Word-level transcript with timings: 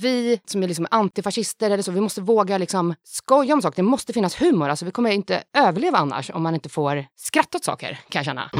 vi 0.00 0.40
som 0.44 0.62
är 0.62 0.68
liksom 0.68 0.86
antifascister 0.90 1.70
eller 1.70 1.82
så, 1.82 1.90
vi 1.90 2.00
måste 2.00 2.20
våga 2.20 2.58
liksom 2.58 2.94
skoja 3.04 3.54
om 3.54 3.62
saker. 3.62 3.76
Det 3.76 3.88
måste 3.88 4.12
finnas 4.12 4.42
humor. 4.42 4.68
Alltså, 4.68 4.84
vi 4.84 4.90
kommer 4.90 5.10
inte 5.10 5.42
överleva 5.56 5.98
annars 5.98 6.30
om 6.30 6.42
man 6.42 6.54
inte 6.54 6.68
får 6.68 7.06
skratta 7.16 7.58
åt 7.58 7.64
saker, 7.64 7.98
kan 8.08 8.18
jag 8.18 8.24
känna. 8.24 8.50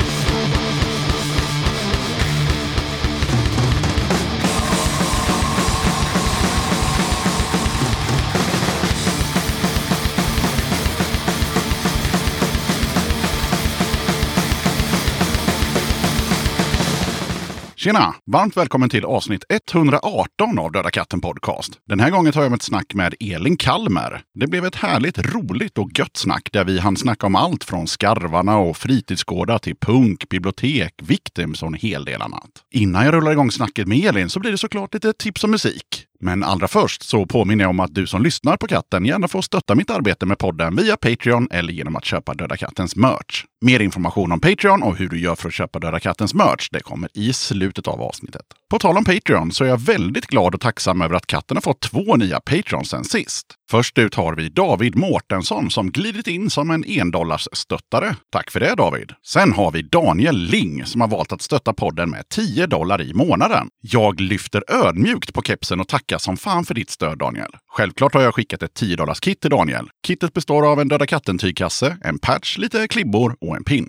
Tjena! 17.78 18.14
Varmt 18.26 18.56
välkommen 18.56 18.88
till 18.88 19.04
avsnitt 19.04 19.44
118 19.48 20.58
av 20.58 20.72
Döda 20.72 20.90
katten 20.90 21.20
Podcast. 21.20 21.72
Den 21.88 22.00
här 22.00 22.10
gången 22.10 22.32
tar 22.32 22.42
jag 22.42 22.50
med 22.50 22.56
ett 22.56 22.62
snack 22.62 22.94
med 22.94 23.14
Elin 23.20 23.56
Kalmer. 23.56 24.22
Det 24.34 24.46
blev 24.46 24.64
ett 24.64 24.74
härligt, 24.74 25.18
roligt 25.18 25.78
och 25.78 25.98
gött 25.98 26.16
snack 26.16 26.48
där 26.52 26.64
vi 26.64 26.78
hann 26.78 26.96
snacka 26.96 27.26
om 27.26 27.34
allt 27.34 27.64
från 27.64 27.86
skarvarna 27.86 28.58
och 28.58 28.76
fritidsgårdar 28.76 29.58
till 29.58 29.76
punk, 29.76 30.28
bibliotek, 30.28 30.94
victims 31.02 31.62
och 31.62 31.68
en 31.68 31.74
hel 31.74 32.04
del 32.04 32.22
annat. 32.22 32.50
Innan 32.74 33.04
jag 33.04 33.14
rullar 33.14 33.32
igång 33.32 33.50
snacket 33.50 33.88
med 33.88 34.04
Elin 34.04 34.30
så 34.30 34.40
blir 34.40 34.50
det 34.50 34.58
såklart 34.58 34.94
lite 34.94 35.12
tips 35.12 35.44
om 35.44 35.50
musik. 35.50 36.04
Men 36.20 36.44
allra 36.44 36.68
först 36.68 37.02
så 37.02 37.26
påminner 37.26 37.64
jag 37.64 37.70
om 37.70 37.80
att 37.80 37.94
du 37.94 38.06
som 38.06 38.22
lyssnar 38.22 38.56
på 38.56 38.66
katten 38.66 39.04
gärna 39.04 39.28
får 39.28 39.42
stötta 39.42 39.74
mitt 39.74 39.90
arbete 39.90 40.26
med 40.26 40.38
podden 40.38 40.76
via 40.76 40.96
Patreon 40.96 41.48
eller 41.50 41.72
genom 41.72 41.96
att 41.96 42.04
köpa 42.04 42.34
Döda 42.34 42.56
kattens 42.56 42.96
merch. 42.96 43.44
Mer 43.60 43.80
information 43.80 44.32
om 44.32 44.40
Patreon 44.40 44.82
och 44.82 44.96
hur 44.96 45.08
du 45.08 45.20
gör 45.20 45.34
för 45.34 45.48
att 45.48 45.54
köpa 45.54 45.78
Döda 45.78 46.00
kattens 46.00 46.34
merch, 46.34 46.68
det 46.72 46.80
kommer 46.80 47.10
i 47.14 47.32
slutet 47.32 47.88
av 47.88 48.00
avsnittet. 48.02 48.42
På 48.70 48.78
tal 48.78 48.96
om 48.96 49.04
Patreon 49.04 49.52
så 49.52 49.64
är 49.64 49.68
jag 49.68 49.80
väldigt 49.80 50.26
glad 50.26 50.54
och 50.54 50.60
tacksam 50.60 51.02
över 51.02 51.16
att 51.16 51.26
katten 51.26 51.56
har 51.56 51.62
fått 51.62 51.80
två 51.80 52.16
nya 52.16 52.40
Patreons 52.40 52.88
sen 52.88 53.04
sist. 53.04 53.46
Först 53.70 53.98
ut 53.98 54.14
har 54.14 54.34
vi 54.34 54.48
David 54.48 54.96
Mårtensson 54.96 55.70
som 55.70 55.90
glidit 55.90 56.26
in 56.26 56.50
som 56.50 56.70
en 56.70 56.84
endollarsstöttare. 56.84 57.56
stöttare. 57.56 58.16
Tack 58.32 58.50
för 58.50 58.60
det 58.60 58.74
David! 58.74 59.12
Sen 59.26 59.52
har 59.52 59.70
vi 59.70 59.82
Daniel 59.82 60.36
Ling 60.36 60.86
som 60.86 61.00
har 61.00 61.08
valt 61.08 61.32
att 61.32 61.42
stötta 61.42 61.72
podden 61.72 62.10
med 62.10 62.28
10 62.28 62.66
dollar 62.66 63.02
i 63.02 63.14
månaden. 63.14 63.68
Jag 63.80 64.20
lyfter 64.20 64.64
ödmjukt 64.68 65.34
på 65.34 65.42
kepsen 65.42 65.80
och 65.80 65.88
tackar 65.88 66.18
som 66.18 66.36
fan 66.36 66.64
för 66.64 66.74
ditt 66.74 66.90
stöd 66.90 67.18
Daniel. 67.18 67.50
Självklart 67.72 68.14
har 68.14 68.22
jag 68.22 68.34
skickat 68.34 68.62
ett 68.62 68.74
10 68.74 68.96
dollars 68.96 69.20
kit 69.20 69.40
till 69.40 69.50
Daniel. 69.50 69.90
Kittet 70.06 70.32
består 70.32 70.72
av 70.72 70.80
en 70.80 70.88
Döda 70.88 71.06
katten-tygkasse, 71.06 71.96
en 72.04 72.18
patch, 72.18 72.58
lite 72.58 72.88
klibbor 72.88 73.36
och 73.48 73.56
en 73.56 73.64
pin. 73.64 73.88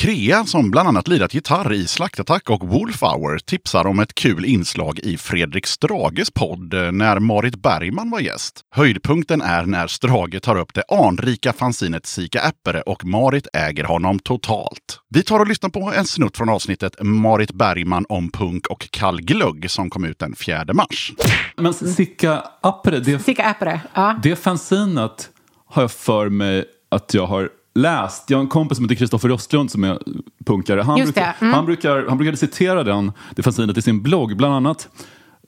Krea, 0.00 0.44
som 0.44 0.70
bland 0.70 0.88
annat 0.88 1.08
lirat 1.08 1.34
gitarr 1.34 1.72
i 1.72 1.86
Slaktattack 1.86 2.50
och 2.50 2.68
Wolf 2.68 3.02
Hour, 3.02 3.38
tipsar 3.38 3.86
om 3.86 4.00
ett 4.00 4.14
kul 4.14 4.44
inslag 4.44 4.98
i 4.98 5.16
Fredrik 5.16 5.66
Strages 5.66 6.30
podd 6.30 6.74
eh, 6.74 6.92
när 6.92 7.18
Marit 7.18 7.56
Bergman 7.56 8.10
var 8.10 8.20
gäst. 8.20 8.60
Höjdpunkten 8.74 9.42
är 9.42 9.66
när 9.66 9.86
Strage 9.86 10.42
tar 10.42 10.56
upp 10.56 10.74
det 10.74 10.82
anrika 10.88 11.52
fanzinet 11.52 12.06
Sika 12.06 12.40
Äppere 12.40 12.80
och 12.80 13.04
Marit 13.04 13.46
äger 13.52 13.84
honom 13.84 14.18
totalt. 14.18 15.00
Vi 15.08 15.22
tar 15.22 15.40
och 15.40 15.48
lyssnar 15.48 15.70
på 15.70 15.92
en 15.96 16.06
snutt 16.06 16.36
från 16.36 16.48
avsnittet 16.48 16.94
Marit 17.02 17.52
Bergman 17.52 18.06
om 18.08 18.30
punk 18.30 18.66
och 18.66 18.90
kall 18.90 19.20
glögg 19.22 19.70
som 19.70 19.90
kom 19.90 20.04
ut 20.04 20.18
den 20.18 20.34
4 20.34 20.64
mars. 20.72 21.12
Men 21.56 21.74
Sika 21.74 22.42
Äppere, 22.64 23.00
det, 23.00 23.18
Sika 23.18 23.50
Äppere, 23.50 23.80
ja. 23.94 24.18
det 24.22 24.36
fanzinet 24.36 25.30
har 25.66 25.82
jag 25.82 25.92
för 25.92 26.28
mig 26.28 26.64
att 26.90 27.14
jag 27.14 27.26
har 27.26 27.48
läst. 27.74 28.30
Jag 28.30 28.38
har 28.38 28.42
en 28.42 28.48
kompis 28.48 28.76
som 28.76 28.84
heter 28.84 28.94
Kristoffer 28.94 29.28
Rostlund 29.28 29.70
som 29.70 29.84
är 29.84 29.98
punkare. 30.46 30.80
Han, 30.82 31.00
brukar, 31.00 31.36
mm. 31.40 31.54
han, 31.54 31.66
brukar, 31.66 32.06
han 32.08 32.18
brukade 32.18 32.36
citera 32.36 32.84
den, 32.84 33.12
det 33.36 33.42
fanzinet 33.42 33.76
i 33.76 33.82
sin 33.82 34.02
blogg. 34.02 34.36
Bland 34.36 34.54
annat 34.54 34.88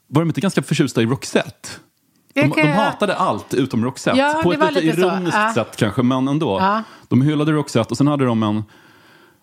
var 0.07 0.23
de 0.23 0.29
inte 0.29 0.41
ganska 0.41 0.63
förtjusta 0.63 1.03
i 1.03 1.07
Roxette. 1.07 1.69
De, 2.35 2.49
de 2.57 2.73
hatade 2.73 3.17
allt 3.17 3.55
utom 3.55 3.85
Roxette. 3.85 4.19
Ja, 4.19 4.41
på 4.43 4.53
ett 4.53 4.75
lite 4.75 4.97
så. 4.97 5.01
ironiskt 5.01 5.37
Ja. 5.37 5.53
sätt 5.55 5.77
kanske, 5.77 6.03
men 6.03 6.29
ändå. 6.29 6.59
Ja. 6.61 6.83
De 7.09 7.23
hyllade 7.23 7.53
Roxette 7.53 7.91
och 7.91 7.97
sen 7.97 8.07
hade 8.07 8.25
de 8.25 8.43
en 8.43 8.63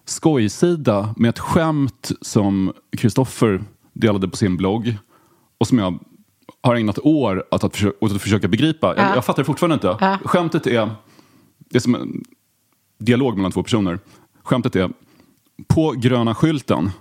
skojsida 0.06 1.14
med 1.18 1.30
ett 1.30 1.40
skämt 1.40 2.12
som 2.22 2.74
Kristoffer 2.98 3.64
delade 3.94 4.28
på 4.28 4.38
sin 4.38 4.58
blogg 4.58 4.98
och 5.58 5.68
som 5.68 5.80
jag 5.80 6.00
har 6.62 6.76
ägnat 6.76 7.00
år 7.00 7.44
att, 7.52 7.64
att, 7.64 7.74
försöka, 7.74 7.98
åt 8.02 8.12
att 8.12 8.22
försöka 8.22 8.48
begripa. 8.48 8.88
Jag, 8.88 8.98
Ja. 8.98 9.16
jag 9.16 9.26
fattar 9.26 9.42
det 9.42 9.46
fortfarande 9.46 9.74
inte. 9.74 9.98
Ja. 10.00 10.18
Skämtet 10.26 10.68
är, 10.68 10.90
det 11.70 11.78
är 11.78 11.80
som 11.80 12.24
dialog 13.00 13.38
mellan 13.38 13.52
två 13.52 13.64
personer. 13.64 14.00
Skämtet 14.44 14.76
är, 14.76 14.90
på 15.68 15.92
gröna 15.92 16.36
skylten, 16.36 16.92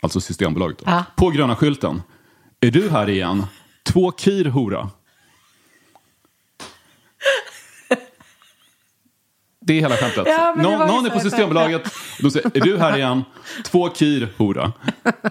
alltså 0.00 0.20
Systembolaget. 0.20 0.82
Ja. 0.86 1.04
på 1.16 1.30
gröna 1.30 1.56
skylten, 1.56 2.02
är 2.60 2.70
du 2.70 2.90
här 2.90 3.08
igen? 3.08 3.46
Två 3.82 4.10
kir 4.10 4.44
hora. 4.44 4.90
Det 9.60 9.72
är 9.72 9.80
hela 9.80 9.96
skämtet. 9.96 10.26
Ja, 10.28 10.54
någon 10.56 10.88
någon 10.88 11.06
är 11.06 11.10
på 11.10 11.20
Systembolaget, 11.20 11.82
de 12.20 12.30
säger, 12.30 12.50
är 12.56 12.60
du 12.60 12.78
här 12.78 12.96
igen? 12.96 13.24
Två 13.64 13.88
kir 13.88 14.28
hora. 14.36 14.72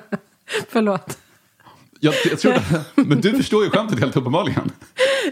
Förlåt. 0.70 1.18
Jag, 2.04 2.14
jag 2.30 2.40
tror 2.40 2.54
men 3.08 3.22
du 3.22 3.32
förstår 3.38 3.64
ju 3.64 3.70
skämtet 3.70 4.00
helt 4.00 4.16
uppenbarligen. 4.16 4.72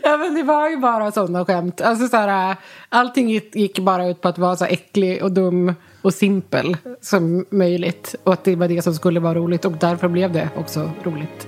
Ja, 0.04 0.18
men 0.18 0.36
det 0.36 0.44
var 0.44 0.70
ju 0.70 0.78
bara 0.78 1.12
sådana 1.12 1.46
skämt. 1.46 1.82
Alltså, 1.82 2.08
så 2.08 2.18
här, 2.18 2.56
allting 2.90 3.30
gick- 3.30 3.80
bara 3.80 4.08
ut 4.08 4.22
på 4.22 4.28
att 4.28 4.38
vara 4.38 4.56
så 4.56 4.66
äcklig 4.66 5.24
och 5.24 5.32
dum 5.32 5.74
och 6.02 6.14
simpel 6.14 6.78
som 7.02 7.46
möjligt. 7.52 8.16
Och 8.24 8.34
att 8.34 8.44
det 8.44 8.56
var 8.56 8.68
det 8.68 8.82
som 8.82 8.94
skulle 8.94 9.20
vara 9.20 9.36
roligt. 9.36 9.66
Och 9.66 9.72
därför 9.72 10.08
blev 10.08 10.32
det 10.32 10.50
också 10.56 10.92
roligt. 11.04 11.48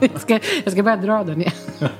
jag, 0.00 0.20
ska, 0.20 0.38
jag 0.64 0.72
ska 0.72 0.82
bara 0.82 0.96
dra 0.96 1.24
den 1.24 1.40
igen. 1.40 1.52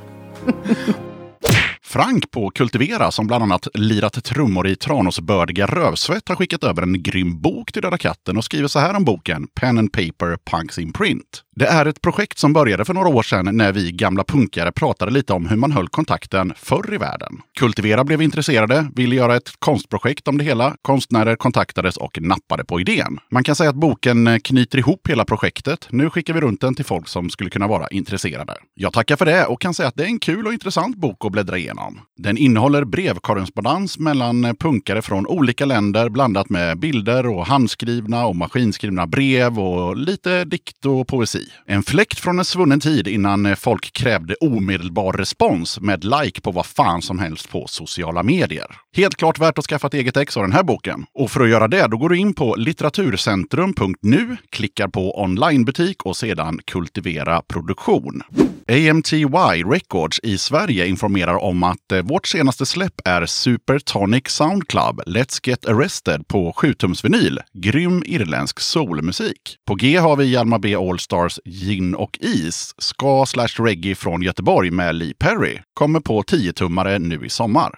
Frank 1.83 2.31
på 2.31 2.50
Kultivera, 2.50 3.10
som 3.10 3.27
bland 3.27 3.43
annat 3.43 3.69
lirat 3.75 4.25
trummor 4.25 4.69
i 4.69 4.77
Tranås 4.77 5.21
bördiga 5.21 5.66
rövsvett, 5.66 6.28
har 6.28 6.37
skickat 6.37 6.65
över 6.65 6.83
en 6.83 7.03
grym 7.03 7.41
bok 7.41 7.72
till 7.72 7.83
Döda 7.83 7.99
katten 7.99 8.37
och 8.37 8.45
skriver 8.45 8.69
så 8.69 8.78
här 8.78 8.97
om 8.97 9.05
boken 9.05 9.47
Pen 9.47 9.78
and 9.78 9.93
Paper 9.93 10.39
Punks 10.50 10.78
in 10.78 10.93
Print. 10.93 11.43
Det 11.58 11.66
är 11.66 11.86
ett 11.86 12.00
projekt 12.02 12.38
som 12.38 12.52
började 12.52 12.84
för 12.84 12.94
några 12.94 13.08
år 13.08 13.22
sedan 13.22 13.56
när 13.56 13.72
vi 13.72 13.92
gamla 13.92 14.24
punkare 14.24 14.72
pratade 14.72 15.10
lite 15.10 15.32
om 15.32 15.46
hur 15.46 15.56
man 15.56 15.72
höll 15.72 15.88
kontakten 15.88 16.52
förr 16.56 16.94
i 16.94 16.96
världen. 16.96 17.41
Kultivera 17.58 18.04
blev 18.04 18.22
intresserade, 18.22 18.91
ville 18.94 19.16
göra 19.16 19.36
ett 19.36 19.50
konstprojekt 19.58 20.28
om 20.28 20.38
det 20.38 20.44
hela. 20.44 20.76
Konstnärer 20.82 21.36
kontaktades 21.36 21.97
och 21.97 22.18
nappade 22.20 22.64
på 22.64 22.80
idén. 22.80 23.18
Man 23.30 23.44
kan 23.44 23.54
säga 23.54 23.70
att 23.70 23.76
boken 23.76 24.26
eh, 24.26 24.38
knyter 24.38 24.78
ihop 24.78 25.08
hela 25.08 25.24
projektet. 25.24 25.88
Nu 25.91 26.10
skickar 26.10 26.34
vi 26.34 26.41
runt 26.41 26.60
den 26.60 26.74
till 26.74 26.84
folk 26.84 27.08
som 27.08 27.30
skulle 27.30 27.50
kunna 27.50 27.66
vara 27.66 27.88
intresserade. 27.88 28.54
Jag 28.74 28.92
tackar 28.92 29.16
för 29.16 29.26
det 29.26 29.47
och 29.47 29.60
kan 29.60 29.74
säga 29.74 29.88
att 29.88 29.97
det 29.97 30.02
är 30.02 30.08
en 30.08 30.18
kul 30.18 30.47
och 30.47 30.52
intressant 30.52 30.97
bok 30.97 31.24
att 31.24 31.32
bläddra 31.32 31.58
igenom. 31.58 32.00
Den 32.16 32.38
innehåller 32.38 32.84
brevkorrespondens 32.84 33.98
mellan 33.98 34.44
eh, 34.44 34.52
punkare 34.52 35.02
från 35.02 35.26
olika 35.26 35.64
länder 35.64 36.08
blandat 36.08 36.50
med 36.50 36.78
bilder 36.78 37.26
och 37.26 37.47
handskrivna 37.47 38.26
och 38.26 38.36
maskinskrivna 38.36 39.06
brev 39.06 39.60
och 39.60 39.97
lite 39.97 40.44
dikt 40.44 40.86
och 40.86 41.08
poesi. 41.08 41.47
En 41.66 41.82
fläkt 41.82 42.19
från 42.19 42.38
en 42.38 42.44
svunnen 42.44 42.81
tid 42.81 43.09
innan 43.09 43.47
eh, 43.47 43.54
folk 43.54 43.92
krävde 43.92 44.34
omedelbar 44.34 45.12
respons 45.12 45.81
med 45.81 46.04
like 46.04 46.41
på 46.41 46.50
vad 46.50 46.66
fan 46.66 47.03
som 47.03 47.19
helst 47.19 47.50
på 47.50 47.66
sociala 47.66 48.22
medier. 48.22 48.66
Helt 48.97 49.16
klart 49.16 49.38
värt 49.38 49.59
att 49.59 49.64
skaffa 49.64 49.86
ett 49.86 49.94
eget 49.94 50.16
ex 50.16 50.36
av 50.36 50.42
den 50.42 50.53
här 50.53 50.62
boken. 50.62 51.06
Och 51.14 51.31
för 51.31 51.41
att 51.41 51.50
göra 51.50 51.69
det, 51.69 51.86
då 51.86 51.97
går 51.97 52.09
du 52.09 52.19
in 52.19 52.34
på 52.34 52.54
litteraturcentrum.nu, 52.54 54.36
klickar 54.50 54.88
på 54.88 55.22
onlinebutik 55.22 56.06
och 56.06 56.16
sedan 56.16 56.60
kultivera 56.64 57.42
produktion. 57.42 58.22
AMTY 58.70 59.24
Records 59.64 60.20
i 60.22 60.38
Sverige 60.38 60.86
informerar 60.86 61.44
om 61.44 61.62
att 61.62 61.92
eh, 61.92 62.02
vårt 62.02 62.26
senaste 62.26 62.66
släpp 62.66 63.00
är 63.04 63.26
Supertonic 63.26 64.28
Sound 64.28 64.68
Club 64.68 65.02
Let's 65.06 65.48
Get 65.48 65.66
Arrested 65.66 66.28
på 66.28 66.52
7-tumsvinyl. 66.52 67.38
Grym 67.52 68.02
irländsk 68.06 68.60
soulmusik. 68.60 69.56
På 69.66 69.74
G 69.74 69.96
har 69.96 70.16
vi 70.16 70.24
Hjalmar 70.24 70.58
B 70.58 70.74
Allstars 70.74 71.40
Gin 71.44 71.94
och 71.94 72.18
Is, 72.20 72.74
ska 72.78 73.26
slash 73.26 73.48
reggae 73.59 73.94
från 73.94 74.22
Göteborg 74.22 74.71
med 74.71 74.94
Lee 74.94 75.14
Perry. 75.18 75.59
Kommer 75.74 76.00
på 76.00 76.22
10-tummare 76.22 76.98
nu 76.98 77.26
i 77.26 77.28
sommar. 77.28 77.71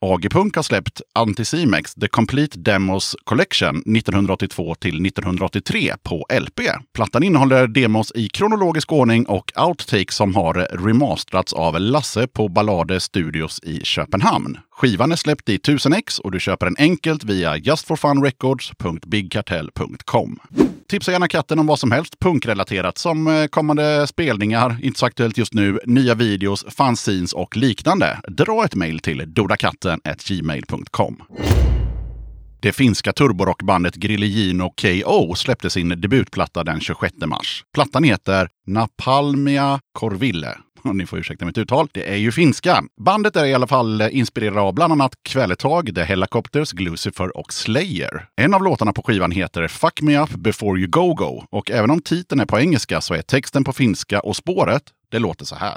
AG-Punk 0.00 0.56
har 0.56 0.62
släppt 0.62 1.00
Anticimex 1.14 1.94
The 1.94 2.08
Complete 2.08 2.58
Demos 2.58 3.16
Collection 3.24 3.76
1982 3.76 4.74
till 4.74 5.06
1983 5.06 5.94
på 6.02 6.26
LP. 6.40 6.60
Plattan 6.94 7.22
innehåller 7.22 7.66
demos 7.66 8.12
i 8.14 8.28
kronologisk 8.28 8.92
ordning 8.92 9.26
och 9.26 9.52
outtakes 9.56 10.16
som 10.16 10.34
har 10.34 10.54
remasterats 10.54 11.52
av 11.52 11.80
Lasse 11.80 12.26
på 12.26 12.48
Ballade 12.48 13.00
Studios 13.00 13.60
i 13.62 13.80
Köpenhamn. 13.84 14.58
Skivan 14.76 15.12
är 15.12 15.16
släppt 15.16 15.48
i 15.48 15.56
1000x 15.56 16.20
och 16.20 16.32
du 16.32 16.40
köper 16.40 16.66
den 16.66 16.76
enkelt 16.78 17.24
via 17.24 17.56
justforfunrecords.bigkartell.com 17.56 20.38
Tipsa 20.88 21.12
gärna 21.12 21.28
katten 21.28 21.58
om 21.58 21.66
vad 21.66 21.78
som 21.78 21.92
helst 21.92 22.18
punkrelaterat 22.18 22.98
som 22.98 23.26
eh, 23.26 23.46
kommande 23.46 24.06
spelningar, 24.06 24.78
inte 24.82 24.98
så 24.98 25.06
aktuellt 25.06 25.38
just 25.38 25.54
nu, 25.54 25.80
nya 25.84 26.14
videos, 26.14 26.64
fanzines 26.68 27.32
och 27.32 27.56
liknande. 27.56 28.20
Dra 28.28 28.64
ett 28.64 28.74
mejl 28.74 28.98
till 28.98 29.34
dodakatten 29.34 30.00
gmail.com. 30.28 31.22
Det 32.60 32.72
finska 32.72 33.12
turborockbandet 33.12 33.94
Grillino 33.94 34.70
KO 34.70 35.34
släppte 35.34 35.70
sin 35.70 35.88
debutplatta 35.88 36.64
den 36.64 36.80
26 36.80 37.14
mars. 37.26 37.64
Plattan 37.74 38.04
heter 38.04 38.48
Napalmia 38.66 39.80
Corville. 39.92 40.58
Ni 40.94 41.06
får 41.06 41.18
ursäkta 41.18 41.44
mitt 41.44 41.58
uttal. 41.58 41.88
Det 41.92 42.12
är 42.12 42.16
ju 42.16 42.32
finska. 42.32 42.84
Bandet 43.00 43.36
är 43.36 43.44
i 43.44 43.54
alla 43.54 43.66
fall 43.66 44.02
inspirerade 44.02 44.60
av 44.60 44.74
bland 44.74 44.92
annat 44.92 45.12
Kvälletag, 45.22 45.94
The 45.94 46.02
Helicopters, 46.02 46.72
Glucifer 46.72 47.36
och 47.36 47.52
Slayer. 47.52 48.28
En 48.36 48.54
av 48.54 48.62
låtarna 48.62 48.92
på 48.92 49.02
skivan 49.02 49.30
heter 49.30 49.68
Fuck 49.68 50.02
Me 50.02 50.18
Up 50.18 50.30
Before 50.30 50.80
You 50.80 50.88
Go 50.88 51.14
Go. 51.14 51.44
Och 51.50 51.70
även 51.70 51.90
om 51.90 52.00
titeln 52.00 52.40
är 52.40 52.46
på 52.46 52.58
engelska 52.58 53.00
så 53.00 53.14
är 53.14 53.22
texten 53.22 53.64
på 53.64 53.72
finska 53.72 54.20
och 54.20 54.36
spåret, 54.36 54.82
det 55.10 55.18
låter 55.18 55.44
så 55.44 55.54
här. 55.54 55.76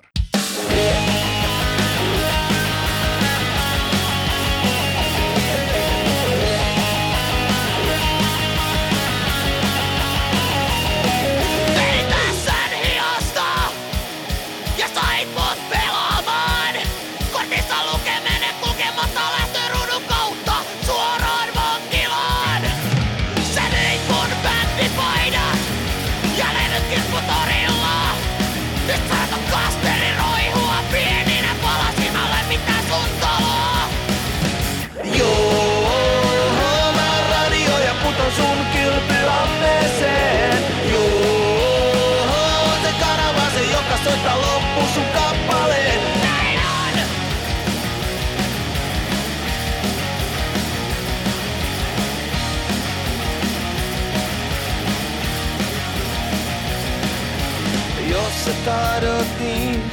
Tahdot 58.66 59.28
niin, 59.40 59.84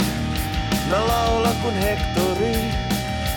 mä 0.91 1.07
laulan 1.07 1.57
kun 1.63 1.75
Hektori. 1.75 2.57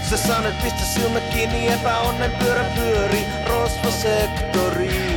Sä 0.10 0.18
sanot 0.18 0.62
pistä 0.64 0.86
silmät 0.86 1.24
kiinni, 1.34 1.68
epäonnen 1.68 2.32
pyörä 2.32 2.64
pyöri 2.76 3.26
rosvosektoriin. 3.46 5.09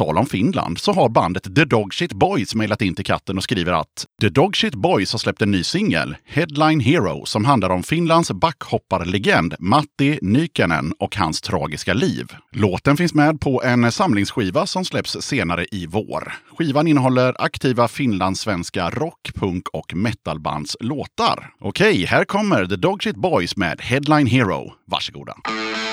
Tal 0.00 0.18
om 0.18 0.26
Finland 0.26 0.78
så 0.78 0.92
har 0.92 1.08
bandet 1.08 1.54
The 1.54 1.64
Dogshit 1.64 2.12
Boys 2.12 2.54
mejlat 2.54 2.82
in 2.82 2.94
till 2.94 3.04
katten 3.04 3.36
och 3.36 3.42
skriver 3.42 3.72
att 3.72 4.06
The 4.20 4.28
Dogshit 4.28 4.74
Boys 4.74 5.12
har 5.12 5.18
släppt 5.18 5.42
en 5.42 5.50
ny 5.50 5.64
singel, 5.64 6.16
Headline 6.24 6.80
Hero, 6.80 7.26
som 7.26 7.44
handlar 7.44 7.70
om 7.70 7.82
Finlands 7.82 8.30
backhopparlegend 8.30 9.54
Matti 9.58 10.18
Nykänen 10.22 10.92
och 10.98 11.16
hans 11.16 11.40
tragiska 11.40 11.94
liv. 11.94 12.26
Låten 12.52 12.96
finns 12.96 13.14
med 13.14 13.40
på 13.40 13.62
en 13.62 13.92
samlingsskiva 13.92 14.66
som 14.66 14.84
släpps 14.84 15.16
senare 15.20 15.66
i 15.72 15.86
vår. 15.86 16.32
Skivan 16.58 16.86
innehåller 16.86 17.34
aktiva 17.38 17.88
finlandssvenska 17.88 18.90
rock, 18.90 19.30
punk 19.34 19.68
och 19.68 19.94
metalbands 19.94 20.76
låtar. 20.80 21.50
Okej, 21.60 22.04
här 22.04 22.24
kommer 22.24 22.66
The 22.66 22.76
Dogshit 22.76 23.16
Boys 23.16 23.56
med 23.56 23.80
Headline 23.80 24.26
Hero. 24.26 24.72
Varsågoda. 24.86 25.34
Mm. 25.48 25.89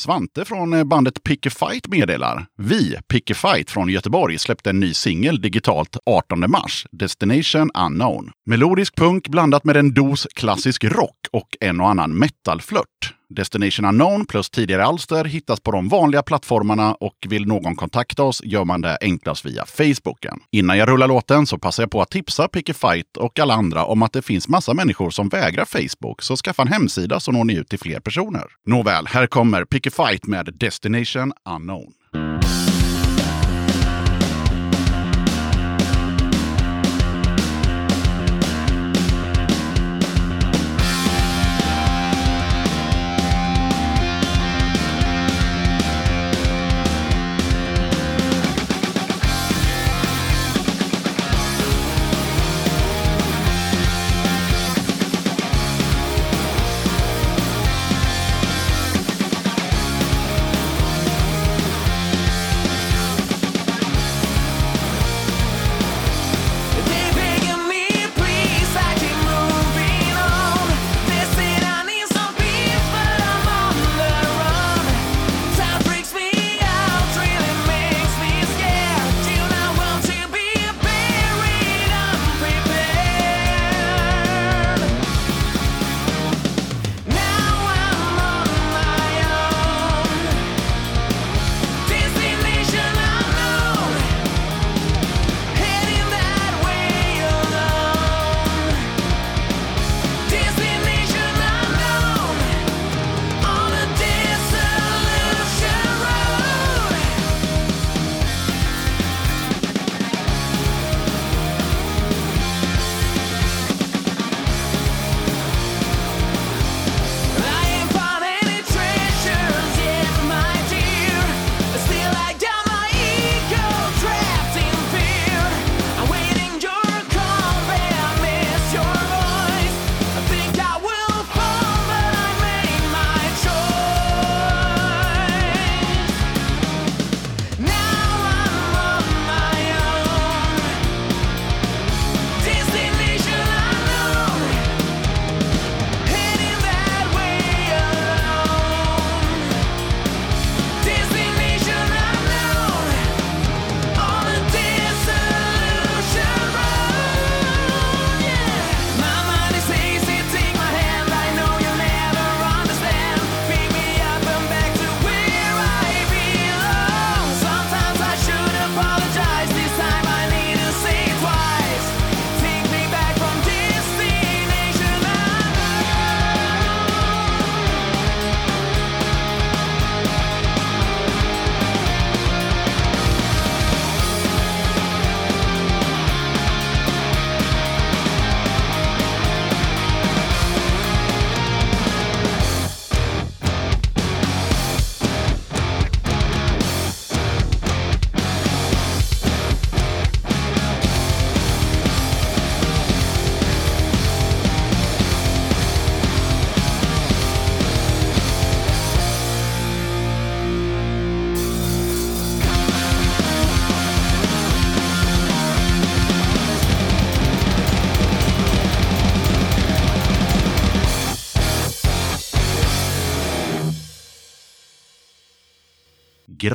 Svante 0.00 0.44
från 0.44 0.72
eh, 0.72 0.84
bandet 0.84 1.22
Pick 1.22 1.46
a 1.46 1.50
Fight 1.50 1.88
meddelar. 1.88 2.46
Vi, 2.58 2.96
Pick 3.08 3.30
a 3.30 3.34
Fight 3.34 3.70
från 3.70 3.88
Göteborg, 3.88 4.38
släppte 4.38 4.70
en 4.70 4.80
ny 4.80 4.94
singel 4.94 5.40
digitalt 5.40 5.96
18 6.06 6.50
mars, 6.50 6.86
Destination 6.90 7.70
Unknown. 7.74 8.30
Melodisk 8.46 8.96
punk 8.96 9.28
blandat 9.28 9.64
med 9.64 9.76
en 9.76 9.94
dos 9.94 10.26
klassisk 10.34 10.84
rock 10.84 11.16
och 11.32 11.48
en 11.60 11.80
och 11.80 11.90
annan 11.90 12.18
metalflört. 12.18 12.99
Destination 13.28 13.84
Unknown 13.84 14.26
plus 14.26 14.50
tidigare 14.50 14.84
alster 14.84 15.24
hittas 15.24 15.60
på 15.60 15.70
de 15.70 15.88
vanliga 15.88 16.22
plattformarna 16.22 16.94
och 16.94 17.26
vill 17.28 17.46
någon 17.46 17.76
kontakta 17.76 18.22
oss 18.22 18.42
gör 18.44 18.64
man 18.64 18.80
det 18.80 18.98
enklast 19.00 19.46
via 19.46 19.64
Facebooken. 19.66 20.40
Innan 20.50 20.78
jag 20.78 20.88
rullar 20.88 21.08
låten 21.08 21.46
så 21.46 21.58
passar 21.58 21.82
jag 21.82 21.90
på 21.90 22.02
att 22.02 22.10
tipsa 22.10 22.48
Picky 22.48 22.72
Fight 22.72 23.16
och 23.16 23.38
alla 23.38 23.54
andra 23.54 23.84
om 23.84 24.02
att 24.02 24.12
det 24.12 24.22
finns 24.22 24.48
massa 24.48 24.74
människor 24.74 25.10
som 25.10 25.28
vägrar 25.28 25.64
Facebook, 25.64 26.22
så 26.22 26.36
skaffa 26.36 26.62
en 26.62 26.68
hemsida 26.68 27.20
så 27.20 27.32
når 27.32 27.44
ni 27.44 27.54
ut 27.54 27.68
till 27.68 27.78
fler 27.78 28.00
personer. 28.00 28.44
Nåväl, 28.66 29.06
här 29.06 29.26
kommer 29.26 29.64
Picky 29.64 29.90
Fight 29.90 30.26
med 30.26 30.54
Destination 30.54 31.32
Unknown. 31.48 31.92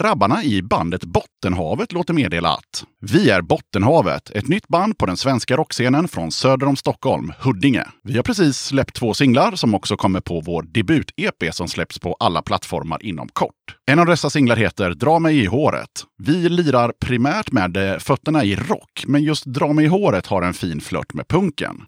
Grabbarna 0.05 0.43
i 0.43 0.61
bandet 0.61 1.03
Bottenhavet 1.03 1.91
låter 1.91 2.13
meddela 2.13 2.49
att 2.49 2.85
Vi 3.01 3.29
är 3.29 3.41
Bottenhavet, 3.41 4.29
ett 4.29 4.47
nytt 4.47 4.67
band 4.67 4.97
på 4.97 5.05
den 5.05 5.17
svenska 5.17 5.57
rockscenen 5.57 6.07
från 6.07 6.31
söder 6.31 6.67
om 6.67 6.75
Stockholm, 6.75 7.33
Huddinge. 7.39 7.85
Vi 8.03 8.15
har 8.15 8.23
precis 8.23 8.57
släppt 8.57 8.95
två 8.95 9.13
singlar 9.13 9.55
som 9.55 9.75
också 9.75 9.97
kommer 9.97 10.19
på 10.19 10.41
vår 10.41 10.63
debut-EP 10.63 11.51
som 11.51 11.67
släpps 11.67 11.99
på 11.99 12.15
alla 12.19 12.41
plattformar 12.41 13.05
inom 13.05 13.27
kort. 13.27 13.55
En 13.85 13.99
av 13.99 14.05
dessa 14.05 14.29
singlar 14.29 14.55
heter 14.55 14.89
Dra 14.89 15.19
mig 15.19 15.39
i 15.39 15.45
håret. 15.45 15.89
Vi 16.17 16.49
lirar 16.49 16.93
primärt 16.99 17.51
med 17.51 17.77
eh, 17.77 17.97
fötterna 17.97 18.43
i 18.43 18.55
rock, 18.55 19.03
men 19.07 19.23
just 19.23 19.45
Dra 19.45 19.73
mig 19.73 19.85
i 19.85 19.87
håret 19.87 20.27
har 20.27 20.41
en 20.41 20.53
fin 20.53 20.81
flört 20.81 21.13
med 21.13 21.27
punken. 21.27 21.81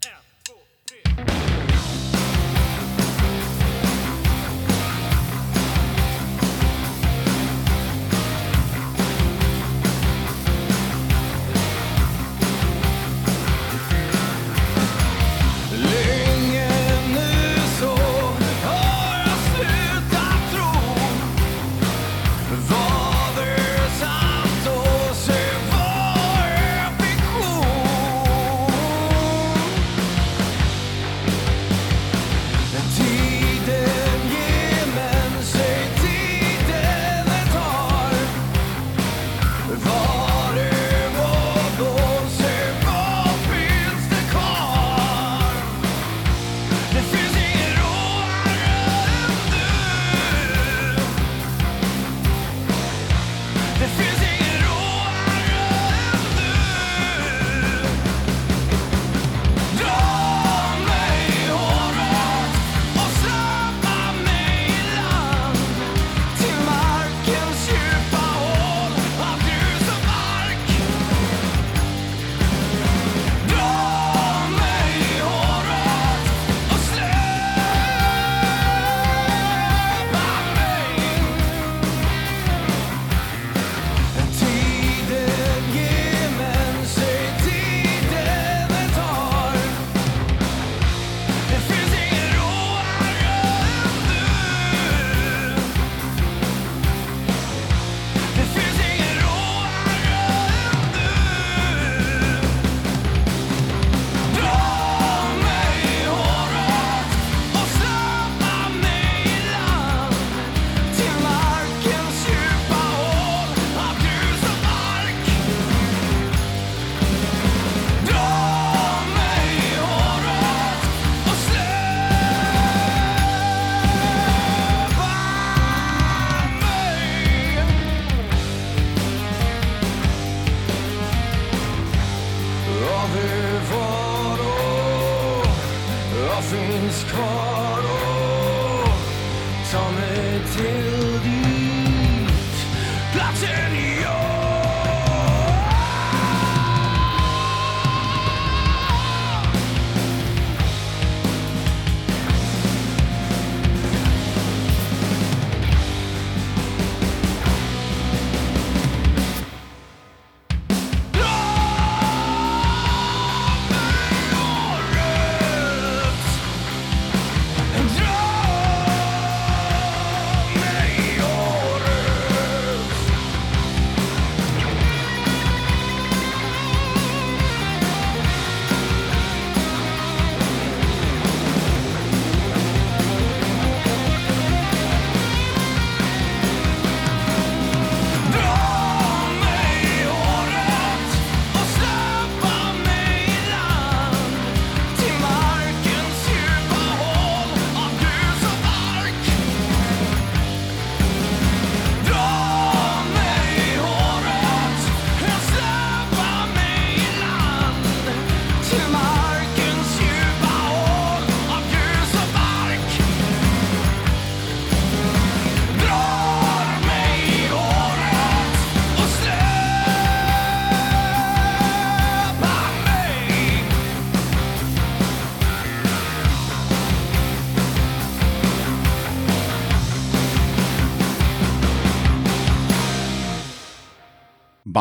Can 143.47 143.75
you 143.75 143.86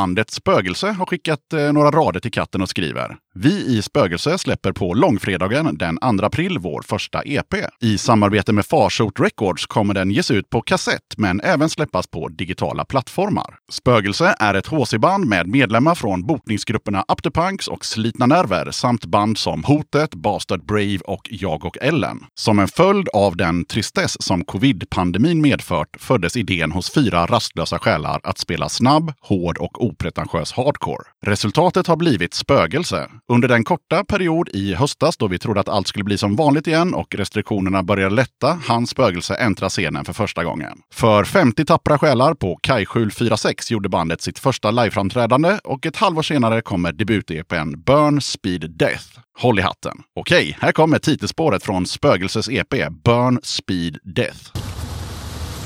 Bandet 0.07 0.31
Spögelse 0.31 0.91
har 0.91 1.07
skickat 1.07 1.53
eh, 1.53 1.73
några 1.73 1.91
rader 1.91 2.21
till 2.21 2.31
katten 2.31 2.63
och 2.63 2.69
skriver. 2.69 3.17
Vi 3.35 3.79
i 3.79 3.83
Spögelse 3.83 4.39
släpper 4.39 4.73
på 4.73 4.95
långfredagen 4.95 5.79
den 5.79 5.99
2 6.19 6.25
april 6.25 6.59
vår 6.59 6.83
första 6.83 7.23
EP. 7.25 7.55
I 7.81 7.99
samarbete 7.99 8.53
med 8.53 8.67
Farsot 8.67 9.21
Records 9.21 9.67
kommer 9.67 9.95
den 9.95 10.11
ges 10.11 10.31
ut 10.31 10.51
på 10.51 10.61
kassett 10.61 11.17
men 11.17 11.41
även 11.41 11.69
släppas 11.69 12.07
på 12.07 12.29
digitala 12.29 12.85
plattformar. 12.85 13.59
Spögelse 13.73 14.37
är 14.39 14.55
ett 14.55 14.67
HC-band 14.67 15.27
med 15.27 15.47
medlemmar 15.49 15.95
från 15.95 16.27
bokningsgrupperna 16.27 17.05
Apterpunks 17.09 17.69
och 17.69 17.85
Slitna 17.85 18.27
Nerver 18.27 18.71
samt 18.71 19.05
band 19.05 19.39
som 19.39 19.65
Hotet, 19.65 20.15
Bastard 20.15 20.67
Brave 20.67 20.99
och 21.05 21.29
Jag 21.31 21.65
och 21.65 21.79
Ellen. 21.81 22.19
Som 22.35 22.59
en 22.59 22.69
följd 22.69 23.09
av 23.09 23.37
den 23.37 23.65
tristess 23.65 24.23
som 24.23 24.45
covid-pandemin 24.45 25.41
medfört 25.41 25.97
föddes 26.01 26.37
idén 26.37 26.73
hos 26.73 26.91
fyra 26.91 27.27
rastlösa 27.27 27.79
själar 27.79 28.21
att 28.23 28.39
spela 28.39 28.69
snabb, 28.69 29.13
hård 29.21 29.59
och 29.59 29.83
opretentiös 29.97 30.53
hardcore. 30.53 31.05
Resultatet 31.27 31.87
har 31.87 31.97
blivit 31.97 32.35
Spögelse. 32.35 33.09
Under 33.33 33.49
den 33.49 33.65
korta 33.65 34.05
period 34.05 34.49
i 34.53 34.75
höstas 34.75 35.17
då 35.17 35.29
vi 35.29 35.39
trodde 35.39 35.61
att 35.61 35.69
allt 35.69 35.89
skulle 35.89 36.05
bli 36.05 36.19
som 36.19 36.37
vanligt 36.37 36.67
igen 36.67 36.95
och 36.95 37.15
restriktionerna 37.15 37.83
började 37.83 38.15
lätta 38.15 38.61
hann 38.67 38.87
Spögelse 38.87 39.35
äntra 39.35 39.69
scenen 39.69 40.05
för 40.05 40.13
första 40.13 40.45
gången. 40.45 40.79
För 40.95 41.25
50 41.25 41.65
tappra 41.65 41.99
själar 41.99 42.35
på 42.35 42.59
Kajskjul 42.63 43.11
46 43.11 43.71
gjorde 43.71 43.89
bandet 43.89 44.21
sitt 44.21 44.39
första 44.39 44.71
liveframträdande 44.71 45.59
och 45.65 45.87
ett 45.87 45.97
halvår 45.97 46.23
senare 46.23 46.61
kommer 46.61 46.93
debut-EPn 46.93 47.85
Burn 47.85 48.21
Speed 48.21 48.71
Death. 48.71 49.07
Håll 49.39 49.59
i 49.59 49.63
hatten. 49.63 50.03
Okej, 50.17 50.57
här 50.61 50.73
kommer 50.73 50.99
titelspåret 50.99 51.63
från 51.63 51.87
Spögelses 51.87 52.49
EP 52.49 52.75
Burn 53.05 53.41
Speed 53.43 53.99
Death. 54.03 54.53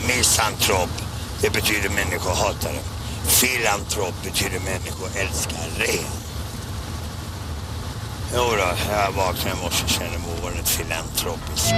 Misantrop, 0.06 0.90
det 1.40 1.52
betyder 1.52 1.88
människohatare. 1.88 2.99
Filantrop 3.26 4.14
betyder 4.24 4.60
människoälskare. 4.60 5.86
Jodå, 8.34 8.68
jag 8.90 9.12
vaknade 9.12 9.56
i 9.56 9.62
morse 9.62 9.84
och 9.84 9.90
kände 9.90 10.18
mig 10.18 10.28
ovanligt 10.38 10.68
filantropisk. 10.68 11.74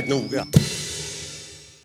Väldigt 0.00 0.32
noga. 0.32 0.46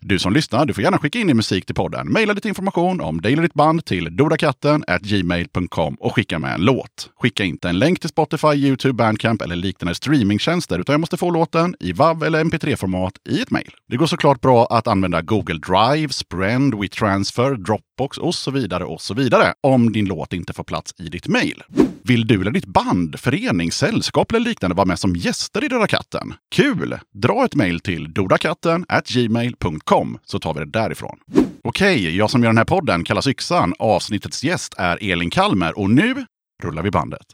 Du 0.06 0.18
som 0.18 0.32
lyssnar, 0.32 0.66
du 0.66 0.74
får 0.74 0.84
gärna 0.84 0.98
skicka 0.98 1.18
in 1.18 1.26
din 1.26 1.36
musik 1.36 1.66
till 1.66 1.74
podden. 1.74 2.12
Maila 2.12 2.32
lite 2.32 2.48
information 2.48 3.00
om 3.00 3.20
dig 3.20 3.32
eller 3.32 3.42
ditt 3.42 3.54
band 3.54 3.84
till 3.84 4.16
dodakatten 4.16 4.84
gmail.com 5.00 5.94
och 5.94 6.14
skicka 6.14 6.38
med 6.38 6.54
en 6.54 6.64
låt. 6.64 7.10
Skicka 7.20 7.44
inte 7.44 7.68
en 7.68 7.78
länk 7.78 8.00
till 8.00 8.08
Spotify, 8.08 8.54
YouTube, 8.54 8.94
Bandcamp 8.94 9.42
eller 9.42 9.56
liknande 9.56 9.94
streamingtjänster, 9.94 10.78
utan 10.78 10.92
jag 10.92 11.00
måste 11.00 11.16
få 11.16 11.30
låten 11.30 11.74
i 11.80 11.92
WAV 11.92 12.22
eller 12.22 12.44
MP3-format 12.44 13.12
i 13.28 13.42
ett 13.42 13.50
mejl. 13.50 13.74
Det 13.88 13.96
går 13.96 14.06
såklart 14.06 14.40
bra 14.40 14.66
att 14.66 14.86
använda 14.86 15.22
Google 15.22 15.58
Drive, 15.58 16.08
Sprend, 16.08 16.74
WeTransfer, 16.74 17.50
Dropbox 17.54 17.84
och 18.00 18.34
så 18.34 18.50
vidare 18.50 18.84
och 18.84 19.00
så 19.00 19.14
vidare 19.14 19.54
om 19.60 19.92
din 19.92 20.04
låt 20.04 20.32
inte 20.32 20.52
får 20.52 20.64
plats 20.64 20.94
i 20.98 21.08
ditt 21.08 21.28
mejl. 21.28 21.62
Vill 22.04 22.26
du 22.26 22.40
eller 22.40 22.50
ditt 22.50 22.66
band, 22.66 23.20
förening, 23.20 23.72
sällskap 23.72 24.32
eller 24.32 24.40
liknande 24.40 24.76
vara 24.76 24.86
med 24.86 24.98
som 24.98 25.16
gäster 25.16 25.64
i 25.64 25.68
Döda 25.68 25.86
katten? 25.86 26.34
Kul! 26.54 26.98
Dra 27.14 27.44
ett 27.44 27.54
mejl 27.54 27.80
till 27.80 28.12
dodakatten 28.14 28.84
gmail.com 29.06 30.18
så 30.24 30.38
tar 30.38 30.54
vi 30.54 30.60
det 30.60 30.70
därifrån. 30.70 31.18
Okej, 31.64 32.16
jag 32.16 32.30
som 32.30 32.42
gör 32.42 32.50
den 32.50 32.58
här 32.58 32.64
podden 32.64 33.04
kallas 33.04 33.26
Yxan. 33.26 33.74
Avsnittets 33.78 34.44
gäst 34.44 34.74
är 34.78 35.12
Elin 35.12 35.30
Kalmer 35.30 35.78
och 35.78 35.90
nu 35.90 36.26
rullar 36.62 36.82
vi 36.82 36.90
bandet. 36.90 37.26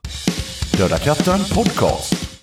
Döda 0.77 0.99
katten 0.99 1.41
podcast. 1.55 2.41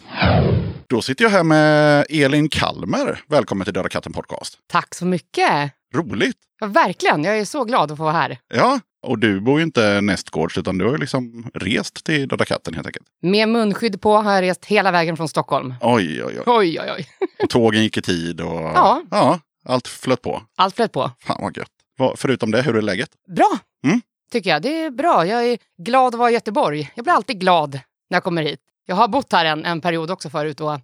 Då 0.89 1.01
sitter 1.01 1.23
jag 1.23 1.31
här 1.31 1.43
med 1.43 2.05
Elin 2.09 2.49
Kalmer. 2.49 3.19
Välkommen 3.27 3.65
till 3.65 3.73
Döda 3.73 3.89
katten 3.89 4.13
podcast. 4.13 4.59
Tack 4.71 4.95
så 4.95 5.05
mycket. 5.05 5.76
Roligt! 5.95 6.37
Ja, 6.59 6.67
verkligen, 6.67 7.23
jag 7.23 7.39
är 7.39 7.45
så 7.45 7.63
glad 7.63 7.91
att 7.91 7.97
få 7.97 8.03
vara 8.03 8.13
här. 8.13 8.37
Ja, 8.53 8.79
och 9.07 9.19
du 9.19 9.39
bor 9.41 9.59
ju 9.59 9.63
inte 9.65 10.01
nästgårds 10.01 10.57
utan 10.57 10.77
du 10.77 10.85
har 10.85 10.91
ju 10.91 10.97
liksom 10.97 11.51
rest 11.53 12.03
till 12.05 12.27
Döda 12.27 12.45
katten 12.45 12.73
helt 12.73 12.87
enkelt. 12.87 13.05
Med 13.21 13.49
munskydd 13.49 14.01
på 14.01 14.15
har 14.17 14.33
jag 14.33 14.41
rest 14.41 14.65
hela 14.65 14.91
vägen 14.91 15.17
från 15.17 15.27
Stockholm. 15.27 15.73
Oj, 15.81 16.23
oj, 16.23 16.33
oj. 16.39 16.43
Oj, 16.45 16.79
oj, 16.81 16.91
oj. 16.97 17.07
Och 17.43 17.49
tågen 17.49 17.83
gick 17.83 17.97
i 17.97 18.01
tid 18.01 18.41
och 18.41 18.53
Ja. 18.61 19.01
ja 19.11 19.39
allt 19.65 19.87
flöt 19.87 20.21
på. 20.21 20.41
Allt 20.57 20.75
flöt 20.75 20.91
på. 20.91 21.11
Fan 21.19 21.37
vad 21.41 21.57
gött. 21.57 21.71
Vad- 21.97 22.19
Förutom 22.19 22.51
det, 22.51 22.61
hur 22.61 22.75
är 22.77 22.81
läget? 22.81 23.09
Bra, 23.35 23.57
Mm. 23.85 24.01
tycker 24.31 24.49
jag. 24.49 24.61
Det 24.61 24.83
är 24.83 24.91
bra. 24.91 25.25
Jag 25.25 25.45
är 25.45 25.57
glad 25.83 26.07
att 26.13 26.19
vara 26.19 26.29
i 26.29 26.33
Göteborg. 26.33 26.91
Jag 26.95 27.03
blir 27.05 27.13
alltid 27.13 27.39
glad 27.39 27.73
när 28.09 28.15
jag 28.15 28.23
kommer 28.23 28.43
hit. 28.43 28.59
Jag 28.85 28.95
har 28.95 29.07
bott 29.07 29.31
här 29.31 29.45
en, 29.45 29.65
en 29.65 29.81
period 29.81 30.11
också 30.11 30.29
förut. 30.29 30.61
Och, 30.61 30.79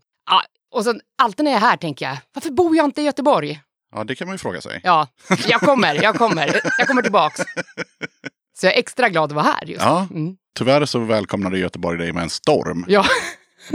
och 0.75 0.83
sen, 0.83 1.01
alltid 1.21 1.43
när 1.43 1.51
jag 1.51 1.57
är 1.61 1.65
här 1.65 1.77
tänker 1.77 2.05
jag, 2.05 2.17
varför 2.33 2.51
bor 2.51 2.75
jag 2.75 2.85
inte 2.85 3.01
i 3.01 3.05
Göteborg? 3.05 3.59
Ja, 3.95 4.03
det 4.03 4.15
kan 4.15 4.27
man 4.27 4.33
ju 4.33 4.37
fråga 4.37 4.61
sig. 4.61 4.81
Ja, 4.83 5.07
jag 5.47 5.61
kommer, 5.61 6.03
jag 6.03 6.15
kommer. 6.15 6.61
Jag 6.77 6.87
kommer 6.87 7.01
tillbaks. 7.01 7.41
Så 8.59 8.65
jag 8.65 8.73
är 8.73 8.79
extra 8.79 9.09
glad 9.09 9.23
att 9.23 9.31
vara 9.31 9.45
här 9.45 9.65
just. 9.65 9.81
Ja. 9.81 10.07
Mm. 10.11 10.35
Tyvärr 10.57 10.85
så 10.85 10.99
välkomnade 10.99 11.59
Göteborg 11.59 11.97
dig 11.97 12.13
med 12.13 12.23
en 12.23 12.29
storm. 12.29 12.85
Ja. 12.87 13.05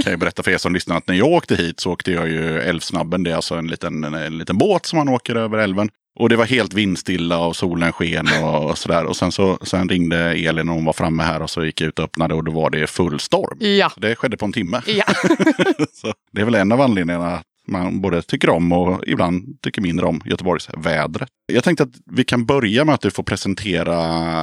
Kan 0.03 0.11
jag 0.11 0.21
berätta 0.21 0.43
för 0.43 0.51
er 0.51 0.59
som 0.59 0.75
lyssnar 0.75 0.97
att 0.97 1.09
när 1.09 1.15
jag 1.15 1.29
åkte 1.29 1.57
hit 1.57 1.81
så 1.81 1.93
åkte 1.93 2.13
jag 2.13 2.29
ju 2.29 2.61
Älvsnabben. 2.61 3.23
Det 3.23 3.31
är 3.31 3.37
alltså 3.37 3.55
en 3.55 3.67
liten, 3.67 4.05
en 4.05 4.39
liten 4.39 4.59
båt 4.59 4.87
som 4.87 4.97
man 4.97 5.09
åker 5.09 5.35
över 5.35 5.59
älven. 5.59 5.91
Och 6.19 6.29
det 6.29 6.37
var 6.37 6.45
helt 6.45 6.73
vindstilla 6.73 7.39
och 7.39 7.57
solen 7.57 7.93
sken 7.93 8.29
och, 8.43 8.71
och 8.71 8.79
sådär. 8.79 9.05
Och 9.05 9.17
sen, 9.17 9.33
så, 9.33 9.59
sen 9.63 9.89
ringde 9.89 10.19
Elin 10.19 10.69
och 10.69 10.75
hon 10.75 10.85
var 10.85 10.93
framme 10.93 11.23
här 11.23 11.43
och 11.43 11.51
så 11.51 11.65
gick 11.65 11.81
jag 11.81 11.89
ut 11.89 11.99
och 11.99 12.05
öppnade 12.05 12.35
och 12.35 12.45
då 12.45 12.53
var 12.53 12.71
det 12.71 12.87
full 12.87 13.21
storm. 13.21 13.59
Ja. 13.61 13.93
Det 13.97 14.17
skedde 14.17 14.37
på 14.37 14.45
en 14.45 14.53
timme. 14.53 14.83
Ja. 14.87 15.05
så 15.93 16.13
det 16.33 16.41
är 16.41 16.45
väl 16.45 16.55
en 16.55 16.73
av 16.73 16.81
anledningarna 16.81 17.43
man 17.69 18.01
både 18.01 18.23
tycker 18.23 18.51
om 18.51 18.73
och 18.73 19.03
ibland 19.07 19.63
tycker 19.63 19.83
mindre 19.83 20.07
om 20.07 20.21
Göteborgs 20.25 20.69
vädret. 20.77 21.29
Jag 21.53 21.65
tänkte 21.65 21.83
att 21.85 21.93
vi 22.07 22.25
kan 22.25 22.47
börja 22.47 22.85
med 22.85 22.95
att 22.95 23.01
du 23.01 23.11
får 23.11 23.23
presentera 23.23 23.97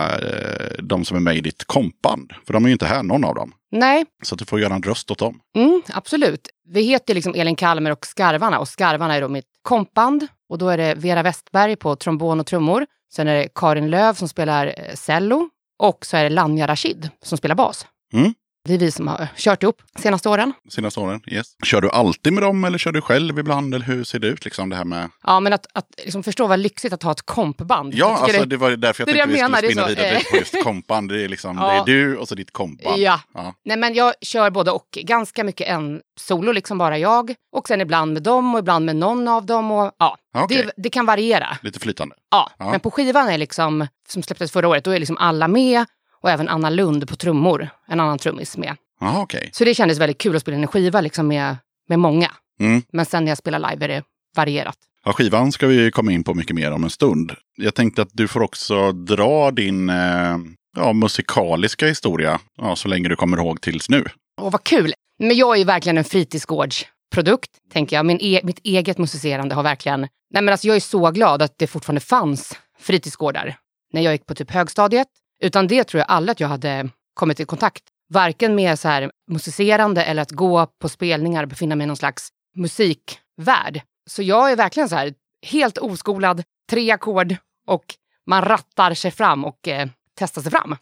eh, 0.10 0.84
de 0.84 1.06
som 1.06 1.18
är 1.18 1.22
med 1.22 1.36
i 1.38 1.42
ditt 1.42 1.64
kompband. 1.66 2.34
För 2.46 2.54
de 2.54 2.64
är 2.66 2.70
ju 2.70 2.74
inte 2.74 2.86
här, 2.86 3.04
någon 3.04 3.24
av 3.24 3.36
dem. 3.36 3.52
Nej, 3.72 4.06
Så 4.24 4.36
att 4.36 4.40
du 4.40 4.46
får 4.46 4.60
göra 4.60 4.74
en 4.76 4.84
röst 4.84 5.12
åt 5.12 5.20
dem. 5.20 5.40
mm, 5.56 5.82
absolut. 5.94 6.50
Vi 6.68 6.82
heter 6.82 7.14
liksom 7.14 7.34
Elin 7.36 7.56
Kalmer 7.56 7.92
och 7.92 8.06
Skarvarna 8.06 8.60
och 8.60 8.68
Skarvarna 8.68 9.16
är 9.16 9.22
då 9.22 9.28
mitt 9.28 9.46
kompband. 9.62 10.28
Och 10.50 10.58
då 10.58 10.70
är 10.70 10.78
det 10.78 10.96
Vera 10.96 11.24
Westberg 11.24 11.76
på 11.76 11.96
trombon 11.96 12.40
och 12.40 12.46
trummor. 12.46 12.86
Sen 13.16 13.28
är 13.28 13.36
det 13.36 13.48
Karin 13.56 13.90
Löv 13.90 14.14
som 14.14 14.28
spelar 14.30 14.68
eh, 14.68 14.96
cello. 14.96 15.50
Och 15.80 16.06
så 16.06 16.18
är 16.18 16.24
det 16.24 16.30
Lanja 16.30 16.68
Rashid 16.68 17.10
som 17.24 17.38
spelar 17.38 17.56
bas. 17.56 17.88
Mm. 18.14 18.34
Det 18.65 18.73
är 18.73 18.78
vi 18.78 18.91
som 18.91 19.08
har 19.08 19.28
kört 19.36 19.63
ihop 19.63 19.82
senaste 19.99 20.30
åren. 20.30 20.54
Senaste 20.69 20.99
åren. 20.99 21.21
Yes. 21.28 21.47
Kör 21.63 21.82
du 21.82 21.89
alltid 21.89 22.34
med 22.34 22.43
dem 22.43 22.63
eller 22.63 22.78
kör 22.78 22.91
du 22.91 23.01
själv 23.01 23.39
ibland? 23.39 23.75
Eller 23.75 23.86
hur 23.86 24.04
ser 24.04 24.19
det 24.19 24.28
ut? 24.28 24.45
Liksom, 24.45 24.69
det 24.69 24.75
här 24.75 24.86
med... 24.86 25.10
Ja, 25.23 25.39
men 25.39 25.54
att, 25.54 25.65
att 25.73 25.86
liksom 25.97 26.23
förstå 26.23 26.47
vad 26.47 26.60
lyxigt 26.60 26.93
att 26.93 27.04
ha 27.04 27.12
ett 27.12 27.21
kompband. 27.25 27.93
Ja, 27.93 28.17
alltså, 28.17 28.39
det- 28.39 28.45
det 28.45 28.58
var 28.58 28.71
därför 28.71 29.01
jag 29.01 29.08
det 29.08 29.13
tänkte 29.13 29.39
jag 29.39 29.49
vi 29.49 29.54
skulle 29.54 29.67
spinna 29.71 29.88
vidare 29.88 30.21
på 30.32 30.38
just 30.38 30.56
kompband. 30.63 31.10
Det 31.10 31.23
är, 31.23 31.28
liksom, 31.30 31.58
Ja. 31.58 31.84
det 31.86 31.91
är 31.91 31.95
du 31.95 32.17
och 32.17 32.28
så 32.28 32.36
ditt 32.36 32.51
kompband. 32.54 32.97
Ja. 33.01 33.19
Ja. 33.34 33.54
Nej, 33.65 33.78
men 33.78 33.93
jag 33.93 34.13
kör 34.21 34.49
både 34.49 34.71
och. 34.71 34.88
Ganska 35.04 35.43
mycket 35.43 35.67
en 35.67 36.01
solo, 36.19 36.51
liksom 36.51 36.78
bara 36.78 36.97
jag. 36.97 37.36
Och 37.51 37.67
sen 37.67 37.82
ibland 37.82 38.13
med 38.13 38.23
dem 38.23 38.54
och 38.56 38.60
ibland 38.60 38.86
med 38.86 38.95
någon 38.95 39.28
av 39.28 39.45
dem. 39.45 39.71
Och, 39.71 39.91
ja, 39.99 40.17
Okej. 40.38 40.58
det, 40.65 40.71
det 40.84 40.89
kan 40.89 41.06
variera. 41.06 41.58
Lite 41.62 41.80
flytande. 41.80 42.15
Ja. 42.32 42.51
Ja. 42.60 42.71
Men 42.71 42.80
på 42.80 42.91
skivan 42.91 43.30
är 43.30 43.38
liksom, 43.38 43.88
som 44.10 44.23
släpptes 44.23 44.51
förra 44.51 44.67
året, 44.67 44.84
då 44.84 44.91
är 44.91 44.99
liksom 44.99 45.17
alla 45.17 45.47
med. 45.47 45.86
Och 46.26 46.32
även 46.32 46.50
Anna 46.50 46.70
Lund 46.70 47.08
på 47.08 47.16
trummor, 47.16 47.70
en 47.88 48.00
annan 48.00 48.18
trummis 48.18 48.58
med. 48.58 48.76
Jaha, 49.00 49.22
okej. 49.22 49.50
Så 49.54 49.66
det 49.66 49.74
kändes 49.74 50.00
väldigt 50.00 50.18
kul 50.18 50.36
att 50.36 50.42
spela 50.42 50.58
in 50.58 50.64
en 50.64 50.68
skiva 50.68 51.02
liksom 51.02 51.28
med, 51.28 51.58
med 51.90 52.00
många. 52.00 52.32
Mm. 52.60 52.82
Men 52.94 53.06
sen 53.06 53.26
när 53.26 53.32
jag 53.32 53.38
spelar 53.38 53.60
live 53.72 53.86
är 53.86 53.88
det 53.88 54.04
varierat. 54.36 54.78
Ja, 55.04 55.14
skivan 55.14 55.52
ska 55.52 55.68
vi 55.68 55.92
komma 55.92 56.12
in 56.12 56.24
på 56.24 56.34
mycket 56.34 56.56
mer 56.56 56.72
om 56.72 56.84
en 56.84 56.90
stund. 56.90 57.32
Jag 57.58 57.76
tänkte 57.76 58.02
att 58.02 58.10
du 58.14 58.28
får 58.28 58.42
också 58.42 58.92
dra 58.92 59.52
din 59.52 59.90
eh, 59.90 60.38
ja, 60.78 60.94
musikaliska 60.94 61.88
historia 61.88 62.40
ja, 62.58 62.76
så 62.76 62.88
länge 62.88 63.10
du 63.10 63.16
kommer 63.16 63.38
ihåg 63.38 63.62
tills 63.62 63.90
nu. 63.90 64.06
Åh, 64.42 64.52
vad 64.52 64.64
kul! 64.64 64.94
Men 65.20 65.38
jag 65.38 65.56
är 65.56 65.60
ju 65.60 65.66
verkligen 65.66 65.98
en 65.98 66.04
fritidsgårdsprodukt, 66.04 67.52
tänker 67.74 67.96
jag. 67.96 68.06
Min 68.06 68.20
e 68.22 68.42
mitt 68.44 68.60
eget 68.64 68.98
musicerande 68.98 69.56
har 69.56 69.64
verkligen... 69.64 70.02
Nej, 70.02 70.44
men 70.44 70.50
alltså, 70.50 70.68
jag 70.68 70.76
är 70.76 70.80
så 70.80 71.12
glad 71.12 71.42
att 71.42 71.58
det 71.58 71.68
fortfarande 71.68 72.02
fanns 72.02 72.60
fritidsgårdar 72.80 73.58
när 73.94 74.02
jag 74.02 74.14
gick 74.14 74.26
på 74.26 74.36
typ 74.36 74.52
högstadiet. 74.52 75.08
Utan 75.39 75.67
det 75.67 75.84
tror 75.84 76.00
jag 76.00 76.10
aldrig 76.10 76.32
att 76.32 76.39
jag 76.39 76.48
hade 76.48 76.89
kommit 77.13 77.39
i 77.39 77.45
kontakt. 77.45 77.84
Varken 78.10 78.56
med 78.56 78.80
så 78.80 78.88
här 78.88 79.12
musicerande 79.32 80.04
eller 80.04 80.21
att 80.21 80.32
gå 80.32 80.67
på 80.82 80.89
spelningar 80.89 81.43
och 81.43 81.50
befinna 81.50 81.76
mig 81.76 81.84
i 81.84 81.88
någon 81.88 81.98
slags 81.98 82.30
musikvärld. 82.56 83.82
Så 84.10 84.21
jag 84.21 84.52
är 84.52 84.56
verkligen 84.56 84.89
så 84.89 84.95
här 84.95 85.13
helt 85.45 85.78
oskolad, 85.78 86.43
tre 86.69 86.91
ackord 86.91 87.36
och 87.67 87.86
man 88.28 88.41
rattar 88.41 88.93
sig 88.93 89.12
fram 89.12 89.45
och 89.45 89.67
eh, 89.67 89.88
testar 90.19 90.41
sig 90.41 90.52
fram. 90.52 90.76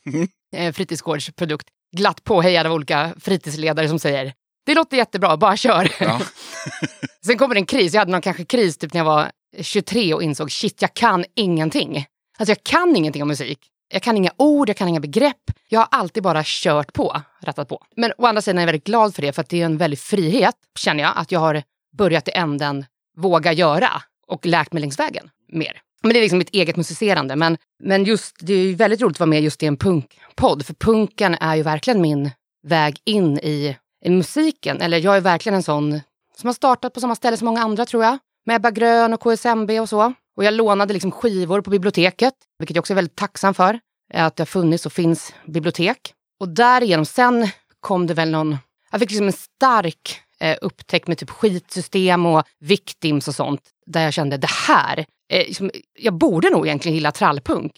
Eh, 0.55 0.73
fritidsgårdsprodukt. 0.73 1.67
Glatt 1.97 2.23
påhejad 2.23 2.65
av 2.67 2.73
olika 2.73 3.13
fritidsledare 3.19 3.89
som 3.89 3.99
säger 3.99 4.33
det 4.65 4.75
låter 4.75 4.97
jättebra, 4.97 5.37
bara 5.37 5.57
kör. 5.57 5.91
Ja. 5.99 6.21
Sen 7.25 7.37
kommer 7.37 7.55
det 7.55 7.59
en 7.59 7.65
kris. 7.65 7.93
Jag 7.93 8.01
hade 8.01 8.11
någon 8.11 8.21
kanske 8.21 8.45
kris 8.45 8.77
typ 8.77 8.93
när 8.93 8.99
jag 8.99 9.05
var 9.05 9.31
23 9.61 10.13
och 10.13 10.23
insåg 10.23 10.51
shit, 10.51 10.81
jag 10.81 10.93
kan 10.93 11.25
ingenting. 11.35 12.05
Alltså 12.37 12.51
jag 12.51 12.63
kan 12.63 12.95
ingenting 12.95 13.21
om 13.21 13.27
musik. 13.27 13.59
Jag 13.93 14.01
kan 14.01 14.17
inga 14.17 14.31
ord, 14.37 14.69
jag 14.69 14.77
kan 14.77 14.87
inga 14.87 14.99
begrepp. 14.99 15.51
Jag 15.69 15.79
har 15.79 15.87
alltid 15.91 16.23
bara 16.23 16.41
kört 16.45 16.93
på, 16.93 17.21
rattat 17.41 17.69
på. 17.69 17.85
Men 17.95 18.11
å 18.17 18.25
andra 18.25 18.41
sidan 18.41 18.57
är 18.57 18.61
jag 18.61 18.67
väldigt 18.67 18.83
glad 18.83 19.15
för 19.15 19.21
det, 19.21 19.33
för 19.33 19.41
att 19.41 19.49
det 19.49 19.61
är 19.61 19.65
en 19.65 19.77
väldig 19.77 19.99
frihet, 19.99 20.55
känner 20.79 21.03
jag, 21.03 21.13
att 21.15 21.31
jag 21.31 21.39
har 21.39 21.63
börjat 21.97 22.27
i 22.27 22.31
änden 22.31 22.85
våga 23.17 23.53
göra 23.53 23.89
och 24.27 24.45
lärt 24.45 24.73
mig 24.73 24.81
längs 24.81 24.99
vägen 24.99 25.29
mer. 25.47 25.81
Men 26.01 26.13
det 26.13 26.19
är 26.19 26.21
liksom 26.21 26.37
mitt 26.37 26.49
eget 26.49 26.75
musicerande. 26.75 27.35
Men, 27.35 27.57
men 27.83 28.03
just, 28.03 28.35
det 28.39 28.53
är 28.53 28.57
ju 28.57 28.75
väldigt 28.75 29.01
roligt 29.01 29.15
att 29.15 29.19
vara 29.19 29.29
med 29.29 29.41
just 29.41 29.63
i 29.63 29.65
en 29.65 29.77
punkpodd, 29.77 30.65
för 30.65 30.73
punken 30.73 31.35
är 31.35 31.55
ju 31.55 31.63
verkligen 31.63 32.01
min 32.01 32.31
väg 32.67 32.97
in 33.05 33.37
i, 33.37 33.77
i 34.05 34.09
musiken. 34.09 34.81
Eller 34.81 34.97
jag 34.97 35.17
är 35.17 35.21
verkligen 35.21 35.55
en 35.55 35.63
sån 35.63 36.01
som 36.37 36.47
har 36.47 36.53
startat 36.53 36.93
på 36.93 36.99
samma 36.99 37.15
ställe 37.15 37.37
som 37.37 37.45
många 37.45 37.61
andra 37.61 37.85
tror 37.85 38.03
jag. 38.03 38.17
Med 38.45 38.55
Ebba 38.55 38.71
Grön 38.71 39.13
och 39.13 39.19
KSMB 39.19 39.79
och 39.79 39.89
så. 39.89 40.13
Och 40.37 40.43
jag 40.43 40.53
lånade 40.53 40.93
liksom 40.93 41.11
skivor 41.11 41.61
på 41.61 41.69
biblioteket, 41.69 42.33
vilket 42.59 42.75
jag 42.75 42.81
också 42.81 42.93
är 42.93 42.95
väldigt 42.95 43.15
tacksam 43.15 43.53
för. 43.53 43.79
Att 44.13 44.35
det 44.35 44.41
har 44.41 44.45
funnits 44.45 44.85
och 44.85 44.93
finns 44.93 45.33
bibliotek. 45.45 46.13
Och 46.39 46.49
därigenom 46.49 47.05
sen 47.05 47.47
kom 47.79 48.07
det 48.07 48.13
väl 48.13 48.31
någon... 48.31 48.57
Jag 48.91 48.99
fick 48.99 49.09
liksom 49.09 49.27
en 49.27 49.33
stark 49.33 50.19
eh, 50.39 50.57
upptäckt 50.61 51.07
med 51.07 51.17
typ 51.17 51.29
skitsystem 51.29 52.25
och 52.25 52.43
victims 52.59 53.27
och 53.27 53.35
sånt. 53.35 53.61
Där 53.85 54.03
jag 54.03 54.13
kände 54.13 54.37
det 54.37 54.49
här, 54.67 55.05
eh, 55.31 55.47
liksom, 55.47 55.71
jag 55.99 56.13
borde 56.13 56.49
nog 56.49 56.67
egentligen 56.67 56.95
gilla 56.95 57.11
trallpunk. 57.11 57.71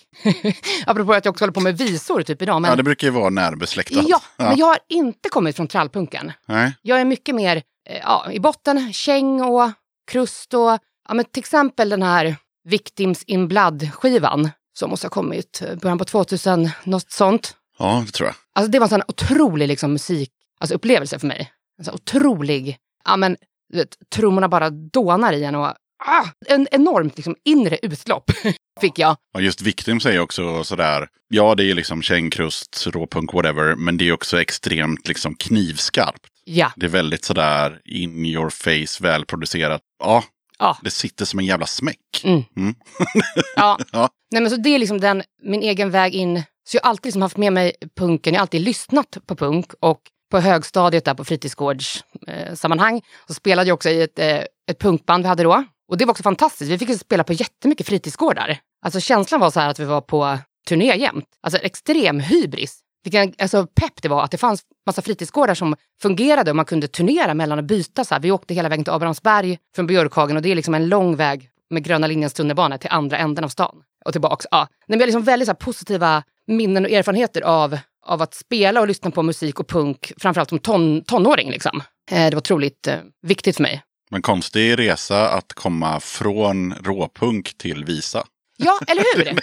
Apropå 0.86 1.14
att 1.14 1.26
jag 1.26 1.32
också 1.32 1.44
håller 1.44 1.54
på 1.54 1.60
med 1.60 1.78
visor 1.78 2.22
typ 2.22 2.42
idag. 2.42 2.62
Men, 2.62 2.70
ja, 2.70 2.76
det 2.76 2.84
brukar 2.84 3.08
ju 3.08 3.12
vara 3.12 3.30
närbesläktat. 3.30 4.06
ja, 4.08 4.22
men 4.38 4.58
jag 4.58 4.66
har 4.66 4.80
inte 4.90 5.30
kommit 5.30 5.56
från 5.56 5.68
trallpunken. 5.68 6.32
Nej. 6.48 6.74
Jag 6.82 7.02
är 7.02 7.06
mycket 7.06 7.36
mer 7.36 7.56
eh, 7.90 7.98
ja, 7.98 8.32
i 8.32 8.40
botten, 8.40 8.94
käng 8.94 9.42
och 9.42 9.72
krust 10.12 10.54
och 10.54 10.80
ja, 11.08 11.14
men 11.14 11.26
till 11.26 11.40
exempel 11.40 11.90
den 11.90 12.04
här 12.04 12.36
Victims 12.70 13.24
in 13.24 13.48
Blood-skivan 13.48 14.50
som 14.78 14.90
måste 14.90 15.06
ha 15.08 15.10
kommit 15.12 15.62
eh, 15.62 15.76
början 15.76 15.98
på 15.98 16.06
2000, 16.06 16.70
något 16.84 17.12
sånt. 17.12 17.56
ja, 17.80 18.04
det 18.06 18.12
tror 18.12 18.28
jag. 18.28 18.36
Alltså 18.56 18.72
det 18.72 18.80
var 18.80 18.86
en 18.86 18.90
sån 18.90 19.02
otrolig 19.08 19.68
liksom, 19.68 19.92
musik, 19.94 20.32
alltså 20.60 20.76
upplevelse 20.76 21.20
för 21.20 21.28
mig. 21.28 21.52
En 21.80 21.86
sån 21.86 21.94
otrolig, 21.94 22.78
ja 23.06 23.18
men 23.18 23.38
du 23.74 23.78
vet, 23.78 23.98
trummorna 24.16 24.50
bara 24.50 24.70
dånar 24.70 25.34
i 25.34 25.44
en 25.44 25.56
och 25.56 25.66
ah, 26.06 26.26
en 26.48 26.68
enormt 26.72 27.18
liksom, 27.18 27.36
inre 27.46 27.80
utlopp 27.82 28.32
fick 28.82 29.00
jag. 29.00 29.18
Ja, 29.34 29.40
just 29.42 29.62
Victim 29.62 30.00
säger 30.00 30.20
också 30.20 30.64
sådär. 30.64 31.08
Ja, 31.28 31.56
det 31.56 31.64
är 31.64 31.74
liksom 31.74 32.02
kängkrust, 32.02 32.88
råpunk, 32.88 33.34
whatever. 33.34 33.76
Men 33.76 33.98
det 33.98 34.08
är 34.08 34.12
också 34.12 34.42
extremt 34.42 35.08
liksom 35.08 35.36
knivskarpt. 35.36 36.28
Ja, 36.44 36.72
Det 36.76 36.86
är 36.86 36.90
väldigt 36.90 37.26
sådär 37.26 37.82
in 37.86 38.26
your 38.26 38.50
face, 38.50 39.04
välproducerat. 39.04 39.82
Ja, 40.00 40.24
ja. 40.60 40.78
det 40.82 40.92
sitter 40.92 41.26
som 41.26 41.40
en 41.40 41.46
jävla 41.46 41.66
smäck. 41.66 42.22
Mm. 42.24 42.44
Mm. 42.58 42.76
Ja. 43.56 43.80
Ja. 43.92 44.10
Nej, 44.32 44.42
men 44.42 44.52
så 44.52 44.58
det 44.58 44.70
är 44.70 44.80
liksom 44.80 45.00
den, 45.00 45.24
min 45.44 45.62
egen 45.62 45.92
väg 45.92 46.16
in. 46.16 46.44
Så 46.68 46.78
jag 46.78 46.84
har 46.84 46.90
alltid 46.90 47.06
liksom 47.06 47.22
haft 47.22 47.38
med 47.38 47.54
mig 47.54 47.74
punken. 47.98 48.34
Jag 48.34 48.40
har 48.40 48.44
alltid 48.44 48.62
lyssnat 48.62 49.18
på 49.28 49.36
punk. 49.36 49.72
Och 49.80 50.02
på 50.32 50.40
högstadiet 50.40 51.06
där 51.06 51.14
på 51.14 51.26
fritidsgårdssammanhang 51.26 52.48
eh, 52.50 52.56
sammanhang, 52.56 53.02
så 53.28 53.34
spelade 53.34 53.68
jag 53.68 53.76
också 53.76 53.90
i 53.90 54.02
ett, 54.02 54.20
eh, 54.20 54.40
ett 54.72 54.80
punkband 54.80 55.24
vi 55.24 55.28
hade 55.28 55.44
då. 55.44 55.64
Och 55.90 55.98
det 55.98 56.06
var 56.06 56.12
också 56.12 56.24
fantastiskt. 56.24 56.72
Vi 56.72 56.78
fick 56.78 57.00
spela 57.00 57.24
på 57.24 57.34
jättemycket 57.34 57.88
fritidsgårdar. 57.88 58.58
Alltså 58.86 59.00
känslan 59.00 59.40
var 59.40 59.52
så 59.52 59.60
här 59.60 59.70
att 59.70 59.80
vi 59.80 59.86
var 59.86 60.02
på 60.02 60.38
turné 60.68 60.96
jämt. 60.98 61.26
Alltså 61.44 61.60
extrem 61.60 62.20
hybris. 62.20 62.80
Vilken 63.06 63.34
alltså, 63.40 63.68
pepp 63.68 64.02
det 64.02 64.08
var 64.10 64.24
att 64.24 64.32
det 64.32 64.38
fanns 64.38 64.62
massa 64.86 65.02
fritidsgårdar 65.02 65.54
som 65.56 65.76
fungerade 66.02 66.52
och 66.52 66.56
man 66.56 66.66
kunde 66.66 66.88
turnera 66.88 67.34
mellan 67.34 67.58
och 67.60 67.64
byta. 67.66 68.04
Så 68.06 68.14
här. 68.16 68.22
Vi 68.22 68.32
åkte 68.32 68.54
hela 68.54 68.70
vägen 68.70 68.84
till 68.86 68.94
Abrahamsberg 68.94 69.58
från 69.76 69.88
Björkhagen 69.88 70.36
och 70.38 70.42
det 70.44 70.52
är 70.52 70.56
liksom 70.56 70.74
en 70.74 70.88
lång 70.90 71.16
väg 71.16 71.50
med 71.70 71.84
Gröna 71.84 72.08
linjens 72.08 72.34
tunnelbana 72.34 72.78
till 72.78 72.90
andra 72.92 73.18
änden 73.18 73.44
av 73.44 73.50
stan 73.50 73.76
och 74.06 74.12
tillbaks. 74.12 74.46
Ja. 74.52 74.58
Nej, 74.70 74.70
men 74.88 75.00
jag 75.00 75.04
har 75.04 75.08
liksom 75.08 75.24
väldigt 75.24 75.46
så 75.48 75.52
här, 75.52 75.56
positiva 75.58 76.24
minnen 76.48 76.86
och 76.86 76.92
erfarenheter 76.92 77.42
av, 77.42 77.78
av 78.06 78.22
att 78.22 78.34
spela 78.34 78.82
och 78.82 78.88
lyssna 78.88 79.12
på 79.12 79.24
musik 79.24 79.60
och 79.60 79.68
punk, 79.68 80.12
framförallt 80.18 80.50
som 80.50 80.60
ton, 80.60 81.04
tonåring. 81.04 81.52
Liksom. 81.52 81.82
Eh, 82.12 82.24
det 82.30 82.32
var 82.32 82.38
otroligt 82.38 82.88
eh, 82.88 82.96
viktigt 83.22 83.56
för 83.56 83.64
mig. 83.64 83.84
Men 84.12 84.22
konstig 84.22 84.80
resa 84.80 85.30
att 85.30 85.54
komma 85.54 86.00
från 86.00 86.74
råpunk 86.74 87.58
till 87.58 87.86
visa. 87.86 88.24
Ja, 88.58 88.80
eller 88.88 89.04
hur? 89.16 89.24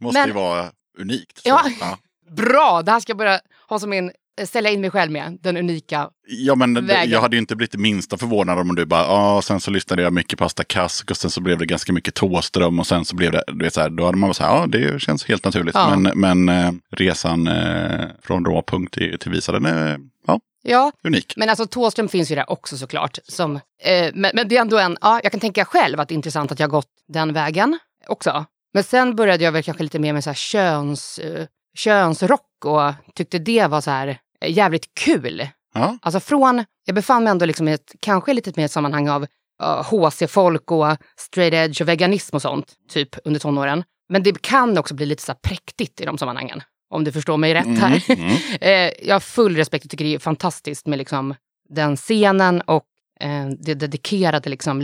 Det 0.00 0.04
måste 0.04 0.20
Men- 0.20 0.28
ju 0.28 0.34
vara 0.34 0.70
unikt. 0.98 1.38
Så, 1.42 1.48
Ja. 1.48 1.62
ja. 1.80 1.98
Bra! 2.36 2.82
Det 2.82 2.92
här 2.92 3.00
ska 3.00 3.10
jag 3.10 3.18
börja 3.18 3.40
ha 3.68 3.78
som 3.78 3.90
min, 3.90 4.12
eh, 4.40 4.46
sälja 4.46 4.70
in 4.70 4.80
mig 4.80 4.90
själv 4.90 5.12
med, 5.12 5.38
den 5.40 5.56
unika. 5.56 6.08
Ja, 6.28 6.54
men 6.54 6.86
Vägen. 6.86 7.10
jag 7.10 7.20
hade 7.20 7.36
ju 7.36 7.40
inte 7.40 7.56
blivit 7.56 7.72
det 7.72 7.78
minsta 7.78 8.16
förvånad 8.16 8.58
om 8.58 8.74
du 8.74 8.84
bara, 8.84 9.02
ja, 9.02 9.40
sen 9.44 9.60
så 9.60 9.70
lyssnade 9.70 10.02
jag 10.02 10.12
mycket 10.12 10.38
på 10.38 10.44
Asta 10.44 10.64
Kask 10.64 11.10
och 11.10 11.16
sen 11.16 11.30
så 11.30 11.40
blev 11.40 11.58
det 11.58 11.66
ganska 11.66 11.92
mycket 11.92 12.14
Thåström 12.14 12.78
och 12.78 12.86
sen 12.86 13.04
så 13.04 13.16
blev 13.16 13.32
det, 13.32 13.44
du 13.46 13.64
vet 13.64 13.74
så 13.74 13.80
här, 13.80 13.90
då 13.90 14.04
hade 14.04 14.18
man 14.18 14.28
varit 14.28 14.36
så 14.36 14.44
här, 14.44 14.56
ja, 14.56 14.66
det 14.66 15.02
känns 15.02 15.24
helt 15.24 15.44
naturligt. 15.44 15.74
Ja. 15.74 15.96
Men, 15.96 16.20
men 16.20 16.48
eh, 16.48 16.72
resan 16.90 17.46
eh, 17.46 18.06
från 18.22 18.44
råpunkt 18.44 18.94
till, 18.94 19.18
till 19.18 19.30
visa, 19.30 19.52
den 19.52 19.66
är, 19.66 19.98
ja, 20.26 20.40
Ja, 20.64 20.92
unik. 21.04 21.32
men 21.36 21.48
alltså 21.48 21.66
Thåström 21.66 22.08
finns 22.08 22.30
ju 22.30 22.34
där 22.34 22.50
också 22.50 22.76
såklart. 22.76 23.18
Som, 23.28 23.56
eh, 23.56 24.10
men, 24.14 24.30
men 24.34 24.48
det 24.48 24.56
är 24.56 24.60
ändå 24.60 24.78
en, 24.78 24.96
ja, 25.00 25.20
jag 25.22 25.32
kan 25.32 25.40
tänka 25.40 25.64
själv 25.64 26.00
att 26.00 26.08
det 26.08 26.12
är 26.14 26.16
intressant 26.16 26.52
att 26.52 26.58
jag 26.60 26.66
har 26.66 26.70
gått 26.70 26.88
den 27.08 27.32
vägen 27.32 27.78
också. 28.08 28.44
Men 28.74 28.84
sen 28.84 29.16
började 29.16 29.44
jag 29.44 29.52
väl 29.52 29.62
kanske 29.62 29.82
lite 29.82 29.98
mer 29.98 30.12
med 30.12 30.24
så 30.24 30.30
här 30.30 30.34
köns, 30.34 31.18
eh, 31.18 31.46
könsrock 31.76 32.64
och 32.64 32.92
tyckte 33.14 33.38
det 33.38 33.66
var 33.66 33.80
så 33.80 33.90
här 33.90 34.18
eh, 34.40 34.52
jävligt 34.52 34.94
kul. 34.94 35.48
Ja, 35.74 35.98
Alltså 36.02 36.20
från, 36.20 36.64
jag 36.84 36.94
befann 36.94 37.24
mig 37.24 37.30
ändå 37.30 37.46
liksom 37.46 37.68
i 37.68 37.72
ett, 37.72 37.92
kanske 38.00 38.34
lite 38.34 38.52
mer 38.56 38.68
sammanhang 38.68 39.08
av 39.08 39.22
uh, 39.62 39.82
HC-folk 39.90 40.70
och 40.70 40.96
straight 41.16 41.54
edge 41.54 41.80
och 41.80 41.88
veganism 41.88 42.36
och 42.36 42.42
sånt, 42.42 42.72
typ 42.90 43.16
under 43.24 43.40
tonåren. 43.40 43.84
Men 44.08 44.22
det 44.22 44.42
kan 44.42 44.78
också 44.78 44.94
bli 44.94 45.06
lite 45.06 45.22
så 45.22 45.32
här 45.32 45.38
präktigt 45.42 46.00
i 46.00 46.04
de 46.04 46.18
sammanhangen, 46.18 46.62
om 46.90 47.04
du 47.04 47.12
förstår 47.12 47.36
mig 47.36 47.54
rätt 47.54 47.78
här. 47.78 48.04
Mm, 48.08 48.30
mm. 48.60 48.92
Jag 49.02 49.14
har 49.14 49.20
full 49.20 49.56
respekt 49.56 49.84
och 49.84 49.90
tycker 49.90 50.04
det 50.04 50.14
är 50.14 50.18
fantastiskt 50.18 50.86
med 50.86 50.98
liksom 50.98 51.34
den 51.68 51.96
scenen 51.96 52.60
och 52.60 52.84
eh, 53.20 53.48
det 53.58 53.74
dedikerade 53.74 54.50
liksom, 54.50 54.82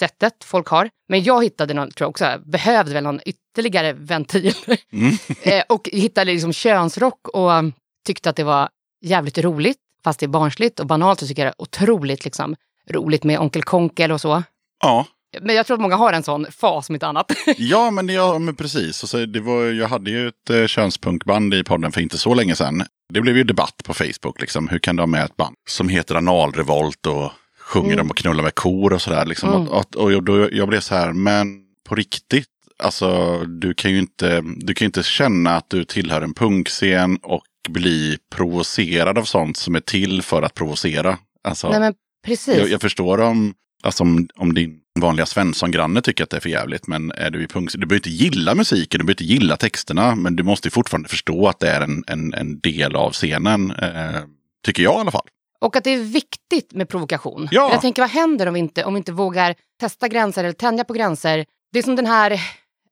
levnadssättet 0.00 0.44
folk 0.44 0.68
har. 0.68 0.90
Men 1.08 1.22
jag 1.22 1.44
hittade 1.44 1.74
någon, 1.74 1.90
tror 1.90 2.04
jag 2.04 2.10
också, 2.10 2.40
behövde 2.46 2.94
väl 2.94 3.04
någon 3.04 3.20
ytterligare 3.26 3.92
ventil. 3.92 4.54
eh, 5.42 5.62
och 5.68 5.88
hittade 5.92 6.32
liksom 6.32 6.52
könsrock 6.52 7.28
och 7.28 7.50
um, 7.50 7.72
tyckte 8.06 8.30
att 8.30 8.36
det 8.36 8.44
var 8.44 8.68
jävligt 9.04 9.38
roligt. 9.38 9.78
Fast 10.04 10.20
det 10.20 10.26
är 10.26 10.28
barnsligt 10.28 10.80
och 10.80 10.86
banalt 10.86 11.20
så 11.20 11.26
tycker 11.26 11.44
jag 11.44 11.52
det 11.52 11.56
är 11.58 11.62
otroligt 11.62 12.24
liksom, 12.24 12.56
roligt 12.90 13.24
med 13.24 13.38
Onkel 13.40 13.62
Konkel 13.62 14.12
och 14.12 14.20
så. 14.20 14.42
Ja, 14.82 15.06
Men 15.40 15.54
jag 15.56 15.66
tror 15.66 15.74
att 15.76 15.80
många 15.80 15.96
har 15.96 16.12
en 16.12 16.22
sån 16.22 16.46
fas 16.50 16.88
om 16.88 16.94
inte 16.94 17.06
annat. 17.06 17.32
Ja, 17.58 17.90
men, 17.90 18.06
det- 18.06 18.12
ja, 18.12 18.38
men 18.38 18.54
precis. 18.56 19.02
Och 19.02 19.08
så 19.08 19.26
det 19.26 19.40
var, 19.40 19.64
jag 19.64 19.88
hade 19.88 20.10
ju 20.10 20.28
ett 20.28 20.50
eh, 20.50 20.66
könspunkband 20.66 21.54
i 21.54 21.64
podden 21.64 21.92
för 21.92 22.00
inte 22.00 22.18
så 22.18 22.34
länge 22.34 22.54
sedan. 22.56 22.82
Det 23.12 23.20
blev 23.20 23.36
ju 23.36 23.44
debatt 23.44 23.80
på 23.84 23.94
Facebook. 23.94 24.40
Liksom. 24.40 24.68
Hur 24.68 24.78
kan 24.78 24.96
de 24.96 25.02
ha 25.02 25.06
med 25.06 25.24
ett 25.24 25.36
band 25.36 25.54
som 25.68 25.88
heter 25.88 26.14
Analrevolt 26.14 27.06
och 27.06 27.32
sjunger 27.64 28.00
om 28.00 28.10
och 28.10 28.16
knullar 28.16 28.42
med 28.42 28.54
kor 28.54 28.92
och 28.92 29.02
sådär. 29.02 29.26
Liksom. 29.26 29.50
Och, 29.50 29.78
och, 29.78 29.96
och 29.96 30.12
jag, 30.12 30.52
jag 30.52 30.68
blev 30.68 30.80
så 30.80 30.94
här, 30.94 31.12
men 31.12 31.60
på 31.88 31.94
riktigt, 31.94 32.48
alltså 32.78 33.38
du 33.44 33.74
kan 33.74 33.90
ju 33.90 33.98
inte, 33.98 34.44
du 34.56 34.74
kan 34.74 34.86
inte 34.86 35.02
känna 35.02 35.56
att 35.56 35.70
du 35.70 35.84
tillhör 35.84 36.22
en 36.22 36.34
punkscen 36.34 37.16
och 37.22 37.44
bli 37.68 38.18
provocerad 38.34 39.18
av 39.18 39.24
sånt 39.24 39.56
som 39.56 39.74
är 39.74 39.80
till 39.80 40.22
för 40.22 40.42
att 40.42 40.54
provocera. 40.54 41.18
Alltså, 41.44 41.70
Nej 41.70 41.80
men 41.80 41.94
precis. 42.26 42.56
jag, 42.56 42.68
jag 42.68 42.80
förstår 42.80 43.20
om, 43.20 43.54
alltså 43.82 44.02
om, 44.02 44.28
om 44.36 44.54
din 44.54 44.80
vanliga 45.00 45.26
Svensson-granne 45.26 46.00
tycker 46.00 46.24
att 46.24 46.30
det 46.30 46.36
är 46.36 46.40
för 46.40 46.48
jävligt. 46.48 46.86
Men 46.86 47.12
är 47.12 47.30
du 47.30 47.42
i 47.42 47.46
punk, 47.46 47.72
du 47.72 47.78
behöver 47.78 47.94
inte 47.94 48.10
gilla 48.10 48.54
musiken, 48.54 48.98
du 48.98 49.04
behöver 49.04 49.22
inte 49.22 49.24
gilla 49.24 49.56
texterna. 49.56 50.14
Men 50.14 50.36
du 50.36 50.42
måste 50.42 50.68
ju 50.68 50.70
fortfarande 50.70 51.08
förstå 51.08 51.48
att 51.48 51.60
det 51.60 51.70
är 51.70 51.80
en, 51.80 52.04
en, 52.06 52.34
en 52.34 52.60
del 52.60 52.96
av 52.96 53.12
scenen. 53.12 53.70
Eh, 53.70 54.22
tycker 54.64 54.82
jag 54.82 54.94
i 54.94 55.00
alla 55.00 55.10
fall. 55.10 55.28
Och 55.60 55.76
att 55.76 55.84
det 55.84 55.90
är 55.90 55.98
viktigt 55.98 56.72
med 56.72 56.88
provokation. 56.88 57.48
Ja. 57.50 57.70
Jag 57.72 57.80
tänker, 57.80 58.02
vad 58.02 58.10
händer 58.10 58.46
om 58.46 58.54
vi, 58.54 58.60
inte, 58.60 58.84
om 58.84 58.94
vi 58.94 58.98
inte 58.98 59.12
vågar 59.12 59.54
testa 59.80 60.08
gränser 60.08 60.44
eller 60.44 60.52
tänja 60.52 60.84
på 60.84 60.92
gränser? 60.92 61.44
Det 61.72 61.78
är 61.78 61.82
som 61.82 61.96
den 61.96 62.06
här 62.06 62.40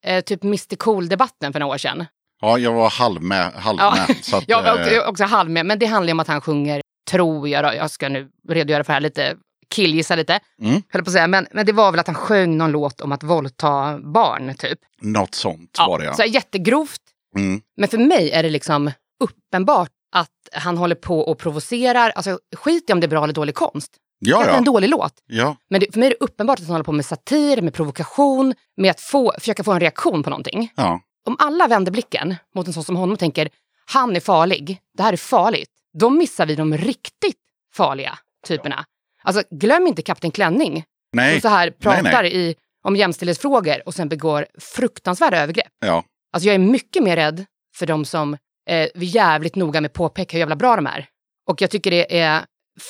eh, 0.04 0.20
typ 0.24 0.44
Mr 0.44 0.76
Cool-debatten 0.76 1.52
för 1.52 1.60
några 1.60 1.74
år 1.74 1.78
sedan. 1.78 2.04
Ja, 2.40 2.58
jag 2.58 2.72
var 2.72 2.90
halv 2.90 3.22
med. 3.22 3.52
Halv 3.52 3.78
Ja. 3.80 3.94
med 4.08 4.16
så 4.24 4.36
att, 4.36 4.44
Jag 4.48 4.62
var 4.62 4.72
också, 4.72 4.90
eh, 4.90 4.96
är 4.96 5.08
också 5.08 5.24
halv 5.24 5.50
med, 5.50 5.66
men 5.66 5.78
det 5.78 5.86
handlar 5.86 6.12
om 6.12 6.20
att 6.20 6.28
han 6.28 6.40
sjunger, 6.40 6.82
tror 7.10 7.48
jag, 7.48 7.76
jag 7.76 7.90
ska 7.90 8.08
nu 8.08 8.28
redogöra 8.48 8.84
för 8.84 8.92
det 8.92 8.94
här 8.94 9.00
lite, 9.00 9.36
killgissa 9.74 10.16
lite, 10.16 10.40
Mm. 10.62 10.82
höll 10.88 11.04
på 11.04 11.08
att 11.08 11.12
säga. 11.12 11.26
Men, 11.26 11.46
men 11.52 11.66
det 11.66 11.72
var 11.72 11.90
väl 11.90 12.00
att 12.00 12.06
han 12.06 12.14
sjöng 12.16 12.56
någon 12.58 12.70
låt 12.72 13.00
om 13.00 13.12
att 13.12 13.22
våldta 13.22 13.98
barn, 13.98 14.54
typ. 14.58 14.78
något 15.02 15.34
sånt 15.34 15.78
var 15.78 15.98
det 15.98 16.04
ja. 16.04 16.14
Så 16.14 16.24
jättegrovt. 16.24 17.00
Mm. 17.36 17.60
Men 17.76 17.88
för 17.88 17.98
mig 17.98 18.30
är 18.30 18.42
det 18.42 18.50
liksom 18.50 18.90
uppenbart 19.24 19.90
att 20.12 20.30
han 20.52 20.78
håller 20.78 20.94
på 20.94 21.20
och 21.20 21.38
provocerar. 21.38 22.10
Alltså 22.10 22.38
skit 22.56 22.90
i 22.90 22.92
om 22.92 23.00
det 23.00 23.06
är 23.06 23.08
bra 23.08 23.24
eller 23.24 23.34
dålig 23.34 23.54
konst. 23.54 23.96
Ja, 24.18 24.36
Kanske 24.36 24.50
en 24.56 24.64
ja. 24.64 24.72
dålig 24.72 24.88
låt. 24.88 25.14
ja. 25.26 25.56
Men 25.70 25.80
det, 25.80 25.92
för 25.92 25.98
mig 25.98 26.06
är 26.06 26.10
det 26.10 26.16
uppenbart 26.24 26.58
att 26.60 26.66
han 26.66 26.72
håller 26.74 26.84
på 26.84 26.92
med 26.92 27.06
satir, 27.06 27.62
med 27.62 27.74
provokation, 27.74 28.54
med 28.76 28.90
att 28.90 29.00
få, 29.00 29.32
försöka 29.38 29.64
få 29.64 29.72
en 29.72 29.80
reaktion 29.80 30.22
på 30.22 30.30
någonting. 30.30 30.72
ja. 30.76 31.00
Om 31.26 31.36
alla 31.38 31.66
vänder 31.68 31.92
blicken 31.92 32.34
mot 32.54 32.66
en 32.66 32.72
sån 32.72 32.84
som 32.84 32.96
honom 32.96 33.12
och 33.12 33.18
tänker 33.18 33.48
han 33.84 34.16
är 34.16 34.20
farlig, 34.20 34.78
det 34.96 35.02
här 35.02 35.12
är 35.12 35.16
farligt, 35.16 35.70
då 35.98 36.10
missar 36.10 36.46
vi 36.46 36.54
de 36.54 36.76
riktigt 36.76 37.38
farliga 37.74 38.18
typerna. 38.46 38.84
Alltså 39.22 39.42
glöm 39.50 39.86
inte 39.86 40.02
Kapten 40.02 40.30
Klänning 40.30 40.84
Nej. 41.12 41.32
som 41.32 41.40
så 41.40 41.48
här 41.56 41.70
pratar 41.70 42.02
nej, 42.02 42.12
nej. 42.12 42.36
I, 42.36 42.54
om 42.84 42.96
jämställdhetsfrågor 42.96 43.82
och 43.86 43.94
sen 43.94 44.08
begår 44.08 44.46
fruktansvärda 44.58 45.38
övergrepp. 45.42 45.72
Ja. 45.80 46.04
Alltså 46.32 46.46
jag 46.46 46.54
är 46.54 46.58
mycket 46.58 47.02
mer 47.02 47.16
rädd 47.16 47.44
för 47.74 47.86
de 47.86 48.04
som 48.04 48.36
eh, 48.68 48.76
är 48.76 48.90
jävligt 48.94 49.56
noga 49.56 49.80
med 49.80 49.88
att 49.88 49.92
påpeka 49.92 50.36
hur 50.36 50.38
jävla 50.40 50.56
bra 50.56 50.76
de 50.76 50.86
är. 50.86 51.06
Och 51.50 51.62
jag 51.62 51.70
tycker 51.70 51.90
det 51.90 52.18
är 52.18 52.44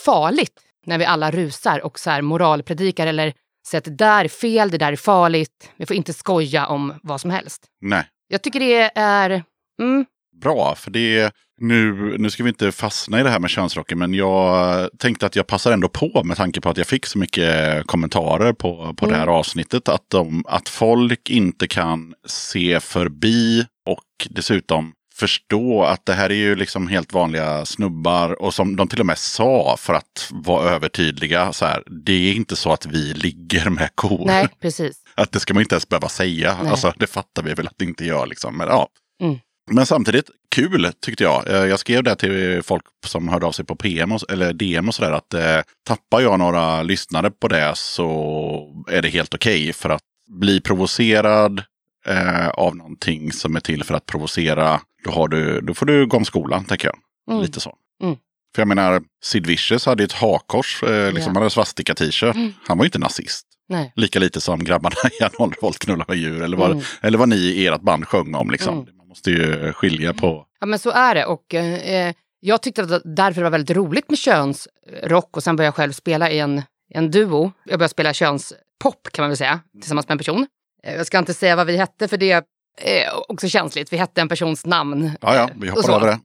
farligt 0.04 0.60
när 0.86 0.98
vi 0.98 1.04
alla 1.04 1.30
rusar 1.30 1.84
och 1.84 1.98
så 1.98 2.10
här 2.10 2.22
moralpredikar 2.22 3.06
eller 3.06 3.34
säger 3.68 3.80
att 3.80 3.84
det 3.84 4.04
där 4.04 4.24
är 4.24 4.28
fel, 4.28 4.70
det 4.70 4.78
där 4.78 4.92
är 4.92 4.96
farligt. 4.96 5.70
Vi 5.76 5.86
får 5.86 5.96
inte 5.96 6.12
skoja 6.12 6.66
om 6.66 6.94
vad 7.02 7.20
som 7.20 7.30
helst. 7.30 7.66
Nej. 7.80 8.04
Jag 8.28 8.42
tycker 8.42 8.60
det 8.60 8.90
är... 8.94 9.42
Mm, 9.82 10.06
Bra, 10.42 10.74
för 10.74 10.90
det 10.90 11.18
är, 11.18 11.30
nu, 11.60 11.92
nu 12.18 12.30
ska 12.30 12.42
vi 12.42 12.48
inte 12.48 12.72
fastna 12.72 13.20
i 13.20 13.22
det 13.22 13.30
här 13.30 13.38
med 13.38 13.50
könsrocken, 13.50 13.98
men 13.98 14.14
jag 14.14 14.88
tänkte 14.98 15.26
att 15.26 15.36
jag 15.36 15.46
passar 15.46 15.72
ändå 15.72 15.88
på 15.88 16.22
med 16.24 16.36
tanke 16.36 16.60
på 16.60 16.68
att 16.68 16.76
jag 16.76 16.86
fick 16.86 17.06
så 17.06 17.18
mycket 17.18 17.86
kommentarer 17.86 18.52
på, 18.52 18.94
på 18.96 19.06
det 19.06 19.14
här 19.14 19.26
avsnittet. 19.26 19.88
Att, 19.88 20.04
de, 20.08 20.44
att 20.48 20.68
folk 20.68 21.30
inte 21.30 21.68
kan 21.68 22.14
se 22.26 22.80
förbi 22.80 23.66
och 23.86 24.28
dessutom 24.30 24.92
förstå 25.22 25.82
att 25.84 26.06
det 26.06 26.12
här 26.14 26.30
är 26.30 26.34
ju 26.34 26.56
liksom 26.56 26.88
helt 26.88 27.12
vanliga 27.12 27.64
snubbar 27.64 28.42
och 28.42 28.54
som 28.54 28.76
de 28.76 28.88
till 28.88 29.00
och 29.00 29.06
med 29.06 29.18
sa 29.18 29.76
för 29.78 29.94
att 29.94 30.28
vara 30.30 30.70
övertydliga. 30.70 31.52
Så 31.52 31.66
här, 31.66 31.82
det 32.04 32.12
är 32.12 32.34
inte 32.34 32.56
så 32.56 32.72
att 32.72 32.86
vi 32.86 33.14
ligger 33.14 33.70
med 33.70 33.90
kor. 33.94 34.26
nej, 34.26 34.48
precis. 34.60 34.96
Att 35.14 35.32
det 35.32 35.40
ska 35.40 35.54
man 35.54 35.62
inte 35.62 35.74
ens 35.74 35.88
behöva 35.88 36.08
säga. 36.08 36.58
Nej. 36.62 36.70
Alltså, 36.70 36.92
det 36.96 37.06
fattar 37.06 37.42
vi 37.42 37.54
väl 37.54 37.66
att 37.66 37.78
det 37.78 37.84
inte 37.84 38.04
gör. 38.04 38.26
Liksom. 38.26 38.56
Men, 38.56 38.68
ja. 38.68 38.88
Mm. 39.22 39.38
Men 39.70 39.86
samtidigt, 39.86 40.30
kul 40.54 40.92
tyckte 41.00 41.24
jag. 41.24 41.48
Eh, 41.48 41.64
Jag 41.66 41.78
skrev 41.78 42.02
det 42.02 42.14
till 42.16 42.62
folk 42.62 42.84
som 43.06 43.28
hörde 43.28 43.46
av 43.46 43.52
sig 43.52 43.64
på 43.64 43.76
PM 43.76 44.12
och, 44.12 44.32
eller 44.32 44.52
DM 44.52 44.88
och 44.88 44.94
sådär. 44.94 45.12
Att 45.12 45.34
eh, 45.34 45.60
tappar 45.86 46.20
jag 46.20 46.38
några 46.38 46.82
lyssnare 46.82 47.30
på 47.30 47.48
det 47.48 47.72
så 47.74 48.84
är 48.90 49.02
det 49.02 49.08
helt 49.08 49.34
okej. 49.34 49.72
för 49.72 49.90
att 49.90 50.02
bli 50.40 50.60
provocerad 50.60 51.62
eh, 52.06 52.48
av 52.48 52.76
någonting 52.76 53.32
som 53.32 53.56
är 53.56 53.60
till 53.60 53.84
för 53.84 53.94
att 53.94 54.06
provocera. 54.06 54.80
Då, 55.04 55.26
du, 55.26 55.60
då 55.60 55.74
får 55.74 55.86
du 55.86 56.06
gå 56.06 56.16
om 56.16 56.24
skolan, 56.24 56.64
tänker 56.64 56.88
jag. 56.88 56.96
Mm. 57.30 57.42
Lite 57.42 57.60
så. 57.60 57.74
Mm. 58.02 58.16
För 58.54 58.62
jag 58.62 58.68
menar, 58.68 59.02
Sid 59.24 59.46
Vicious 59.46 59.86
hade 59.86 60.02
ju 60.02 60.04
ett 60.04 60.12
hakkors. 60.12 60.82
Eh, 60.82 61.12
liksom, 61.12 61.32
Ja. 61.34 61.40
Hade 61.40 61.50
svastika-t-shirt. 61.50 62.36
Han 62.66 62.78
var 62.78 62.84
ju 62.84 62.86
inte 62.86 62.98
nazist. 62.98 63.46
Nej. 63.68 63.92
Lika 63.96 64.18
lite 64.18 64.40
som 64.40 64.64
grabbarna 64.64 64.96
i 65.20 65.24
Arnold 65.24 65.78
knullar 65.78 66.04
med 66.08 66.16
djur. 66.16 66.42
Eller 66.42 66.56
vad, 66.56 66.70
Mm. 66.70 66.84
eller 67.00 67.18
vad 67.18 67.28
ni 67.28 67.36
i 67.36 67.66
ert 67.66 67.80
band 67.80 68.06
sjöng 68.08 68.34
om. 68.34 68.50
Liksom. 68.50 68.74
Mm. 68.74 68.96
Man 68.96 69.08
måste 69.08 69.30
ju 69.30 69.72
skilja 69.72 70.14
på... 70.14 70.46
Ja, 70.60 70.66
men 70.66 70.78
så 70.78 70.90
är 70.90 71.14
det. 71.14 71.24
Och, 71.26 71.54
eh, 71.54 72.12
jag 72.40 72.62
tyckte 72.62 72.82
att 72.82 73.02
därför 73.04 73.40
det 73.40 73.44
var 73.44 73.50
väldigt 73.50 73.76
roligt 73.76 74.08
med 74.10 74.18
könsrock 74.18 75.36
och 75.36 75.42
sen 75.42 75.56
började 75.56 75.66
jag 75.66 75.74
själv 75.74 75.92
spela 75.92 76.30
i 76.30 76.38
en, 76.38 76.62
en 76.94 77.10
duo. 77.10 77.52
Jag 77.64 77.78
började 77.78 77.88
spela 77.88 78.12
könspop 78.12 79.08
kan 79.12 79.22
man 79.22 79.30
väl 79.30 79.36
säga, 79.36 79.60
tillsammans 79.80 80.08
med 80.08 80.12
en 80.12 80.18
person. 80.18 80.46
Eh, 80.84 80.94
Jag 80.94 81.06
ska 81.06 81.18
inte 81.18 81.34
säga 81.34 81.56
vad 81.56 81.66
vi 81.66 81.76
hette 81.76 82.08
för 82.08 82.16
det 82.16 82.44
eh, 82.80 83.18
också 83.28 83.48
känsligt. 83.48 83.92
Vi 83.92 83.96
hette 83.96 84.20
en 84.20 84.28
persons 84.28 84.66
namn. 84.66 85.10
Ja, 85.20 85.36
ja, 85.36 85.50
vi 85.54 85.68
hoppar 85.68 85.92
över 85.92 86.06
det. 86.06 86.18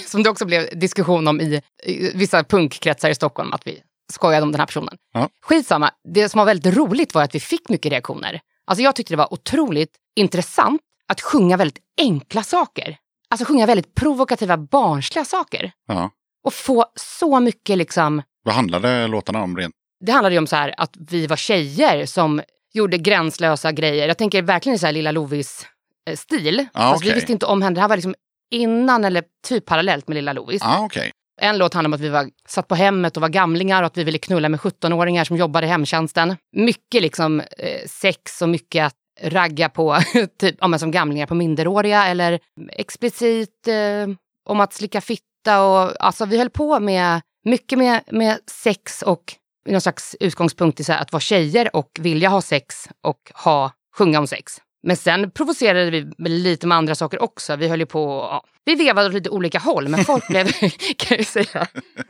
Som 0.08 0.22
det 0.22 0.30
också 0.30 0.44
blev 0.44 0.78
diskussion 0.78 1.28
om 1.28 1.40
i, 1.40 1.62
i 1.84 2.10
vissa 2.14 2.44
punkkretsar 2.44 3.10
i 3.10 3.14
Stockholm, 3.14 3.52
att 3.52 3.66
vi 3.66 3.82
skojade 4.12 4.42
om 4.42 4.52
den 4.52 4.60
här 4.60 4.66
personen. 4.66 4.96
Ja. 5.12 5.28
Skitsamma, 5.42 5.90
det 6.14 6.28
som 6.28 6.38
var 6.38 6.46
väldigt 6.46 6.76
roligt 6.76 7.14
var 7.14 7.22
att 7.22 7.34
vi 7.34 7.40
fick 7.40 7.68
mycket 7.68 7.92
reaktioner. 7.92 8.40
Alltså 8.66 8.82
jag 8.82 8.96
tyckte 8.96 9.12
det 9.12 9.18
var 9.18 9.32
otroligt 9.32 9.96
intressant 10.16 10.80
att 11.08 11.20
sjunga 11.20 11.56
väldigt 11.56 11.78
enkla 12.00 12.42
saker. 12.42 12.96
Alltså 13.30 13.44
sjunga 13.44 13.66
väldigt 13.66 13.94
provokativa, 13.94 14.56
barnsliga 14.56 15.24
saker. 15.24 15.72
Ja. 15.88 16.10
Och 16.44 16.54
få 16.54 16.86
så 16.94 17.40
mycket 17.40 17.78
liksom... 17.78 18.22
Vad 18.44 18.54
handlade 18.54 19.06
låtarna 19.06 19.42
om 19.42 19.56
rent? 19.56 19.74
Det 20.00 20.12
handlade 20.12 20.34
ju 20.34 20.38
om 20.38 20.46
så 20.46 20.56
här 20.56 20.74
att 20.76 20.94
vi 21.10 21.26
var 21.26 21.36
tjejer 21.36 22.06
som 22.06 22.42
gjorde 22.72 22.98
gränslösa 22.98 23.72
grejer. 23.72 24.08
Jag 24.08 24.18
tänker 24.18 24.42
verkligen 24.42 24.76
i 24.76 24.78
så 24.78 24.86
här 24.86 24.92
Lilla 24.92 25.12
Lovis-stil. 25.12 26.66
Ja, 26.74 26.80
Fast 26.80 27.04
vi 27.04 27.12
visste 27.12 27.32
inte 27.32 27.46
om 27.46 27.62
henne. 27.62 27.74
Det 27.74 27.80
här 27.80 27.88
var 27.88 27.96
liksom 27.96 28.14
innan 28.50 29.04
eller 29.04 29.24
typ 29.48 29.66
parallellt 29.66 30.08
med 30.08 30.14
Lilla 30.14 30.32
Lovis. 30.32 30.62
Ah, 30.64 30.84
okej. 30.84 31.12
En 31.40 31.58
låt 31.58 31.74
handlar 31.74 31.88
om 31.88 31.92
att 31.92 32.00
vi 32.00 32.08
var, 32.08 32.30
satt 32.48 32.68
på 32.68 32.74
hemmet 32.74 33.16
och 33.16 33.20
var 33.20 33.28
gamlingar 33.28 33.82
och 33.82 33.86
att 33.86 33.96
vi 33.96 34.04
ville 34.04 34.18
knulla 34.18 34.48
med 34.48 34.60
17-åringar 34.60 35.24
som 35.24 35.36
jobbade 35.36 35.66
i 35.66 35.70
hemtjänsten. 35.70 36.36
Mycket 36.56 37.02
liksom 37.02 37.40
eh, 37.40 37.86
sex 37.88 38.42
och 38.42 38.48
mycket 38.48 38.86
att 38.86 38.94
ragga 39.22 39.68
på, 39.68 39.98
typ 40.40 40.56
ja, 40.60 40.68
men 40.68 40.78
som 40.78 40.90
gamlingar 40.90 41.26
på 41.26 41.34
minderåriga 41.34 42.06
eller 42.06 42.40
explicit 42.72 43.68
eh, 43.68 44.14
om 44.48 44.60
att 44.60 44.72
slicka 44.72 45.00
fitta 45.00 45.64
och 45.64 46.04
alltså 46.04 46.24
vi 46.24 46.38
höll 46.38 46.50
på 46.50 46.80
med 46.80 47.20
mycket 47.44 47.78
med, 47.78 48.00
med 48.10 48.38
sex 48.46 49.02
och 49.02 49.34
någon 49.66 49.80
slags 49.80 50.16
utgångspunkt 50.20 50.80
i 50.80 50.84
så 50.84 50.92
att 50.92 51.12
vara 51.12 51.20
tjejer 51.20 51.76
och 51.76 51.90
vilja 52.00 52.28
ha 52.28 52.42
sex 52.42 52.88
och 53.00 53.32
ha, 53.34 53.72
sjunga 53.96 54.18
om 54.18 54.26
sex. 54.26 54.52
Men 54.82 54.96
sen 54.96 55.30
provocerade 55.30 55.90
vi 55.90 56.28
lite 56.28 56.66
med 56.66 56.78
andra 56.78 56.94
saker 56.94 57.22
också. 57.22 57.56
Vi 57.56 57.68
höll 57.68 57.80
ju 57.80 57.86
på, 57.86 58.28
ja, 58.30 58.44
vi 58.64 58.74
vevade 58.74 59.06
åt 59.08 59.14
lite 59.14 59.30
olika 59.30 59.58
håll, 59.58 59.88
men 59.88 60.04
folk 60.04 60.28
blev, 60.28 60.52
kan 60.96 61.16
jag 61.16 61.26
säga, 61.26 61.66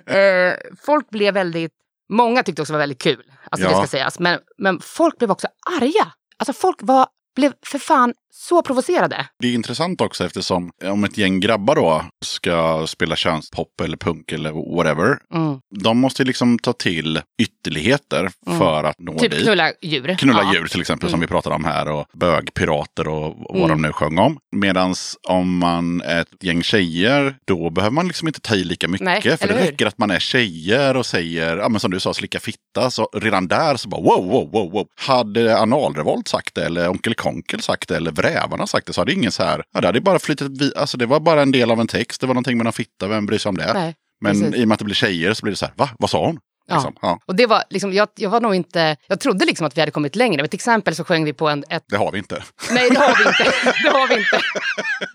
eh, 0.07 0.55
folk 0.87 1.11
blev 1.11 1.35
väldigt, 1.35 1.73
många 2.09 2.43
tyckte 2.43 2.62
också 2.62 2.73
det 2.73 2.77
var 2.77 2.83
väldigt 2.83 3.03
kul, 3.03 3.23
alltså 3.51 3.69
det 3.69 3.73
Ja. 3.75 3.79
ska 3.79 3.87
sägas, 3.87 4.19
men, 4.19 4.38
men 4.59 4.81
folk 4.81 5.19
blev 5.19 5.31
också 5.31 5.49
arga. 5.81 6.12
Alltså 6.37 6.53
folk 6.53 6.77
var, 6.81 7.07
blev 7.37 7.53
för 7.67 7.79
fan 7.79 8.15
så 8.35 8.62
provocerade. 8.62 9.27
Det 9.38 9.49
är 9.49 9.55
intressant 9.55 10.01
också 10.01 10.25
eftersom 10.27 10.71
om 10.85 11.05
ett 11.05 11.18
gäng 11.18 11.40
grabbar 11.40 11.75
då 11.77 12.05
ska 12.25 12.87
spela 12.87 13.16
könspop 13.16 13.81
eller 13.81 13.97
punk 13.97 14.33
eller 14.33 14.77
whatever. 14.77 15.18
Mm. 15.35 15.59
De 15.81 15.99
måste 15.99 16.25
liksom 16.25 16.59
ta 16.59 16.73
till 16.73 17.21
ytterligheter 17.42 18.31
för 18.59 18.85
att 18.85 18.99
nå 18.99 19.18
Typ 19.18 19.31
dit. 19.33 19.42
knulla 19.42 19.73
djur. 19.83 20.14
Knulla 20.18 20.42
Ja. 20.42 20.55
djur 20.55 20.66
till 20.66 20.81
exempel 20.81 21.11
som 21.11 21.21
vi 21.21 21.27
pratade 21.27 21.55
om 21.55 21.64
här 21.64 21.88
och 21.88 22.07
bögpirater 22.12 23.09
och 23.09 23.35
vad 23.38 23.57
Mm. 23.57 23.68
de 23.68 23.83
nu 23.83 23.92
sjöng 23.92 24.18
om. 24.18 24.38
Medan 24.57 24.95
om 25.29 25.59
man 25.59 26.01
är 26.01 26.21
ett 26.21 26.45
gäng 26.45 26.62
tjejer 26.62 27.37
då 27.47 27.71
behöver 27.71 27.95
man 27.95 28.07
liksom 28.09 28.29
inte 28.29 28.40
ta 28.40 28.55
i 28.55 28.64
lika 28.64 28.88
mycket. 28.88 29.05
Nej, 29.05 29.23
för 29.23 29.49
det 29.49 29.55
hur? 29.55 29.61
räcker 29.61 29.87
att 29.87 29.99
man 29.99 30.11
är 30.11 30.18
tjejer 30.18 30.97
och 30.97 31.07
säger, 31.07 31.57
ja 31.57 31.68
men 31.68 31.81
som 31.81 31.90
du 31.90 32.01
sa, 32.01 32.14
slicka 32.14 32.40
fitta. 32.40 32.90
Så 32.90 33.09
redan 33.12 33.49
där 33.49 33.77
så 33.77 33.88
bara 33.88 34.01
wow, 34.01 34.25
wow, 34.31 34.51
wow, 34.53 34.71
wow. 34.73 34.87
Hade 35.01 35.59
Analrevolt 35.59 36.29
sagt 36.29 36.55
det 36.55 36.64
eller 36.66 36.88
Onkel 36.88 37.14
Konkel 37.14 37.62
sagt 37.62 37.88
det 37.88 37.97
eller 37.97 38.12
Vrävarna 38.23 38.67
sagt 38.67 38.87
det 38.87 38.93
så 38.93 39.01
hade 39.01 39.13
ingen 39.13 39.33
så 39.33 39.43
här, 39.43 39.63
ja 39.75 39.81
det 39.81 39.87
hade 39.89 40.01
bara 40.01 40.19
flyttat, 40.19 40.49
alltså 40.77 40.97
det 40.97 41.07
var 41.07 41.21
bara 41.21 41.43
en 41.43 41.53
del 41.53 41.71
av 41.71 41.81
en 41.81 41.87
text, 41.87 42.21
det 42.21 42.27
var 42.27 42.35
någonting 42.35 42.59
med 42.59 42.67
en 42.67 42.73
fitta, 42.73 43.09
vem 43.09 43.27
bryr 43.27 43.39
sig 43.39 43.49
om 43.49 43.57
det? 43.57 43.73
Nej, 43.75 43.95
men 44.21 44.41
precis. 44.41 44.55
i 44.57 44.65
och 44.65 44.69
med 44.69 44.75
att 44.75 44.79
det 44.79 44.85
blir 44.85 44.95
tjejer 44.95 45.35
så 45.35 45.43
blir 45.43 45.51
det 45.53 45.57
så 45.57 45.65
här, 45.67 45.75
va, 45.77 45.89
vad 45.99 46.11
sa 46.11 46.27
hon? 46.27 46.39
Ja. 46.69 46.75
Liksom, 46.75 46.95
ja, 47.03 47.19
Och 47.27 47.37
det 47.37 47.47
var 47.47 47.63
liksom, 47.71 47.93
jag, 47.93 48.09
jag 48.17 48.31
var 48.31 48.41
nog 48.41 48.55
inte, 48.55 48.97
jag 49.07 49.21
trodde 49.21 49.45
liksom 49.45 49.67
att 49.67 49.77
vi 49.77 49.81
hade 49.81 49.91
kommit 49.93 50.17
längre. 50.17 50.43
Men 50.43 50.49
till 50.49 50.57
exempel 50.57 50.95
så 50.95 51.05
sjöng 51.05 51.25
vi 51.25 51.33
på 51.33 51.49
en, 51.49 51.65
ett 51.69 51.85
det 51.89 51.97
har 51.97 52.13
vi 52.13 52.19
inte. 52.19 52.43
Nej, 52.71 52.91
det 52.91 52.99
har 52.99 53.17
vi 53.19 53.25
inte. 53.29 53.73
Det 53.83 53.89
har 53.91 54.09
vi 54.09 54.15
inte. 54.15 54.41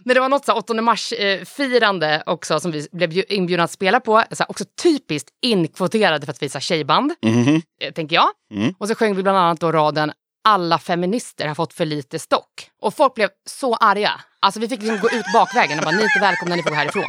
Men 0.06 0.14
det 0.14 0.20
var 0.20 0.30
något 0.30 0.46
så 0.46 0.52
här 0.52 0.60
8 0.60 0.74
mars-firande 0.82 2.24
också 2.26 2.60
som 2.60 2.72
vi 2.72 2.88
blev 2.92 3.10
bju- 3.12 3.24
inbjudna 3.30 3.64
att 3.64 3.72
spela 3.72 4.00
på. 4.00 4.24
Så 4.32 4.44
också 4.50 4.64
typiskt 4.84 5.30
inkvoterade 5.42 6.26
för 6.26 6.32
att 6.34 6.42
visa 6.42 6.60
tjejband, 6.60 7.14
Mhm. 7.26 7.62
eh, 7.82 7.94
tänker 7.94 8.16
jag. 8.16 8.28
Mm. 8.54 8.74
Och 8.78 8.88
så 8.88 8.96
sjöng 8.96 9.16
vi 9.16 9.24
bland 9.24 9.38
annat 9.38 9.60
då 9.60 9.72
raden 9.72 10.12
alla 10.48 10.80
feminister 10.80 11.48
har 11.48 11.56
fått 11.56 11.74
för 11.74 11.86
lite 11.86 12.20
stock. 12.20 12.70
Och 12.82 12.94
folk 12.96 13.14
blev 13.16 13.30
så 13.50 13.76
arga. 13.76 14.12
Alltså 14.40 14.60
vi 14.60 14.68
fick 14.70 14.80
liksom 14.82 15.00
gå 15.00 15.10
ut 15.10 15.26
bakvägen 15.34 15.80
och 15.80 15.86
bara 15.86 15.92
ni 15.92 16.02
är 16.02 16.04
inte 16.04 16.20
välkomna, 16.22 16.56
ni 16.56 16.64
får 16.64 16.70
gå 16.70 16.76
härifrån. 16.76 17.04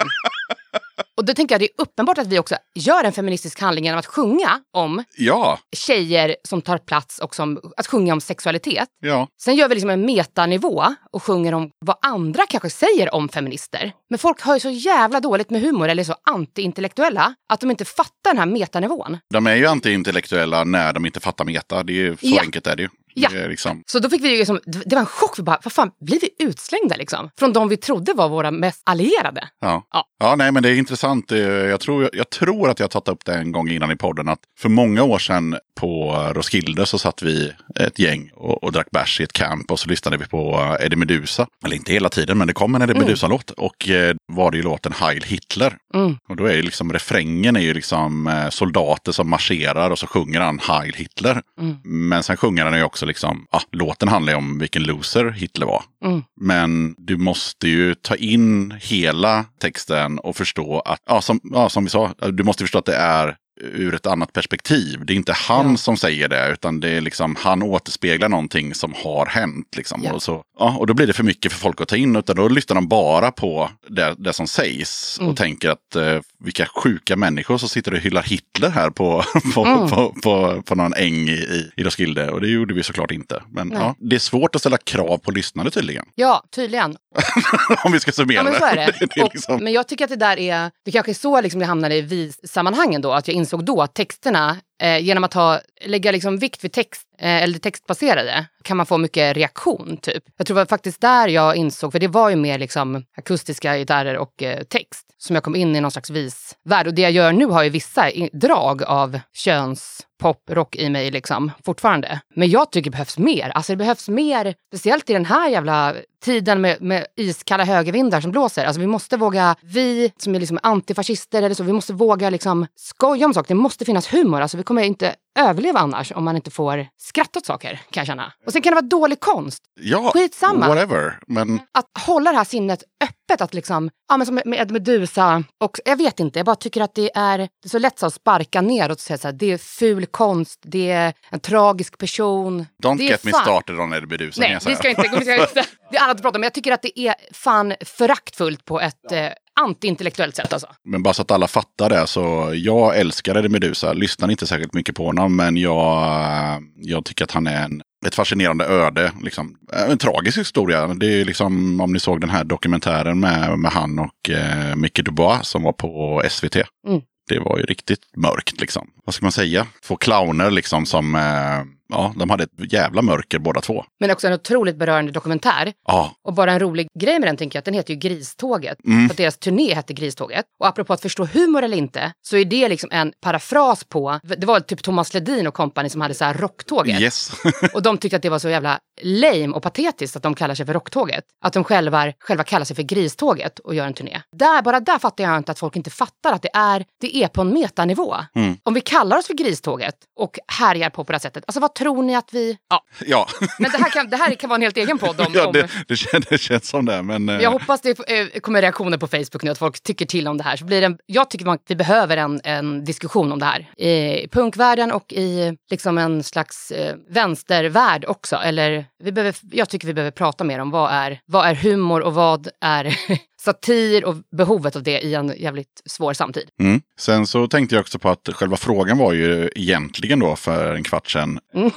Och 1.16 1.24
då 1.24 1.34
tänker 1.34 1.54
jag 1.54 1.60
det 1.60 1.64
är 1.64 1.82
uppenbart 1.82 2.18
att 2.18 2.26
vi 2.26 2.38
också 2.38 2.54
gör 2.74 3.04
en 3.04 3.12
feministisk 3.12 3.60
handling 3.60 3.84
genom 3.84 3.98
att 3.98 4.06
sjunga 4.06 4.60
om 4.76 5.04
Ja, 5.16 5.58
tjejer 5.76 6.36
som 6.48 6.62
tar 6.62 6.78
plats 6.78 7.18
och 7.18 7.34
som, 7.34 7.60
att 7.76 7.86
sjunga 7.86 8.12
om 8.12 8.20
sexualitet. 8.20 8.88
ja. 9.02 9.28
Sen 9.42 9.56
gör 9.56 9.68
vi 9.68 9.74
liksom 9.74 9.90
en 9.90 10.06
metanivå 10.06 10.84
och 11.12 11.22
sjunger 11.22 11.54
om 11.54 11.70
vad 11.86 11.96
andra 12.02 12.42
kanske 12.48 12.70
säger 12.70 13.14
om 13.14 13.28
feminister. 13.28 13.92
Men 14.10 14.18
folk 14.18 14.40
har 14.42 14.54
ju 14.54 14.60
så 14.60 14.70
jävla 14.70 15.20
dåligt 15.20 15.50
med 15.50 15.60
humor 15.60 15.88
eller 15.88 16.00
är 16.02 16.04
så 16.04 16.14
antiintellektuella 16.30 17.34
att 17.48 17.60
de 17.60 17.70
inte 17.70 17.84
fattar 17.84 18.30
den 18.30 18.38
här 18.38 18.46
metanivån. 18.46 19.18
De 19.30 19.46
är 19.46 19.54
ju 19.54 19.66
antiintellektuella 19.66 20.64
när 20.64 20.92
de 20.92 21.06
inte 21.06 21.20
fattar 21.20 21.44
meta. 21.44 21.82
Det 21.82 21.92
är 21.92 21.94
ju, 21.94 22.12
så 22.16 22.26
Ja. 22.26 22.40
enkelt 22.40 22.66
är 22.66 22.76
det 22.76 22.82
ju. 22.82 22.88
Ja. 23.14 23.28
Är 23.34 23.48
liksom, 23.48 23.82
Så 23.86 23.98
då 23.98 24.10
fick 24.10 24.22
vi 24.24 24.38
liksom, 24.38 24.60
det 24.66 24.92
var 24.94 25.00
en 25.00 25.06
chock. 25.06 25.38
Vi 25.38 25.42
bara, 25.42 25.58
vad 25.64 25.72
fan, 25.72 25.90
blir 26.00 26.18
vi 26.20 26.44
utslängda 26.44 26.96
liksom? 26.96 27.30
Från 27.38 27.52
de 27.52 27.68
vi 27.68 27.76
trodde 27.76 28.12
var 28.12 28.28
våra 28.28 28.50
mest 28.50 28.82
allierade. 28.84 29.48
ja. 29.60 29.86
Ja. 29.92 30.04
Ja. 30.20 30.34
nej, 30.36 30.52
men 30.52 30.62
det 30.62 30.68
är 30.70 30.74
intressant. 30.74 31.32
Eh, 31.32 31.38
Jag 31.38 31.80
tror, 31.80 32.10
jag 32.12 32.30
tror 32.30 32.70
att 32.70 32.80
jag 32.80 32.90
tagit 32.90 33.08
upp 33.08 33.24
det 33.24 33.34
en 33.34 33.52
gång 33.52 33.68
innan 33.70 33.90
i 33.90 33.96
podden. 33.96 34.28
Att 34.28 34.38
för 34.58 34.68
många 34.68 35.02
år 35.02 35.18
sedan 35.18 35.56
på 35.80 36.12
Roskilde 36.34 36.86
så 36.86 36.98
satt 36.98 37.22
vi 37.22 37.52
ett 37.80 37.98
gäng 37.98 38.30
och, 38.34 38.64
och 38.64 38.72
drack 38.72 38.90
bärs 38.90 39.20
i 39.20 39.24
ett 39.24 39.32
camp 39.32 39.70
och 39.70 39.78
så 39.80 39.88
lyssnade 39.88 40.16
vi 40.16 40.26
på 40.26 40.76
Eddie 40.80 40.96
Meduza. 40.96 41.46
Eller 41.64 41.76
inte 41.76 41.92
hela 41.92 42.08
tiden, 42.08 42.38
men 42.38 42.46
det 42.46 42.52
kom 42.52 42.74
en 42.74 42.82
Eddie 42.82 42.94
Meduza-låt. 42.94 43.50
Och 43.50 43.88
eh, 43.88 44.16
var 44.26 44.50
det 44.50 44.56
ju 44.56 44.62
låten 44.62 44.92
Heil 44.92 45.22
Hitler. 45.22 45.76
Mm. 45.94 46.16
Och 46.28 46.36
då 46.36 46.44
är 46.46 46.54
ju 46.54 46.62
liksom 46.62 46.92
refrängen 46.92 47.56
är 47.56 47.60
ju 47.60 47.74
liksom 47.74 48.26
eh, 48.26 48.48
soldater 48.48 49.12
som 49.12 49.28
marscherar 49.30 49.90
och 49.90 49.98
så 49.98 50.06
sjunger 50.06 50.40
han 50.40 50.58
Heil 50.58 50.94
Hitler. 50.94 51.42
Mm. 51.60 51.76
Men 51.84 52.22
sen 52.22 52.36
sjunger 52.36 52.64
han 52.64 52.78
ju 52.78 52.84
också 52.84 53.06
liksom, 53.08 53.46
ja, 53.50 53.60
låten 53.72 54.08
handlar 54.08 54.32
ju 54.32 54.36
om 54.36 54.58
vilken 54.58 54.82
loser 54.82 55.30
Hitler 55.30 55.66
var. 55.66 55.82
Mm. 56.04 56.22
Men 56.40 56.94
du 56.98 57.16
måste 57.16 57.68
ju 57.68 57.94
ta 57.94 58.16
in 58.16 58.74
hela 58.80 59.44
texten 59.60 60.18
och 60.18 60.36
förstå 60.36 60.80
att, 60.80 61.02
ja 61.06 61.20
som, 61.20 61.40
ja, 61.42 61.68
som 61.68 61.84
vi 61.84 61.90
sa, 61.90 62.14
du 62.32 62.42
måste 62.42 62.64
förstå 62.64 62.78
att 62.78 62.84
det 62.84 62.96
är 62.96 63.36
ur 63.60 63.94
ett 63.94 64.06
annat 64.06 64.32
perspektiv. 64.32 65.04
Det 65.04 65.12
är 65.12 65.16
inte 65.16 65.32
han 65.32 65.70
Ja. 65.70 65.76
som 65.76 65.96
säger 65.96 66.28
det, 66.28 66.52
utan 66.52 66.80
det 66.80 66.88
är 66.88 67.00
liksom 67.00 67.36
han 67.38 67.62
återspeglar 67.62 68.28
någonting 68.28 68.74
som 68.74 68.94
har 69.04 69.26
hänt. 69.26 69.76
Liksom. 69.76 70.00
Ja. 70.04 70.12
Och, 70.12 70.22
så, 70.22 70.42
ja, 70.58 70.76
och 70.78 70.86
då 70.86 70.94
blir 70.94 71.06
det 71.06 71.12
för 71.12 71.24
mycket 71.24 71.52
för 71.52 71.58
folk 71.58 71.80
att 71.80 71.88
ta 71.88 71.96
in, 71.96 72.16
utan 72.16 72.36
då 72.36 72.48
lyssnar 72.48 72.74
de 72.74 72.88
bara 72.88 73.30
på 73.30 73.70
det, 73.88 74.14
det 74.18 74.32
som 74.32 74.46
sägs 74.48 75.18
Mm. 75.20 75.30
och 75.30 75.36
tänker 75.36 75.68
att 75.70 75.96
eh, 75.96 76.18
vilka 76.44 76.66
sjuka 76.66 77.16
människor 77.16 77.58
som 77.58 77.68
sitter 77.68 77.92
och 77.94 77.98
hyllar 78.00 78.22
Hitler 78.22 78.70
här 78.70 78.90
på, 78.90 79.24
på, 79.54 79.64
Mm. 79.64 79.88
på, 79.90 80.14
på, 80.22 80.62
på 80.62 80.74
någon 80.74 80.94
äng 80.94 81.28
i, 81.28 81.70
i, 81.76 81.82
Roskilde. 81.84 82.30
Och 82.30 82.40
det 82.40 82.48
gjorde 82.48 82.74
vi 82.74 82.82
såklart 82.82 83.10
inte. 83.10 83.42
Men 83.50 83.70
ja, 83.70 83.94
det 83.98 84.16
är 84.16 84.20
svårt 84.20 84.54
att 84.54 84.60
ställa 84.60 84.76
krav 84.76 85.18
på 85.18 85.30
lyssnare 85.30 85.70
tydligen. 85.70 86.04
Ja, 86.14 86.42
tydligen. 86.54 86.96
Om 87.84 87.92
vi 87.92 88.00
ska 88.00 88.12
summera 88.12 88.36
Ja, 88.36 88.42
men 88.42 88.54
så 88.54 88.64
är 88.64 88.76
det. 88.76 88.94
det 89.00 89.20
är 89.20 89.24
Och, 89.24 89.34
liksom, 89.34 89.64
Men 89.64 89.72
jag 89.72 89.88
tycker 89.88 90.04
att 90.04 90.10
det 90.10 90.16
där 90.16 90.38
är, 90.38 90.70
det 90.84 90.90
kanske 90.92 91.12
är 91.12 91.14
så 91.14 91.40
liksom 91.40 91.60
jag 91.60 91.68
hamnade 91.68 91.94
i 91.94 92.00
vi-sammanhangen 92.00 93.00
då, 93.00 93.12
att 93.12 93.28
jag 93.28 93.34
insåg 93.34 93.64
då 93.64 93.82
att 93.82 93.94
texterna, 93.94 94.56
eh, 94.82 94.98
genom 94.98 95.24
att 95.24 95.34
ha, 95.34 95.60
lägga 95.84 96.12
liksom 96.12 96.38
vikt 96.38 96.64
vid 96.64 96.72
text, 96.72 97.02
eh, 97.18 97.42
eller 97.42 97.58
textbaserade, 97.58 98.46
kan 98.62 98.76
man 98.76 98.86
få 98.86 98.98
mycket 98.98 99.36
reaktion 99.36 99.96
typ. 100.02 100.24
Jag 100.36 100.46
tror 100.46 100.54
det 100.54 100.60
var 100.60 100.66
faktiskt 100.66 101.00
där 101.00 101.28
jag 101.28 101.56
insåg, 101.56 101.92
för 101.92 101.98
det 101.98 102.08
var 102.08 102.30
ju 102.30 102.36
mer 102.36 102.58
liksom 102.58 103.04
akustiska 103.16 103.78
gitarrer 103.78 104.16
och 104.16 104.42
eh, 104.42 104.62
text, 104.62 105.06
som 105.18 105.34
jag 105.36 105.44
kom 105.44 105.56
in 105.56 105.76
i 105.76 105.80
någon 105.80 105.90
slags 105.90 106.10
visvärld. 106.10 106.86
Och 106.86 106.94
det 106.94 107.02
jag 107.02 107.12
gör 107.12 107.32
nu 107.32 107.46
har 107.46 107.62
ju 107.62 107.70
vissa 107.70 108.10
drag 108.32 108.82
av 108.82 109.20
köns 109.34 110.06
pop, 110.18 110.50
rock 110.50 110.76
i 110.76 110.90
mig 110.90 111.10
liksom, 111.10 111.50
fortfarande. 111.64 112.20
Men 112.34 112.50
jag 112.50 112.72
tycker 112.72 112.90
det 112.90 112.94
behövs 112.94 113.18
mer. 113.18 113.48
Alltså 113.48 113.72
det 113.72 113.76
behövs 113.76 114.08
mer, 114.08 114.54
speciellt 114.68 115.10
i 115.10 115.12
den 115.12 115.24
här 115.24 115.48
jävla 115.48 115.94
tiden 116.24 116.60
med, 116.60 116.82
med 116.82 117.06
iskalla 117.16 117.64
högervindar 117.64 118.20
som 118.20 118.30
blåser. 118.30 118.64
Alltså 118.64 118.80
vi 118.80 118.86
måste 118.86 119.16
våga, 119.16 119.56
vi 119.62 120.12
som 120.16 120.34
är 120.34 120.40
liksom 120.40 120.58
antifascister 120.62 121.42
eller 121.42 121.54
så, 121.54 121.64
vi 121.64 121.72
måste 121.72 121.92
våga 121.92 122.30
liksom 122.30 122.66
skoja 122.76 123.26
om 123.26 123.34
saker. 123.34 123.48
Det 123.48 123.60
måste 123.60 123.84
finnas 123.84 124.14
humor. 124.14 124.40
Alltså 124.40 124.56
vi 124.56 124.62
kommer 124.68 124.82
inte 124.82 125.14
överleva 125.38 125.80
annars 125.80 126.12
om 126.12 126.24
man 126.24 126.36
inte 126.36 126.50
får 126.50 126.86
skratta 126.96 127.38
åt 127.38 127.46
saker, 127.46 127.80
kan 127.90 128.00
jag 128.00 128.06
känna. 128.06 128.32
Och 128.46 128.52
sen 128.52 128.62
kan 128.62 128.70
det 128.70 128.74
vara 128.74 128.86
dålig 128.86 129.20
konst. 129.20 129.62
ja, 129.80 130.10
skitsamma. 130.14 130.68
whatever. 130.68 131.18
Men 131.26 131.60
Att 131.72 132.04
hålla 132.06 132.30
det 132.30 132.36
här 132.36 132.44
sinnet 132.44 132.82
öppet, 133.04 133.40
att 133.40 133.54
liksom, 133.54 133.90
ja 134.08 134.16
men 134.16 134.26
som 134.26 134.40
med 134.44 134.70
Medusa, 134.70 135.44
och 135.64 135.78
jag 135.84 135.96
vet 135.96 136.20
inte, 136.20 136.38
jag 136.38 136.46
bara 136.46 136.56
tycker 136.56 136.80
att 136.80 136.94
det 136.94 137.10
är, 137.14 137.38
det 137.38 137.48
är 137.64 137.68
så 137.68 137.78
lätt 137.78 137.98
så 137.98 138.06
att 138.06 138.14
sparka 138.14 138.60
neråt 138.60 138.96
och 138.96 139.00
säga 139.00 139.18
så 139.18 139.28
här, 139.28 139.32
det 139.32 139.52
är 139.52 139.58
ful 139.58 140.06
konst, 140.06 140.60
det 140.62 140.90
är 140.90 141.14
en 141.30 141.40
tragisk 141.40 141.98
person. 141.98 142.66
don't 142.82 143.00
get 143.00 143.24
me 143.24 143.30
fan- 143.30 143.42
started 143.42 143.80
on 143.80 143.92
Eddie 143.92 144.06
Meduza. 144.06 144.42
kan 144.42 144.50
Nej, 144.50 144.58
jag 144.64 144.70
vi 144.70 144.76
ska 144.76 144.88
inte, 144.88 145.02
vi 145.02 145.24
ska 145.24 145.34
inte, 145.40 145.64
det 145.90 145.96
är 145.96 146.02
annat 146.02 146.16
att 146.16 146.22
prata 146.22 146.36
om, 146.36 146.40
men 146.40 146.46
jag 146.46 146.54
tycker 146.54 146.72
att 146.72 146.82
det 146.82 147.00
är 147.00 147.14
fan 147.32 147.74
föraktfullt 147.84 148.64
på 148.64 148.80
ett 148.80 149.12
eh, 149.12 149.28
antiintellektuellt 149.64 150.36
sätt 150.36 150.52
alltså. 150.52 150.68
Men 150.84 151.02
bara 151.02 151.14
så 151.14 151.22
att 151.22 151.30
alla 151.30 151.48
fattar 151.48 151.90
det, 151.90 152.06
så 152.06 152.52
jag 152.54 152.98
älskar 152.98 153.38
Eddie 153.38 153.48
Meduza. 153.48 153.92
Lyssnar 153.92 154.30
inte 154.30 154.46
särskilt 154.46 154.74
mycket 154.74 154.94
på 154.94 155.06
honom, 155.06 155.36
men 155.36 155.56
jag, 155.56 156.62
jag 156.76 157.04
tycker 157.04 157.24
att 157.24 157.30
han 157.30 157.46
är 157.46 157.64
en, 157.64 157.82
ett 158.06 158.14
fascinerande 158.14 158.64
öde. 158.64 159.12
Liksom. 159.22 159.56
En 159.90 159.98
tragisk 159.98 160.38
historia. 160.38 160.86
Det 160.86 161.20
är 161.20 161.24
liksom, 161.24 161.80
om 161.80 161.92
ni 161.92 162.00
såg 162.00 162.20
den 162.20 162.30
här 162.30 162.44
dokumentären 162.44 163.20
med, 163.20 163.58
med 163.58 163.72
han 163.72 163.98
och 163.98 164.30
eh, 164.30 164.76
Micke 164.76 165.04
Dubois 165.04 165.48
som 165.48 165.62
var 165.62 165.72
på 165.72 166.22
SVT. 166.30 166.56
Mm. 166.56 167.00
Det 167.28 167.38
var 167.38 167.58
ju 167.58 167.64
riktigt 167.64 168.00
mörkt 168.16 168.60
liksom. 168.60 168.88
Vad 169.04 169.14
ska 169.14 169.24
man 169.24 169.32
säga? 169.32 169.66
Två 169.86 169.96
clowner 169.96 170.50
liksom 170.50 170.86
som, 170.86 171.14
eh, 171.14 171.77
ja, 171.88 172.14
de 172.16 172.30
hade 172.30 172.44
ett 172.44 172.72
jävla 172.72 173.02
mörker 173.02 173.38
båda 173.38 173.60
två. 173.60 173.84
Men 174.00 174.10
också 174.10 174.26
en 174.26 174.32
otroligt 174.32 174.76
berörande 174.76 175.12
dokumentär. 175.12 175.72
Ja, 175.86 176.12
Och 176.24 176.34
bara 176.34 176.52
en 176.52 176.60
rolig 176.60 176.88
grej 177.00 177.18
med 177.18 177.28
den 177.28 177.36
tänker 177.36 177.56
jag 177.56 177.60
att 177.60 177.64
den 177.64 177.74
heter 177.74 177.94
ju 177.94 178.00
Griståget. 178.00 178.78
Mm. 178.84 179.08
För 179.08 179.14
att 179.14 179.16
deras 179.16 179.38
turné 179.38 179.74
hette 179.74 179.92
Griståget. 179.92 180.44
Och 180.60 180.66
apropå 180.66 180.92
att 180.92 181.00
förstå 181.00 181.24
humor 181.24 181.62
eller 181.62 181.76
inte, 181.76 182.12
så 182.22 182.36
är 182.36 182.44
det 182.44 182.68
liksom 182.68 182.90
en 182.92 183.12
parafras 183.20 183.84
på, 183.84 184.20
det 184.22 184.46
var 184.46 184.60
typ 184.60 184.82
Thomas 184.82 185.14
Ledin 185.14 185.46
och 185.46 185.54
kompani 185.54 185.90
som 185.90 186.00
hade 186.00 186.14
så 186.14 186.24
här 186.24 186.34
rocktåget. 186.34 187.00
yes. 187.00 187.32
Och 187.74 187.82
de 187.82 187.98
tyckte 187.98 188.16
att 188.16 188.22
det 188.22 188.30
var 188.30 188.38
så 188.38 188.48
jävla 188.48 188.78
lame 189.02 189.48
och 189.48 189.62
patetiskt 189.62 190.16
att 190.16 190.22
de 190.22 190.34
kallar 190.34 190.54
sig 190.54 190.66
för 190.66 190.72
Rocktåget. 190.72 191.24
Att 191.44 191.52
de 191.52 191.64
själva, 191.64 192.12
själva 192.18 192.44
kallar 192.44 192.64
sig 192.64 192.76
för 192.76 192.82
Griståget 192.82 193.58
och 193.58 193.74
gör 193.74 193.86
en 193.86 193.94
turné. 193.94 194.22
Där, 194.36 194.62
bara 194.62 194.80
där 194.80 194.98
fattar 194.98 195.24
jag 195.24 195.36
inte 195.36 195.52
att 195.52 195.58
folk 195.58 195.76
inte 195.76 195.90
fattar 195.90 196.32
att 196.32 196.42
det 196.42 196.50
är, 196.54 196.84
det 197.00 197.16
är 197.16 197.28
på 197.28 197.40
en 197.40 197.52
metanivå. 197.52 198.16
Mm. 198.34 198.56
Om 198.62 198.74
vi 198.74 198.80
kallar 198.80 199.18
oss 199.18 199.26
för 199.26 199.34
Griståget 199.34 199.94
och 200.20 200.38
härjar 200.46 200.90
på 200.90 201.04
på 201.04 201.12
det 201.12 201.14
här 201.16 201.20
sättet, 201.20 201.44
alltså 201.46 201.60
vad 201.60 201.74
tror 201.78 202.02
ni 202.02 202.16
att 202.16 202.34
vi... 202.34 202.58
Ja, 202.70 202.84
ja, 203.06 203.26
men 203.58 203.70
det 203.70 203.78
här 203.78 203.90
kan, 203.90 204.10
det 204.10 204.16
här 204.16 204.34
kan 204.34 204.50
vara 204.50 204.56
en 204.56 204.62
helt 204.62 204.76
egen 204.76 204.98
podd 204.98 205.20
om... 205.20 205.26
ja 205.34 205.52
det, 205.52 205.68
det, 205.88 205.96
känns, 205.96 206.26
det 206.26 206.38
känns 206.38 206.68
som 206.68 206.84
det. 206.84 207.02
Men, 207.02 207.28
eh, 207.28 207.40
jag 207.40 207.50
hoppas 207.50 207.80
det 207.80 207.90
eh, 207.90 208.40
kommer 208.40 208.62
reaktioner 208.62 208.98
på 208.98 209.06
Facebook 209.06 209.42
nu, 209.42 209.50
att 209.50 209.58
folk 209.58 209.82
tycker 209.82 210.06
till 210.06 210.28
om 210.28 210.36
det 210.36 210.44
här. 210.44 210.56
Så 210.56 210.64
blir 210.64 210.80
det 210.80 210.86
en, 210.86 210.98
jag 211.06 211.30
tycker 211.30 211.48
att 211.52 211.62
vi 211.68 211.76
behöver 211.76 212.16
en, 212.16 212.40
en 212.44 212.84
diskussion 212.84 213.32
om 213.32 213.38
det 213.38 213.46
här. 213.46 213.84
I 213.86 214.28
punkvärlden 214.28 214.92
och 214.92 215.12
i 215.12 215.56
liksom 215.70 215.98
en 215.98 216.22
slags 216.22 216.70
eh, 216.70 216.96
vänstervärld 217.10 218.04
också. 218.04 218.36
Eller 218.36 218.86
vi 219.04 219.12
behöver, 219.12 219.34
jag 219.50 219.68
tycker 219.68 219.86
vi 219.86 219.94
behöver 219.94 220.10
prata 220.10 220.44
mer 220.44 220.58
om 220.58 220.70
vad 220.70 220.90
är, 220.92 221.20
vad 221.26 221.46
är 221.46 221.54
humor 221.54 222.00
och 222.00 222.14
vad 222.14 222.48
är 222.60 222.96
satir 223.40 224.04
och 224.04 224.16
behovet 224.36 224.76
av 224.76 224.82
det 224.82 225.00
i 225.00 225.14
en 225.14 225.32
jävligt 225.36 225.82
svår 225.86 226.12
samtid. 226.12 226.50
Mm. 226.60 226.80
Sen 227.00 227.26
så 227.26 227.46
tänkte 227.46 227.74
jag 227.74 227.80
också 227.80 227.98
på 227.98 228.08
att 228.08 228.28
själva 228.32 228.56
frågan 228.56 228.98
var 228.98 229.12
ju 229.12 229.50
egentligen 229.54 230.18
då 230.18 230.36
för 230.36 230.74
en 230.74 230.82
kvart 230.82 231.10
sedan. 231.10 231.38
Mm. 231.54 231.70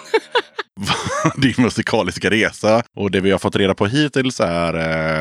din 1.36 1.54
musikaliska 1.58 2.30
resa. 2.30 2.84
Och 2.96 3.12
det 3.12 3.22
vi 3.22 3.32
har 3.32 3.40
fått 3.40 3.56
reda 3.56 3.74
på 3.74 3.86
hittills 3.86 4.40
är 4.40 4.74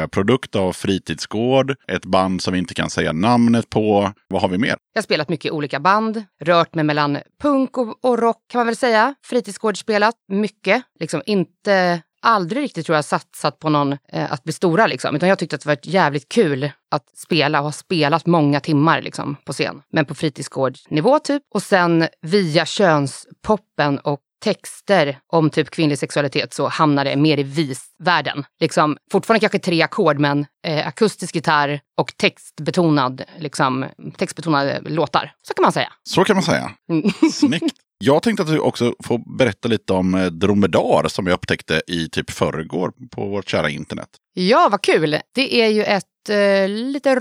eh, 0.03 0.07
produkt 0.07 0.57
av 0.57 0.72
fritidsgård, 0.72 1.76
ett 1.88 2.05
band 2.05 2.43
som 2.43 2.53
vi 2.53 2.59
inte 2.59 2.74
kan 2.74 2.91
säga 2.91 3.12
namnet 3.12 3.70
på. 3.70 4.12
Vad 4.28 4.43
har 4.43 4.49
vi 4.49 4.59
mer? 4.59 4.76
Jag 4.93 5.01
har 5.01 5.03
spelat 5.03 5.28
mycket 5.28 5.47
i 5.47 5.51
olika 5.51 5.80
band, 5.80 6.24
rört 6.41 6.74
mig 6.74 6.84
mellan 6.84 7.18
punk 7.43 7.78
och, 7.78 8.05
och 8.05 8.18
rock 8.18 8.36
kan 8.49 8.59
man 8.59 8.66
väl 8.66 8.76
säga. 8.76 9.14
Fritidsgårdsspelat 9.26 10.14
mycket, 10.28 10.82
liksom 11.01 11.22
inte 11.26 12.03
aldrig 12.23 12.62
riktigt 12.62 12.87
tror 12.87 12.97
jag 12.97 13.05
satsat 13.05 13.59
på 13.59 13.68
någon 13.68 13.93
eh, 13.93 14.33
att 14.33 14.45
bli 14.45 14.53
stora 14.53 14.87
liksom. 14.87 15.16
Utan 15.16 15.29
jag 15.29 15.39
tyckte 15.39 15.57
att 15.57 15.62
det 15.62 15.68
var 15.68 15.79
jävligt 15.83 16.29
kul 16.29 16.71
att 16.91 17.18
spela 17.18 17.59
och 17.59 17.64
ha 17.64 17.73
spelat 17.73 18.27
många 18.27 18.61
timmar 18.61 19.03
liksom 19.03 19.37
på 19.45 19.53
scen. 19.53 19.83
Men 19.93 20.05
på 20.05 20.14
fritidsgårdsnivå 20.14 21.18
typ. 21.18 21.43
Och 21.55 21.62
sen 21.62 22.09
via 22.23 22.66
könspoppen 22.66 23.99
och 23.99 24.21
texter 24.41 25.18
om 25.32 25.51
typ 25.51 25.70
kvinnlig 25.70 25.99
sexualitet 25.99 26.55
så 26.55 26.68
hamnar 26.68 27.05
det 27.05 27.16
mer 27.16 27.38
i 27.38 27.43
visvärlden. 27.43 28.45
Liksom, 28.61 28.97
fortfarande 29.12 29.41
kanske 29.41 29.59
tre 29.59 29.82
ackord 29.82 30.18
men 30.18 30.47
eh, 30.66 30.86
akustisk 30.86 31.34
gitarr 31.34 31.80
och 31.97 32.16
textbetonad, 32.16 33.22
liksom, 33.38 33.86
textbetonade 34.16 34.80
låtar. 34.84 35.32
Så 35.43 35.55
kan 35.55 35.62
man 35.62 35.72
säga. 35.72 35.93
Så 36.09 36.24
kan 36.24 36.36
man 36.36 36.43
säga. 36.43 36.70
Mm. 36.91 37.11
Snyggt. 37.32 37.76
Jag 38.05 38.22
tänkte 38.22 38.43
att 38.43 38.49
du 38.49 38.59
också 38.59 38.95
får 39.05 39.38
berätta 39.38 39.68
lite 39.68 39.93
om 39.93 40.14
eh, 40.14 40.26
Dromedar 40.26 41.09
som 41.09 41.26
jag 41.26 41.34
upptäckte 41.34 41.82
i 41.86 42.09
typ 42.09 42.30
förrgår 42.30 42.93
på 43.11 43.28
vårt 43.28 43.49
kära 43.49 43.70
internet. 43.70 44.09
Ja, 44.34 44.68
vad 44.70 44.82
kul! 44.82 45.16
Det 45.34 45.62
är 45.62 45.68
ju 45.68 45.84
ett 45.84 46.28
eh, 46.28 46.68
lite 46.68 47.14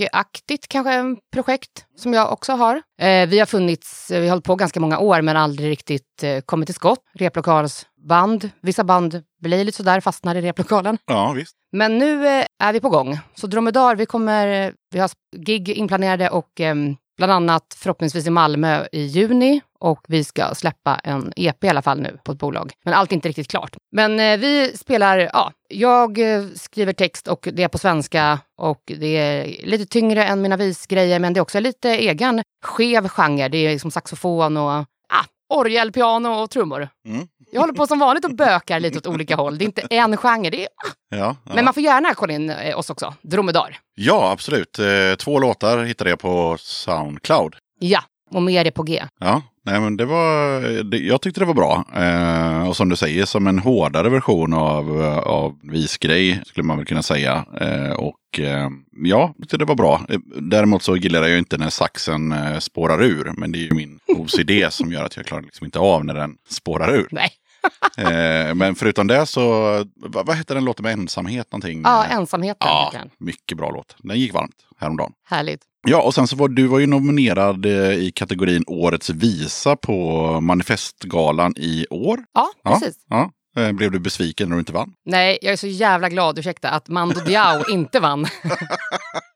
rockaktigt 0.00 0.68
kanske 0.68 1.16
projekt 1.32 1.86
som 1.96 2.12
jag 2.12 2.32
också 2.32 2.52
har. 2.52 2.82
Eh, 3.00 3.28
vi 3.28 3.38
har 3.38 3.46
funnits, 3.46 4.10
vi 4.10 4.16
har 4.16 4.28
hållit 4.28 4.44
på 4.44 4.56
ganska 4.56 4.80
många 4.80 4.98
år 4.98 5.22
men 5.22 5.36
aldrig 5.36 5.70
riktigt 5.70 6.22
eh, 6.22 6.40
kommit 6.40 6.66
till 6.66 6.74
skott. 6.74 6.98
Replokalsband, 7.14 8.50
vissa 8.60 8.84
band 8.84 9.22
blir 9.40 9.64
lite 9.64 9.76
sådär, 9.76 10.00
fastnar 10.00 10.34
i 10.34 10.40
replokalen. 10.40 10.98
Ja, 11.06 11.32
visst. 11.32 11.56
Men 11.72 11.98
nu 11.98 12.26
eh, 12.26 12.44
är 12.62 12.72
vi 12.72 12.80
på 12.80 12.88
gång. 12.88 13.18
Så 13.34 13.46
Dromedar, 13.46 13.96
vi 13.96 14.06
kommer, 14.06 14.72
vi 14.90 14.98
har 14.98 15.10
gig 15.36 15.68
inplanerade 15.68 16.30
och 16.30 16.60
eh, 16.60 16.74
bland 17.16 17.32
annat 17.32 17.76
förhoppningsvis 17.76 18.26
i 18.26 18.30
Malmö 18.30 18.86
i 18.92 19.02
juni. 19.02 19.60
Och 19.84 20.04
vi 20.08 20.24
ska 20.24 20.54
släppa 20.54 20.94
en 21.04 21.32
EP 21.36 21.64
i 21.64 21.68
alla 21.68 21.82
fall 21.82 22.00
nu 22.00 22.18
på 22.24 22.32
ett 22.32 22.38
bolag. 22.38 22.72
Men 22.84 22.94
allt 22.94 23.12
är 23.12 23.14
inte 23.14 23.28
riktigt 23.28 23.50
klart. 23.50 23.76
Men 23.92 24.20
eh, 24.20 24.38
vi 24.38 24.76
spelar, 24.76 25.18
ja, 25.18 25.52
jag 25.68 26.18
eh, 26.18 26.44
skriver 26.54 26.92
text 26.92 27.28
och 27.28 27.48
det 27.52 27.62
är 27.62 27.68
på 27.68 27.78
svenska. 27.78 28.38
Och 28.58 28.82
det 28.86 29.16
är 29.16 29.66
lite 29.66 29.86
tyngre 29.86 30.24
än 30.24 30.42
mina 30.42 30.56
visgrejer 30.56 31.18
men 31.18 31.32
det 31.32 31.38
är 31.38 31.42
också 31.42 31.60
lite 31.60 31.90
egen 31.90 32.42
skev 32.64 33.08
genre. 33.08 33.48
Det 33.48 33.58
är 33.58 33.72
liksom 33.72 33.90
saxofon 33.90 34.56
och 34.56 34.70
ah, 34.70 35.24
orgel, 35.54 35.92
piano 35.92 36.28
och 36.28 36.50
trummor. 36.50 36.88
Mm. 37.08 37.26
Jag 37.52 37.60
håller 37.60 37.74
på 37.74 37.86
som 37.86 37.98
vanligt 37.98 38.24
och 38.24 38.34
bökar 38.36 38.80
lite 38.80 38.98
åt 38.98 39.06
olika 39.06 39.36
håll. 39.36 39.58
Det 39.58 39.64
är 39.64 39.66
inte 39.66 39.86
en 39.90 40.16
genre. 40.16 40.50
Det 40.50 40.62
är, 40.62 40.68
Ja, 41.08 41.36
ja. 41.44 41.54
Men 41.54 41.64
man 41.64 41.74
får 41.74 41.82
gärna 41.82 42.14
kolla 42.14 42.32
in 42.32 42.50
eh, 42.50 42.78
oss 42.78 42.90
också. 42.90 43.14
Dromedar. 43.22 43.78
ja, 43.94 44.30
absolut. 44.30 44.78
Eh, 44.78 45.14
Två 45.18 45.38
låtar 45.38 45.84
hittade 45.84 46.10
jag 46.10 46.18
på 46.18 46.56
Soundcloud. 46.60 47.56
Ja, 47.78 48.02
och 48.30 48.42
mer 48.42 48.64
är 48.64 48.70
på 48.70 48.82
G. 48.82 49.02
Ja, 49.20 49.42
nej 49.64 49.80
men 49.80 49.96
det 49.96 50.04
var, 50.04 50.60
det, 50.84 50.98
jag 50.98 51.20
tyckte 51.20 51.40
det 51.40 51.46
var 51.46 51.54
bra. 51.54 51.84
Eh, 51.94 52.68
och 52.68 52.76
som 52.76 52.88
du 52.88 52.96
säger, 52.96 53.24
som 53.24 53.46
en 53.46 53.58
hårdare 53.58 54.08
version 54.08 54.52
av, 54.54 55.02
eh, 55.02 55.18
av 55.18 55.58
visgrej 55.62 56.42
skulle 56.46 56.64
man 56.64 56.76
väl 56.76 56.86
kunna 56.86 57.02
säga. 57.02 57.44
Eh, 57.60 57.92
och 57.92 58.40
eh, 58.40 58.68
ja, 59.04 59.34
tyckte 59.40 59.56
det 59.56 59.64
var 59.64 59.74
bra. 59.74 60.00
Eh, 60.08 60.18
Däremot 60.40 60.82
så 60.82 60.96
gillar 60.96 61.22
jag 61.26 61.38
inte 61.38 61.58
när 61.58 61.70
saxen 61.70 62.32
eh, 62.32 62.58
spårar 62.58 63.02
ur. 63.02 63.32
Men 63.36 63.52
det 63.52 63.58
är 63.58 63.62
ju 63.68 63.74
min 63.74 63.98
OCD 64.08 64.50
som 64.70 64.92
gör 64.92 65.04
att 65.04 65.16
jag 65.16 65.26
klarar 65.26 65.42
liksom 65.42 65.64
inte 65.64 65.78
av 65.78 66.04
när 66.04 66.14
den 66.14 66.36
spårar 66.50 66.94
ur. 66.94 67.08
Nej. 67.10 67.30
Eh, 67.98 68.54
men 68.54 68.74
förutom 68.74 69.06
det 69.06 69.26
så, 69.26 69.42
vad, 69.96 70.26
vad 70.26 70.36
hette 70.36 70.54
den 70.54 70.64
låten 70.64 70.82
med 70.82 70.92
ensamhet 70.92 71.52
någonting? 71.52 71.80
Ja, 71.84 72.04
ensamheten 72.04 72.56
ja, 72.60 72.92
mycket 73.18 73.58
bra 73.58 73.70
låt. 73.70 73.96
Den 73.98 74.18
gick 74.18 74.34
varmt 74.34 74.56
häromdagen. 74.78 75.12
Härligt. 75.28 75.60
Ja, 75.86 76.02
och 76.02 76.14
sen 76.14 76.26
så 76.26 76.36
var 76.36 76.48
du 76.48 76.66
var 76.66 76.78
ju 76.78 76.86
nominerad 76.86 77.66
eh, 77.66 77.90
i 77.92 78.12
kategorin 78.14 78.64
Årets 78.66 79.10
visa 79.10 79.76
på 79.76 80.20
Manifestgalan 80.40 81.54
i 81.56 81.86
år. 81.90 82.20
Ja, 82.34 82.48
Ja, 82.64 82.70
precis. 82.70 82.96
ja. 83.08 83.20
Eh, 83.22 83.28
Blev 83.54 83.90
du 83.90 83.98
besviken 83.98 84.48
när 84.48 84.56
du 84.56 84.60
inte 84.60 84.72
vann? 84.72 84.92
Nej, 85.06 85.38
jag 85.42 85.52
är 85.52 85.56
så 85.56 85.66
jävla 85.66 86.08
glad, 86.08 86.38
ursäkta, 86.38 86.70
att 86.70 86.88
Mando 86.88 87.20
Diao 87.20 87.64
inte 87.70 88.00
vann. 88.00 88.26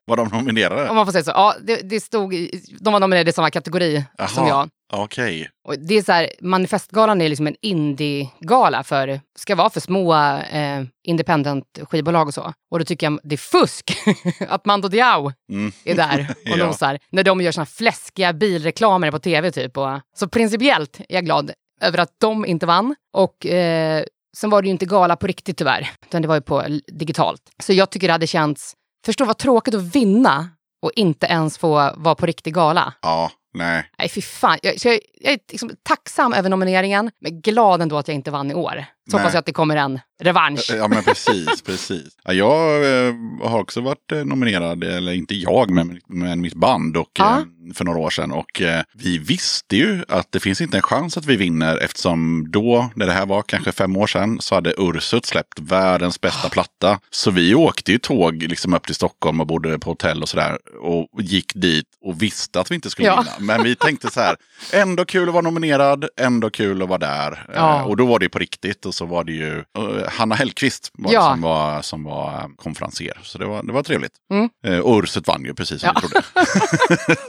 Var 0.07 0.17
de 0.17 0.29
nominerade? 0.29 0.89
Om 0.89 0.97
man 0.97 1.07
får 1.07 1.13
säga 1.13 1.25
så. 1.25 1.31
Ja, 1.31 1.55
det, 1.63 1.77
det 1.77 2.01
stod, 2.01 2.35
de 2.81 2.93
var 2.93 3.01
nominerade 3.01 3.31
i 3.31 3.33
samma 3.33 3.51
kategori 3.51 4.05
som 4.29 4.47
Jaha. 4.47 4.49
jag. 4.49 4.69
Okej. 5.03 5.51
Och 5.69 5.79
det 5.79 5.95
är 5.95 6.03
så 6.03 6.13
här, 6.13 6.31
Manifestgalan 6.41 7.21
är 7.21 7.29
liksom 7.29 7.47
en 7.47 7.57
indie-gala 7.63 8.83
för, 8.83 9.21
ska 9.39 9.55
vara 9.55 9.71
för 9.71 9.81
små 9.81 10.15
eh, 10.53 10.83
independent 11.07 11.79
skivbolag 11.91 12.29
och 12.29 12.35
så. 12.35 12.53
Och 12.71 12.79
då 12.79 12.85
tycker 12.85 13.07
jag 13.07 13.21
det 13.23 13.35
är 13.35 13.37
fusk 13.37 13.97
att 14.49 14.65
Mando 14.67 14.89
Diao 14.89 15.33
Mm. 15.53 15.73
är 15.85 15.95
där 15.95 16.27
och 16.53 16.59
Ja. 16.59 16.67
nosar. 16.67 16.99
När 17.11 17.25
de 17.25 17.41
gör 17.41 17.53
såna 17.53 17.67
fläskiga 17.67 18.33
bilreklamer 18.33 19.11
på 19.11 19.19
tv 19.19 19.51
typ. 19.51 19.77
Och, 19.77 20.01
så 20.17 20.29
principiellt 20.29 21.01
är 21.01 21.15
jag 21.15 21.25
glad 21.25 21.51
över 21.81 21.99
att 21.99 22.15
de 22.21 22.47
inte 22.47 22.67
vann. 22.67 22.95
Och 23.13 23.47
eh, 23.47 24.05
sen 24.37 24.51
var 24.51 24.63
det 24.63 24.67
ju 24.67 24.73
inte 24.73 24.87
gala 24.87 25.17
på 25.17 25.27
riktigt 25.27 25.59
tyvärr, 25.59 25.91
utan 26.07 26.23
det 26.23 26.29
var 26.29 26.35
ju 26.35 26.41
på 26.41 26.65
digitalt. 26.93 27.43
Så 27.63 27.73
jag 27.73 27.91
tycker 27.91 28.07
det 28.07 28.13
hade 28.13 28.27
känts, 28.27 28.75
förstå 29.07 29.25
vad 29.25 29.39
tråkigt 29.39 29.75
att 29.75 29.95
vinna 29.95 30.51
och 30.83 30.93
inte 30.97 31.27
ens 31.27 31.59
få 31.59 31.93
vara 31.97 32.15
på 32.15 32.27
riktig 32.27 32.55
gala. 32.55 32.95
Ja, 33.03 33.31
nej. 33.55 33.91
Nej, 33.99 34.09
fy 34.09 34.21
fan. 34.23 34.59
Jag, 34.63 34.81
så 34.81 34.89
jag, 34.89 35.01
jag 35.21 35.33
är 35.33 35.39
liksom 35.53 35.71
tacksam 35.83 36.33
över 36.33 36.51
nomineringen, 36.51 37.11
men 37.21 37.41
glad 37.41 37.83
ändå 37.83 37.99
att 37.99 38.09
jag 38.09 38.15
inte 38.15 38.31
vann 38.31 38.51
i 38.51 38.55
år. 38.55 38.85
Så 39.11 39.17
Nej. 39.17 39.23
hoppas 39.23 39.35
jag 39.35 39.39
att 39.41 39.47
det 39.47 39.53
kommer 39.53 39.77
en 39.77 40.01
revansch. 40.23 40.71
Ja 40.77 40.89
men 40.89 41.03
precis, 41.05 41.63
precis. 41.67 42.09
Ja, 42.25 42.33
jag 42.33 42.75
eh, 43.09 43.15
har 43.43 43.59
också 43.61 43.81
varit 43.81 44.13
eh, 44.13 44.25
nominerad, 44.25 44.85
eller 44.85 45.13
inte 45.13 45.35
jag, 45.35 45.71
men, 45.71 46.01
men 46.09 46.41
mitt 46.41 46.55
band 46.55 46.97
och, 46.97 47.11
Ja. 47.19 47.39
eh, 47.39 47.45
för 47.75 47.85
några 47.85 47.99
år 47.99 48.11
sedan. 48.11 48.33
Och 48.33 48.63
vi 48.95 49.19
visste 49.19 49.77
ju 49.77 50.05
att 50.09 50.33
det 50.33 50.41
finns 50.41 50.61
inte 50.61 50.77
en 50.77 50.83
chans 50.83 51.17
att 51.17 51.27
vi 51.27 51.37
vinner 51.37 51.77
eftersom 51.77 52.51
då, 52.51 52.91
när 52.95 53.07
det 53.07 53.13
här 53.13 53.27
var 53.27 53.43
kanske 53.43 53.73
fem 53.73 53.97
år 53.97 54.07
sedan, 54.07 54.41
så 54.41 54.55
hade 54.55 54.75
Ursut 54.79 55.27
släppt 55.27 55.59
världens 55.61 56.21
bästa 56.21 56.49
platta. 56.49 57.01
Så 57.11 57.31
vi 57.31 57.55
åkte 57.55 57.93
ju 57.93 57.99
tåg 57.99 58.43
liksom 58.43 58.75
upp 58.75 58.87
till 58.87 58.95
Stockholm 58.95 59.41
och 59.41 59.47
bodde 59.47 59.79
på 59.79 59.91
hotell 59.91 60.23
och 60.23 60.29
sådär. 60.29 60.59
Och 60.81 61.23
gick 61.23 61.55
dit 61.55 61.87
och 62.03 62.23
visste 62.23 62.61
att 62.61 62.71
vi 62.71 62.75
inte 62.75 62.91
skulle 62.91 63.09
Ja. 63.09 63.17
vinna. 63.17 63.55
Men 63.55 63.63
vi 63.65 63.77
tänkte 63.77 64.11
så 64.11 64.21
här, 64.21 64.37
ändå 64.73 65.05
kul 65.05 65.29
att 65.29 65.35
vara 65.35 65.43
nominerad, 65.43 66.05
ändå 66.21 66.51
kul 66.51 66.83
att 66.83 66.89
vara 66.89 66.99
där. 66.99 67.47
Ja. 67.55 67.85
Och 67.85 67.97
då 67.97 68.07
var 68.07 68.19
det 68.19 68.29
på 68.29 68.39
riktigt 68.39 68.87
och 68.87 68.95
så 68.99 69.07
var 69.07 69.25
det 69.25 69.33
ju 69.33 69.59
eh, 69.59 70.09
Hanna 70.09 70.35
Hellqvist 70.35 70.91
var 70.99 71.13
Ja. 71.13 71.31
som 71.31 71.41
var, 71.43 71.83
som 71.83 72.05
var 72.05 72.29
eh, 72.33 72.47
konferenser. 72.57 73.19
Så 73.23 73.39
det 73.39 73.47
var, 73.47 73.63
det 73.63 73.73
var 73.73 73.83
trevligt. 73.83 74.13
Mm. 74.33 74.49
Eh, 74.67 74.79
och 74.79 74.99
Ursut 75.03 75.27
vann 75.29 75.45
ju 75.45 75.55
precis 75.55 75.81
som 75.81 75.91
Ja. 75.95 76.01
vi 76.03 76.09
trodde. 76.09 76.27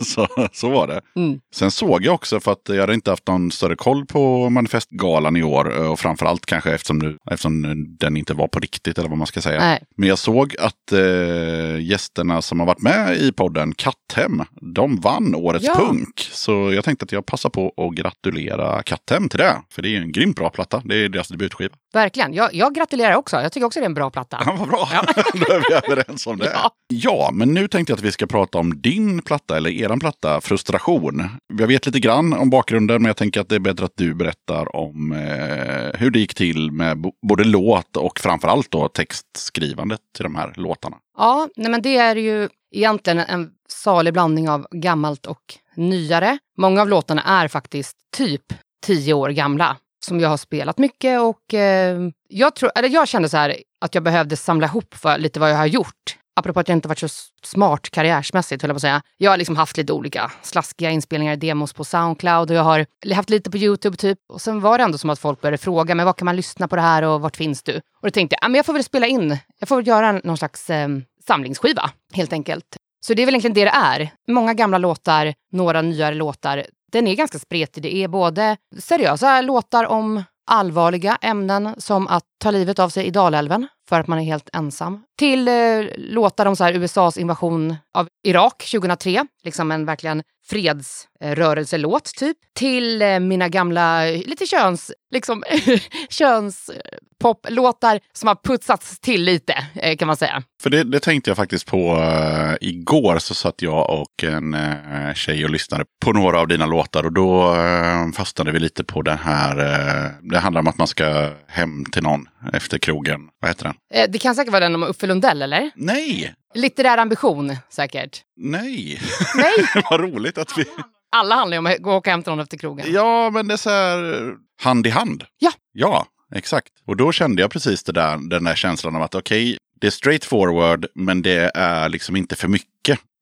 så, 0.06 0.28
så 0.54 0.70
var 0.70 0.88
det. 0.88 1.02
Mm. 1.16 1.40
Sen 1.56 1.72
såg 1.72 2.04
jag 2.06 2.14
också, 2.16 2.40
för 2.40 2.52
att 2.52 2.62
jag 2.68 2.80
hade 2.80 2.94
inte 2.94 3.10
haft 3.12 3.28
någon 3.28 3.52
större 3.52 3.76
koll 3.76 4.06
på 4.06 4.50
manifestgalan 4.50 5.38
i 5.38 5.44
år. 5.44 5.66
Och 5.90 6.00
framförallt 6.00 6.46
kanske 6.46 6.72
eftersom, 6.72 7.00
nu, 7.00 7.18
eftersom 7.32 7.86
den 8.00 8.18
inte 8.18 8.34
var 8.34 8.48
på 8.48 8.60
riktigt 8.60 8.98
eller 8.98 9.10
vad 9.10 9.18
man 9.18 9.28
ska 9.28 9.42
säga. 9.42 9.60
Nej. 9.60 9.84
Men 9.98 10.10
jag 10.10 10.20
såg 10.20 10.56
att 10.60 10.92
eh, 10.92 11.80
gästerna 11.82 12.42
som 12.42 12.60
har 12.60 12.68
varit 12.68 12.82
med 12.82 13.18
i 13.18 13.32
podden 13.32 13.74
Katthem, 13.76 14.44
de 14.76 15.00
vann 15.00 15.36
årets 15.36 15.66
Ja. 15.66 15.76
punk. 15.76 16.30
Så 16.32 16.72
jag 16.74 16.84
tänkte 16.84 17.04
att 17.06 17.12
jag 17.12 17.26
passar 17.26 17.50
på 17.50 17.74
att 17.78 17.96
gratulera 17.96 18.84
Katthem 18.84 19.30
till 19.30 19.40
det. 19.40 19.56
För 19.72 19.82
det 19.82 19.96
är 19.96 20.02
en 20.02 20.12
grymt 20.12 20.36
bra 20.36 20.50
platta. 20.50 20.82
Det 20.86 20.96
är 20.96 21.10
deras 21.10 21.32
debutskiva. 21.60 21.76
Verkligen. 21.94 22.34
Jag, 22.34 22.54
jag 22.54 22.76
gratulerar 22.76 23.16
också. 23.16 23.42
Jag 23.42 23.52
tycker 23.52 23.68
också 23.68 23.80
det 23.80 23.84
är 23.84 23.86
en 23.86 23.94
bra 23.94 24.10
platta. 24.10 24.44
Ja, 24.46 24.56
vad 24.60 24.68
bra. 24.68 24.90
Då 25.34 25.54
är 25.54 25.70
vi 25.70 25.92
överens 25.94 26.28
om 26.28 26.38
det. 26.38 26.52
Ja. 26.54 26.72
Ja. 26.88 27.30
men 27.34 27.54
nu 27.54 27.68
tänkte 27.68 27.92
jag 27.92 27.98
att 27.98 28.04
vi 28.04 28.12
ska 28.12 28.28
prata 28.28 28.58
om 28.58 28.82
din 28.82 29.22
platta, 29.22 29.58
eller 29.58 29.70
eran 29.70 30.00
platta, 30.00 30.42
Frustration. 30.42 31.30
Jag 31.60 31.68
vet 31.68 31.86
lite 31.86 32.00
grann 32.00 32.34
om 32.34 32.50
bakgrunden, 32.50 33.02
men 33.02 33.10
jag 33.10 33.18
tänker 33.18 33.42
att 33.42 33.50
det 33.50 33.56
är 33.56 33.60
bättre 33.60 33.86
att 33.86 33.98
du 33.98 34.14
berättar 34.14 34.76
om 34.76 35.12
eh, 35.12 36.00
hur 36.00 36.12
det 36.12 36.20
gick 36.20 36.34
till 36.36 36.72
med 36.72 37.06
både 37.28 37.44
låt 37.44 37.98
och 37.98 38.20
framförallt 38.20 38.72
då 38.72 38.88
textskrivandet 38.88 40.00
till 40.16 40.24
de 40.24 40.36
här 40.36 40.54
låtarna. 40.56 40.98
Ja, 41.18 41.48
nej 41.56 41.72
men 41.72 41.82
det 41.82 41.98
är 41.98 42.16
ju 42.16 42.50
egentligen 42.76 43.20
en 43.20 43.50
salig 43.70 44.14
blandning 44.14 44.50
av 44.50 44.68
gammalt 44.72 45.26
och 45.26 45.56
nyare. 45.76 46.38
Många 46.58 46.82
av 46.82 46.90
låtarna 46.90 47.24
är 47.24 47.48
faktiskt 47.48 47.98
typ 48.18 48.44
tio 48.86 49.14
år 49.14 49.30
gamla 49.30 49.78
som 50.06 50.20
jag 50.20 50.30
har 50.30 50.38
spelat 50.38 50.78
mycket 50.78 51.22
och 51.22 51.54
eh, 51.54 52.00
jag, 52.30 52.56
tror, 52.56 52.72
eller 52.76 52.90
jag 52.90 53.08
kände 53.08 53.30
så 53.30 53.38
här 53.38 53.56
att 53.82 53.96
jag 53.96 54.04
behövde 54.04 54.38
samla 54.38 54.68
ihop 54.68 54.94
för 54.94 55.18
lite 55.18 55.40
vad 55.40 55.52
jag 55.52 55.58
har 55.58 55.66
gjort. 55.66 56.18
Apropå 56.40 56.60
att 56.60 56.68
jag 56.68 56.78
inte 56.78 56.88
varit 56.88 57.00
så 57.00 57.08
smart 57.44 57.90
karriärsmässigt, 57.90 58.62
höll 58.62 58.70
jag 58.70 58.76
på 58.76 58.78
att 58.78 58.82
säga. 58.82 59.02
Jag 59.18 59.32
har 59.32 59.38
liksom 59.38 59.56
haft 59.56 59.78
lite 59.78 59.94
olika 59.94 60.32
slaskiga 60.42 60.90
inspelningar, 60.90 61.36
demos 61.36 61.74
på 61.74 61.84
Soundcloud 61.84 62.52
och 62.52 62.58
jag 62.58 62.64
har 62.64 62.86
haft 63.14 63.30
lite 63.30 63.52
på 63.52 63.58
YouTube 63.58 63.98
typ. 63.98 64.18
Och 64.34 64.42
sen 64.42 64.62
var 64.62 64.78
det 64.78 64.84
ändå 64.84 64.98
som 64.98 65.10
att 65.10 65.20
folk 65.20 65.42
började 65.42 65.58
fråga, 65.58 65.96
men 65.96 66.06
var 66.06 66.14
kan 66.14 66.26
man 66.26 66.36
lyssna 66.36 66.68
på 66.68 66.76
det 66.76 66.82
här 66.82 67.04
och 67.04 67.22
vart 67.22 67.38
finns 67.38 67.64
du? 67.64 67.76
Och 67.76 68.08
då 68.08 68.10
tänkte 68.10 68.36
jag, 68.36 68.44
ja, 68.44 68.48
men 68.48 68.56
jag 68.56 68.66
får 68.66 68.74
väl 68.74 68.84
spela 68.84 69.08
in, 69.08 69.38
jag 69.60 69.70
får 69.70 69.76
väl 69.76 69.88
göra 69.88 70.12
någon 70.12 70.38
slags 70.38 70.70
eh, 70.70 70.90
samlingsskiva 71.28 71.90
helt 72.14 72.34
enkelt. 72.34 72.78
Så 73.02 73.14
det 73.14 73.22
är 73.22 73.26
väl 73.26 73.36
egentligen 73.36 73.54
det 73.54 73.66
det 73.66 74.04
är. 74.04 74.12
Många 74.28 74.54
gamla 74.54 74.78
låtar, 74.78 75.34
några 75.52 75.82
nyare 75.82 76.16
låtar. 76.16 76.66
Den 76.92 77.08
är 77.08 77.16
ganska 77.16 77.40
spretig. 77.40 77.84
Det 77.84 77.96
är 77.96 78.08
både 78.08 78.58
seriösa 78.80 79.42
låtar 79.42 79.86
om 79.86 80.24
allvarliga 80.50 81.18
ämnen 81.22 81.76
som 81.78 82.08
att 82.08 82.24
ta 82.40 82.52
livet 82.52 82.80
av 82.80 82.90
sig 82.90 83.06
i 83.06 83.10
Dalälven 83.10 83.68
för 83.90 84.00
att 84.00 84.08
man 84.08 84.20
är 84.20 84.24
helt 84.24 84.50
ensam. 84.54 85.04
Till 85.18 85.48
eh, 85.48 85.54
låtar 85.96 86.46
om 86.46 86.56
så 86.56 86.64
här 86.64 86.74
USAs 86.74 87.18
invasion 87.18 87.76
av 87.94 88.08
Irak 88.24 88.70
2003, 88.72 89.26
liksom 89.44 89.72
en 89.72 89.86
verkligen 89.86 90.24
fredsrörelselåt 90.50 92.06
typ. 92.06 92.38
Till 92.56 93.02
eh, 93.02 93.20
mina 93.20 93.50
gamla, 93.50 94.06
lite 94.06 94.46
köns, 94.46 94.92
liksom 95.12 95.44
könspoplåtar 96.10 98.00
som 98.14 98.28
har 98.28 98.36
putsats 98.36 99.00
till 99.00 99.24
lite 99.24 99.54
eh, 99.76 99.98
kan 99.98 100.08
man 100.08 100.18
säga. 100.18 100.44
För 100.62 100.70
det, 100.70 100.84
det 100.84 101.00
tänkte 101.00 101.30
jag 101.30 101.38
faktiskt 101.38 101.66
på 101.66 101.96
uh, 101.96 102.56
igår. 102.62 103.20
Så 103.20 103.34
satt 103.34 103.62
jag 103.62 103.90
och 103.90 104.24
en 104.24 104.54
uh, 104.54 105.14
tjej 105.14 105.44
och 105.44 105.50
lyssnade 105.50 105.86
på 106.06 106.12
några 106.12 106.40
av 106.40 106.48
dina 106.48 106.66
låtar. 106.66 107.04
Och 107.04 107.14
då 107.14 107.56
uh, 107.56 108.12
fastnade 108.12 108.52
vi 108.52 108.60
lite 108.60 108.84
på 108.84 109.02
den 109.02 109.18
här. 109.18 109.60
Uh, 109.60 110.12
det 110.22 110.40
handlar 110.40 110.62
om 110.62 110.68
att 110.68 110.78
man 110.78 110.88
ska 110.88 111.32
hem 111.48 111.86
till 111.86 112.04
någon 112.04 112.28
efter 112.54 112.78
krogen. 112.78 113.20
Vad 113.42 113.50
heter 113.50 113.64
den? 113.64 114.12
Det 114.12 114.20
kan 114.20 114.36
säkert 114.36 114.52
vara 114.52 114.64
den 114.64 114.76
om 114.76 114.84
Uffe 114.84 115.08
Lundell 115.08 115.42
eller? 115.42 115.72
Nej! 115.76 116.36
Litterär 116.54 116.98
ambition 116.98 117.56
säkert. 117.70 118.22
Nej! 118.38 119.02
Nej, 119.36 119.84
Vad 119.90 120.00
roligt 120.00 120.38
att 120.38 120.58
vi... 120.58 120.66
alla 121.12 121.36
handlar 121.36 121.56
ju 121.56 121.60
om 121.60 121.66
att 121.66 121.78
gå 121.78 121.94
och 121.94 122.04
till 122.04 122.24
någon 122.26 122.40
efter 122.40 122.58
krogen. 122.58 122.86
Ja, 122.90 123.30
men 123.30 123.48
det 123.48 123.54
är 123.54 123.58
så 123.58 123.70
här 123.70 124.34
hand 124.62 124.88
i 124.88 124.90
hand. 124.90 125.24
Ja. 125.40 125.52
Ja, 125.74 126.06
exakt. 126.36 126.70
Och 126.86 126.98
då 126.98 127.12
kände 127.12 127.42
jag 127.42 127.52
precis 127.52 127.84
det 127.84 127.92
där, 127.92 128.30
den 128.30 128.44
där 128.44 128.56
känslan 128.56 128.96
av 128.96 129.02
att 129.02 129.16
okej, 129.16 129.58
det 129.82 129.88
är 129.88 129.92
straight 129.92 130.26
forward, 130.26 130.86
men 130.96 131.22
det 131.22 131.52
är 131.56 131.90
liksom 131.90 132.16
inte 132.16 132.36
för 132.36 132.48
mycket 132.48 132.69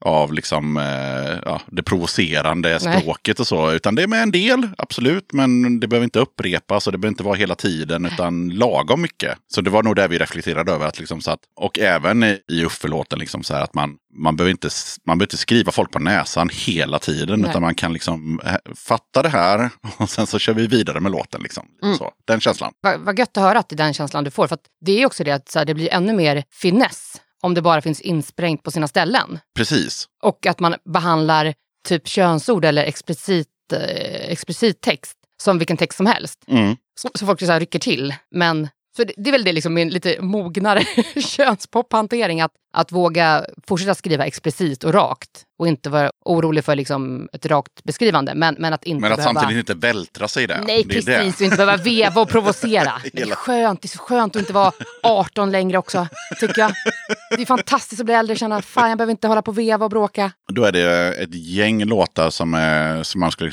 av 0.05 0.33
liksom, 0.33 0.77
eh, 0.77 1.39
ja, 1.45 1.61
det 1.67 1.83
provocerande 1.83 2.79
Nej. 2.83 3.01
språket 3.01 3.39
och 3.39 3.47
så. 3.47 3.71
Utan 3.71 3.95
det 3.95 4.03
är 4.03 4.07
med 4.07 4.23
en 4.23 4.31
del, 4.31 4.67
absolut, 4.77 5.33
men 5.33 5.79
det 5.79 5.87
behöver 5.87 6.03
inte 6.03 6.19
upprepas 6.19 6.87
och 6.87 6.91
det 6.91 6.97
behöver 6.97 7.13
inte 7.13 7.23
vara 7.23 7.35
hela 7.35 7.55
tiden, 7.55 8.05
utan 8.05 8.49
lagom 8.49 9.01
mycket. 9.01 9.37
Så 9.47 9.61
det 9.61 9.69
var 9.69 9.83
nog 9.83 9.95
det 9.95 10.07
vi 10.07 10.17
reflekterade 10.17 10.71
över. 10.71 10.87
Att 10.87 10.99
liksom 10.99 11.21
så 11.21 11.31
att, 11.31 11.39
och 11.55 11.79
även 11.79 12.23
i 12.23 12.41
Uffe-låten, 12.65 13.19
liksom 13.19 13.43
så 13.43 13.53
här 13.53 13.61
att 13.61 13.73
man, 13.73 13.95
man, 14.13 14.35
behöver 14.35 14.51
inte, 14.51 14.69
man 15.05 15.17
behöver 15.17 15.25
inte 15.25 15.37
skriva 15.37 15.71
folk 15.71 15.91
på 15.91 15.99
näsan 15.99 16.49
hela 16.53 16.99
tiden, 16.99 17.39
Nej. 17.39 17.49
utan 17.49 17.61
man 17.61 17.75
kan 17.75 17.93
liksom 17.93 18.41
eh, 18.45 18.73
fatta 18.75 19.21
det 19.21 19.29
här 19.29 19.69
och 19.97 20.09
sen 20.09 20.27
så 20.27 20.39
kör 20.39 20.53
vi 20.53 20.67
vidare 20.67 20.99
med 20.99 21.11
låten. 21.11 21.41
Liksom. 21.41 21.65
Mm. 21.83 21.97
Så, 21.97 22.11
den 22.27 22.39
känslan. 22.39 22.73
Vad, 22.81 22.99
vad 22.99 23.19
gött 23.19 23.37
att 23.37 23.43
höra 23.43 23.59
att 23.59 23.69
det 23.69 23.75
är 23.75 23.77
den 23.77 23.93
känslan 23.93 24.23
du 24.23 24.31
får. 24.31 24.47
För 24.47 24.57
det 24.85 25.01
är 25.01 25.05
också 25.05 25.23
det 25.23 25.31
att 25.31 25.55
här, 25.55 25.65
det 25.65 25.73
blir 25.73 25.93
ännu 25.93 26.13
mer 26.13 26.43
finess 26.51 27.21
om 27.47 27.53
det 27.53 27.61
bara 27.61 27.81
finns 27.81 28.01
insprängt 28.01 28.63
på 28.63 28.71
sina 28.71 28.87
ställen. 28.87 29.39
Precis. 29.55 30.07
Och 30.23 30.45
att 30.45 30.59
man 30.59 30.75
behandlar 30.93 31.53
typ 31.87 32.07
könsord 32.07 32.65
eller 32.65 32.83
explicit, 32.83 33.47
eh, 33.73 34.31
explicit 34.31 34.81
text 34.81 35.17
som 35.41 35.57
vilken 35.57 35.77
text 35.77 35.97
som 35.97 36.05
helst. 36.05 36.43
Mm. 36.47 36.75
Så, 36.99 37.09
så 37.13 37.25
folk 37.25 37.39
så 37.39 37.51
här 37.51 37.59
rycker 37.59 37.79
till. 37.79 38.15
Men 38.31 38.69
så 38.97 39.03
det, 39.03 39.13
det 39.17 39.29
är 39.29 39.31
väl 39.31 39.43
det 39.43 39.53
liksom 39.53 39.73
min 39.73 39.89
lite 39.89 40.21
mognare 40.21 40.83
könspophantering. 41.21 42.41
Att, 42.41 42.51
att 42.73 42.91
våga 42.91 43.45
fortsätta 43.67 43.95
skriva 43.95 44.25
explicit 44.25 44.83
och 44.83 44.93
rakt. 44.93 45.43
Och 45.59 45.67
inte 45.67 45.89
vara 45.89 46.11
orolig 46.25 46.65
för 46.65 46.75
liksom 46.75 47.29
ett 47.33 47.45
rakt 47.45 47.83
beskrivande. 47.83 48.35
Men, 48.35 48.55
men 48.59 48.73
att 48.73 48.83
inte 48.83 49.01
Men 49.01 49.11
att 49.11 49.17
behöva... 49.17 49.39
samtidigt 49.39 49.69
inte 49.69 49.87
vältra 49.87 50.27
sig 50.27 50.43
i 50.43 50.47
det. 50.47 50.61
Nej, 50.67 50.83
det 50.83 50.89
precis. 50.89 51.05
det. 51.05 51.19
Och 51.19 51.41
inte 51.41 51.57
behöva 51.57 51.77
veva 51.77 52.21
och 52.21 52.29
provocera. 52.29 52.93
Det 53.13 53.21
är 53.21 53.35
skönt. 53.35 53.81
Det 53.81 53.85
är 53.85 53.89
så 53.89 53.99
skönt 53.99 54.35
att 54.35 54.39
inte 54.39 54.53
vara 54.53 54.71
18 55.03 55.51
längre 55.51 55.77
också, 55.77 56.07
tycker 56.39 56.61
jag. 56.61 56.71
Det 57.29 57.41
är 57.41 57.45
fantastiskt 57.45 58.01
att 58.01 58.05
bli 58.05 58.15
äldre 58.15 58.33
och 58.33 58.39
känna 58.39 58.61
fan 58.61 58.89
jag 58.89 58.97
behöver 58.97 59.11
inte 59.11 59.27
hålla 59.27 59.41
på 59.41 59.51
och 59.51 59.57
veva 59.57 59.85
och 59.85 59.91
bråka. 59.91 60.31
Då 60.53 60.63
är 60.63 60.71
det 60.71 61.13
ett 61.13 61.35
gäng 61.35 61.85
låtar 61.85 62.29
som, 62.29 62.53
är, 62.53 63.03
som 63.03 63.19
man 63.19 63.31
skulle 63.31 63.51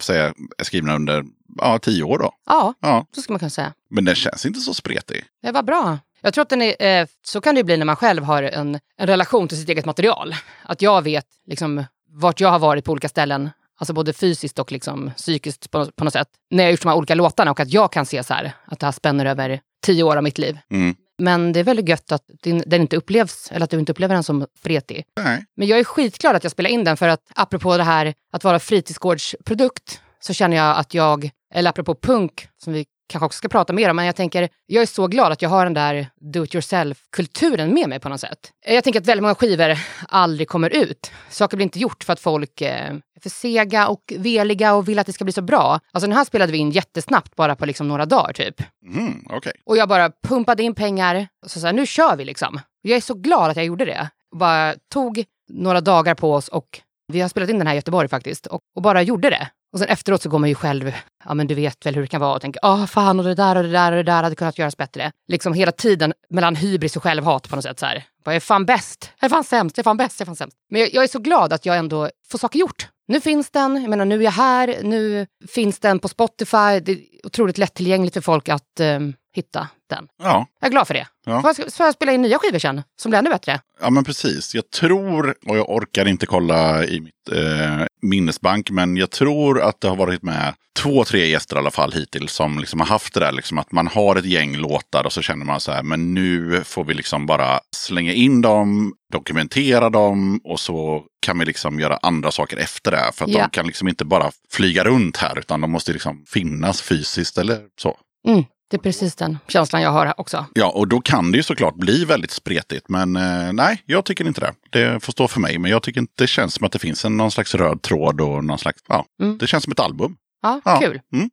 säga 0.00 0.32
är 0.58 0.64
skrivna 0.64 0.94
under 0.94 1.24
ja, 1.60 1.78
tio 1.78 2.02
år. 2.02 2.18
Då. 2.18 2.32
Ja, 2.46 2.74
Ja. 2.80 3.06
så 3.14 3.22
ska 3.22 3.32
man 3.32 3.38
kunna 3.38 3.50
säga. 3.50 3.72
Men 3.90 4.04
den 4.04 4.14
känns 4.14 4.46
inte 4.46 4.60
så 4.60 4.74
spretig. 4.74 5.24
Det 5.42 5.52
var 5.52 5.62
bra. 5.62 5.98
Jag 6.20 6.34
tror 6.34 6.42
att 6.42 6.48
den 6.48 6.62
är, 6.62 6.82
eh, 6.82 7.06
så 7.26 7.40
kan 7.40 7.54
det 7.54 7.58
ju 7.58 7.64
bli 7.64 7.76
när 7.76 7.84
man 7.86 7.96
själv 7.96 8.24
har 8.24 8.42
en, 8.42 8.78
en 8.98 9.06
relation 9.06 9.48
till 9.48 9.58
sitt 9.58 9.68
eget 9.68 9.84
material. 9.84 10.34
Att 10.62 10.82
jag 10.82 11.02
vet 11.02 11.26
liksom, 11.46 11.84
vart 12.10 12.40
jag 12.40 12.48
har 12.48 12.58
varit 12.58 12.84
på 12.84 12.92
olika 12.92 13.08
ställen, 13.08 13.50
alltså 13.78 13.92
både 13.92 14.12
fysiskt 14.12 14.58
och 14.58 14.72
liksom, 14.72 15.10
psykiskt 15.16 15.70
på, 15.70 15.86
på 15.96 16.04
något 16.04 16.12
sätt, 16.12 16.28
när 16.50 16.62
jag 16.64 16.66
har 16.68 16.70
gjort 16.70 16.82
de 16.82 16.88
här 16.88 16.96
olika 16.96 17.14
låtarna 17.14 17.50
och 17.50 17.60
att 17.60 17.72
jag 17.72 17.92
kan 17.92 18.06
se 18.06 18.24
så 18.24 18.34
här, 18.34 18.52
att 18.64 18.78
det 18.78 18.86
här 18.86 18.92
spänner 18.92 19.26
över 19.26 19.60
tio 19.82 20.02
år 20.02 20.16
av 20.16 20.22
mitt 20.22 20.38
liv. 20.38 20.58
Mm. 20.70 20.94
Men 21.20 21.52
det 21.52 21.60
är 21.60 21.64
väldigt 21.64 21.88
gött 21.88 22.12
att 22.12 22.22
din, 22.42 22.62
den 22.66 22.80
inte 22.80 22.96
upplevs, 22.96 23.48
eller 23.52 23.64
att 23.64 23.70
du 23.70 23.78
inte 23.78 23.92
upplever 23.92 24.14
den 24.14 24.24
som 24.24 24.46
spretig. 24.58 25.04
Nej. 25.20 25.44
Men 25.56 25.68
jag 25.68 25.78
är 25.78 25.84
skitglad 25.84 26.36
att 26.36 26.42
jag 26.44 26.50
spelar 26.52 26.70
in 26.70 26.84
den 26.84 26.96
för 26.96 27.08
att 27.08 27.20
apropå 27.34 27.76
det 27.76 27.82
här 27.84 28.14
att 28.32 28.44
vara 28.44 28.58
fritidsgårdsprodukt 28.58 30.00
så 30.20 30.32
känner 30.32 30.56
jag 30.56 30.76
att 30.76 30.94
jag, 30.94 31.30
eller 31.54 31.70
apropå 31.70 31.94
punk 31.94 32.48
som 32.62 32.72
vi 32.72 32.86
kanske 33.08 33.26
också 33.26 33.36
ska 33.36 33.48
prata 33.48 33.72
mer 33.72 33.90
om, 33.90 33.96
men 33.96 34.06
jag 34.06 34.16
tänker, 34.16 34.48
jag 34.66 34.82
är 34.82 34.86
så 34.86 35.06
glad 35.06 35.32
att 35.32 35.42
jag 35.42 35.48
har 35.48 35.64
den 35.64 35.74
där 35.74 36.10
do 36.20 36.44
it 36.44 36.54
yourself-kulturen 36.54 37.74
med 37.74 37.88
mig 37.88 38.00
på 38.00 38.08
något 38.08 38.20
sätt. 38.20 38.38
Jag 38.66 38.84
tänker 38.84 39.00
att 39.00 39.06
väldigt 39.06 39.22
många 39.22 39.34
skivor 39.34 39.78
aldrig 40.08 40.48
kommer 40.48 40.70
ut. 40.70 41.10
Saker 41.30 41.56
blir 41.56 41.64
inte 41.64 41.78
gjort 41.78 42.04
för 42.04 42.12
att 42.12 42.20
folk 42.20 42.60
eh, 42.60 42.90
är 42.90 43.20
för 43.22 43.30
sega 43.30 43.88
och 43.88 44.12
veliga 44.16 44.74
och 44.74 44.88
vill 44.88 44.98
att 44.98 45.06
det 45.06 45.12
ska 45.12 45.24
bli 45.24 45.32
så 45.32 45.42
bra. 45.42 45.80
Alltså 45.92 46.06
den 46.08 46.16
här 46.16 46.24
spelade 46.24 46.52
vi 46.52 46.58
in 46.58 46.70
jättesnabbt, 46.70 47.36
bara 47.36 47.56
på 47.56 47.66
liksom 47.66 47.88
några 47.88 48.06
dagar 48.06 48.32
typ. 48.32 48.62
Mm, 48.86 49.24
Okej. 49.30 49.52
Och 49.66 49.76
jag 49.76 49.88
bara 49.88 50.10
pumpade 50.22 50.62
in 50.62 50.74
pengar. 50.74 51.28
Och 51.44 51.50
så, 51.50 51.60
så 51.60 51.66
här, 51.66 51.72
nu 51.72 51.86
kör 51.86 52.16
vi 52.16 52.24
liksom. 52.24 52.60
Jag 52.82 52.96
är 52.96 53.00
så 53.00 53.14
glad 53.14 53.50
att 53.50 53.56
jag 53.56 53.66
gjorde 53.66 53.84
det. 53.84 54.08
Bara 54.36 54.74
tog 54.92 55.24
några 55.52 55.80
dagar 55.80 56.14
på 56.14 56.34
oss 56.34 56.48
och 56.48 56.80
vi 57.12 57.20
har 57.20 57.28
spelat 57.28 57.50
in 57.50 57.58
den 57.58 57.66
här 57.66 57.74
i 57.74 57.76
Göteborg 57.76 58.08
faktiskt. 58.08 58.46
Och, 58.46 58.60
och 58.76 58.82
bara 58.82 59.02
gjorde 59.02 59.30
det. 59.30 59.48
Och 59.72 59.78
sen 59.78 59.88
efteråt 59.88 60.22
så 60.22 60.28
går 60.28 60.38
man 60.38 60.48
ju 60.48 60.54
själv, 60.54 60.92
ja 61.24 61.34
men 61.34 61.46
du 61.46 61.54
vet 61.54 61.86
väl 61.86 61.94
hur 61.94 62.02
det 62.02 62.08
kan 62.08 62.20
vara 62.20 62.34
och 62.34 62.40
tänker, 62.40 62.60
ah 62.62 62.86
fan 62.86 63.18
och 63.18 63.24
det 63.24 63.34
där 63.34 63.56
och 63.56 63.62
det 63.62 63.70
där 63.70 63.92
och 63.92 63.96
det 63.96 64.02
där 64.02 64.22
hade 64.22 64.34
kunnat 64.34 64.58
göras 64.58 64.76
bättre. 64.76 65.12
Liksom 65.28 65.54
hela 65.54 65.72
tiden 65.72 66.12
mellan 66.30 66.56
hybris 66.56 66.96
och 66.96 67.02
självhat 67.02 67.48
på 67.48 67.56
något 67.56 67.64
sätt 67.64 67.78
så 67.78 67.86
här. 67.86 68.04
Jag 68.24 68.36
är 68.36 68.40
fan 68.40 68.64
bäst, 68.64 69.10
jag 69.20 69.28
är 69.28 69.34
fan 69.34 69.44
sämst, 69.44 69.76
jag 69.76 69.82
är 69.82 69.84
fan 69.84 69.96
bäst, 69.96 70.20
jag 70.20 70.24
är 70.24 70.26
fan 70.26 70.36
sämst. 70.36 70.56
Men 70.70 70.80
jag, 70.80 70.94
jag 70.94 71.04
är 71.04 71.08
så 71.08 71.18
glad 71.18 71.52
att 71.52 71.66
jag 71.66 71.76
ändå 71.76 72.10
får 72.30 72.38
saker 72.38 72.58
gjort. 72.58 72.88
Nu 73.08 73.20
finns 73.20 73.50
den, 73.50 73.82
jag 73.82 73.90
menar 73.90 74.04
nu 74.04 74.18
är 74.18 74.22
jag 74.22 74.30
här, 74.30 74.78
nu 74.82 75.26
finns 75.48 75.78
den 75.78 75.98
på 75.98 76.08
Spotify. 76.08 76.80
Det 76.82 76.92
är 76.92 77.26
otroligt 77.26 77.58
lättillgängligt 77.58 78.14
för 78.14 78.20
folk 78.20 78.48
att 78.48 78.80
um, 78.80 79.14
hitta 79.38 79.68
den. 79.90 80.08
Ja. 80.22 80.46
Jag 80.60 80.66
är 80.68 80.70
glad 80.72 80.86
för 80.86 80.94
det. 80.94 81.06
Ja. 81.26 81.40
Får, 81.40 81.54
jag, 81.58 81.72
får 81.72 81.86
jag 81.86 81.94
spela 81.94 82.12
in 82.12 82.22
nya 82.22 82.38
skivor 82.38 82.58
sen, 82.58 82.82
som 83.00 83.10
blir 83.10 83.18
ännu 83.18 83.30
bättre? 83.30 83.60
ja, 83.80 83.90
men 83.90 84.04
precis. 84.04 84.54
Jag 84.54 84.70
tror, 84.70 85.34
och 85.46 85.56
jag 85.56 85.70
orkar 85.70 86.08
inte 86.08 86.26
kolla 86.26 86.84
i 86.84 87.00
mitt 87.00 87.28
eh, 87.32 87.86
minnesbank, 88.02 88.70
men 88.70 88.96
jag 88.96 89.10
tror 89.10 89.60
att 89.60 89.80
det 89.80 89.88
har 89.88 89.96
varit 89.96 90.22
med 90.22 90.54
två, 90.78 91.04
tre 91.04 91.26
gäster 91.26 91.56
i 91.56 91.58
alla 91.58 91.70
fall 91.70 91.92
hittills 91.92 92.32
som 92.32 92.58
liksom 92.58 92.80
har 92.80 92.86
haft 92.86 93.14
det 93.14 93.20
där 93.20 93.32
liksom 93.32 93.58
att 93.58 93.72
man 93.72 93.86
har 93.86 94.16
ett 94.16 94.24
gäng 94.24 94.56
låtar 94.56 95.04
och 95.04 95.12
så 95.12 95.22
känner 95.22 95.44
man 95.44 95.60
så 95.60 95.72
här, 95.72 95.82
men 95.82 96.14
nu 96.14 96.62
får 96.64 96.84
vi 96.84 96.94
liksom 96.94 97.26
bara 97.26 97.60
slänga 97.76 98.12
in 98.12 98.40
dem, 98.42 98.94
dokumentera 99.12 99.90
dem 99.90 100.40
och 100.44 100.60
så 100.60 101.04
kan 101.20 101.38
vi 101.38 101.44
liksom 101.44 101.80
göra 101.80 101.98
andra 102.02 102.30
saker 102.30 102.56
efter 102.56 102.90
det. 102.90 103.10
För 103.14 103.24
att 103.24 103.30
Ja. 103.30 103.38
de 103.42 103.50
kan 103.50 103.66
liksom 103.66 103.88
inte 103.88 104.04
bara 104.04 104.30
flyga 104.50 104.84
runt 104.84 105.16
här, 105.16 105.38
utan 105.38 105.60
de 105.60 105.70
måste 105.70 105.92
liksom 105.92 106.24
finnas 106.28 106.82
fysiskt 106.82 107.38
eller 107.38 107.58
så. 107.80 107.96
Mm, 108.28 108.44
det 108.70 108.76
är 108.76 108.80
precis 108.80 109.14
den 109.16 109.38
känslan 109.48 109.82
jag 109.82 109.90
har 109.90 110.20
också. 110.20 110.46
Ja, 110.54 110.70
och 110.70 110.88
då 110.88 111.00
kan 111.00 111.30
det 111.32 111.36
ju 111.36 111.42
såklart 111.42 111.74
bli 111.74 112.04
väldigt 112.04 112.30
spretigt. 112.30 112.88
Men 112.88 113.16
eh, 113.16 113.52
nej, 113.52 113.82
jag 113.86 114.04
tycker 114.04 114.26
inte 114.26 114.40
det. 114.40 114.52
Det 114.70 115.04
får 115.04 115.12
stå 115.12 115.28
för 115.28 115.40
mig. 115.40 115.58
Men 115.58 115.70
jag 115.70 115.82
tycker 115.82 116.00
inte 116.00 116.12
det 116.16 116.26
känns 116.26 116.54
som 116.54 116.66
att 116.66 116.72
det 116.72 116.78
finns 116.78 117.04
en, 117.04 117.16
någon 117.16 117.30
slags 117.30 117.54
röd 117.54 117.82
tråd 117.82 118.20
och 118.20 118.44
någon 118.44 118.58
slags, 118.58 118.80
ja, 118.88 119.04
Mm. 119.22 119.38
det 119.38 119.46
känns 119.46 119.64
som 119.64 119.70
ett 119.72 119.80
album. 119.80 120.16
Ja, 120.42 120.60
Ja. 120.64 120.78
kul. 120.80 121.00
Mm. 121.12 121.30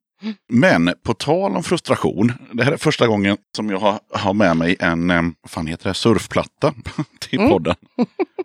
Men 0.50 0.94
på 1.04 1.14
tal 1.14 1.56
om 1.56 1.64
frustration. 1.64 2.34
Det 2.52 2.64
här 2.64 2.72
är 2.72 2.78
första 2.78 3.08
gången 3.08 3.38
som 3.56 3.70
jag 3.70 3.80
har, 3.80 4.00
har 4.14 4.34
med 4.34 4.58
mig 4.58 4.76
en, 4.80 5.10
eh, 5.12 5.22
vad 5.42 5.52
fan 5.52 5.68
heter 5.68 5.90
det, 5.90 5.94
surfplatta 5.94 6.74
till 7.20 7.40
Mm. 7.40 7.52
podden. 7.52 7.76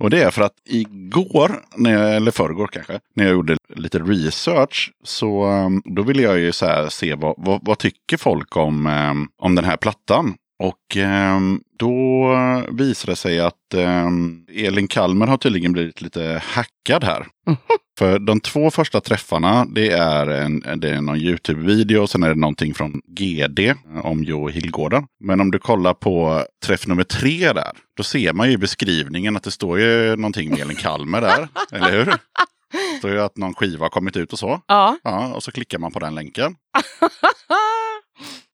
Och 0.01 0.11
det 0.11 0.22
är 0.22 0.31
för 0.31 0.43
att 0.43 0.53
igår, 0.64 1.64
när 1.76 1.93
jag, 1.93 2.16
eller 2.16 2.31
förrgår 2.31 2.66
kanske, 2.66 3.01
när 3.14 3.24
jag 3.24 3.33
gjorde 3.33 3.57
lite 3.76 3.99
research, 3.99 4.93
så 5.05 5.51
eh, 5.51 5.68
då 5.85 6.03
ville 6.03 6.22
jag 6.22 6.39
ju 6.39 6.53
så 6.53 6.87
se 6.91 7.14
vad, 7.14 7.35
vad, 7.39 7.61
vad 7.66 7.78
tycker 7.78 8.16
folk 8.16 8.57
om, 8.57 8.87
eh, 8.87 9.14
om 9.47 9.55
den 9.55 9.64
här 9.64 9.76
plattan. 9.76 10.35
Och 10.61 10.96
eh, 10.96 11.40
då 11.78 12.34
visade 12.70 13.12
det 13.12 13.16
sig 13.16 13.40
att 13.40 13.74
eh, 13.74 14.06
Elin 14.54 14.88
Kalmer 14.88 15.26
har 15.26 15.36
tydligen 15.36 15.72
blivit 15.72 16.00
lite 16.00 16.42
hackad 16.44 17.04
här. 17.04 17.26
För 17.98 18.18
de 18.18 18.40
två 18.40 18.70
första 18.70 19.00
träffarna, 19.00 19.64
det 19.64 19.90
är, 19.90 20.26
en, 20.26 20.62
det 20.76 20.90
är 20.90 21.00
någon 21.00 21.16
YouTube-video 21.16 22.02
och 22.02 22.11
sen 22.11 22.22
är 22.22 22.28
det 22.28 22.34
någonting 22.40 22.74
från 22.74 23.00
GD 23.06 23.58
eh, 23.58 23.74
om 24.02 24.24
Jo 24.24 24.48
Hillgården. 24.48 25.06
Men 25.20 25.40
om 25.40 25.50
du 25.50 25.58
kollar 25.58 25.94
på 25.94 26.44
träff 26.66 26.86
nummer 26.86 27.04
tre 27.04 27.52
där, 27.52 27.72
då 27.96 28.02
ser 28.02 28.32
man 28.32 28.48
ju 28.48 28.52
i 28.52 28.58
beskrivningen 28.58 29.36
att 29.36 29.42
det 29.42 29.50
står 29.50 29.80
ju 29.80 30.16
någonting 30.16 30.50
med 30.50 30.58
Elin 30.58 30.76
Kalmer 30.76 31.20
där. 31.20 31.48
eller 31.72 31.92
hur? 31.92 32.04
Det 32.04 32.98
står 32.98 33.11
ju 33.11 33.20
att 33.20 33.36
någon 33.36 33.54
skiva 33.54 33.84
har 33.84 33.90
kommit 33.90 34.16
ut 34.16 34.32
och 34.32 34.38
så. 34.38 34.61
Ja. 34.66 34.98
Ja, 35.02 35.34
och 35.34 35.42
så 35.42 35.52
klickar 35.52 35.78
man 35.78 35.92
på 35.92 35.98
den 35.98 36.14
länken. 36.14 36.56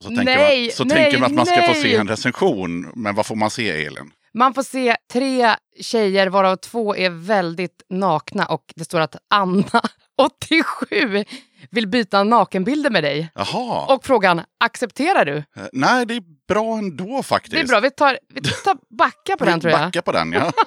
Så 0.03 0.09
tänker, 0.09 0.25
Nej, 0.25 0.63
man, 0.67 0.73
så 0.73 0.85
nej, 0.85 0.97
tänker 0.97 1.19
man 1.19 1.27
att 1.27 1.35
man 1.37 1.47
ska 1.47 1.63
få 1.63 1.73
nej. 1.73 1.83
se 1.83 1.97
en 1.97 2.09
recension. 2.09 2.93
Men 2.95 3.15
vad 3.15 3.27
får 3.27 3.37
man 3.37 3.51
se 3.51 3.87
Elin? 3.87 4.11
Man 4.35 4.55
får 4.55 4.63
se 4.63 4.97
tre 5.13 5.57
tjejer 5.81 6.27
varav 6.27 6.57
två 6.57 6.97
är 6.97 7.11
väldigt 7.11 7.83
nakna 7.91 8.47
och 8.47 8.65
det 8.77 8.85
står 8.85 9.01
att 9.01 9.17
Anna 9.31 9.83
87 10.23 11.25
vill 11.71 11.89
byta 11.89 12.25
nakenbilder 12.25 12.91
med 12.91 13.05
dig. 13.05 13.31
Jaha. 13.35 13.95
Och 13.95 14.05
frågan, 14.05 14.41
accepterar 14.65 15.25
du? 15.25 15.37
Eh, 15.37 15.45
Nej, 15.73 16.07
det 16.07 16.15
är 16.15 16.23
bra 16.49 16.79
ändå 16.79 17.23
faktiskt. 17.23 17.53
Det 17.55 17.61
är 17.61 17.67
bra, 17.67 17.81
vi 17.81 17.91
tar, 17.91 18.19
vi 18.35 18.41
tar 18.41 18.97
backa 18.99 19.37
på 19.39 19.45
den 19.45 19.61
tror 19.61 19.71
jag. 19.71 19.81
backar 19.81 20.03
på 20.03 20.13
den, 20.13 20.33
ja. 20.33 20.53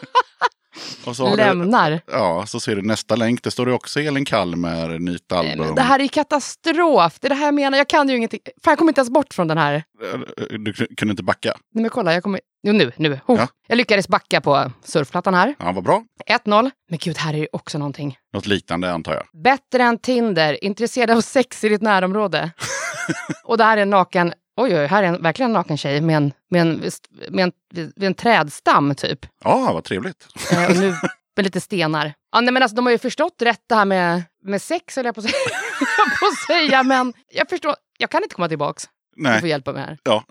Lämnar. 1.37 2.01
ja, 2.11 2.45
så 2.47 2.59
ser 2.59 2.75
du 2.75 2.81
nästa 2.81 3.15
länk. 3.15 3.43
Det 3.43 3.51
står 3.51 3.65
det 3.65 3.73
också 3.73 3.99
Elin 3.99 4.25
Kalmer, 4.25 4.99
nytt 4.99 5.31
album. 5.31 5.75
Det 5.75 5.81
här 5.81 5.99
är 5.99 6.07
katastrof. 6.07 7.19
Det 7.19 7.27
är 7.27 7.29
det 7.29 7.35
här 7.35 7.45
jag 7.45 7.53
menar. 7.53 7.77
Jag 7.77 7.87
kan 7.89 8.09
ju 8.09 8.15
ingenting. 8.17 8.39
Fan, 8.63 8.71
jag 8.71 8.77
kommer 8.77 8.91
inte 8.91 8.99
ens 9.01 9.09
bort 9.09 9.33
från 9.33 9.47
den 9.47 9.57
här. 9.57 9.73
Eh, 9.73 10.19
Du 10.59 10.73
kunde 10.73 11.11
inte 11.11 11.23
backa? 11.23 11.53
Nej, 11.73 11.81
men 11.81 11.89
kolla, 11.89 12.13
jag 12.13 12.23
kommer... 12.23 12.41
Jo, 12.63 12.73
nu, 12.73 12.91
nu. 12.95 13.19
Oh. 13.25 13.37
Ja. 13.39 13.47
Jag 13.67 13.75
lyckades 13.75 14.07
backa 14.07 14.41
på 14.41 14.71
surfplattan 14.83 15.33
här. 15.33 15.55
Ja, 15.59 15.71
vad 15.71 15.83
bra. 15.83 16.03
1-0. 16.45 16.71
Men 16.89 16.99
gud, 17.01 17.17
här 17.17 17.33
är 17.33 17.37
ju 17.37 17.47
också 17.51 17.77
någonting. 17.77 18.17
Något 18.33 18.45
liknande 18.47 18.91
antar 18.91 19.13
jag. 19.13 19.41
Bättre 19.43 19.83
än 19.83 19.97
Tinder, 19.97 20.63
intresserad 20.63 21.09
av 21.17 21.21
sex 21.21 21.63
i 21.63 21.69
ditt 21.69 21.81
närområde. 21.81 22.51
och 23.43 23.57
det 23.57 23.63
här 23.63 23.77
är 23.77 23.81
en 23.81 23.89
naken... 23.89 24.33
Oj, 24.61 24.75
oj, 24.75 24.85
här 24.85 25.03
är 25.03 25.07
en, 25.07 25.21
verkligen 25.21 25.49
en 25.49 25.53
naken 25.53 25.77
tjej 25.77 26.01
med 26.01 26.17
en, 26.17 26.33
med 26.49 26.61
en, 26.61 26.91
med 27.29 27.43
en, 27.43 27.51
med 27.95 28.07
en 28.07 28.13
trädstam 28.13 28.95
typ. 28.95 29.19
Ja, 29.43 29.73
vad 29.73 29.83
trevligt. 29.83 30.27
Eh, 30.51 30.69
och 30.69 30.77
nu 30.77 30.89
med 31.35 31.43
lite 31.43 31.61
stenar. 31.61 32.13
Ja, 32.31 32.41
nej, 32.41 32.53
men 32.53 32.63
alltså, 32.63 32.75
de 32.75 32.85
har 32.85 32.91
ju 32.91 32.97
förstått 32.97 33.41
rätt 33.41 33.61
det 33.67 33.75
här 33.75 33.85
med, 33.85 34.23
med 34.43 34.61
sex, 34.61 34.95
höll 34.95 35.05
jag 35.05 35.15
på 35.15 35.21
att 35.21 35.27
säga. 36.47 36.83
Men 36.83 37.13
jag 37.31 37.49
förstår, 37.49 37.75
jag 37.97 38.09
kan 38.09 38.23
inte 38.23 38.35
komma 38.35 38.47
tillbaks. 38.47 38.83
Du 39.15 39.39
får 39.39 39.49
hjälpa 39.49 39.73
mig 39.73 39.81
här. 39.81 39.97
ja. 40.03 40.23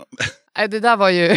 Nej, 0.58 0.68
det 0.68 0.80
där 0.80 0.96
var 0.96 1.08
ju 1.08 1.36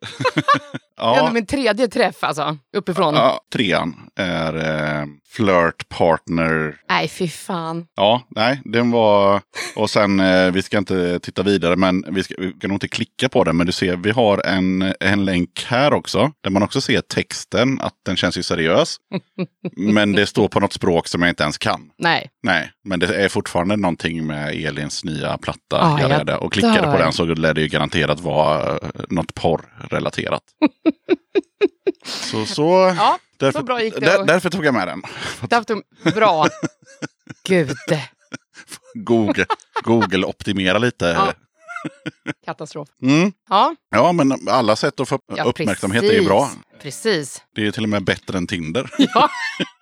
det 0.00 0.40
är 0.40 0.88
Ja, 0.96 1.18
ändå 1.18 1.32
min 1.32 1.46
tredje 1.46 1.88
träff 1.88 2.24
alltså, 2.24 2.56
uppifrån. 2.76 3.14
ja, 3.14 3.40
trean 3.52 3.94
är 4.16 4.54
eh, 5.00 5.06
Flirt 5.30 5.88
Partner. 5.88 6.76
Nej, 6.88 7.08
fy 7.08 7.28
fan. 7.28 7.86
Ja, 7.96 8.22
nej, 8.28 8.60
den 8.64 8.90
var... 8.90 9.40
Och 9.76 9.90
sen, 9.90 10.20
eh, 10.20 10.50
vi 10.50 10.62
ska 10.62 10.78
inte 10.78 11.20
titta 11.20 11.42
vidare, 11.42 11.76
men 11.76 12.04
vi, 12.08 12.22
ska, 12.22 12.34
vi 12.38 12.52
kan 12.52 12.68
nog 12.68 12.76
inte 12.76 12.88
klicka 12.88 13.28
på 13.28 13.44
den. 13.44 13.56
Men 13.56 13.66
du 13.66 13.72
ser, 13.72 13.96
vi 13.96 14.10
har 14.10 14.46
en, 14.46 14.94
en 15.00 15.24
länk 15.24 15.64
här 15.66 15.92
också. 15.92 16.32
Där 16.42 16.50
man 16.50 16.62
också 16.62 16.80
ser 16.80 17.00
texten, 17.00 17.80
att 17.80 17.94
den 18.06 18.16
känns 18.16 18.38
ju 18.38 18.42
seriös. 18.42 18.96
men 19.76 20.12
det 20.12 20.26
står 20.26 20.48
på 20.48 20.60
något 20.60 20.72
språk 20.72 21.08
som 21.08 21.22
jag 21.22 21.28
inte 21.28 21.42
ens 21.42 21.58
kan. 21.58 21.90
Nej. 21.98 22.30
Nej, 22.42 22.70
men 22.84 23.00
det 23.00 23.24
är 23.24 23.28
fortfarande 23.28 23.76
någonting 23.76 24.26
med 24.26 24.54
Elins 24.54 25.04
nya 25.04 25.38
platta. 25.38 25.80
Ah, 25.80 26.00
jag 26.00 26.28
jag 26.28 26.42
och 26.42 26.52
klickade 26.52 26.80
dör. 26.80 26.92
på 26.92 26.98
den 26.98 27.12
så 27.12 27.24
lär 27.24 27.54
det 27.54 27.60
ju 27.60 27.68
garanterat 27.68 28.20
vara 28.20 28.70
eh, 28.70 28.78
något 29.08 29.34
porrrelaterat. 29.88 30.42
så, 32.04 32.46
så, 32.46 32.94
Ja, 32.96 33.18
därför, 33.38 33.58
så 33.58 33.64
bra 33.64 33.82
gick 33.82 33.94
det 33.94 34.00
där, 34.00 34.24
därför 34.24 34.50
tog 34.50 34.66
jag 34.66 34.74
med 34.74 34.88
den. 34.88 35.02
Datum, 35.40 35.82
bra. 36.14 36.46
Gud, 37.48 37.76
Google, 38.94 39.46
Google 39.82 40.26
optimera 40.26 40.78
lite. 40.78 41.06
Ja. 41.06 41.32
katastrof. 42.44 42.88
Mm. 43.02 43.32
Ja, 43.48 43.74
Ja, 43.90 44.12
men 44.12 44.48
alla 44.48 44.76
sätt 44.76 45.00
att 45.00 45.08
få 45.08 45.18
ja 45.36 45.44
uppmärksamhet 45.44 46.00
precis. 46.00 46.16
är 46.16 46.20
ju 46.20 46.28
bra. 46.28 46.50
Precis. 46.82 47.42
Det 47.54 47.66
är 47.66 47.70
till 47.70 47.82
och 47.82 47.88
med 47.88 48.04
bättre 48.04 48.38
än 48.38 48.46
Tinder. 48.46 48.90
Ja. 48.98 49.28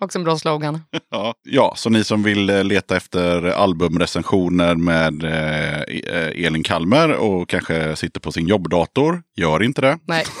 Också 0.00 0.18
en 0.18 0.24
bra 0.24 0.38
slogan. 0.38 0.80
Ja, 1.10 1.34
ja 1.42 1.72
så 1.76 1.90
ni 1.90 2.04
som 2.04 2.22
vill 2.22 2.50
eh, 2.50 2.64
leta 2.64 2.96
efter 2.96 3.46
albumrecensioner 3.46 4.74
med 4.74 5.24
eh, 5.24 5.80
eh, 5.80 6.46
Elin 6.46 6.62
Kalmer 6.62 7.12
och 7.12 7.48
kanske 7.48 7.96
sitter 7.96 8.20
på 8.20 8.32
sin 8.32 8.46
jobbdator, 8.46 9.22
gör 9.36 9.62
inte 9.62 9.80
det. 9.80 9.98
Nej. 10.06 10.24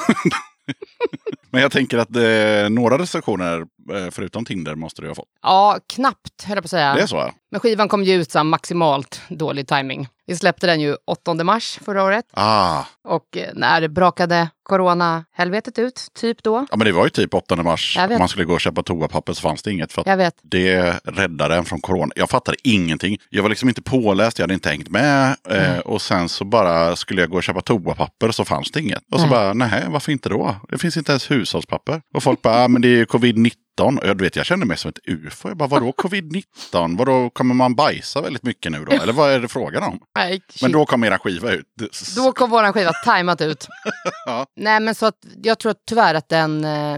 Men 1.50 1.62
jag 1.62 1.72
tänker 1.72 1.98
att 1.98 2.16
eh, 2.16 2.70
några 2.70 2.98
recensioner, 2.98 3.60
eh, 3.60 4.10
förutom 4.10 4.44
Tinder, 4.44 4.74
måste 4.74 5.02
du 5.02 5.08
ha 5.08 5.14
fått. 5.14 5.28
Ja, 5.42 5.78
knappt 5.94 6.44
höll 6.44 6.56
jag 6.56 6.62
på 6.62 6.66
att 6.66 6.70
säga. 6.70 6.94
Det 6.94 7.02
är 7.02 7.06
så? 7.06 7.16
ja. 7.16 7.32
Men 7.50 7.60
skivan 7.60 7.88
kom 7.88 8.04
ju 8.04 8.14
ut 8.14 8.30
så 8.30 8.44
maximalt 8.44 9.20
dålig 9.28 9.68
timing. 9.68 10.08
Vi 10.26 10.36
släppte 10.36 10.66
den 10.66 10.80
ju 10.80 10.96
8 11.06 11.34
mars 11.44 11.78
förra 11.84 12.04
året. 12.04 12.24
Ah, 12.32 12.82
Och 13.04 13.36
eh, 13.36 13.50
när 13.54 13.88
brakade 13.88 14.48
corona-helvetet 14.62 15.78
ut, 15.78 16.06
typ 16.14 16.42
då. 16.42 16.66
ja, 16.70 16.76
men 16.76 16.84
det 16.86 16.92
var 16.92 17.04
ju 17.04 17.10
typ 17.10 17.34
8 17.34 17.56
mars. 17.56 17.98
Om 18.10 18.18
man 18.18 18.28
skulle 18.28 18.44
gå 18.44 18.54
och 18.54 18.60
köpa 18.60 18.82
toapapper 18.82 19.32
så 19.32 19.40
fanns 19.40 19.62
det 19.62 19.72
inget. 19.72 19.92
För 19.92 20.02
Jag 20.06 20.16
vet. 20.16 20.34
Det 20.42 21.00
räddade 21.04 21.56
en 21.56 21.64
från 21.64 21.80
corona. 21.80 22.12
Jag 22.16 22.30
fattade 22.30 22.56
ingenting. 22.64 23.18
Jag 23.30 23.42
var 23.42 23.48
liksom 23.50 23.68
inte 23.68 23.82
påläst, 23.82 24.38
jag 24.38 24.42
hade 24.42 24.54
inte 24.54 24.68
hängt 24.68 24.88
med. 24.90 25.36
Eh, 25.50 25.78
och 25.78 26.02
sen 26.02 26.28
så 26.28 26.44
bara 26.44 26.96
skulle 26.96 27.20
jag 27.20 27.30
gå 27.30 27.36
och 27.36 27.42
köpa 27.42 27.60
toapapper 27.60 28.30
så 28.30 28.44
fanns 28.44 28.70
det 28.70 28.80
inget. 28.80 29.02
Och 29.12 29.20
så 29.20 29.26
Nej. 29.26 29.30
bara, 29.30 29.52
nej, 29.52 29.84
varför 29.88 30.12
inte 30.12 30.28
då? 30.28 30.56
Det 30.68 30.78
finns 30.78 30.96
inte 30.96 31.12
ens 31.12 31.30
hushållspapper. 31.30 32.02
Och 32.14 32.22
folk 32.22 32.42
bara, 32.42 32.64
ah, 32.64 32.68
men 32.68 32.82
det 32.82 32.88
är 32.88 32.96
ju 32.96 33.04
covid-19. 33.04 33.52
Och 33.80 33.92
jag, 34.02 34.20
vet, 34.20 34.36
jag 34.36 34.46
kände 34.46 34.66
mig 34.66 34.76
som 34.76 34.88
ett 34.88 34.98
ufo. 35.08 35.48
Jag 35.48 35.56
bara, 35.56 35.68
vadå 35.68 35.90
covid-19? 35.98 36.98
Vadå, 36.98 37.30
kommer 37.30 37.54
man 37.54 37.74
bajsa 37.74 38.20
väldigt 38.20 38.42
mycket 38.42 38.72
nu 38.72 38.84
då? 38.84 38.92
Eller 38.92 39.12
vad 39.12 39.30
är 39.30 39.40
det 39.40 39.48
frågan 39.48 39.82
om? 39.82 40.00
Nej, 40.16 40.40
Men 40.62 40.72
då 40.72 40.86
kom 40.86 41.04
era 41.04 41.18
skiva 41.18 41.50
ut. 41.50 41.66
Då 42.16 42.32
kom 42.32 42.50
våran 42.50 42.72
skiva 42.72 42.92
tajmat 43.04 43.40
ut. 43.40 43.66
Ja. 44.26 44.46
Nej 44.56 44.80
men 44.80 44.94
så 44.94 45.06
att 45.06 45.14
jag 45.42 45.58
tror 45.58 45.70
att 45.70 45.82
tyvärr 45.88 46.14
att 46.14 46.28
den 46.28 46.64
eh, 46.64 46.94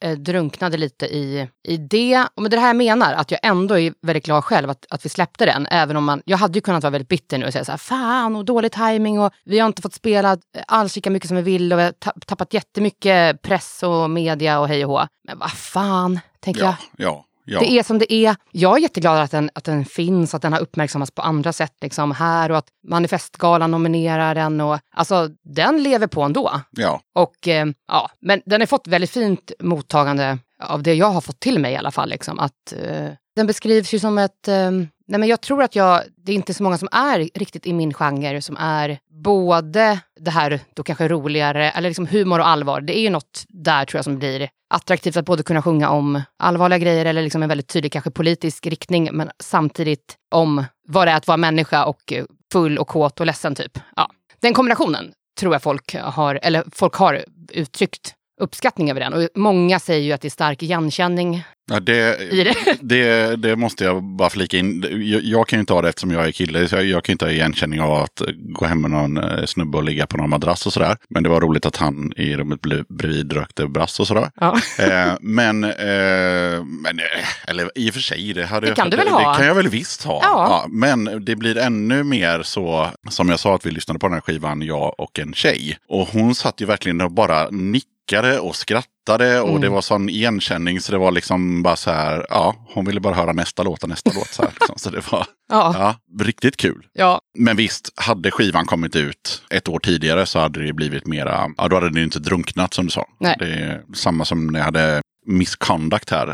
eh, 0.00 0.16
drunknade 0.18 0.76
lite 0.76 1.06
i, 1.06 1.48
i 1.68 1.76
det. 1.76 2.26
Och 2.34 2.42
men 2.42 2.50
det 2.50 2.54
är 2.54 2.56
det 2.56 2.60
här 2.62 2.68
jag 2.68 2.76
menar, 2.76 3.12
att 3.14 3.30
jag 3.30 3.40
ändå 3.42 3.78
är 3.78 3.92
väldigt 4.02 4.24
glad 4.24 4.44
själv 4.44 4.70
att, 4.70 4.86
att 4.90 5.04
vi 5.04 5.08
släppte 5.08 5.44
den. 5.46 5.66
Även 5.70 5.96
om 5.96 6.04
man, 6.04 6.22
jag 6.24 6.38
hade 6.38 6.54
ju 6.54 6.60
kunnat 6.60 6.82
vara 6.82 6.90
väldigt 6.90 7.08
bitter 7.08 7.38
nu 7.38 7.46
och 7.46 7.52
säga 7.52 7.64
så 7.64 7.72
här, 7.72 7.78
fan 7.78 8.36
och 8.36 8.44
dålig 8.44 8.72
timing 8.72 9.20
och 9.20 9.32
vi 9.44 9.58
har 9.58 9.66
inte 9.66 9.82
fått 9.82 9.94
spela 9.94 10.38
alls 10.66 10.96
lika 10.96 11.10
mycket 11.10 11.28
som 11.28 11.36
vi 11.36 11.42
vill 11.42 11.72
och 11.72 11.78
vi 11.78 11.82
har 11.82 11.92
ta- 11.92 12.12
tappat 12.26 12.54
jättemycket 12.54 13.42
press 13.42 13.82
och 13.82 14.10
media 14.10 14.60
och 14.60 14.68
hej 14.68 14.84
och 14.84 14.90
hå. 14.90 15.06
Men 15.28 15.38
vad 15.38 15.52
fan, 15.52 16.15
tänker 16.46 16.60
jag. 16.60 16.74
Ja, 16.96 16.96
ja, 16.96 17.24
ja. 17.44 17.60
Det 17.60 17.78
är 17.78 17.82
som 17.82 17.98
det 17.98 18.12
är. 18.12 18.36
Jag 18.52 18.76
är 18.76 18.80
jätteglad 18.82 19.18
att 19.18 19.30
den, 19.30 19.50
att 19.54 19.64
den 19.64 19.84
finns, 19.84 20.34
att 20.34 20.42
den 20.42 20.52
har 20.52 20.60
uppmärksammats 20.60 21.10
på 21.10 21.22
andra 21.22 21.52
sätt 21.52 21.72
liksom 21.80 22.12
här 22.12 22.50
och 22.50 22.58
att 22.58 22.68
Manifestgalan 22.88 23.70
nominerar 23.70 24.34
den. 24.34 24.60
Och, 24.60 24.78
alltså, 24.90 25.28
den 25.42 25.82
lever 25.82 26.06
på 26.06 26.22
ändå. 26.22 26.60
ja. 26.70 27.00
Och, 27.14 27.48
eh, 27.48 27.66
ja, 27.88 28.10
men 28.20 28.42
den 28.46 28.60
har 28.60 28.66
fått 28.66 28.86
väldigt 28.86 29.10
fint 29.10 29.52
mottagande 29.60 30.38
av 30.62 30.82
det 30.82 30.94
jag 30.94 31.10
har 31.10 31.20
fått 31.20 31.40
till 31.40 31.58
mig 31.58 31.72
i 31.72 31.76
alla 31.76 31.90
fall. 31.90 32.08
Liksom, 32.08 32.38
att, 32.38 32.72
eh, 32.82 33.08
den 33.36 33.46
beskrivs 33.46 33.94
ju 33.94 33.98
som 33.98 34.18
ett... 34.18 34.48
Eh, 34.48 34.70
nej 35.06 35.20
men 35.20 35.28
jag 35.28 35.40
tror 35.40 35.62
att 35.62 35.76
jag, 35.76 36.02
det 36.16 36.32
är 36.32 36.36
inte 36.36 36.54
så 36.54 36.62
många 36.62 36.78
som 36.78 36.88
är 36.92 37.18
riktigt 37.34 37.66
i 37.66 37.72
min 37.72 37.94
genre 37.94 38.42
som 38.42 38.56
är 38.56 38.98
både 39.10 40.00
det 40.20 40.30
här 40.30 40.60
då 40.74 40.82
kanske 40.82 41.08
roligare, 41.08 41.70
eller 41.70 41.90
liksom 41.90 42.06
humor 42.06 42.38
och 42.38 42.48
allvar. 42.48 42.80
Det 42.80 42.98
är 42.98 43.00
ju 43.00 43.10
något 43.10 43.44
där 43.48 43.84
tror 43.84 43.98
jag 43.98 44.04
som 44.04 44.18
blir 44.18 44.48
attraktivt 44.74 45.16
att 45.16 45.24
både 45.24 45.42
kunna 45.42 45.62
sjunga 45.62 45.90
om 45.90 46.22
allvarliga 46.38 46.78
grejer 46.78 47.04
eller 47.04 47.22
liksom 47.22 47.42
en 47.42 47.48
väldigt 47.48 47.68
tydlig 47.68 47.92
kanske 47.92 48.10
politisk 48.10 48.66
riktning 48.66 49.08
men 49.12 49.30
samtidigt 49.38 50.16
om 50.30 50.64
vad 50.88 51.06
det 51.06 51.10
är 51.10 51.16
att 51.16 51.26
vara 51.26 51.36
människa 51.36 51.84
och 51.84 52.12
full 52.52 52.78
och 52.78 52.88
kåt 52.88 53.20
och 53.20 53.26
ledsen 53.26 53.54
typ. 53.54 53.78
Ja. 53.96 54.10
Den 54.40 54.54
kombinationen 54.54 55.12
tror 55.40 55.54
jag 55.54 55.62
folk 55.62 55.94
har, 55.94 56.38
eller 56.42 56.64
folk 56.72 56.94
har 56.94 57.24
uttryckt 57.52 58.14
uppskattning 58.40 58.90
över 58.90 59.00
den. 59.00 59.14
Och 59.14 59.28
många 59.34 59.78
säger 59.78 60.02
ju 60.02 60.12
att 60.12 60.20
det 60.20 60.28
är 60.28 60.30
stark 60.30 60.62
igenkänning 60.62 61.44
Ja, 61.70 61.80
det, 61.80 62.16
det. 62.30 62.54
det, 62.80 63.36
det 63.36 63.56
måste 63.56 63.84
jag 63.84 64.02
bara 64.02 64.30
flika 64.30 64.58
in. 64.58 64.84
Jag, 64.90 65.24
jag 65.24 65.48
kan 65.48 65.56
ju 65.56 65.60
inte 65.60 65.72
ha 65.72 65.82
det 65.82 65.88
eftersom 65.88 66.10
jag 66.10 66.26
är 66.26 66.32
kille. 66.32 66.68
Så 66.68 66.76
jag, 66.76 66.84
jag 66.84 67.04
kan 67.04 67.12
inte 67.12 67.24
ha 67.24 67.32
igenkänning 67.32 67.80
av 67.80 67.92
att 67.92 68.22
gå 68.36 68.66
hem 68.66 68.80
med 68.80 68.90
någon 68.90 69.16
eh, 69.16 69.44
snubbe 69.44 69.78
och 69.78 69.84
ligga 69.84 70.06
på 70.06 70.16
någon 70.16 70.30
madrass 70.30 70.66
och 70.66 70.72
sådär. 70.72 70.96
Men 71.08 71.22
det 71.22 71.28
var 71.28 71.40
roligt 71.40 71.66
att 71.66 71.76
han 71.76 72.12
i 72.16 72.36
rummet 72.36 72.60
bredvid 72.88 73.32
rökte 73.32 73.66
brass 73.66 74.00
och 74.00 74.06
sådär. 74.06 74.30
Ja. 74.40 74.58
Eh, 74.78 75.12
men, 75.20 75.64
eh, 75.64 76.64
men, 76.64 76.98
eh, 76.98 77.48
eller 77.48 77.70
i 77.74 77.90
och 77.90 77.94
för 77.94 78.00
sig, 78.00 78.32
det, 78.32 78.46
hade 78.46 78.66
Det 78.66 78.70
jag, 78.70 78.76
kan 78.76 78.90
du 78.90 78.96
väl 78.96 79.06
det, 79.06 79.12
ha? 79.12 79.32
Det 79.32 79.38
kan 79.38 79.46
jag 79.46 79.54
väl 79.54 79.68
visst 79.68 80.02
ha. 80.02 80.20
Ja. 80.22 80.66
men 80.68 81.24
det 81.24 81.36
blir 81.36 81.58
ännu 81.58 82.04
mer 82.04 82.42
så, 82.42 82.90
som 83.08 83.28
jag 83.28 83.40
sa 83.40 83.54
att 83.54 83.66
vi 83.66 83.70
lyssnade 83.70 83.98
på 83.98 84.06
den 84.06 84.14
här 84.14 84.20
skivan, 84.20 84.62
jag 84.62 85.00
och 85.00 85.18
en 85.18 85.34
tjej. 85.34 85.78
Och 85.88 86.08
hon 86.08 86.34
satt 86.34 86.60
ju 86.60 86.66
verkligen 86.66 87.00
och 87.00 87.12
bara 87.12 87.50
nickade 87.50 87.95
och 88.40 88.56
skrattade 88.56 89.40
och 89.40 89.48
Mm. 89.48 89.60
det 89.60 89.68
var 89.68 89.80
sån 89.80 90.08
igenkänning 90.08 90.80
så 90.80 90.92
det 90.92 90.98
var 90.98 91.10
liksom 91.10 91.62
bara 91.62 91.76
så 91.76 91.90
här, 91.90 92.26
ja, 92.28 92.54
hon 92.74 92.84
ville 92.84 93.00
bara 93.00 93.14
höra 93.14 93.32
nästa 93.32 93.62
låt 93.62 93.82
och 93.82 93.88
nästa 93.88 94.10
låt. 94.14 94.28
Så, 94.28 94.42
här, 94.42 94.50
liksom. 94.50 94.74
så 94.78 94.90
det 94.90 95.12
var 95.12 95.26
Ja. 95.48 95.74
ja, 95.78 96.24
riktigt 96.24 96.56
kul. 96.56 96.86
ja. 96.92 97.20
Men 97.38 97.56
visst, 97.56 97.92
hade 97.96 98.30
skivan 98.30 98.66
kommit 98.66 98.96
ut 98.96 99.42
ett 99.50 99.68
år 99.68 99.78
tidigare 99.78 100.26
så 100.26 100.38
hade 100.38 100.66
det 100.66 100.72
blivit 100.72 101.06
mera, 101.06 101.48
ja 101.56 101.68
då 101.68 101.76
hade 101.76 101.90
det 101.90 102.02
inte 102.02 102.18
drunknat 102.18 102.74
som 102.74 102.84
du 102.84 102.90
sa. 102.90 103.06
Nej. 103.20 103.36
Det 103.38 103.46
är 103.46 103.82
samma 103.94 104.24
som 104.24 104.46
när 104.46 104.58
jag 104.60 104.64
hade 104.64 105.02
Misconduct 105.28 106.10
här, 106.10 106.28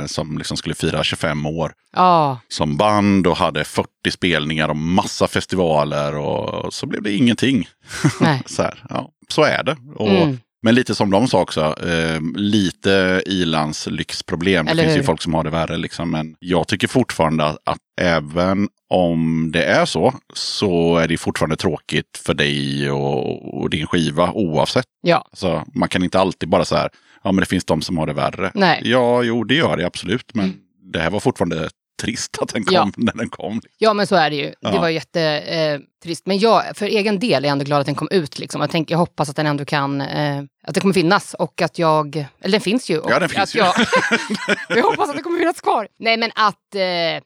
eh, 0.00 0.06
som 0.06 0.38
liksom 0.38 0.56
skulle 0.56 0.74
fira 0.74 1.04
25 1.04 1.46
år 1.46 1.72
Ja. 1.96 2.38
som 2.48 2.76
band 2.76 3.26
och 3.26 3.36
hade 3.36 3.64
40 3.64 3.88
spelningar 4.10 4.68
och 4.68 4.76
massa 4.76 5.28
festivaler 5.28 6.16
och 6.16 6.74
så 6.74 6.86
blev 6.86 7.02
det 7.02 7.12
ingenting. 7.12 7.68
Så, 8.46 8.62
här, 8.62 8.84
ja, 8.88 9.10
så 9.28 9.42
är 9.42 9.62
det. 9.64 9.76
Och, 9.96 10.08
Mm. 10.08 10.38
Men 10.62 10.74
lite 10.74 10.94
som 10.94 11.10
de 11.10 11.28
sa 11.28 11.40
också, 11.40 11.74
eh, 11.88 12.20
lite 12.34 13.22
Ilans 13.26 13.86
lyxproblem. 13.90 14.66
Det 14.66 14.70
Eller 14.70 14.82
finns 14.82 14.94
ju 14.94 14.98
hur? 15.00 15.06
folk 15.06 15.22
som 15.22 15.34
har 15.34 15.44
det 15.44 15.50
värre. 15.50 15.76
Liksom. 15.76 16.10
Men 16.10 16.36
jag 16.38 16.68
tycker 16.68 16.88
fortfarande 16.88 17.44
att, 17.44 17.58
att 17.64 17.78
även 18.00 18.68
om 18.90 19.50
det 19.52 19.64
är 19.64 19.84
så, 19.84 20.14
så 20.34 20.96
är 20.96 21.08
det 21.08 21.16
fortfarande 21.16 21.56
tråkigt 21.56 22.22
för 22.26 22.34
dig 22.34 22.90
och, 22.90 23.60
och 23.60 23.70
din 23.70 23.86
skiva 23.86 24.32
oavsett. 24.32 24.84
Ja. 25.02 25.28
Alltså, 25.30 25.64
man 25.74 25.88
kan 25.88 26.02
inte 26.04 26.18
alltid 26.18 26.48
bara 26.48 26.64
så 26.64 26.76
här, 26.76 26.88
ja 27.24 27.32
men 27.32 27.40
det 27.40 27.46
finns 27.46 27.64
de 27.64 27.82
som 27.82 27.98
har 27.98 28.06
det 28.06 28.12
värre. 28.12 28.50
Nej. 28.54 28.80
Ja, 28.84 29.22
jo 29.22 29.44
det 29.44 29.54
gör 29.54 29.76
det 29.76 29.86
absolut. 29.86 30.34
Men 30.34 30.54
det 30.92 30.98
här 30.98 31.10
var 31.10 31.20
fortfarande 31.20 31.68
trist 32.02 32.38
att 32.40 32.48
den 32.48 32.64
kom 32.64 32.74
Ja. 32.74 32.90
när 32.96 33.12
den 33.12 33.28
kom. 33.28 33.60
Ja, 33.78 33.92
men 33.94 34.06
så 34.06 34.16
är 34.16 34.30
det 34.30 34.36
ju. 34.36 34.54
Ja. 34.60 34.70
Det 34.70 34.78
var 34.78 34.88
jättetrist. 34.88 36.26
Eh, 36.26 36.28
men 36.28 36.38
jag, 36.38 36.76
för 36.76 36.86
egen 36.86 37.18
del 37.18 37.44
är 37.44 37.48
jag 37.48 37.52
ändå 37.52 37.64
glad 37.64 37.80
att 37.80 37.86
den 37.86 37.94
kom 37.94 38.08
ut. 38.10 38.38
Liksom. 38.38 38.60
Jag, 38.60 38.70
tänk, 38.70 38.90
jag 38.90 38.98
hoppas 38.98 39.28
att 39.30 39.36
den 39.36 39.46
ändå 39.46 39.64
kan, 39.64 40.00
eh, 40.00 40.42
att 40.66 40.74
det 40.74 40.80
kommer 40.80 40.94
finnas 40.94 41.34
och 41.34 41.62
att 41.62 41.78
jag, 41.78 42.16
eller 42.16 42.52
den 42.52 42.60
finns 42.60 42.90
ju. 42.90 42.98
Och 42.98 43.10
Ja, 43.10 43.18
den 43.18 43.28
finns 43.28 43.42
att 43.42 43.54
ju. 43.54 43.58
Jag, 43.58 43.74
jag 44.78 44.82
hoppas 44.82 45.08
att 45.10 45.16
det 45.16 45.22
kommer 45.22 45.38
finnas 45.38 45.60
kvar. 45.60 45.88
Nej, 45.98 46.16
men 46.16 46.30
att, 46.34 46.74
eh, 46.74 46.82
äh, 47.16 47.20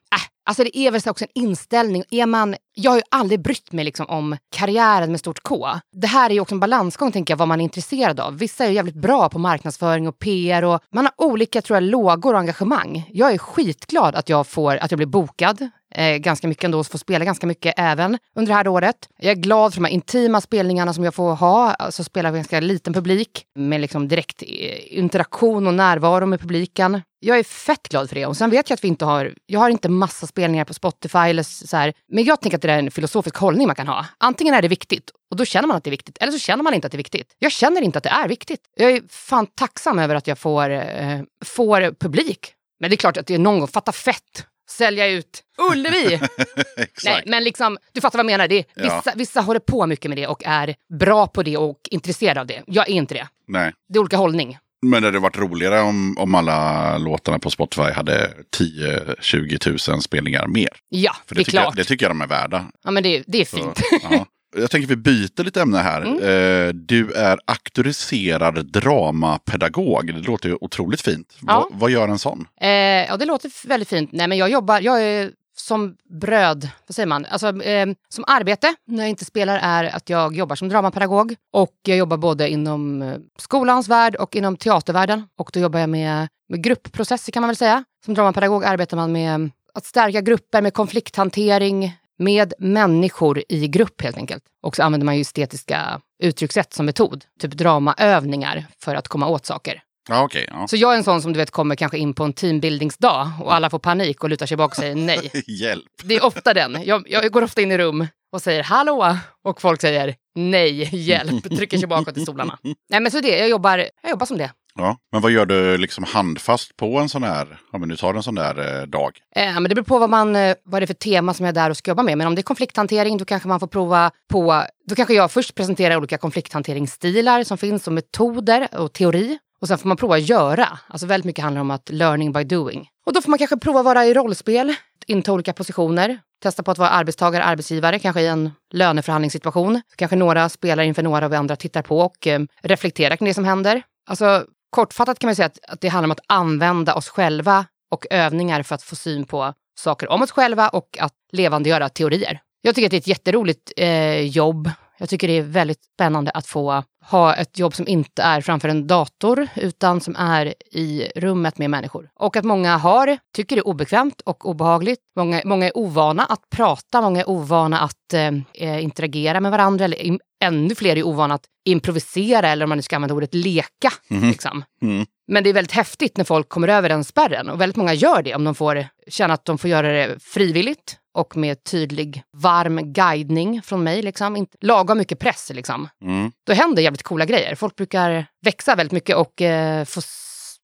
alltså 0.44 0.64
det 0.64 0.78
är 0.78 0.90
väl 0.90 1.00
också 1.06 1.24
en 1.24 1.42
inställning. 1.42 2.04
Är 2.10 2.26
man, 2.26 2.56
jag 2.74 2.90
har 2.90 2.98
ju 2.98 3.02
aldrig 3.10 3.42
brytt 3.42 3.72
mig 3.72 3.84
liksom 3.84 4.06
om 4.06 4.36
karriären 4.50 5.10
med 5.10 5.20
stort 5.20 5.42
K. 5.42 5.68
Det 5.92 6.06
här 6.06 6.30
är 6.30 6.34
ju 6.34 6.40
också 6.40 6.54
en 6.54 6.60
balansgång, 6.60 7.12
tänker 7.12 7.32
jag, 7.32 7.38
vad 7.38 7.48
man 7.48 7.60
är 7.60 7.64
intresserad 7.64 8.20
av. 8.20 8.38
Vissa 8.38 8.64
är 8.64 8.68
ju 8.68 8.74
jävligt 8.74 8.94
bra 8.94 9.28
på 9.28 9.38
marknadsföring 9.38 10.08
och 10.08 10.18
PR 10.18 10.64
och 10.64 10.80
man 10.92 11.04
har 11.04 11.26
olika, 11.26 11.62
tror 11.62 11.76
jag, 11.76 11.82
lågor 11.82 12.32
och 12.32 12.40
engagemang. 12.40 13.10
Jag 13.12 13.32
är 13.32 13.38
skitglad 13.38 14.14
att 14.14 14.28
jag 14.28 14.46
får, 14.46 14.76
att 14.76 14.90
jag 14.90 14.98
blir 14.98 15.06
bokad 15.06 15.70
eh, 15.94 16.16
ganska 16.16 16.48
mycket 16.48 16.64
ändå, 16.64 16.78
och 16.78 16.86
får 16.86 16.98
spela 16.98 17.24
ganska 17.24 17.46
mycket 17.46 17.74
även 17.76 18.18
under 18.36 18.48
det 18.48 18.56
här 18.56 18.68
året. 18.68 18.96
Jag 19.18 19.30
är 19.30 19.36
glad 19.36 19.74
för 19.74 19.80
de 19.80 19.84
här 19.84 19.92
intima 19.92 20.40
spelningarna 20.40 20.92
som 20.92 21.04
jag 21.04 21.14
får 21.14 21.34
ha, 21.34 21.74
alltså 21.74 22.04
spela 22.04 22.30
för 22.30 22.36
ganska 22.36 22.60
liten 22.60 22.92
publik 22.92 23.46
med 23.54 23.80
liksom 23.80 24.08
direkt 24.08 24.42
eh, 24.42 24.98
interaktion 24.98 25.66
och 25.66 25.74
närvaro 25.74 26.26
med 26.26 26.40
publiken. 26.40 27.02
Jag 27.24 27.38
är 27.38 27.42
fett 27.44 27.88
glad 27.88 28.08
för 28.08 28.14
det. 28.14 28.26
Och 28.26 28.36
sen 28.36 28.50
vet 28.50 28.70
jag 28.70 28.74
att 28.74 28.84
vi 28.84 28.88
inte 28.88 29.04
har, 29.04 29.34
jag 29.46 29.60
har 29.60 29.70
inte 29.70 29.88
massa 29.88 30.26
spelningar 30.26 30.64
på 30.64 30.74
Spotify 30.74 31.18
eller 31.18 31.42
så 31.42 31.76
här. 31.76 31.92
Men 32.12 32.24
jag 32.24 32.40
tänker 32.40 32.58
att 32.58 32.62
det 32.62 32.72
är 32.72 32.78
en 32.78 32.90
filosofisk 32.90 33.36
hållning 33.36 33.66
man 33.66 33.76
kan 33.76 33.88
ha. 33.88 34.06
Antingen 34.18 34.54
är 34.54 34.62
det 34.62 34.68
viktigt 34.68 35.10
och 35.30 35.36
då 35.36 35.44
känner 35.44 35.68
man 35.68 35.76
att 35.76 35.84
det 35.84 35.88
är 35.88 35.92
viktigt. 35.92 36.18
Eller 36.20 36.32
så 36.32 36.38
känner 36.38 36.62
man 36.62 36.74
inte 36.74 36.86
att 36.86 36.92
det 36.92 36.96
är 36.96 36.98
viktigt. 36.98 37.36
Jag 37.38 37.52
känner 37.52 37.82
inte 37.82 37.98
att 37.98 38.04
det 38.04 38.10
är 38.10 38.28
viktigt. 38.28 38.60
Jag 38.76 38.90
är 38.90 39.02
fan 39.08 39.46
tacksam 39.46 39.98
över 39.98 40.14
att 40.14 40.26
jag 40.26 40.38
får, 40.38 40.70
eh, 40.70 41.20
får 41.44 41.94
publik. 41.94 42.54
Men 42.80 42.90
det 42.90 42.94
är 42.94 42.96
klart 42.96 43.16
att 43.16 43.26
det 43.26 43.34
är 43.34 43.38
någon 43.38 43.58
gång, 43.58 43.68
fatta 43.68 43.92
fett, 43.92 44.46
sälja 44.72 45.06
ut 45.06 45.42
Ullevi. 45.72 46.20
Nej, 47.04 47.22
men 47.26 47.44
liksom, 47.44 47.78
du 47.92 48.00
fattar 48.00 48.18
vad 48.18 48.24
jag 48.24 48.32
menar. 48.32 48.48
Det 48.48 48.58
är, 48.58 48.64
Ja. 48.74 48.82
vissa, 49.04 49.16
vissa 49.16 49.40
håller 49.40 49.60
på 49.60 49.86
mycket 49.86 50.08
med 50.08 50.18
det 50.18 50.26
och 50.26 50.42
är 50.44 50.74
bra 50.98 51.26
på 51.26 51.42
det 51.42 51.56
och 51.56 51.78
intresserade 51.90 52.40
av 52.40 52.46
det. 52.46 52.62
Jag 52.66 52.88
är 52.88 52.92
inte 52.92 53.14
det. 53.14 53.28
Nej. 53.48 53.72
Det 53.88 53.96
är 53.98 54.00
olika 54.00 54.16
hållning. 54.16 54.58
Men 54.86 55.02
det 55.02 55.08
hade 55.08 55.18
varit 55.18 55.38
roligare 55.38 55.80
om, 55.80 56.18
om 56.18 56.34
alla 56.34 56.98
låtarna 56.98 57.38
på 57.38 57.50
Spotify 57.50 57.82
hade 57.82 58.30
10-20 58.58 59.90
000 59.90 60.02
spelningar 60.02 60.46
mer. 60.46 60.68
Ja, 60.88 61.16
För 61.26 61.34
det, 61.34 61.38
det, 61.38 61.40
är 61.40 61.44
tycker 61.44 61.58
jag, 61.58 61.64
klart. 61.64 61.76
det 61.76 61.84
tycker 61.84 62.04
jag 62.06 62.10
de 62.10 62.20
är 62.20 62.26
värda. 62.26 62.64
Ja, 62.84 62.90
men 62.90 63.02
det, 63.02 63.22
det 63.26 63.40
är 63.40 63.44
Så, 63.44 63.56
fint. 63.56 63.80
ja. 64.10 64.26
Jag 64.56 64.70
tänker 64.70 64.88
vi 64.88 64.96
byter 64.96 65.44
lite 65.44 65.60
ämne 65.60 65.78
här. 65.78 66.02
Mm. 66.02 66.18
Eh, 66.18 66.74
Du 66.74 67.12
är 67.12 67.38
auktoriserad 67.46 68.66
dramapedagog. 68.72 70.06
Det 70.06 70.20
låter 70.20 70.48
ju 70.48 70.56
otroligt 70.60 71.00
fint. 71.00 71.36
Ja. 71.46 71.68
Vad, 71.72 71.90
gör 71.90 72.08
en 72.08 72.18
sån? 72.18 72.46
Eh, 72.60 72.68
ja, 72.70 73.16
det 73.16 73.24
låter 73.24 73.68
väldigt 73.68 73.88
fint. 73.88 74.12
Nej, 74.12 74.28
men 74.28 74.38
jag 74.38 74.50
jobbar, 74.50 74.80
jag 74.80 75.02
är 75.02 75.30
som 75.56 75.96
bröd, 76.20 76.68
vad 76.86 76.94
säger 76.94 77.06
man? 77.06 77.26
Alltså, 77.30 77.62
eh, 77.62 77.86
som 78.08 78.24
arbete 78.26 78.74
när 78.86 79.02
jag 79.02 79.10
inte 79.10 79.24
spelar 79.24 79.58
är 79.62 79.96
att 79.96 80.10
jag 80.10 80.36
jobbar 80.36 80.56
som 80.56 80.68
dramapedagog. 80.68 81.34
Och 81.52 81.74
jag 81.82 81.96
jobbar 81.96 82.16
både 82.16 82.48
inom 82.48 83.02
eh, 83.02 83.16
skolans 83.38 83.88
värld 83.88 84.16
och 84.16 84.36
inom 84.36 84.56
teatervärlden. 84.56 85.22
Och 85.38 85.50
då 85.52 85.60
jobbar 85.60 85.80
jag 85.80 85.90
med, 85.90 86.28
med 86.48 86.62
gruppprocesser 86.64 87.32
kan 87.32 87.40
man 87.40 87.48
väl 87.48 87.56
säga. 87.56 87.84
Som 88.04 88.14
dramapedagog 88.14 88.64
arbetar 88.64 88.96
man 88.96 89.12
med 89.12 89.50
att 89.74 89.84
stärka 89.84 90.20
grupper, 90.20 90.62
med 90.62 90.74
konflikthantering, 90.74 91.96
med 92.24 92.54
människor 92.58 93.42
i 93.48 93.68
grupp 93.68 94.02
helt 94.02 94.16
enkelt. 94.16 94.44
Och 94.62 94.76
så 94.76 94.82
använder 94.82 95.04
man 95.04 95.14
ju 95.14 95.20
estetiska 95.20 96.00
uttryckssätt 96.22 96.72
som 96.74 96.86
metod. 96.86 97.24
Typ 97.40 97.52
dramaövningar 97.52 98.66
för 98.78 98.94
att 98.94 99.08
komma 99.08 99.28
åt 99.28 99.46
saker. 99.46 99.82
Ja, 100.08 100.22
okej. 100.24 100.46
ja. 100.50 100.68
Så 100.68 100.76
jag 100.76 100.92
är 100.92 100.96
en 100.96 101.04
sån 101.04 101.22
som 101.22 101.32
du 101.32 101.38
vet 101.38 101.50
kommer 101.50 101.74
kanske 101.74 101.98
in 101.98 102.14
på 102.14 102.24
en 102.24 102.32
teambuildingsdag 102.32 103.32
och 103.40 103.54
alla 103.54 103.70
får 103.70 103.78
panik 103.78 104.24
och 104.24 104.30
lutar 104.30 104.46
sig 104.46 104.56
bak 104.56 104.70
och 104.70 104.76
säger 104.76 104.94
nej. 104.94 105.30
Hjälp. 105.46 105.84
Det 106.02 106.16
är 106.16 106.24
ofta 106.24 106.54
den. 106.54 106.78
Jag, 106.84 107.04
jag 107.06 107.32
går 107.32 107.42
ofta 107.42 107.60
in 107.60 107.72
i 107.72 107.78
rum 107.78 108.06
och 108.32 108.42
säger 108.42 108.62
hallå 108.62 109.16
och 109.44 109.60
folk 109.60 109.80
säger 109.80 110.14
nej, 110.34 110.96
hjälp, 110.96 111.44
trycker 111.56 111.78
sig 111.78 111.88
bakåt 111.88 112.16
i 112.16 112.20
stolarna. 112.20 112.58
Nej 112.90 113.00
men 113.00 113.12
så 113.12 113.20
det, 113.20 113.38
jag 113.38 113.48
jobbar, 113.48 113.78
jag 113.78 114.10
jobbar 114.10 114.26
som 114.26 114.38
det. 114.38 114.50
Ja. 114.74 114.96
Men 115.12 115.20
vad 115.20 115.30
gör 115.30 115.46
du 115.46 115.78
liksom 115.78 116.04
handfast 116.04 116.76
på 116.76 116.98
en 116.98 117.08
sån 117.08 117.22
här, 117.22 117.58
om 117.72 117.88
du 117.88 117.96
tar 117.96 118.14
en 118.14 118.22
sån 118.22 118.34
där 118.34 118.80
eh, 118.80 118.86
dag? 118.86 119.18
Eh, 119.36 119.52
men 119.52 119.62
det 119.62 119.74
beror 119.74 119.84
på 119.84 119.98
vad, 119.98 120.10
man, 120.10 120.36
eh, 120.36 120.54
vad 120.64 120.82
det 120.82 120.84
är 120.84 120.86
för 120.86 120.94
tema 120.94 121.34
som 121.34 121.46
jag 121.46 121.50
är 121.50 121.62
där 121.62 121.70
och 121.70 121.76
ska 121.76 121.90
jobba 121.90 122.02
med. 122.02 122.18
Men 122.18 122.26
om 122.26 122.34
det 122.34 122.40
är 122.40 122.42
konflikthantering 122.42 123.18
då 123.18 123.24
kanske 123.24 123.48
man 123.48 123.60
får 123.60 123.66
prova 123.66 124.10
på... 124.30 124.64
Då 124.88 124.94
kanske 124.94 125.14
jag 125.14 125.30
först 125.30 125.54
presenterar 125.54 125.96
olika 125.96 126.18
konflikthanteringsstilar 126.18 127.44
som 127.44 127.58
finns 127.58 127.86
och 127.86 127.92
metoder 127.92 128.68
och 128.78 128.92
teori. 128.92 129.38
Och 129.60 129.68
sen 129.68 129.78
får 129.78 129.88
man 129.88 129.96
prova 129.96 130.16
att 130.16 130.28
göra. 130.28 130.78
Alltså 130.86 131.06
väldigt 131.06 131.24
mycket 131.24 131.44
handlar 131.44 131.60
om 131.60 131.70
att 131.70 131.90
learning 131.90 132.32
by 132.32 132.44
doing. 132.44 132.88
Och 133.06 133.12
då 133.12 133.22
får 133.22 133.30
man 133.30 133.38
kanske 133.38 133.56
prova 133.56 133.78
att 133.78 133.84
vara 133.84 134.06
i 134.06 134.14
rollspel, 134.14 134.74
inta 135.06 135.32
olika 135.32 135.52
positioner. 135.52 136.18
Testa 136.42 136.62
på 136.62 136.70
att 136.70 136.78
vara 136.78 136.88
arbetstagare, 136.88 137.44
arbetsgivare, 137.44 137.98
kanske 137.98 138.20
i 138.20 138.26
en 138.26 138.50
löneförhandlingssituation. 138.72 139.82
Kanske 139.96 140.16
några 140.16 140.48
spelar 140.48 140.82
inför 140.82 141.02
några 141.02 141.26
och 141.26 141.32
vi 141.32 141.36
andra 141.36 141.56
tittar 141.56 141.82
på 141.82 141.98
och 141.98 142.26
eh, 142.26 142.40
reflekterar 142.62 143.16
kring 143.16 143.28
det 143.28 143.34
som 143.34 143.44
händer. 143.44 143.82
Alltså 144.06 144.44
kortfattat 144.72 145.18
kan 145.18 145.28
man 145.28 145.36
säga 145.36 145.46
att, 145.46 145.58
att 145.68 145.80
det 145.80 145.88
handlar 145.88 146.06
om 146.06 146.12
att 146.12 146.24
använda 146.26 146.94
oss 146.94 147.08
själva 147.08 147.66
och 147.90 148.06
övningar 148.10 148.62
för 148.62 148.74
att 148.74 148.82
få 148.82 148.96
syn 148.96 149.24
på 149.24 149.54
saker 149.78 150.08
om 150.08 150.22
oss 150.22 150.30
själva 150.30 150.68
och 150.68 150.98
att 151.00 151.14
levandegöra 151.32 151.88
teorier. 151.88 152.40
Jag 152.62 152.74
tycker 152.74 152.86
att 152.86 152.90
det 152.90 152.96
är 152.96 153.00
ett 153.00 153.06
jätteroligt 153.06 153.72
eh, 153.76 154.20
jobb. 154.20 154.70
Jag 155.02 155.08
tycker 155.08 155.28
det 155.28 155.38
är 155.38 155.42
väldigt 155.42 155.84
spännande 155.94 156.30
att 156.30 156.46
få 156.46 156.82
ha 157.04 157.34
ett 157.34 157.58
jobb 157.58 157.74
som 157.74 157.88
inte 157.88 158.22
är 158.22 158.40
framför 158.40 158.68
en 158.68 158.86
dator 158.86 159.48
utan 159.56 160.00
som 160.00 160.16
är 160.16 160.54
i 160.70 161.08
rummet 161.16 161.58
med 161.58 161.70
människor. 161.70 162.10
Och 162.14 162.36
att 162.36 162.44
många 162.44 162.76
har, 162.76 163.18
tycker 163.34 163.56
det 163.56 163.60
är 163.60 163.66
obekvämt 163.66 164.20
och 164.20 164.48
obehagligt. 164.48 165.00
Många, 165.16 165.42
många 165.44 165.66
är 165.66 165.76
ovana 165.76 166.24
att 166.24 166.50
prata, 166.50 167.00
många 167.00 167.20
är 167.20 167.28
ovana 167.28 167.80
att 167.80 168.14
eh, 168.54 168.84
interagera 168.84 169.40
med 169.40 169.50
varandra. 169.50 169.84
Eller 169.84 169.96
im- 169.96 170.20
ännu 170.44 170.74
fler 170.74 170.96
är 170.96 171.02
ovana 171.02 171.34
att 171.34 171.44
improvisera 171.64 172.48
eller 172.48 172.64
om 172.64 172.68
man 172.68 172.78
nu 172.78 172.82
ska 172.82 172.96
använda 172.96 173.14
ordet 173.14 173.34
leka. 173.34 173.92
Liksom. 174.08 174.64
Mm. 174.82 175.06
Men 175.28 175.44
det 175.44 175.50
är 175.50 175.54
väldigt 175.54 175.72
häftigt 175.72 176.16
när 176.16 176.24
folk 176.24 176.48
kommer 176.48 176.68
över 176.68 176.88
den 176.88 177.04
spärren 177.04 177.48
och 177.48 177.60
väldigt 177.60 177.76
många 177.76 177.94
gör 177.94 178.22
det 178.22 178.34
om 178.34 178.44
de 178.44 178.54
får 178.54 178.86
känna 179.08 179.34
att 179.34 179.44
de 179.44 179.58
får 179.58 179.70
göra 179.70 179.92
det 179.92 180.22
frivilligt 180.22 180.98
och 181.12 181.36
med 181.36 181.64
tydlig 181.64 182.22
varm 182.36 182.92
guidning 182.92 183.62
från 183.62 183.82
mig. 183.82 184.02
Liksom. 184.02 184.36
Inte 184.36 184.56
lagom 184.60 184.98
mycket 184.98 185.18
press. 185.18 185.50
Liksom. 185.54 185.88
Mm. 186.04 186.32
Då 186.46 186.52
händer 186.52 186.82
jävligt 186.82 187.02
coola 187.02 187.24
grejer. 187.24 187.54
Folk 187.54 187.76
brukar 187.76 188.26
växa 188.44 188.74
väldigt 188.74 188.92
mycket 188.92 189.16
och 189.16 189.42
eh, 189.42 189.84
få 189.84 190.00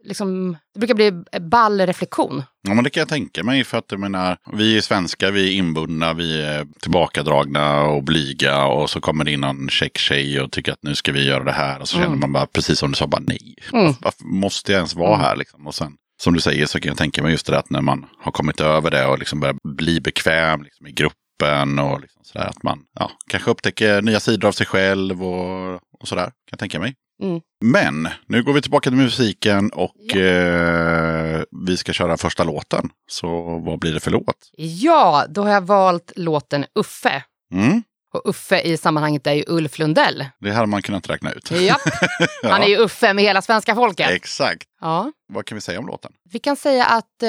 liksom, 0.05 0.57
det 0.74 0.80
brukar 0.80 0.94
bli 0.94 1.12
ball 1.40 1.80
reflektion. 1.80 2.42
Ja, 2.68 2.74
men 2.74 2.84
det 2.84 2.90
kan 2.90 3.01
jag 3.01 3.09
tänka 3.09 3.44
mig. 3.44 3.64
För 3.64 3.78
att 3.78 3.84
jag 3.90 4.01
menar, 4.01 4.38
vi 4.53 4.76
är 4.76 4.80
svenskar, 4.80 5.30
vi 5.30 5.49
är 5.49 5.53
inbundna, 5.53 6.12
vi 6.12 6.42
är 6.42 6.66
tillbakadragna 6.80 7.82
och 7.82 8.03
blyga. 8.03 8.64
Och 8.64 8.90
så 8.90 9.01
kommer 9.01 9.24
det 9.24 9.32
in 9.32 9.40
någon 9.40 9.68
check 9.68 9.99
tjej 9.99 10.40
och 10.40 10.53
tycker 10.53 10.72
att 10.72 10.82
nu 10.82 10.94
ska 10.94 11.12
vi 11.12 11.26
göra 11.26 11.44
det 11.44 11.53
här. 11.53 11.80
Och 11.80 11.88
så 11.88 11.99
känner 11.99 12.16
man 12.16 12.32
bara, 12.32 12.46
precis 12.46 12.78
som 12.78 12.90
du 12.90 12.96
sa, 12.96 13.07
bara 13.07 13.22
nej. 13.26 13.55
Mm. 13.72 13.94
Varför 14.01 14.24
måste 14.24 14.72
jag 14.72 14.76
ens 14.76 14.94
vara 14.94 15.16
här? 15.16 15.36
Liksom? 15.36 15.66
Och 15.66 15.74
sen, 15.74 15.92
som 16.23 16.35
du 16.35 16.41
säger 16.41 16.66
så 16.66 16.81
kan 16.81 16.89
jag 16.89 16.99
tänka 16.99 17.23
mig 17.23 17.33
just 17.33 17.47
det 17.47 17.53
där 17.53 17.59
att 17.59 17.71
när 17.71 17.81
man 17.81 18.07
har 18.19 18.33
kommit 18.33 18.61
över 18.61 18.91
det 18.91 19.07
och 19.07 19.19
liksom 19.19 19.41
börjar 19.41 19.57
bli 19.69 20.01
bekväm 20.01 20.62
liksom, 20.62 20.87
i 20.87 20.93
gruppen. 20.93 21.79
Och 21.79 22.01
liksom 22.01 22.25
sådär, 22.25 22.47
att 22.47 22.62
man 22.62 22.79
ja, 22.99 23.11
kanske 23.29 23.51
upptäcker 23.51 24.03
nya 24.03 24.21
sidor 24.21 24.49
av 24.49 24.53
sig 24.53 24.66
själv 24.66 25.25
och, 25.25 25.75
och 25.75 26.09
sådär. 26.09 26.25
Kan 26.25 26.33
jag 26.51 26.59
tänka 26.59 26.81
mig. 26.81 26.95
Mm. 27.23 27.41
Men 27.64 28.09
nu 28.27 28.43
går 28.43 28.53
vi 28.53 28.62
tillbaka 28.62 28.91
till 28.91 28.99
musiken 28.99 29.71
och 29.71 30.16
eh, 30.16 31.43
vi 31.66 31.77
ska 31.77 31.93
köra 31.93 32.16
första 32.16 32.45
låten. 32.45 32.91
Så 33.11 33.59
vad 33.59 33.79
blir 33.79 33.95
det 33.95 34.01
för 34.01 34.11
låt? 34.11 34.51
Ja, 34.57 35.27
då 35.29 35.43
har 35.43 35.51
jag 35.51 35.66
valt 35.66 36.12
låten 36.16 36.64
Uffe. 36.75 37.25
Mm, 37.55 37.83
Och 38.15 38.29
Uffe 38.29 38.61
i 38.61 38.77
sammanhanget 38.77 39.27
är 39.27 39.33
ju 39.33 39.45
Ulf 39.47 39.79
Lundell. 39.79 40.27
det 40.41 40.51
hade 40.51 40.67
man 40.67 40.83
kunnat 40.83 41.11
räkna 41.11 41.33
ut. 41.33 41.51
Japp. 41.51 41.81
Han 42.43 42.63
är 42.63 42.67
ju 42.67 42.77
Uffe 42.77 43.15
med 43.15 43.25
hela 43.25 43.43
svenska 43.43 43.75
folket. 43.75 44.11
Exakt. 44.11 44.69
Ja. 44.81 45.13
Vad 45.29 45.47
kan 45.47 45.57
vi 45.57 45.61
säga 45.61 45.79
om 45.79 45.87
låten? 45.87 46.13
Vi 46.31 46.39
kan 46.39 46.57
säga 46.57 46.85
att, 46.85 47.23
eh, 47.23 47.29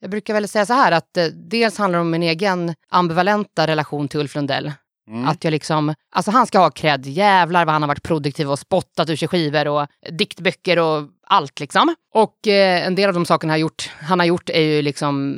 jag 0.00 0.10
brukar 0.10 0.34
väl 0.34 0.48
säga 0.48 0.66
så 0.66 0.72
här 0.72 0.92
att 0.92 1.16
eh, 1.16 1.24
dels 1.24 1.78
handlar 1.78 1.98
det 1.98 2.00
om 2.00 2.10
min 2.10 2.22
egen 2.22 2.74
ambivalenta 2.90 3.66
relation 3.66 4.08
till 4.08 4.20
Ulf 4.20 4.34
Lundell. 4.34 4.72
Mm. 5.08 5.28
Att 5.28 5.44
jag 5.44 5.50
liksom, 5.50 5.94
alltså 6.12 6.30
han 6.30 6.46
ska 6.46 6.58
ha 6.58 6.70
cred, 6.70 7.06
jävlar 7.06 7.64
vad 7.64 7.72
han 7.72 7.82
har 7.82 7.88
varit 7.88 8.02
produktiv 8.02 8.50
och 8.50 8.58
spottat 8.58 9.10
ur 9.10 9.16
sig 9.16 9.28
skivor 9.28 9.68
och 9.68 9.86
diktböcker 10.10 10.78
och 10.78 11.08
allt 11.26 11.60
liksom. 11.60 11.94
Och 12.14 12.48
eh, 12.48 12.86
en 12.86 12.94
del 12.94 13.08
av 13.08 13.14
de 13.14 13.26
sakerna 13.26 13.52
han 13.52 13.58
har 13.58 13.60
gjort, 13.60 13.90
han 14.00 14.18
har 14.18 14.26
gjort 14.26 14.50
är 14.50 14.60
ju 14.60 14.82
liksom, 14.82 15.36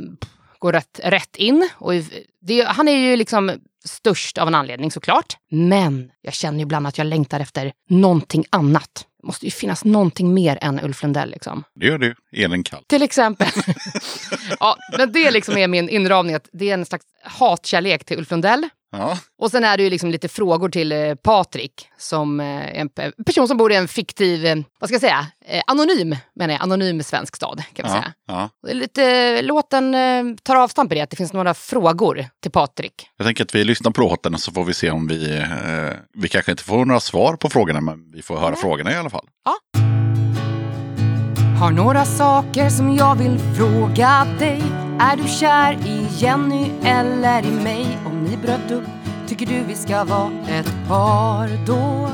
går 0.58 0.72
rätt, 0.72 1.00
rätt 1.04 1.36
in. 1.36 1.68
Och 1.74 1.92
det, 2.40 2.62
han 2.62 2.88
är 2.88 2.96
ju 2.96 3.16
liksom 3.16 3.52
störst 3.84 4.38
av 4.38 4.48
en 4.48 4.54
anledning 4.54 4.90
såklart. 4.90 5.36
Men 5.50 6.10
jag 6.20 6.34
känner 6.34 6.62
ibland 6.62 6.86
att 6.86 6.98
jag 6.98 7.06
längtar 7.06 7.40
efter 7.40 7.72
någonting 7.90 8.44
annat. 8.50 9.06
Det 9.20 9.26
måste 9.26 9.44
ju 9.44 9.50
finnas 9.50 9.84
någonting 9.84 10.34
mer 10.34 10.58
än 10.60 10.80
Ulf 10.80 11.02
Lundell 11.02 11.30
liksom. 11.30 11.64
Det 11.74 11.86
gör 11.86 11.98
du. 11.98 12.14
Elin 12.36 12.62
Kall. 12.62 12.84
Till 12.86 13.02
exempel. 13.02 13.48
ja, 14.60 14.76
men 14.98 15.12
det 15.12 15.30
liksom 15.30 15.56
är 15.56 15.68
min 15.68 15.88
inramning. 15.88 16.34
Att 16.34 16.48
det 16.52 16.70
är 16.70 16.74
en 16.74 16.86
slags 16.86 17.04
hatkärlek 17.22 18.04
till 18.04 18.18
Ulf 18.18 18.30
Lundell. 18.30 18.68
Ja. 18.98 19.18
Och 19.38 19.50
sen 19.50 19.64
är 19.64 19.76
det 19.76 19.82
ju 19.82 19.90
liksom 19.90 20.10
lite 20.10 20.28
frågor 20.28 20.68
till 20.68 20.92
eh, 20.92 21.14
Patrik, 21.14 21.88
som 21.98 22.40
eh, 22.40 22.78
en 22.80 22.88
pe- 22.90 23.24
person 23.26 23.48
som 23.48 23.56
bor 23.56 23.72
i 23.72 23.76
en 23.76 23.88
fiktiv, 23.88 24.46
eh, 24.46 24.56
vad 24.80 24.88
ska 24.90 24.94
jag 24.94 25.00
säga, 25.00 25.26
eh, 25.46 25.62
anonym, 25.66 26.16
menar 26.36 26.54
jag, 26.54 26.62
anonym 26.62 27.02
svensk 27.02 27.36
stad 27.36 27.62
kan 27.74 27.86
man 27.86 27.96
Ja. 27.96 28.02
säga. 28.02 28.12
Ja. 28.26 28.48
Det 28.62 28.70
är 28.70 28.74
Lite, 28.74 29.42
låten 29.42 29.94
eh, 29.94 30.24
tar 30.42 30.56
avstamp 30.56 30.92
i 30.92 30.94
det, 30.94 31.00
att 31.00 31.10
det 31.10 31.16
finns 31.16 31.32
några 31.32 31.54
frågor 31.54 32.26
till 32.42 32.50
Patrik. 32.50 32.94
Jag 33.16 33.26
tänker 33.26 33.44
att 33.44 33.54
vi 33.54 33.64
lyssnar 33.64 33.90
på 33.90 34.00
låten 34.00 34.34
och 34.34 34.40
så 34.40 34.52
får 34.52 34.64
vi 34.64 34.74
se 34.74 34.90
om 34.90 35.06
vi... 35.06 35.36
Eh, 35.38 35.44
vi 36.14 36.28
kanske 36.28 36.50
inte 36.50 36.62
får 36.64 36.84
några 36.84 37.00
svar 37.00 37.36
på 37.36 37.50
frågorna, 37.50 37.80
men 37.80 38.10
vi 38.12 38.22
får 38.22 38.36
höra 38.36 38.56
frågorna 38.56 38.92
i 38.92 38.96
alla 38.96 39.10
fall. 39.10 39.26
Har 41.64 41.72
några 41.72 42.04
saker 42.04 42.68
som 42.68 42.94
jag 42.94 43.14
vill 43.14 43.38
fråga 43.38 44.26
dig. 44.38 44.62
Är 45.00 45.16
du 45.16 45.28
kär 45.28 45.72
i 45.86 46.06
Jenny 46.10 46.70
eller 46.82 47.46
i 47.46 47.50
mig? 47.50 47.98
Om 48.06 48.24
ni 48.24 48.36
bröt 48.36 48.70
upp, 48.70 48.84
tycker 49.26 49.46
du 49.46 49.64
vi 49.68 49.74
ska 49.74 50.04
vara 50.04 50.30
ett 50.48 50.74
par 50.88 51.66
då? 51.66 52.10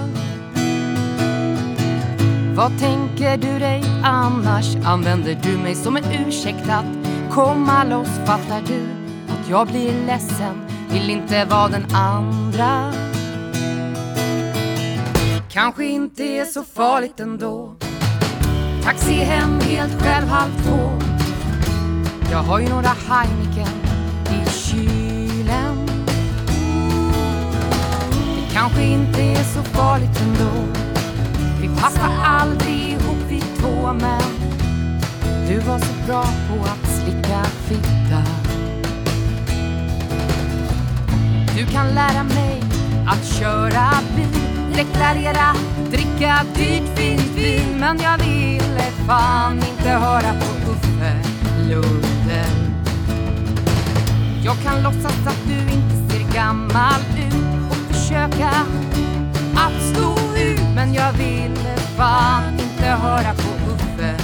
Vad 2.57 2.78
tänker 2.78 3.36
du 3.36 3.59
dig 3.59 3.82
annars? 4.05 4.76
Använder 4.84 5.38
du 5.42 5.59
mig 5.59 5.74
som 5.74 5.96
en 5.96 6.05
ursäkt 6.26 6.68
att 6.68 7.09
komma 7.30 7.84
loss? 7.84 8.18
Fattar 8.26 8.62
du 8.66 8.82
att 9.32 9.51
jag 9.51 9.66
blir 9.66 10.07
ledsen? 10.07 10.61
Vill 10.90 11.11
inte 11.11 11.44
vara 11.44 11.68
den 11.68 11.94
andra. 11.94 12.92
Kanske 15.53 15.86
inte 15.86 16.22
är 16.22 16.44
så 16.44 16.64
farligt 16.64 17.20
ändå. 17.20 17.76
Taxi 18.83 19.14
hem 19.14 19.61
helt 19.61 20.03
själv 20.03 20.28
halv 20.28 20.51
två. 20.62 20.93
Jag 22.31 22.43
har 22.43 22.61
ju 22.61 22.68
några 22.68 22.89
Heineken 23.09 23.74
i 24.26 24.51
kylen. 24.51 25.87
Det 28.37 28.55
kanske 28.55 28.83
inte 28.83 29.22
är 29.22 29.45
så 29.45 29.62
farligt 29.62 30.20
ändå. 30.20 30.81
Vi 31.61 31.68
passar 31.68 32.11
aldrig 32.24 32.89
ihop 32.89 33.18
vi 33.28 33.41
två 33.41 33.93
men 33.93 34.22
du 35.49 35.59
var 35.59 35.78
så 35.78 36.07
bra 36.07 36.22
på 36.22 36.64
att 36.64 36.91
slicka 36.91 37.45
fitta. 37.45 38.22
Du 41.57 41.66
kan 41.66 41.89
lära 41.95 42.22
mig 42.22 42.62
att 43.07 43.24
köra 43.24 43.91
bil, 44.16 44.39
deklarera, 44.77 45.55
dricka 45.91 46.45
dyrt 46.55 46.99
fint 46.99 47.37
vin. 47.37 47.79
Men 47.81 47.99
jag 48.01 48.18
ville 48.18 48.85
fan 49.07 49.57
inte 49.57 49.91
höra 49.91 50.33
på 50.41 50.71
Uffe 50.71 51.16
Lundell. 51.68 52.71
Jag 54.45 54.57
kan 54.64 54.83
låtsas 54.83 55.27
att 55.27 55.43
du 55.47 55.75
inte 55.75 56.14
ser 56.14 56.35
gammal 56.35 57.01
ut 57.18 57.71
och 57.71 57.95
försöka 57.95 58.51
att 59.57 59.83
stå 59.93 60.14
ut. 60.37 60.61
Men 60.75 60.95
jag 60.95 61.12
ville 61.12 61.77
fan 61.97 62.53
inte 62.53 62.87
höra 62.87 63.35
på 63.35 63.73
Uffe 63.73 64.14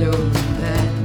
Lundell. 0.00 1.04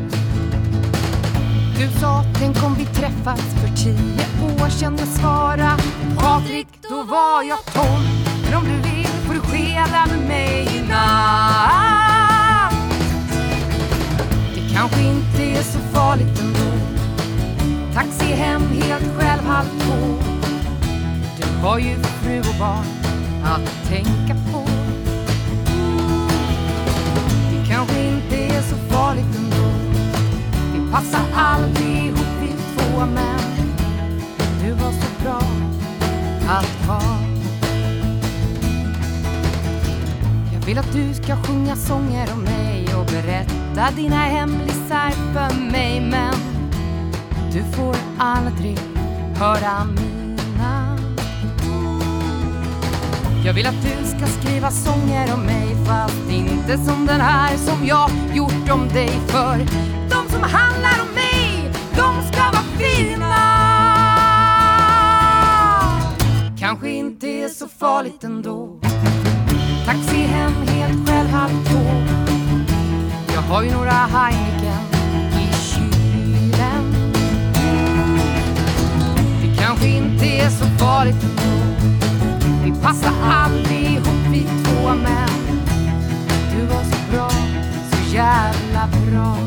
Du 1.79 1.87
sa 1.99 2.23
tänk 2.39 2.63
om 2.63 2.75
vi 2.75 2.85
träffas 2.85 3.39
för 3.39 3.83
tio 3.83 4.25
år 4.63 4.69
sedan 4.69 4.95
Jag 4.95 5.05
svara 5.05 5.77
Patrik, 6.17 6.67
då 6.89 7.03
var 7.03 7.43
jag 7.43 7.65
tolv 7.65 8.29
Men 8.45 8.53
om 8.53 8.63
du 8.63 8.78
spela 9.79 10.05
med 10.05 10.27
mig 10.27 10.67
i 10.75 10.81
natt. 10.87 12.73
Det 14.55 14.73
kanske 14.73 15.01
inte 15.01 15.43
är 15.43 15.63
så 15.63 15.79
farligt 15.79 16.39
ändå. 16.39 16.71
Taxi 17.93 18.25
hem 18.25 18.61
helt 18.61 19.17
själv 19.17 19.43
halv 19.43 19.67
två. 19.79 20.17
Du 21.37 21.67
har 21.67 21.79
ju 21.79 21.95
fru 21.95 22.39
och 22.39 22.59
barn 22.59 22.85
att 23.43 23.89
tänka 23.89 24.35
på. 24.51 24.65
Det 27.51 27.73
kanske 27.73 27.99
inte 27.99 28.35
är 28.35 28.61
så 28.61 28.75
farligt 28.75 29.35
ändå. 29.37 29.69
Vi 30.73 30.91
passar 30.91 31.25
aldrig 31.35 32.05
ihop 32.05 32.27
vi 32.41 32.47
två 32.47 33.05
men 33.05 33.39
du 34.63 34.71
var 34.71 34.91
så 34.91 35.23
bra 35.23 35.41
att 36.47 36.87
ha. 36.87 37.28
Vill 40.69 40.77
att 40.77 40.93
du 40.93 41.13
ska 41.13 41.35
sjunga 41.43 41.75
sånger 41.75 42.33
om 42.33 42.43
mig 42.43 42.95
och 42.95 43.05
berätta 43.05 43.91
dina 43.95 44.15
hemlisar 44.15 45.09
för 45.09 45.71
mig 45.71 46.01
men 46.01 46.33
du 47.53 47.63
får 47.75 47.95
aldrig 48.17 48.77
höra 49.35 49.85
mina. 49.85 50.97
Jag 53.45 53.53
vill 53.53 53.67
att 53.67 53.81
du 53.81 54.05
ska 54.05 54.27
skriva 54.27 54.71
sånger 54.71 55.33
om 55.33 55.41
mig 55.45 55.75
fast 55.85 56.29
inte 56.31 56.77
som 56.77 57.05
den 57.05 57.21
här 57.21 57.57
som 57.57 57.85
jag 57.85 58.09
gjort 58.33 58.69
om 58.71 58.87
dig 58.87 59.09
för 59.27 59.57
de 60.09 60.29
som 60.31 60.43
handlar 60.43 61.01
om 61.01 61.15
mig, 61.15 61.71
de 61.95 62.33
ska 62.33 62.41
vara 62.41 62.63
fina. 62.77 63.35
Kanske 66.59 66.89
inte 66.89 67.27
är 67.27 67.49
så 67.49 67.67
farligt 67.67 68.23
ändå. 68.23 68.88
Taxi 69.89 70.17
hem 70.17 70.53
helt 70.67 71.09
själv 71.09 71.29
halv 71.29 71.65
två. 71.65 71.79
Jag 73.33 73.41
har 73.41 73.63
ju 73.63 73.71
några 73.71 73.91
Heineken 73.91 74.83
i 75.33 75.53
kylen. 75.53 76.93
Det 79.41 79.63
kanske 79.63 79.87
inte 79.87 80.25
är 80.25 80.49
så 80.49 80.65
farligt 80.65 81.23
ändå. 81.23 81.65
Vi 82.63 82.81
passar 82.81 83.13
aldrig 83.23 83.81
ihop 83.81 84.25
vi 84.31 84.43
två 84.43 84.89
men 84.89 85.29
du 86.55 86.65
var 86.65 86.83
så 86.83 87.11
bra, 87.11 87.29
så 87.91 88.15
jävla 88.15 88.87
bra. 88.87 89.37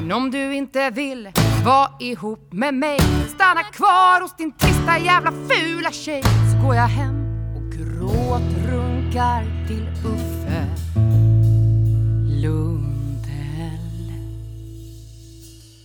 Men 0.00 0.12
om 0.12 0.30
du 0.30 0.54
inte 0.54 0.90
vill 0.90 1.28
vara 1.64 1.90
ihop 2.00 2.52
med 2.52 2.74
mig 2.74 2.98
Stanna 3.34 3.62
kvar 3.62 4.22
hos 4.22 4.36
din 4.36 4.52
trista 4.52 4.98
jävla 4.98 5.32
fula 5.32 5.90
tjej 5.90 6.22
Så 6.22 6.66
går 6.66 6.74
jag 6.74 6.88
hem 6.88 7.17
gråtrunkar 9.08 9.66
till 9.66 9.86
Uffe 10.04 10.66
Lundell 12.42 14.12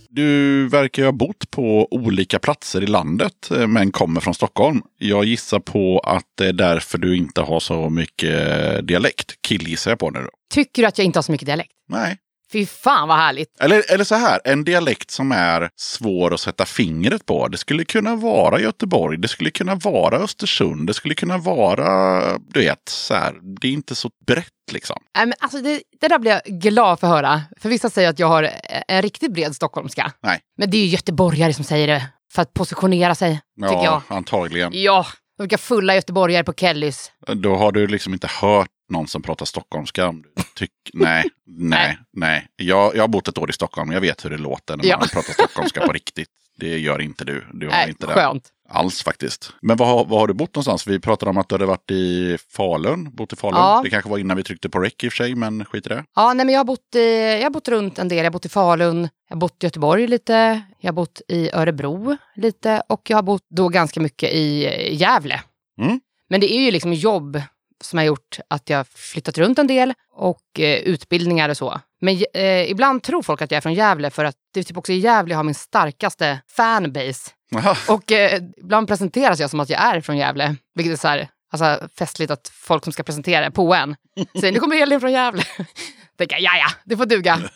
Du 0.08 0.68
verkar 0.68 1.02
ju 1.02 1.06
ha 1.06 1.12
bott 1.12 1.50
på 1.50 1.88
olika 1.90 2.38
platser 2.38 2.82
i 2.82 2.86
landet 2.86 3.50
eh, 3.50 3.66
men 3.66 3.92
kommer 3.92 4.20
från 4.20 4.34
Stockholm. 4.34 4.82
Jag 4.98 5.24
gissar 5.24 5.58
på 5.58 5.98
att 5.98 6.24
det 6.34 6.46
är 6.46 6.52
därför 6.52 6.98
du 6.98 7.16
inte 7.16 7.40
har 7.40 7.60
så 7.60 7.90
mycket 7.90 8.88
dialekt. 8.88 9.34
Killgissar 9.40 9.90
jag 9.90 9.98
på 9.98 10.10
nu 10.10 10.18
då. 10.18 10.30
Tycker 10.54 10.82
du 10.82 10.88
att 10.88 10.98
jag 10.98 11.04
inte 11.04 11.18
har 11.18 11.22
så 11.22 11.32
mycket 11.32 11.46
dialekt? 11.46 11.72
Nej. 11.88 12.18
Fy 12.54 12.66
fan 12.66 13.08
vad 13.08 13.16
härligt! 13.16 13.60
Eller, 13.60 13.92
eller 13.92 14.04
så 14.04 14.14
här, 14.14 14.40
en 14.44 14.64
dialekt 14.64 15.10
som 15.10 15.32
är 15.32 15.70
svår 15.76 16.34
att 16.34 16.40
sätta 16.40 16.64
fingret 16.64 17.26
på. 17.26 17.48
Det 17.48 17.58
skulle 17.58 17.84
kunna 17.84 18.16
vara 18.16 18.60
Göteborg, 18.60 19.18
det 19.18 19.28
skulle 19.28 19.50
kunna 19.50 19.74
vara 19.74 20.16
Östersund, 20.16 20.86
det 20.86 20.94
skulle 20.94 21.14
kunna 21.14 21.38
vara, 21.38 22.38
du 22.38 22.60
vet, 22.60 22.88
så 22.88 23.14
här. 23.14 23.34
Det 23.60 23.68
är 23.68 23.72
inte 23.72 23.94
så 23.94 24.10
brett 24.26 24.46
liksom. 24.72 24.96
Men 25.18 25.32
alltså 25.38 25.58
det, 25.58 25.82
det 26.00 26.08
där 26.08 26.18
blir 26.18 26.30
jag 26.30 26.60
glad 26.60 27.00
för 27.00 27.06
att 27.06 27.12
höra. 27.12 27.42
För 27.60 27.68
vissa 27.68 27.90
säger 27.90 28.08
att 28.08 28.18
jag 28.18 28.26
har 28.26 28.50
en 28.88 29.02
riktigt 29.02 29.32
bred 29.32 29.54
stockholmska. 29.56 30.12
Nej. 30.22 30.40
Men 30.58 30.70
det 30.70 30.76
är 30.76 30.82
ju 30.82 30.86
göteborgare 30.86 31.52
som 31.52 31.64
säger 31.64 31.86
det. 31.86 32.06
För 32.32 32.42
att 32.42 32.54
positionera 32.54 33.14
sig, 33.14 33.40
tycker 33.62 33.74
jag. 33.84 33.84
Ja, 33.84 34.02
antagligen. 34.08 34.70
Ja, 34.74 35.06
vilka 35.38 35.58
fulla 35.58 35.94
göteborgare 35.94 36.44
på 36.44 36.52
Kellys. 36.52 37.10
Då 37.34 37.56
har 37.56 37.72
du 37.72 37.86
liksom 37.86 38.12
inte 38.12 38.28
hört 38.40 38.68
någon 38.92 39.08
som 39.08 39.22
pratar 39.22 39.46
stockholmska. 39.46 40.14
Tyck, 40.58 40.70
nej, 40.92 41.24
nej, 41.46 41.98
nej. 42.12 42.46
Jag, 42.56 42.96
jag 42.96 43.02
har 43.02 43.08
bott 43.08 43.28
ett 43.28 43.38
år 43.38 43.50
i 43.50 43.52
Stockholm. 43.52 43.92
Jag 43.92 44.00
vet 44.00 44.24
hur 44.24 44.30
det 44.30 44.38
låter 44.38 44.76
när 44.76 44.84
Ja. 44.86 44.98
man 44.98 45.08
pratar 45.08 45.32
stockholmska 45.32 45.80
på 45.86 45.92
riktigt. 45.92 46.28
Det 46.56 46.78
gör 46.78 47.00
inte 47.00 47.24
du. 47.24 47.44
Du 47.52 47.66
har 47.66 47.72
Nej, 47.72 47.88
inte 47.88 48.06
det. 48.06 48.40
Alls 48.68 49.02
faktiskt. 49.02 49.52
Men 49.62 49.76
var, 49.76 49.86
har- 49.86 50.04
har 50.18 50.26
du 50.26 50.34
bott 50.34 50.54
någonstans? 50.54 50.86
Vi 50.86 51.00
pratade 51.00 51.30
om 51.30 51.36
att 51.38 51.48
du 51.48 51.54
hade 51.54 51.66
varit 51.66 51.90
i 51.90 52.38
Falun. 52.52 53.14
Bott 53.14 53.32
i 53.32 53.36
Falun. 53.36 53.58
Ja. 53.60 53.80
Det 53.84 53.90
kanske 53.90 54.10
var 54.10 54.18
innan 54.18 54.36
vi 54.36 54.42
tryckte 54.42 54.68
på 54.70 54.78
rec 54.80 54.92
i 55.02 55.08
och 55.08 55.12
för 55.12 55.16
sig, 55.16 55.34
men 55.34 55.64
skit 55.64 55.86
i 55.86 55.88
det. 55.88 56.04
Ja, 56.16 56.32
nej, 56.32 56.46
men 56.46 56.52
jag, 56.52 56.60
har 56.60 56.64
bott, 56.64 56.94
i, 56.94 57.22
jag 57.38 57.42
har 57.42 57.50
bott 57.50 57.68
runt 57.68 57.98
en 57.98 58.08
del. 58.08 58.18
Jag 58.18 58.24
har 58.24 58.30
bott 58.30 58.46
i 58.46 58.48
Falun, 58.48 59.00
jag 59.28 59.36
har 59.36 59.40
bott 59.40 59.62
i 59.64 59.66
Göteborg 59.66 60.06
lite, 60.06 60.62
jag 60.80 60.88
har 60.88 60.94
bott 60.94 61.20
i 61.28 61.50
Örebro 61.52 62.16
lite 62.36 62.82
och 62.88 63.10
jag 63.10 63.16
har 63.16 63.22
bott 63.22 63.46
då 63.50 63.68
ganska 63.68 64.00
mycket 64.00 64.32
i 64.32 64.66
eh, 64.66 65.00
Gävle. 65.00 65.40
Mm. 65.80 66.00
Men 66.30 66.40
det 66.40 66.52
är 66.54 66.60
ju 66.60 66.70
liksom 66.70 66.92
jobb 66.92 67.42
som 67.84 67.98
har 67.98 68.04
gjort 68.04 68.38
att 68.48 68.70
jag 68.70 68.86
flyttat 68.86 69.38
runt 69.38 69.58
en 69.58 69.66
del 69.66 69.94
och 70.12 70.60
eh, 70.60 70.78
utbildningar 70.78 71.48
och 71.48 71.56
så. 71.56 71.80
Men 72.00 72.24
eh, 72.34 72.70
ibland 72.70 73.02
tror 73.02 73.22
folk 73.22 73.42
att 73.42 73.50
jag 73.50 73.56
är 73.56 73.60
från 73.60 73.74
Gävle 73.74 74.10
för 74.10 74.24
att 74.24 74.36
det 74.54 74.60
är 74.60 74.64
typ 74.64 74.76
också 74.76 74.92
i 74.92 74.98
Gävle 74.98 75.32
jag 75.32 75.38
har 75.38 75.44
min 75.44 75.54
starkaste 75.54 76.40
fanbase. 76.48 77.30
Aha. 77.56 77.76
Och 77.88 78.12
eh, 78.12 78.42
ibland 78.56 78.88
presenteras 78.88 79.40
jag 79.40 79.50
som 79.50 79.60
att 79.60 79.70
jag 79.70 79.80
är 79.80 80.00
från 80.00 80.16
Gävle. 80.16 80.56
Vilket 80.74 80.92
är 80.92 80.96
så 80.96 81.08
här, 81.08 81.28
alltså, 81.52 81.88
festligt 81.98 82.32
att 82.32 82.48
folk 82.54 82.84
som 82.84 82.92
ska 82.92 83.02
presentera 83.02 83.50
på 83.50 83.74
en 83.74 83.96
säger 84.40 84.52
nu 84.52 84.60
kommer 84.60 84.82
Elin 84.82 85.00
från 85.00 85.12
Gävle. 85.12 85.42
Tänker 86.18 86.36
ja 86.40 86.56
ja, 86.56 86.70
det 86.84 86.96
får 86.96 87.06
duga. 87.06 87.40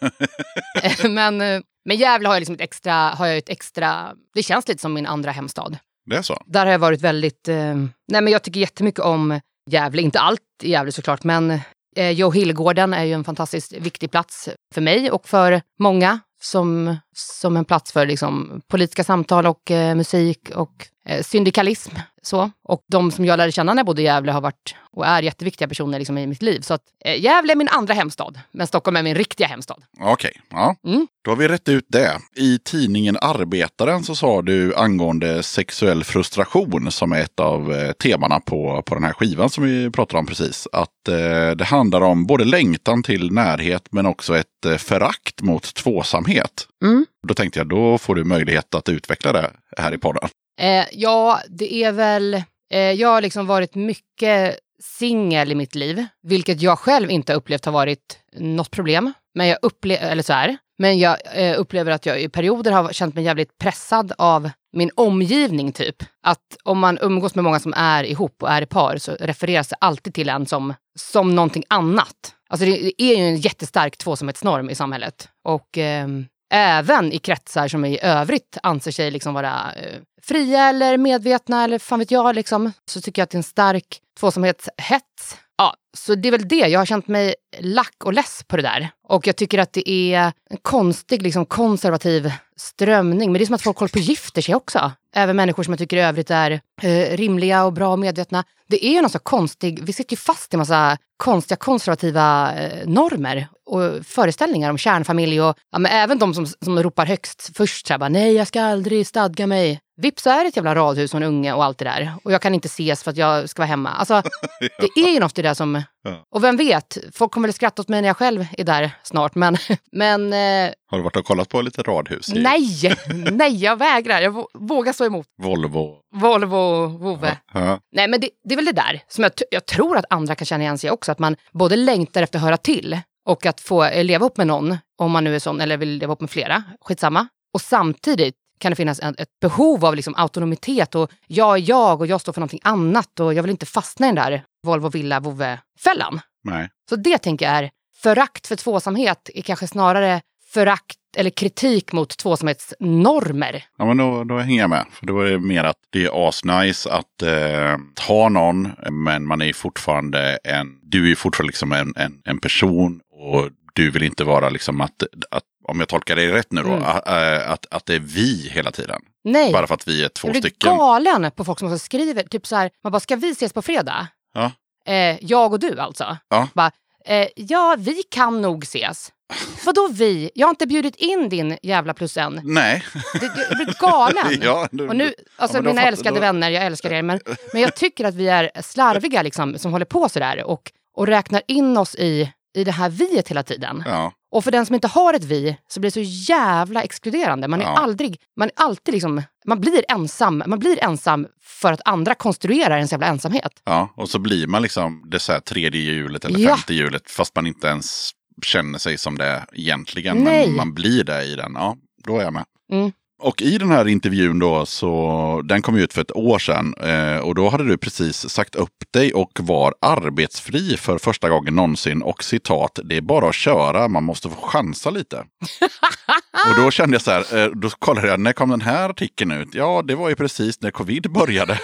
Eh, 0.82 1.10
men, 1.10 1.40
eh, 1.40 1.60
Men 1.84 1.96
Gävle 1.96 2.28
har 2.28 2.34
jag 2.34 2.40
liksom 2.40 2.54
ett 2.54 2.60
extra, 2.60 2.92
har 2.92 3.26
jag 3.26 3.38
ett 3.38 3.48
extra, 3.48 4.14
det 4.34 4.42
känns 4.42 4.68
lite 4.68 4.80
som 4.80 4.94
min 4.94 5.06
andra 5.06 5.30
hemstad. 5.30 5.78
Det 6.06 6.16
är 6.16 6.22
så? 6.22 6.42
Där 6.46 6.66
har 6.66 6.72
jag 6.72 6.78
varit 6.78 7.00
väldigt, 7.00 7.48
eh, 7.48 7.74
nej 8.08 8.22
men 8.22 8.28
jag 8.28 8.42
tycker 8.42 8.60
jättemycket 8.60 9.00
om 9.00 9.40
Gävle, 9.68 10.02
inte 10.02 10.20
allt 10.20 10.40
i 10.62 10.70
Gävle 10.70 10.92
såklart, 10.92 11.24
men 11.24 11.60
eh, 11.96 12.10
Joe 12.10 12.30
Hillgården 12.30 12.94
är 12.94 13.04
ju 13.04 13.12
en 13.12 13.24
fantastiskt 13.24 13.72
viktig 13.72 14.10
plats 14.10 14.48
för 14.74 14.80
mig 14.80 15.10
och 15.10 15.28
för 15.28 15.62
många 15.78 16.20
som, 16.40 16.96
som 17.18 17.56
en 17.56 17.64
plats 17.64 17.92
för 17.92 18.06
liksom, 18.06 18.60
politiska 18.68 19.04
samtal 19.04 19.46
och 19.46 19.70
eh, 19.70 19.94
musik 19.94 20.50
och 20.54 20.88
eh, 21.08 21.22
syndikalism. 21.22 21.96
Så. 22.22 22.50
Och 22.64 22.84
de 22.88 23.10
som 23.10 23.24
jag 23.24 23.36
lärde 23.36 23.52
känna 23.52 23.74
när 23.74 23.80
jag 23.80 23.86
bodde 23.86 24.02
i 24.02 24.04
Gävle 24.04 24.32
har 24.32 24.40
varit 24.40 24.74
och 24.92 25.06
är 25.06 25.22
jätteviktiga 25.22 25.68
personer 25.68 25.98
liksom, 25.98 26.18
i 26.18 26.26
mitt 26.26 26.42
liv. 26.42 26.60
Så 26.60 26.74
att, 26.74 26.82
eh, 27.04 27.20
Gävle 27.20 27.52
är 27.52 27.56
min 27.56 27.68
andra 27.68 27.94
hemstad, 27.94 28.40
men 28.52 28.66
Stockholm 28.66 28.96
är 28.96 29.02
min 29.02 29.14
riktiga 29.14 29.46
hemstad. 29.46 29.82
Okej, 30.00 30.40
ja. 30.50 30.76
Mm. 30.86 31.06
Då 31.24 31.30
har 31.30 31.36
vi 31.36 31.48
rätt 31.48 31.68
ut 31.68 31.86
det. 31.88 32.18
I 32.36 32.58
tidningen 32.58 33.16
Arbetaren 33.20 34.02
så 34.04 34.14
sa 34.14 34.42
du 34.42 34.74
angående 34.74 35.42
sexuell 35.42 36.04
frustration 36.04 36.90
som 36.90 37.12
är 37.12 37.20
ett 37.20 37.40
av 37.40 37.72
eh, 37.72 37.92
temana 37.92 38.40
på, 38.40 38.82
på 38.86 38.94
den 38.94 39.04
här 39.04 39.12
skivan 39.12 39.50
som 39.50 39.64
vi 39.64 39.90
pratade 39.90 40.18
om 40.18 40.26
precis. 40.26 40.68
Att 40.72 41.08
eh, 41.08 41.50
det 41.56 41.64
handlar 41.64 42.00
om 42.00 42.26
både 42.26 42.44
längtan 42.44 43.02
till 43.02 43.32
närhet 43.32 43.82
men 43.90 44.06
också 44.06 44.36
ett 44.36 44.66
eh, 44.66 44.76
förakt 44.76 45.42
mot 45.42 45.74
tvåsamhet. 45.74 46.66
Mm. 46.84 47.06
Då 47.28 47.34
tänkte 47.34 47.60
jag, 47.60 47.68
då 47.68 47.98
får 47.98 48.14
du 48.14 48.24
möjlighet 48.24 48.74
att 48.74 48.88
utveckla 48.88 49.32
det 49.32 49.50
här 49.76 49.94
i 49.94 49.98
podden. 49.98 50.28
Eh, 50.60 50.84
ja, 50.92 51.40
det 51.48 51.74
är 51.74 51.92
väl... 51.92 52.34
Eh, 52.72 52.80
jag 52.80 53.08
har 53.08 53.22
liksom 53.22 53.46
varit 53.46 53.74
mycket 53.74 54.58
singel 54.82 55.52
i 55.52 55.54
mitt 55.54 55.74
liv, 55.74 56.06
vilket 56.22 56.62
jag 56.62 56.78
själv 56.78 57.10
inte 57.10 57.34
upplevt 57.34 57.64
har 57.64 57.72
varit 57.72 58.18
något 58.36 58.70
problem. 58.70 59.12
Men 59.34 59.46
jag 59.46 59.58
upplever, 59.62 60.10
eller 60.10 60.22
så 60.22 60.32
här, 60.32 60.56
men 60.78 60.98
jag 60.98 61.16
eh, 61.34 61.60
upplever 61.60 61.92
att 61.92 62.06
jag 62.06 62.22
i 62.22 62.28
perioder 62.28 62.72
har 62.72 62.92
känt 62.92 63.14
mig 63.14 63.24
jävligt 63.24 63.58
pressad 63.58 64.12
av 64.18 64.50
min 64.72 64.90
omgivning 64.94 65.72
typ. 65.72 65.96
Att 66.22 66.56
om 66.64 66.78
man 66.78 66.98
umgås 67.02 67.34
med 67.34 67.44
många 67.44 67.60
som 67.60 67.74
är 67.76 68.04
ihop 68.04 68.42
och 68.42 68.50
är 68.50 68.62
i 68.62 68.66
par 68.66 68.96
så 68.96 69.12
refereras 69.20 69.68
det 69.68 69.76
alltid 69.80 70.14
till 70.14 70.28
en 70.28 70.46
som, 70.46 70.74
som 70.98 71.34
någonting 71.34 71.64
annat. 71.68 72.34
Alltså 72.48 72.66
det, 72.66 72.72
det 72.72 73.02
är 73.02 73.16
ju 73.16 73.24
en 73.24 73.36
jättestark 73.36 73.96
tvåsamhetsnorm 73.96 74.70
i 74.70 74.74
samhället. 74.74 75.28
Och 75.44 75.78
ehm, 75.78 76.26
även 76.50 77.12
i 77.12 77.18
kretsar 77.18 77.68
som 77.68 77.84
i 77.84 77.98
övrigt 78.02 78.58
anser 78.62 78.90
sig 78.90 79.10
liksom 79.10 79.34
vara 79.34 79.72
eh, 79.76 80.00
fria 80.22 80.68
eller 80.68 80.96
medvetna 80.96 81.64
eller 81.64 81.78
fan 81.78 81.98
vet 81.98 82.10
jag, 82.10 82.34
liksom, 82.34 82.72
så 82.90 83.00
tycker 83.00 83.22
jag 83.22 83.24
att 83.24 83.30
det 83.30 83.34
är 83.34 83.38
en 83.38 83.42
stark 83.42 84.00
tvåsamhetshets. 84.20 85.36
Ja, 85.58 85.74
så 85.96 86.14
det 86.14 86.28
är 86.28 86.32
väl 86.32 86.48
det. 86.48 86.56
Jag 86.68 86.80
har 86.80 86.86
känt 86.86 87.08
mig 87.08 87.34
lack 87.58 88.04
och 88.04 88.12
less 88.12 88.44
på 88.48 88.56
det 88.56 88.62
där. 88.62 88.90
Och 89.08 89.26
jag 89.26 89.36
tycker 89.36 89.58
att 89.58 89.72
det 89.72 89.90
är 89.90 90.32
en 90.50 90.56
konstig 90.62 91.22
liksom, 91.22 91.46
konservativ 91.46 92.32
strömning. 92.56 93.32
Men 93.32 93.38
det 93.38 93.44
är 93.44 93.46
som 93.46 93.54
att 93.54 93.62
folk 93.62 93.78
håller 93.78 93.92
på 93.92 93.98
och 93.98 94.04
gifter 94.04 94.42
sig 94.42 94.54
också. 94.54 94.92
Även 95.14 95.36
människor 95.36 95.62
som 95.62 95.72
jag 95.72 95.78
tycker 95.78 95.96
i 95.96 96.00
övrigt 96.00 96.30
är 96.30 96.60
eh, 96.82 97.16
rimliga 97.16 97.64
och 97.64 97.72
bra 97.72 97.92
och 97.92 97.98
medvetna. 97.98 98.44
Det 98.68 98.86
är 98.86 98.92
ju 98.92 99.00
någon 99.00 99.10
så 99.10 99.18
konstig, 99.18 99.80
vi 99.82 99.92
sitter 99.92 100.12
ju 100.12 100.16
fast 100.16 100.54
i 100.54 100.56
en 100.56 100.58
massa 100.58 100.98
konstiga 101.16 101.56
konservativa 101.56 102.54
eh, 102.54 102.88
normer 102.88 103.48
och 103.68 104.06
föreställningar 104.06 104.70
om 104.70 104.78
kärnfamilj 104.78 105.40
och 105.40 105.56
ja, 105.72 105.78
men 105.78 105.92
även 105.92 106.18
de 106.18 106.34
som, 106.34 106.46
som 106.46 106.82
ropar 106.82 107.06
högst 107.06 107.50
först 107.56 107.86
så 107.86 107.92
här, 107.92 107.98
bara, 107.98 108.08
nej 108.08 108.32
jag 108.32 108.46
ska 108.46 108.62
aldrig 108.62 109.06
stadga 109.06 109.46
mig. 109.46 109.80
Vips 110.00 110.22
så 110.22 110.30
är 110.30 110.42
det 110.42 110.48
ett 110.48 110.56
jävla 110.56 110.74
radhus 110.74 111.14
och 111.14 111.20
en 111.20 111.26
unge 111.26 111.52
och 111.52 111.64
allt 111.64 111.78
det 111.78 111.84
där. 111.84 112.12
Och 112.24 112.32
jag 112.32 112.42
kan 112.42 112.54
inte 112.54 112.66
ses 112.66 113.02
för 113.02 113.10
att 113.10 113.16
jag 113.16 113.48
ska 113.48 113.62
vara 113.62 113.68
hemma. 113.68 113.90
Alltså, 113.90 114.22
det 114.94 115.00
är 115.00 115.12
ju 115.12 115.20
något 115.20 115.38
i 115.38 115.42
det 115.42 115.48
där 115.48 115.54
som... 115.54 115.82
Ja. 116.02 116.24
Och 116.34 116.44
vem 116.44 116.56
vet, 116.56 116.98
folk 117.12 117.32
kommer 117.32 117.48
väl 117.48 117.54
skratta 117.54 117.82
åt 117.82 117.88
mig 117.88 118.00
när 118.02 118.08
jag 118.08 118.16
själv 118.16 118.46
är 118.58 118.64
där 118.64 118.90
snart. 119.02 119.34
Men, 119.34 119.56
men 119.92 120.32
eh, 120.32 120.72
Har 120.90 120.98
du 120.98 121.02
varit 121.02 121.16
och 121.16 121.24
kollat 121.24 121.48
på 121.48 121.62
lite 121.62 121.82
radhus 121.82 122.28
i 122.28 122.42
nej, 122.42 122.96
nej, 123.32 123.56
jag 123.64 123.76
vägrar. 123.76 124.20
Jag 124.20 124.32
vå- 124.32 124.46
vågar 124.54 124.92
stå 124.92 125.04
emot. 125.04 125.26
Volvo? 125.42 125.96
Volvo, 126.14 126.86
vovve. 126.86 127.38
Ja. 127.54 127.80
Nej, 127.92 128.08
men 128.08 128.20
det, 128.20 128.30
det 128.44 128.54
är 128.54 128.56
väl 128.56 128.64
det 128.64 128.72
där 128.72 129.00
som 129.08 129.24
jag, 129.24 129.32
jag 129.50 129.66
tror 129.66 129.96
att 129.96 130.04
andra 130.10 130.34
kan 130.34 130.46
känna 130.46 130.64
igen 130.64 130.78
sig 130.78 130.90
också. 130.90 131.12
Att 131.12 131.18
man 131.18 131.36
både 131.52 131.76
längtar 131.76 132.22
efter 132.22 132.38
att 132.38 132.44
höra 132.44 132.56
till 132.56 133.00
och 133.28 133.46
att 133.46 133.60
få 133.60 133.84
eh, 133.84 134.04
leva 134.04 134.26
upp 134.26 134.36
med 134.36 134.46
någon, 134.46 134.76
om 134.98 135.10
man 135.10 135.24
nu 135.24 135.34
är 135.34 135.38
sån, 135.38 135.60
eller 135.60 135.76
vill 135.76 135.98
leva 135.98 136.12
upp 136.12 136.20
med 136.20 136.30
flera, 136.30 136.62
skitsamma. 136.80 137.28
Och 137.54 137.60
samtidigt 137.60 138.34
kan 138.60 138.72
det 138.72 138.76
finnas 138.76 139.00
ett 139.00 139.40
behov 139.40 139.84
av 139.84 139.96
liksom 139.96 140.14
autonomitet 140.16 140.94
och 140.94 141.10
jag 141.26 141.56
är 141.56 141.68
jag 141.68 142.00
och 142.00 142.06
jag 142.06 142.20
står 142.20 142.32
för 142.32 142.40
någonting 142.40 142.60
annat 142.62 143.20
och 143.20 143.34
jag 143.34 143.42
vill 143.42 143.50
inte 143.50 143.66
fastna 143.66 144.06
i 144.06 144.08
den 144.08 144.14
där 144.14 144.44
Volvo, 144.66 144.88
villa, 144.88 145.20
vovve-fällan. 145.20 146.20
Nej. 146.44 146.68
Så 146.90 146.96
det 146.96 147.18
tänker 147.18 147.46
jag 147.46 147.54
är 147.54 147.70
förakt 148.02 148.46
för 148.46 148.56
tvåsamhet 148.56 149.30
är 149.34 149.42
kanske 149.42 149.66
snarare 149.66 150.20
förakt 150.52 150.96
eller 151.16 151.30
kritik 151.30 151.92
mot 151.92 152.18
tvåsamhetsnormer. 152.18 153.64
Ja, 153.78 153.84
men 153.84 153.96
då, 153.96 154.24
då 154.24 154.38
hänger 154.38 154.60
jag 154.60 154.70
med. 154.70 154.86
För 154.92 155.06
då 155.06 155.20
är 155.20 155.30
det 155.30 155.38
mer 155.38 155.64
att 155.64 155.76
det 155.90 156.04
är 156.04 156.28
asnice 156.28 156.90
att 156.90 157.22
eh, 157.22 157.76
ha 158.08 158.28
någon, 158.28 158.68
men 158.90 159.26
man 159.26 159.42
är 159.42 159.52
fortfarande 159.52 160.38
en, 160.44 160.66
du 160.82 161.10
är 161.10 161.14
fortfarande 161.14 161.48
liksom 161.48 161.72
en, 161.72 161.92
en, 161.96 162.20
en 162.24 162.38
person 162.38 163.00
och 163.18 163.48
du 163.74 163.90
vill 163.90 164.02
inte 164.02 164.24
vara 164.24 164.48
liksom 164.48 164.80
att, 164.80 165.02
att 165.30 165.42
om 165.64 165.78
jag 165.80 165.88
tolkar 165.88 166.16
dig 166.16 166.28
rätt 166.32 166.52
nu 166.52 166.62
då, 166.62 166.68
Mm. 166.68 166.82
att, 166.84 167.66
att, 167.70 167.86
det 167.86 167.94
är 167.94 167.98
vi 168.00 168.48
hela 168.52 168.70
tiden. 168.70 169.00
Nej. 169.24 169.52
Bara 169.52 169.66
för 169.66 169.74
att 169.74 169.88
vi 169.88 170.04
är 170.04 170.08
två 170.08 170.28
jag 170.28 170.32
blir 170.32 170.40
stycken. 170.42 170.76
galen 170.76 171.30
på 171.36 171.44
folk 171.44 171.58
som 171.58 171.78
skriver, 171.78 172.22
typ 172.22 172.46
så 172.46 172.56
här, 172.56 172.70
man 172.82 172.92
bara, 172.92 173.00
ska 173.00 173.16
vi 173.16 173.30
ses 173.30 173.52
på 173.52 173.62
fredag? 173.62 174.06
Ja. 174.34 174.52
Eh, 174.92 175.24
jag 175.24 175.52
och 175.52 175.60
du 175.60 175.80
alltså? 175.80 176.16
Ja. 176.28 176.48
Bara, 176.54 176.70
eh, 177.04 177.28
ja, 177.36 177.76
vi 177.78 178.02
kan 178.10 178.40
nog 178.42 178.62
ses. 178.64 179.12
Vadå 179.66 179.88
vi? 179.92 180.30
Jag 180.34 180.46
har 180.46 180.50
inte 180.50 180.66
bjudit 180.66 180.96
in 180.96 181.28
din 181.28 181.58
jävla 181.62 181.94
plus 181.94 182.16
en. 182.16 182.40
Nej. 182.44 182.84
Det- 183.20 183.46
Jag 183.48 183.56
blir 183.56 183.74
galen. 183.80 184.40
ja, 184.42 184.68
du, 184.70 184.88
Och 184.88 184.96
nu, 184.96 185.14
alltså 185.36 185.56
då 185.56 185.62
mina 185.62 185.82
älskade 185.82 186.14
då- 186.16 186.20
vänner, 186.20 186.50
jag 186.50 186.64
älskar 186.66 186.92
er, 186.92 187.02
men, 187.02 187.20
men 187.52 187.62
jag 187.62 187.76
tycker 187.76 188.04
att 188.04 188.14
vi 188.14 188.28
är 188.28 188.50
slarviga 188.62 189.22
liksom, 189.22 189.58
som 189.58 189.72
håller 189.72 189.86
på 189.86 190.08
sådär 190.08 190.44
och, 190.44 190.72
och 190.94 191.06
räknar 191.06 191.42
in 191.48 191.76
oss 191.76 191.94
i, 191.94 192.32
i 192.58 192.64
det 192.64 192.72
här 192.72 192.90
viet 192.90 193.28
hela 193.28 193.42
tiden. 193.42 193.82
Ja, 193.86 194.12
Och 194.30 194.44
för 194.44 194.50
den 194.50 194.66
som 194.66 194.74
inte 194.74 194.88
har 194.88 195.14
ett 195.14 195.24
vi 195.24 195.56
så 195.68 195.80
blir 195.80 195.90
det 195.90 195.94
så 196.06 196.32
jävla 196.32 196.82
exkluderande. 196.82 197.48
Man 197.48 197.60
är 197.60 197.64
Ja. 197.64 197.76
aldrig, 197.78 198.20
man 198.36 198.48
är 198.48 198.64
alltid 198.64 198.94
liksom, 198.94 199.22
man 199.46 199.60
blir 199.60 199.84
ensam. 199.88 200.42
Man 200.46 200.58
blir 200.58 200.84
ensam 200.84 201.26
för 201.42 201.72
att 201.72 201.80
andra 201.84 202.14
konstruerar 202.14 202.76
ens 202.76 202.92
jävla 202.92 203.06
ensamhet. 203.06 203.52
ja, 203.64 203.92
och 203.96 204.08
så 204.10 204.18
blir 204.18 204.46
man 204.46 204.62
liksom 204.62 205.02
det 205.10 205.18
så 205.18 205.32
här 205.32 205.40
tredje 205.40 205.80
hjulet 205.80 206.24
eller 206.24 206.38
Ja. 206.38 206.48
femte 206.56 206.74
hjulet 206.74 207.10
fast 207.10 207.36
man 207.36 207.46
inte 207.46 207.66
ens 207.66 208.10
känner 208.44 208.78
sig 208.78 208.98
som 208.98 209.18
det 209.18 209.44
egentligen. 209.52 210.16
Nej. 210.16 210.46
Men 210.46 210.56
man 210.56 210.74
blir 210.74 211.04
det 211.04 211.24
i 211.24 211.34
den. 211.36 211.52
Ja, 211.54 211.76
då 212.04 212.18
är 212.18 212.22
jag 212.24 212.32
med. 212.32 212.44
Mm. 212.72 212.92
Och 213.20 213.42
i 213.42 213.58
den 213.58 213.70
här 213.70 213.88
intervjun 213.88 214.38
då, 214.38 214.66
så 214.66 215.42
den 215.44 215.62
kom 215.62 215.76
ut 215.76 215.92
för 215.92 216.00
ett 216.00 216.16
år 216.16 216.38
sedan. 216.38 216.74
Eh, 216.74 217.18
och 217.18 217.34
då 217.34 217.48
hade 217.48 217.64
du 217.64 217.78
precis 217.78 218.28
sagt 218.28 218.54
upp 218.54 218.74
dig 218.92 219.14
och 219.14 219.30
var 219.42 219.74
arbetsfri 219.80 220.76
för 220.76 220.98
första 220.98 221.28
gången 221.28 221.56
någonsin. 221.56 222.02
Och 222.02 222.24
citat, 222.24 222.78
det 222.84 222.96
är 222.96 223.00
bara 223.00 223.28
att 223.28 223.34
köra, 223.34 223.88
man 223.88 224.04
måste 224.04 224.28
få 224.28 224.36
chansa 224.36 224.90
lite. 224.90 225.16
och 226.48 226.62
då 226.62 226.70
kände 226.70 226.94
jag 226.94 227.02
så 227.02 227.10
här, 227.10 227.44
eh, 227.44 227.50
då 227.50 227.70
kollade 227.70 228.08
jag, 228.08 228.20
när 228.20 228.32
kom 228.32 228.50
den 228.50 228.60
här 228.60 228.88
artikeln 228.88 229.32
ut? 229.32 229.48
Ja, 229.52 229.82
det 229.86 229.94
var 229.94 230.08
ju 230.08 230.14
precis 230.14 230.60
när 230.60 230.70
covid 230.70 231.12
började. 231.12 231.52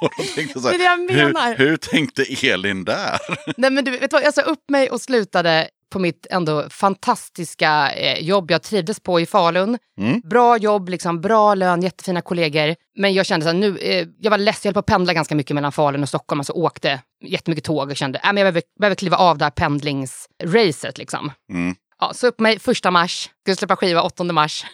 och 0.00 0.10
då 0.18 0.24
tänkte 0.34 0.60
så 0.60 0.68
här, 0.68 0.78
Det 0.78 0.84
är 0.84 0.96
det 0.96 1.14
jag 1.14 1.16
menar. 1.16 1.54
Hur, 1.56 1.66
hur 1.68 1.76
tänkte 1.76 2.22
Elin 2.42 2.84
där? 2.84 3.18
Nej, 3.56 3.70
men 3.70 3.84
du 3.84 3.90
vet 3.90 4.12
vad, 4.12 4.22
jag 4.22 4.34
sa 4.34 4.42
upp 4.42 4.70
mig 4.70 4.90
och 4.90 5.00
slutade 5.00 5.68
på 5.94 5.98
mitt 5.98 6.26
ändå 6.30 6.70
fantastiska 6.70 7.92
eh, 7.92 8.18
jobb 8.24 8.50
jag 8.50 8.62
trivdes 8.62 9.00
på 9.00 9.20
i 9.20 9.26
Falun. 9.26 9.78
Mm. 9.98 10.20
Bra 10.24 10.56
jobb, 10.56 10.88
liksom, 10.88 11.20
bra 11.20 11.54
lön, 11.54 11.82
jättefina 11.82 12.20
kollegor. 12.20 12.74
Men 12.96 13.14
jag 13.14 13.26
kände 13.26 13.50
att 13.50 13.56
nu, 13.56 13.78
eh, 13.78 14.06
jag 14.20 14.30
var 14.30 14.38
less, 14.38 14.64
jag 14.64 14.68
höll 14.68 14.74
på 14.74 14.80
att 14.80 14.86
pendla 14.86 15.14
ganska 15.14 15.34
mycket 15.34 15.54
mellan 15.54 15.72
Falun 15.72 16.02
och 16.02 16.08
Stockholm. 16.08 16.40
Alltså 16.40 16.52
åkte 16.52 17.00
jättemycket 17.24 17.64
tåg 17.64 17.90
och 17.90 17.96
kände 17.96 18.18
att 18.18 18.26
jag 18.26 18.34
behöver, 18.34 18.62
behöver 18.80 18.94
kliva 18.94 19.16
av 19.16 19.38
det 19.38 19.44
här 19.44 19.50
pendlingsracet. 19.50 20.98
Liksom. 20.98 21.32
Mm. 21.52 21.74
Ja, 22.00 22.12
så 22.14 22.26
upp 22.26 22.40
mig 22.40 22.58
första 22.58 22.90
mars, 22.90 23.30
skulle 23.42 23.56
släppa 23.56 23.76
skiva 23.76 24.02
8 24.02 24.24
mars. 24.24 24.64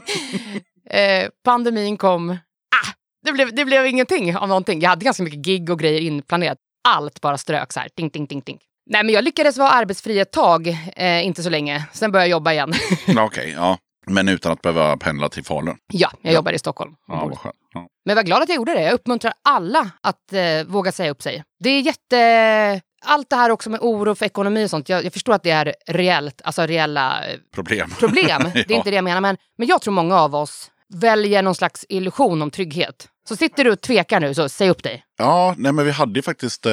eh, 0.90 1.28
pandemin 1.44 1.96
kom. 1.96 2.30
Ah, 2.30 2.92
det, 3.24 3.32
blev, 3.32 3.54
det 3.54 3.64
blev 3.64 3.86
ingenting 3.86 4.36
av 4.36 4.48
någonting. 4.48 4.80
Jag 4.80 4.90
hade 4.90 5.04
ganska 5.04 5.22
mycket 5.22 5.40
gig 5.40 5.70
och 5.70 5.78
grejer 5.78 6.00
inplanerat. 6.00 6.58
Allt 6.88 7.20
bara 7.20 7.38
strök 7.38 7.72
så 7.72 7.80
här. 7.80 7.88
Ding, 7.96 8.08
ding, 8.08 8.26
ding, 8.26 8.40
ding. 8.40 8.58
Nej, 8.86 9.04
men 9.04 9.14
jag 9.14 9.24
lyckades 9.24 9.58
vara 9.58 9.70
arbetsfri 9.70 10.18
ett 10.20 10.32
tag, 10.32 10.68
eh, 10.96 11.26
inte 11.26 11.42
så 11.42 11.50
länge. 11.50 11.84
Sen 11.92 12.12
började 12.12 12.26
jag 12.28 12.30
jobba 12.30 12.52
igen. 12.52 12.72
Ja, 13.06 13.24
Okej, 13.24 13.52
ja. 13.56 13.78
Men 14.06 14.28
utan 14.28 14.52
att 14.52 14.62
behöva 14.62 14.96
pendla 14.96 15.28
till 15.28 15.44
Falun. 15.44 15.76
ja, 15.92 16.10
jag 16.22 16.34
jobbar 16.34 16.52
i 16.52 16.58
Stockholm. 16.58 16.92
Ja, 17.08 17.26
vad 17.28 17.38
skönt. 17.38 17.54
Ja. 17.74 17.86
Men 18.04 18.16
var 18.16 18.22
glad 18.22 18.42
att 18.42 18.48
jag 18.48 18.56
gjorde 18.56 18.74
det. 18.74 18.82
Jag 18.82 18.92
uppmuntrar 18.92 19.32
alla 19.44 19.90
att 20.00 20.32
eh, 20.32 20.64
våga 20.66 20.92
säga 20.92 21.10
upp 21.10 21.22
sig. 21.22 21.42
Det 21.64 21.70
är 21.70 21.80
jätte... 21.80 22.80
Allt 23.06 23.30
det 23.30 23.36
här 23.36 23.50
också 23.50 23.70
med 23.70 23.80
oro 23.82 24.14
för 24.14 24.26
ekonomi 24.26 24.64
och 24.66 24.70
sånt. 24.70 24.88
Jag, 24.88 25.04
jag 25.04 25.12
förstår 25.12 25.32
att 25.32 25.42
det 25.42 25.50
är 25.50 25.74
reellt, 25.86 26.40
alltså 26.44 26.62
reella 26.66 27.26
eh, 27.26 27.38
Problem. 27.54 27.90
problem. 27.98 28.42
Det 28.54 28.58
är 28.60 28.64
Ja. 28.68 28.76
inte 28.76 28.90
det 28.90 28.96
jag 28.96 29.04
menar. 29.04 29.20
Men, 29.20 29.36
men 29.58 29.68
jag 29.68 29.82
tror 29.82 29.94
många 29.94 30.20
av 30.20 30.34
oss 30.34 30.70
väljer 30.94 31.42
någon 31.42 31.54
slags 31.54 31.86
illusion 31.88 32.42
om 32.42 32.50
trygghet. 32.50 33.08
Så 33.28 33.36
sitter 33.36 33.64
du 33.64 33.70
och 33.70 33.80
tvekar 33.80 34.20
nu, 34.20 34.34
så 34.34 34.48
säg 34.48 34.70
upp 34.70 34.82
dig. 34.82 35.04
Ja, 35.18 35.54
nej 35.58 35.72
men 35.72 35.84
vi 35.84 35.90
hade 35.90 36.18
ju 36.18 36.22
faktiskt, 36.22 36.66
eh, 36.66 36.72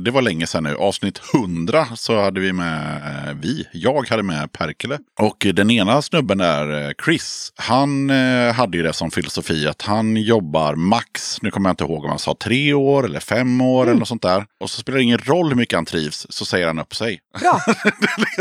det 0.00 0.10
var 0.10 0.22
länge 0.22 0.46
sedan 0.46 0.64
nu, 0.64 0.76
avsnitt 0.76 1.20
100 1.34 1.86
så 1.94 2.20
hade 2.20 2.40
vi 2.40 2.52
med, 2.52 2.96
eh, 2.96 3.34
vi, 3.40 3.68
jag 3.72 4.08
hade 4.08 4.22
med 4.22 4.52
Perkele. 4.52 4.98
Och 5.20 5.46
den 5.54 5.70
ena 5.70 6.02
snubben 6.02 6.38
där, 6.38 6.86
eh, 6.88 6.90
Chris, 7.04 7.52
han 7.56 8.10
hade 8.54 8.76
ju 8.76 8.82
det 8.82 8.92
som 8.92 9.10
filosofi 9.10 9.66
att 9.66 9.82
han 9.82 10.16
jobbar 10.16 10.74
max, 10.74 11.42
nu 11.42 11.50
kommer 11.50 11.68
jag 11.68 11.72
inte 11.72 11.84
ihåg 11.84 12.04
om 12.04 12.10
han 12.10 12.18
sa 12.18 12.36
tre 12.44 12.74
år 12.74 13.04
eller 13.04 13.20
fem 13.20 13.60
år 13.60 13.86
eller 13.86 13.98
något 13.98 14.08
sånt 14.08 14.22
där. 14.22 14.46
Och 14.60 14.70
så 14.70 14.80
spelar 14.80 14.96
det 14.96 15.04
ingen 15.04 15.18
roll 15.18 15.48
hur 15.48 15.56
mycket 15.56 15.76
han 15.76 15.84
trivs, 15.84 16.26
så 16.30 16.44
säger 16.44 16.66
han 16.66 16.78
upp 16.78 16.94
sig. 16.94 17.20
Bra. 17.40 17.60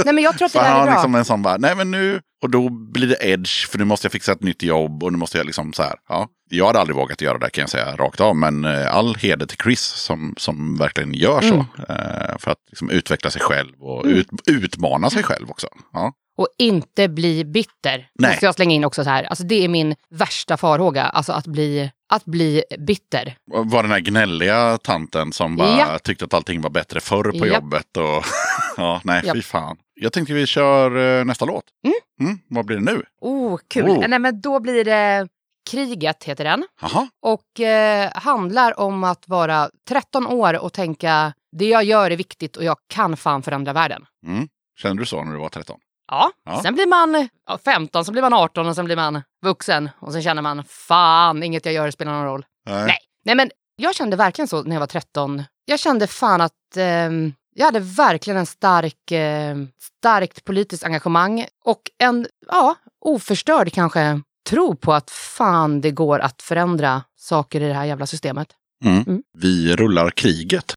Nej, 0.06 0.14
men 0.14 0.24
jag 0.24 0.38
tror 0.38 0.46
att 0.46 0.54
det 0.54 0.60
där 0.60 0.70
han 0.70 0.82
är 0.82 0.86
bra. 0.86 0.94
liksom 0.94 1.16
en 1.16 1.26
sån 1.26 1.42
bara, 1.42 1.58
nej 1.58 1.76
men 1.76 1.92
nu, 1.92 2.22
och 2.42 2.50
då 2.50 2.70
blir 2.70 3.08
det 3.08 3.18
edge, 3.22 3.68
för 3.70 3.78
nu 3.78 3.86
måste 3.86 4.06
jag 4.06 4.12
fixa 4.12 4.32
ett 4.32 4.44
nytt 4.44 4.64
jobb 4.64 5.04
och 5.04 5.12
nu 5.12 5.18
måste 5.18 5.38
jag 5.38 5.46
liksom 5.46 5.74
så 5.74 5.84
här, 5.84 5.96
ja. 6.10 6.28
Jag 6.50 6.68
hade 6.68 6.80
aldrig 6.80 6.96
vågat 6.96 7.22
göra 7.22 7.38
det 7.38 7.50
kan 7.50 7.62
jag 7.62 7.70
säga 7.70 7.96
rakt 7.96 8.20
av, 8.22 8.36
men 8.36 8.66
eh, 8.66 8.96
all 8.96 9.16
heder 9.16 9.46
till 9.46 9.58
Chris 9.58 9.82
som, 9.82 10.34
som 10.38 10.78
verkligen 10.78 11.14
gör 11.14 11.42
så. 11.42 11.54
Mm. 11.54 11.66
Eh, 11.90 12.38
för 12.40 12.52
att 12.52 12.58
liksom 12.70 12.90
utveckla 12.90 13.30
sig 13.30 13.42
själv 13.42 13.74
och 13.84 14.06
ut, 14.06 14.28
utmana 14.48 15.10
sig 15.10 15.24
själv 15.24 15.50
också. 15.52 15.68
Ja. 15.94 16.14
Och 16.38 16.48
inte 16.58 17.08
bli 17.10 17.46
bitter. 17.46 18.08
Nej. 18.20 18.32
Måste 18.32 18.46
jag 18.46 18.56
slänga 18.56 18.76
in 18.76 18.86
också 18.86 19.04
så 19.04 19.10
här. 19.10 19.24
Alltså 19.24 19.44
det 19.44 19.64
är 19.66 19.68
min 19.68 19.96
värsta 20.10 20.58
farhåga. 20.58 21.04
Alltså 21.04 21.32
att 21.34 21.48
bli, 21.48 21.92
att 22.10 22.26
bli 22.26 22.64
bitter. 22.88 23.36
Var 23.52 23.84
den 23.84 23.92
här 23.92 24.00
gnälliga 24.00 24.78
tanten 24.78 25.32
som 25.34 25.56
bara 25.56 25.78
Ja. 25.78 26.00
tyckte 26.00 26.26
att 26.26 26.34
allting 26.34 26.62
var 26.62 26.70
bättre 26.70 27.00
förr 27.00 27.32
på 27.40 27.48
Japp. 27.48 27.64
jobbet. 27.64 27.98
Och 27.98 28.24
ja, 28.78 29.02
nej, 29.04 29.22
Japp. 29.26 29.36
fy 29.36 29.42
fan. 29.42 29.78
Jag 30.02 30.14
tänkte 30.14 30.34
vi 30.34 30.46
kör 30.46 31.20
eh, 31.20 31.26
nästa 31.26 31.46
låt. 31.46 31.64
Mm. 31.84 32.30
Mm, 32.30 32.40
vad 32.48 32.66
blir 32.66 32.78
det 32.78 32.84
nu? 32.84 33.04
Oh, 33.22 33.60
kul. 33.70 33.90
Oh. 33.90 34.08
Nej, 34.08 34.20
men 34.20 34.42
då 34.42 34.60
blir 34.60 34.86
det 34.86 35.28
Kriget 35.70 36.24
heter 36.24 36.44
den. 36.44 36.68
Jaha, 36.82 37.08
Och 37.22 37.60
eh, 37.60 38.12
handlar 38.16 38.80
om 38.80 39.04
att 39.04 39.28
vara 39.28 39.70
13 39.90 40.28
år 40.28 40.60
och 40.60 40.74
tänka 40.74 41.34
det 41.58 41.66
jag 41.66 41.84
gör 41.84 42.12
är 42.12 42.16
viktigt 42.16 42.58
och 42.58 42.64
jag 42.64 42.78
kan 42.88 43.18
fan 43.18 43.44
förändra 43.44 43.74
världen. 43.74 44.06
mm. 44.26 44.48
kände 44.82 45.02
du 45.02 45.06
så 45.06 45.24
när 45.24 45.34
du 45.34 45.40
var 45.40 45.50
13? 45.50 45.80
Ja, 46.12 46.32
Ja. 46.46 46.62
sen 46.62 46.74
blir 46.76 46.88
man 46.88 47.30
ja, 47.48 47.58
15, 47.66 48.06
sen 48.06 48.12
blir 48.12 48.22
man 48.22 48.34
18 48.34 48.68
och 48.68 48.76
sen 48.76 48.86
blir 48.86 48.96
man 48.96 49.22
vuxen. 49.46 49.90
Och 50.00 50.14
sen 50.14 50.22
känner 50.24 50.42
man 50.42 50.64
fan, 50.64 51.44
inget 51.44 51.66
jag 51.66 51.74
gör 51.74 51.92
spelar 51.92 52.12
någon 52.12 52.26
roll. 52.26 52.46
Nej. 52.66 52.98
Nej, 53.26 53.36
men 53.36 53.52
jag 53.76 53.96
kände 53.96 54.16
verkligen 54.16 54.48
så 54.48 54.64
när 54.64 54.76
jag 54.76 54.80
var 54.80 54.88
13. 54.88 55.44
Jag 55.66 55.80
kände 55.80 56.08
fan 56.08 56.42
att 56.42 56.78
ehm, 56.78 57.34
jag 57.56 57.66
hade 57.66 57.80
verkligen 57.80 58.40
en 58.40 58.46
stark, 58.46 59.12
eh, 59.12 59.56
starkt 60.00 60.44
politiskt 60.46 60.84
engagemang 60.84 61.46
och 61.66 61.82
en, 61.98 62.28
ja, 62.48 62.76
oförstörd 63.06 63.74
kanske, 63.74 64.22
tro 64.50 64.76
på 64.76 64.94
att 64.94 65.10
fan 65.12 65.82
det 65.82 65.92
går 65.92 66.20
att 66.20 66.42
förändra 66.42 67.04
saker 67.18 67.62
i 67.62 67.68
det 67.68 67.74
här 67.74 67.86
jävla 67.86 68.06
systemet. 68.06 68.48
Mm. 68.86 69.04
Mm. 69.08 69.24
Vi 69.38 69.76
rullar 69.76 70.10
kriget. 70.10 70.74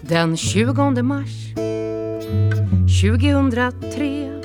Den 0.00 0.36
20 0.36 1.02
mars 1.02 1.54
2003 3.02 4.34
En 4.34 4.43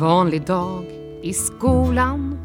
vanlig 0.00 0.46
dag 0.46 0.84
i 1.22 1.32
skolan 1.32 2.38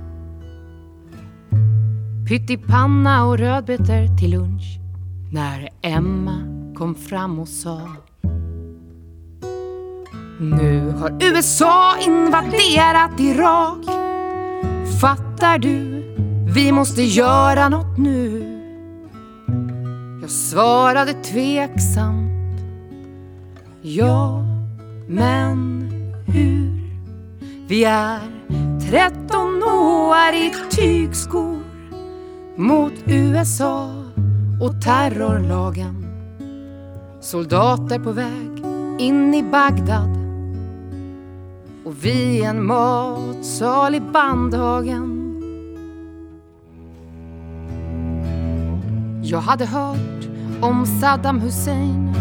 Pyttipanna 2.29 3.25
och 3.25 3.37
rödbetor 3.37 4.17
till 4.17 4.31
lunch 4.31 4.79
När 5.31 5.69
Emma 5.81 6.35
kom 6.77 6.95
fram 6.95 7.39
och 7.39 7.47
sa 7.47 7.81
Nu 10.39 10.89
har 10.89 11.17
USA 11.21 11.97
invaderat 11.99 13.19
Irak 13.19 13.85
Fattar 15.01 15.57
du? 15.57 16.03
Vi 16.55 16.71
måste 16.71 17.03
göra 17.03 17.69
något 17.69 17.97
nu 17.97 18.51
jag 20.21 20.29
svarade 20.29 21.13
tveksamt 21.13 22.61
Ja, 23.81 24.43
men 25.07 25.89
hur? 26.27 26.64
Vi 27.67 27.83
är 27.83 28.19
13 28.89 29.63
år 29.63 30.33
i 30.33 30.53
tygskor 30.71 31.63
mot 32.55 32.93
USA 33.05 33.89
och 34.61 34.81
terrorlagen. 34.81 36.05
Soldater 37.21 37.99
på 37.99 38.11
väg 38.11 38.63
in 38.99 39.33
i 39.33 39.43
Bagdad. 39.43 40.09
Och 41.85 42.05
vi 42.05 42.11
i 42.11 42.43
en 42.43 42.65
matsal 42.65 43.95
i 43.95 43.99
Bandhagen. 43.99 45.21
Jag 49.23 49.39
hade 49.39 49.65
hört 49.65 50.27
om 50.61 50.85
Saddam 50.85 51.39
Hussein 51.39 52.15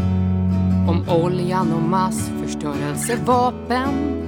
Om 0.89 1.09
oljan 1.09 1.73
och 1.73 1.83
massförstörelsevapen. 1.83 4.25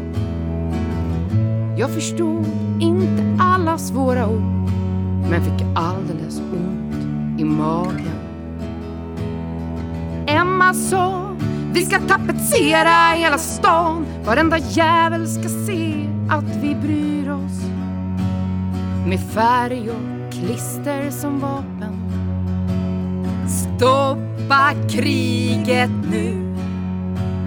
Jag 1.79 1.91
förstod 1.91 2.47
inte 2.81 3.37
alla 3.39 3.79
svåra 3.79 4.29
ord 4.29 4.71
Men 5.31 5.45
fick 5.45 5.67
alldeles 5.75 6.41
ont 6.41 7.41
i 7.41 7.45
magen. 7.45 8.19
Emma 10.27 10.75
sa 10.75 11.37
Vi 11.73 11.85
ska 11.85 11.99
tapetsera 11.99 13.15
hela 13.17 13.39
stan. 13.39 14.07
Varenda 14.25 14.59
jävel 14.59 15.29
ska 15.29 15.49
se 15.49 16.09
att 16.31 16.57
vi 16.63 16.75
bryr 16.75 17.31
oss. 17.31 17.63
Med 19.07 19.21
färg 19.21 19.91
och 19.91 20.33
klister 20.33 21.11
som 21.11 21.41
vapen. 21.41 21.97
Stoppa 23.49 24.73
kriget 24.91 25.91
nu. 26.11 26.55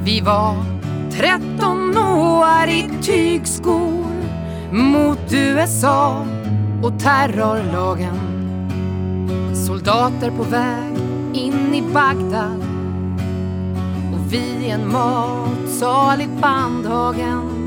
Vi 0.03 0.21
var 0.21 0.55
13 1.11 1.97
år 1.97 2.67
i 2.69 2.89
tygskor 3.01 4.18
mot 4.71 5.33
USA 5.33 6.25
och 6.83 6.99
terrorlagen. 6.99 8.15
Soldater 9.53 10.31
på 10.31 10.43
väg 10.43 10.97
in 11.33 11.73
i 11.73 11.81
Bagdad. 11.93 12.63
Och 14.13 14.33
vi 14.33 14.65
i 14.65 14.69
en 14.69 14.91
matsal 14.91 16.21
i 16.21 16.27
Bandhagen. 16.41 17.58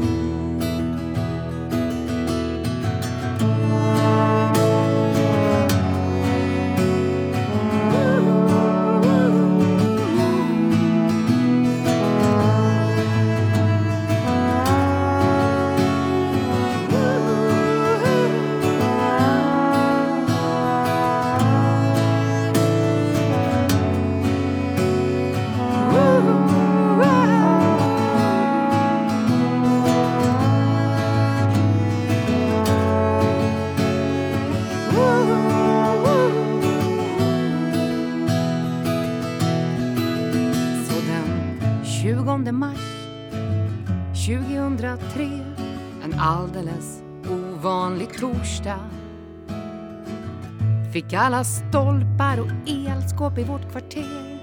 Fick 50.92 51.12
alla 51.12 51.44
stolpar 51.44 52.40
och 52.40 52.50
elskåp 52.66 53.38
i 53.38 53.44
vårt 53.44 53.70
kvarter. 53.70 54.38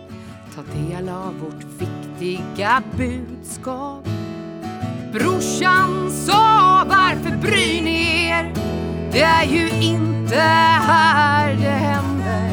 Ta 0.55 0.61
del 0.61 1.09
av 1.09 1.33
vårt 1.39 1.63
viktiga 1.79 2.83
budskap. 2.97 4.07
Brorsan 5.13 6.11
sa 6.11 6.83
varför 6.89 7.37
bryr 7.37 7.81
ni 7.81 8.25
er? 8.29 8.53
Det 9.11 9.21
är 9.21 9.45
ju 9.45 9.69
inte 9.69 10.35
här 10.35 11.55
det 11.55 11.69
händer. 11.69 12.51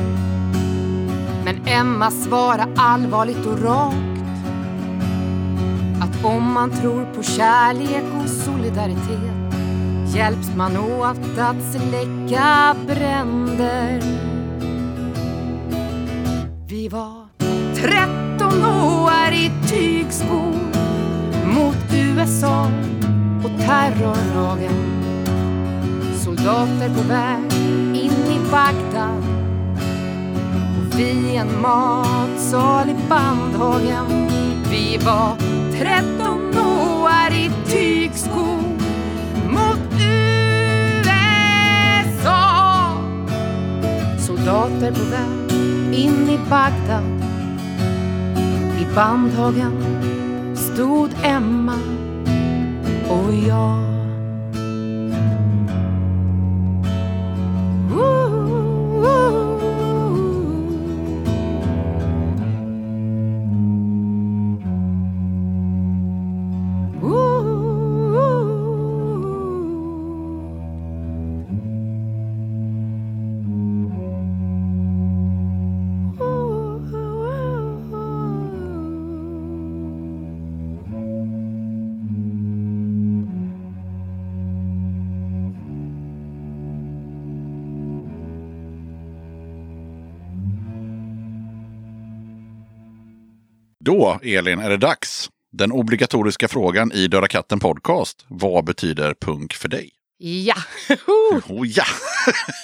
Men 1.44 1.66
Emma 1.66 2.10
svarade 2.10 2.72
allvarligt 2.76 3.46
och 3.46 3.62
rakt. 3.62 3.96
Att 6.02 6.24
om 6.24 6.52
man 6.52 6.70
tror 6.70 7.04
på 7.14 7.22
kärlek 7.22 8.04
och 8.22 8.28
solidaritet 8.28 9.45
hjälps 10.14 10.56
man 10.56 10.76
åt 10.76 11.38
att 11.38 11.56
släcka 11.72 12.76
bränder. 12.86 14.02
Vi 16.68 16.88
var 16.88 17.26
13 17.74 18.64
år 18.64 19.32
i 19.32 19.50
tygskor 19.68 20.54
mot 21.44 21.94
USA 21.94 22.70
och 23.44 23.60
terrorlagen. 23.60 25.02
Soldater 26.24 26.94
på 26.94 27.08
väg 27.08 27.52
in 27.94 28.12
i 28.12 28.50
Bagdad 28.50 29.24
och 30.78 30.98
vi 30.98 31.04
i 31.04 31.36
en 31.36 31.60
matsal 31.60 32.88
i 32.88 32.96
Bandhagen. 33.08 34.28
Vi 34.70 34.98
var 35.04 35.36
13 35.78 36.58
år 36.58 37.32
i 37.32 37.50
tygskor 37.70 38.55
Soldater 44.46 44.92
på 44.92 45.04
väg 45.10 45.58
in 45.94 46.28
i 46.30 46.38
Bagdad. 46.50 47.04
I 48.80 48.94
Bandhagen 48.94 49.72
stod 50.56 51.10
Emma 51.22 51.78
och 53.08 53.34
jag. 53.48 53.95
Elin, 94.22 94.58
är 94.58 94.70
det 94.70 94.76
dags. 94.76 95.30
Den 95.52 95.72
obligatoriska 95.72 96.48
frågan 96.48 96.92
i 96.92 97.08
Döda 97.08 97.28
katten 97.28 97.60
podcast. 97.60 98.24
Vad 98.28 98.64
betyder 98.64 99.14
punk 99.14 99.54
för 99.54 99.68
dig? 99.68 99.90
Ja. 100.18 100.54
Oh 101.48 101.66
ja! 101.66 101.84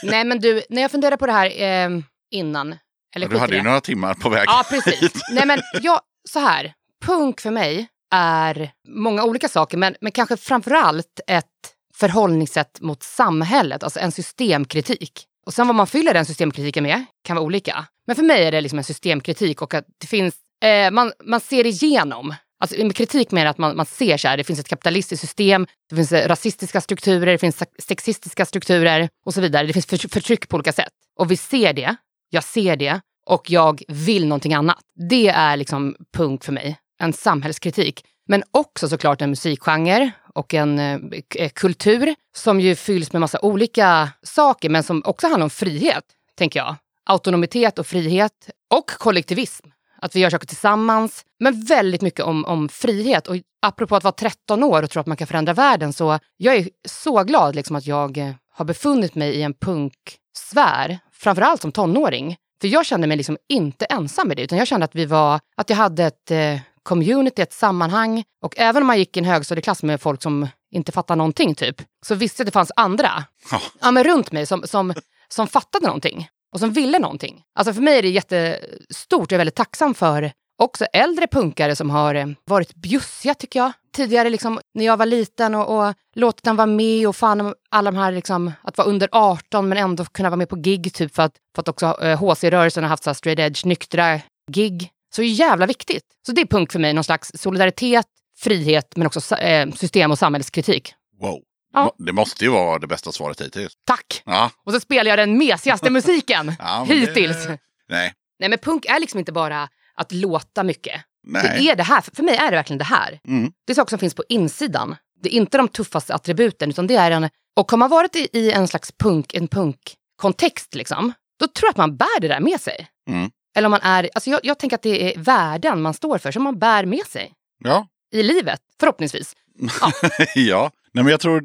Nej 0.03 0.25
men 0.25 0.41
du, 0.41 0.63
när 0.69 0.83
jag 0.83 0.91
funderade 0.91 1.17
på 1.17 1.27
det 1.27 1.33
här 1.33 1.63
eh, 1.63 1.91
innan. 2.31 2.77
Eller 3.17 3.29
Du 3.29 3.39
hade 3.39 3.57
ju 3.57 3.63
några 3.63 3.81
timmar 3.81 4.15
på 4.15 4.29
väg 4.29 4.45
Ja, 4.47 4.65
precis. 4.71 5.03
hit. 5.03 5.21
Nej, 5.31 5.47
men 5.47 5.61
jag, 5.83 6.01
så 6.31 6.39
här. 6.41 6.73
Punk 7.05 7.41
för 7.41 7.51
mig 7.51 7.89
är 8.15 8.71
många 8.89 9.25
olika 9.25 9.49
saker, 9.49 9.77
men, 9.79 9.95
men 10.01 10.13
kanske 10.13 10.37
framför 10.37 10.71
allt 10.71 11.21
ett 11.27 11.47
förhållningssätt 11.95 12.81
mot 12.81 13.03
samhället, 13.03 13.83
alltså 13.83 14.01
en 14.01 14.13
systemkritik. 14.13 15.25
Och 15.47 15.55
sen 15.55 15.67
vad 15.67 15.77
man 15.77 15.87
fyller 15.87 16.15
den 16.15 16.27
systemkritiken 16.27 16.83
med 16.85 17.05
kan 17.25 17.37
vara 17.37 17.47
olika. 17.47 17.87
Men 18.07 18.17
för 18.17 18.23
mig 18.23 18.45
är 18.47 18.53
det 18.53 18.61
liksom 18.61 18.79
en 18.79 18.85
systemkritik 18.85 19.63
och 19.63 19.75
att 19.75 19.85
det 20.01 20.07
finns, 20.07 20.35
eh, 20.63 20.91
man, 20.91 21.13
man 21.25 21.41
ser 21.41 21.67
igenom. 21.67 22.35
Alltså 22.61 22.85
med 22.85 22.97
kritik 22.97 23.31
menar 23.31 23.51
att 23.51 23.59
man, 23.59 23.77
man 23.77 23.87
ser 23.87 24.17
så 24.17 24.29
här, 24.29 24.37
det 24.37 24.45
finns 24.45 24.61
ett 24.61 24.69
kapitalistiskt 24.69 25.21
system, 25.21 25.67
det 25.91 25.97
finns 25.97 26.13
eh, 26.13 26.29
rasistiska 26.29 26.81
strukturer, 26.81 27.33
det 27.33 27.39
finns 27.39 27.63
sexistiska 27.79 28.47
strukturer 28.47 29.09
och 29.25 29.35
så 29.35 29.41
vidare. 29.41 29.67
Det 29.67 29.73
finns 29.73 29.87
för, 29.87 30.09
förtryck 30.09 30.49
på 30.49 30.55
olika 30.55 30.73
sätt. 30.73 30.93
Och 31.19 31.31
vi 31.31 31.37
ser 31.37 31.73
det, 31.73 31.97
jag 32.31 32.45
ser 32.45 32.77
det 32.77 33.01
och 33.27 33.51
jag 33.51 33.83
vill 33.89 34.27
någonting 34.27 34.55
annat. 34.55 34.79
Det 35.11 35.29
är 35.29 35.57
liksom 35.57 35.97
punk 36.17 36.45
för 36.45 36.53
mig. 36.53 36.79
En 37.01 37.13
samhällskritik. 37.13 38.05
Men 38.29 38.43
också 38.51 38.89
såklart 38.89 39.23
en 39.23 39.31
musikgenre 39.31 40.11
och 40.35 40.55
en 40.55 40.79
eh, 40.79 40.99
eh 41.37 41.49
kultur 41.49 42.15
som 42.37 42.61
ju 42.61 42.75
fylls 42.75 43.13
med 43.13 43.21
massa 43.21 43.39
olika 43.41 44.09
saker 44.23 44.69
men 44.69 44.83
som 44.83 45.03
också 45.05 45.27
handlar 45.27 45.45
om 45.45 45.51
frihet, 45.51 46.05
tänker 46.39 46.61
jag. 46.61 46.77
Autonomitet 47.07 47.79
och 47.79 47.87
frihet 47.87 48.51
och 48.71 48.87
kollektivism. 48.87 49.69
Att 50.03 50.17
vi 50.17 50.21
gör 50.21 50.31
saker 50.31 50.47
tillsammans. 50.47 51.25
Men 51.41 51.65
väldigt 51.65 52.03
mycket 52.03 52.25
om, 52.25 52.45
om 52.45 52.69
frihet. 52.69 53.29
Och 53.29 53.37
apropå 53.63 53.97
att 53.97 54.05
vara 54.05 54.13
13 54.13 54.63
år 54.63 54.83
och 54.83 54.91
tro 54.91 55.01
att 55.01 55.07
man 55.07 55.17
kan 55.17 55.27
förändra 55.27 55.55
världen 55.55 55.93
så 55.93 56.19
jag 56.37 56.57
är 56.57 56.69
så 56.89 57.23
glad 57.25 57.55
liksom 57.55 57.77
att 57.77 57.87
jag 57.87 58.19
eh, 58.19 58.35
har 58.55 58.65
befunnit 58.65 59.15
mig 59.15 59.35
i 59.35 59.43
en 59.43 59.55
punksfär. 59.55 60.99
Framförallt 61.13 61.61
som 61.61 61.73
tonåring. 61.73 62.37
För 62.61 62.69
jag 62.69 62.87
kände 62.87 63.07
mig 63.07 63.17
liksom 63.17 63.37
inte 63.49 63.85
ensam 63.85 64.29
med 64.29 64.37
det, 64.37 64.43
utan 64.43 64.59
jag 64.59 64.69
kände 64.69 64.85
att 64.85 64.95
vi 64.95 65.07
var, 65.07 65.41
att 65.57 65.71
jag 65.71 65.77
hade 65.77 66.05
ett 66.05 66.31
eh, 66.31 66.61
community, 66.83 67.43
ett 67.43 67.53
sammanhang. 67.53 68.25
Och 68.43 68.55
även 68.59 68.83
om 68.83 68.87
man 68.87 68.99
gick 68.99 69.17
i 69.17 69.21
en 69.21 69.25
högstadieklass 69.25 69.83
med 69.83 70.01
folk 70.01 70.23
som 70.23 70.49
inte 70.71 70.93
fattade 70.93 71.19
någonting 71.19 71.55
typ, 71.55 71.83
så 72.07 72.15
visste 72.15 72.41
jag 72.41 72.45
att 72.45 72.53
det 72.53 72.53
fanns 72.53 72.73
andra 72.77 73.25
Ja. 73.51 73.61
ja, 73.81 73.91
men 73.91 74.05
runt 74.05 74.33
mig 74.33 74.47
som, 74.47 74.63
som, 74.67 74.95
som 75.29 75.47
fattade 75.47 75.87
någonting 75.87 76.29
och 76.53 76.61
som 76.61 76.73
ville 76.73 76.99
någonting. 76.99 77.43
Alltså 77.55 77.75
för 77.75 77.83
mig 77.83 77.99
är 77.99 78.03
det 78.03 78.09
jättestort, 78.09 79.31
jag 79.31 79.37
är 79.37 79.39
väldigt 79.39 79.55
tacksam 79.55 79.95
för 79.95 80.33
också 80.63 80.85
äldre 80.85 81.27
punkare 81.27 81.77
som 81.77 81.91
har 81.91 82.15
eh, 82.15 82.27
varit 82.45 82.75
bjussiga 82.75 83.35
tycker 83.35 83.59
jag. 83.59 83.73
Tidigare 83.97 84.31
liksom, 84.31 84.61
när 84.75 84.85
jag 84.85 84.97
var 84.97 85.07
liten 85.07 85.55
och, 85.55 85.89
och 85.89 85.95
låtit 86.15 86.45
den 86.45 86.57
vara 86.57 86.67
med 86.67 87.09
och 87.09 87.17
fan 87.17 87.55
alla 87.71 87.91
de 87.91 87.99
här 87.99 88.13
liksom, 88.13 88.53
att 88.63 88.79
vara 88.79 88.89
under 88.89 89.09
18 89.13 89.69
men 89.69 89.79
ändå 89.79 90.05
kunna 90.05 90.31
vara 90.31 90.37
med 90.37 90.49
på 90.49 90.57
gig 90.57 90.95
typ 90.95 91.15
för 91.15 91.23
att, 91.23 91.37
för 91.55 91.63
att 91.63 91.69
också 91.69 91.87
eh, 92.03 92.19
HC-rörelsen 92.19 92.85
har 92.85 92.89
haft 92.89 93.05
så 93.05 93.11
här 93.11 93.15
straight 93.15 93.39
edge, 93.39 93.65
nyktra 93.65 94.21
gig. 94.51 94.91
Så 95.15 95.23
jävla 95.23 95.67
viktigt. 95.67 96.05
Så 96.27 96.33
det 96.33 96.41
är 96.41 96.47
punk 96.47 96.73
för 96.73 96.79
mig, 96.79 96.93
någon 96.93 97.05
slags 97.05 97.33
solidaritet, 97.35 98.07
frihet 98.39 98.97
men 98.97 99.07
också 99.07 99.37
eh, 99.37 99.71
system 99.71 100.11
och 100.11 100.19
samhällskritik. 100.19 100.95
Wow. 101.21 101.41
Ja. 101.73 101.95
Det 101.99 102.13
måste 102.13 102.45
ju 102.45 102.51
vara 102.51 102.79
det 102.79 102.87
bästa 102.87 103.13
svaret 103.13 103.41
hittills. 103.41 103.73
Tack! 103.87 104.23
Ja. 104.25 104.51
Och 104.67 104.73
så 104.73 104.81
spelar 104.81 105.11
jag 105.11 105.19
den 105.19 105.39
mesigaste 105.39 105.91
musiken 105.99 106.55
Ja, 106.59 106.85
men 106.89 107.01
det- 107.01 107.07
hittills. 107.07 107.47
Nej. 107.89 108.15
Nej 108.39 108.49
men 108.49 108.59
punk 108.59 108.85
är 108.87 109.01
liksom 109.01 109.19
inte 109.19 109.33
bara 109.33 109.69
att 109.95 110.13
låta 110.13 110.63
mycket. 110.63 111.01
Nej. 111.27 111.43
Det 111.43 111.71
är 111.71 111.77
det 111.77 111.83
här. 111.83 112.01
För 112.15 112.23
mig 112.23 112.37
är 112.37 112.51
det 112.51 112.57
verkligen 112.57 112.79
det 112.79 112.85
här. 112.85 113.21
Mm. 113.29 113.53
Det 113.67 113.73
är 113.73 113.75
saker 113.75 113.91
som 113.91 113.99
finns 113.99 114.15
på 114.15 114.25
insidan. 114.29 114.97
Det 115.23 115.29
är 115.35 115.37
inte 115.37 115.57
de 115.59 115.69
tuffaste 115.69 116.15
attributen 116.15 116.71
utan 116.71 116.87
det 116.87 116.97
är 116.97 117.11
en... 117.11 117.29
Och 117.57 117.71
har 117.71 117.79
man 117.79 117.91
varit 117.91 118.17
i, 118.17 118.29
i 118.33 118.53
en 118.53 118.69
slags 118.69 118.93
punk, 118.99 119.35
en 119.35 119.49
punkkontext 119.49 120.75
liksom, 120.75 121.13
då 121.39 121.47
tror 121.47 121.67
jag 121.67 121.71
att 121.71 121.77
man 121.77 121.97
bär 121.97 122.21
det 122.21 122.29
där 122.29 122.41
med 122.41 122.61
sig. 122.61 122.87
Mm. 123.09 123.31
Eller 123.57 123.67
om 123.67 123.71
man 123.71 123.81
är... 123.83 124.11
Alltså 124.15 124.31
jag, 124.31 124.41
jag 124.43 124.59
tänker 124.59 124.75
att 124.77 124.83
det 124.83 125.15
är 125.15 125.19
värden 125.21 125.83
man 125.83 125.95
står 125.95 126.19
för 126.19 126.33
som 126.33 126.43
man 126.43 126.59
bär 126.59 126.85
med 126.85 127.07
sig 127.07 127.33
Ja. 127.65 127.87
i 128.13 128.23
livet, 128.23 128.61
förhoppningsvis. 128.81 129.37
ja. 130.35 130.71
Nej, 130.95 131.05
men 131.05 131.11
jag 131.11 131.21
tror 131.21 131.43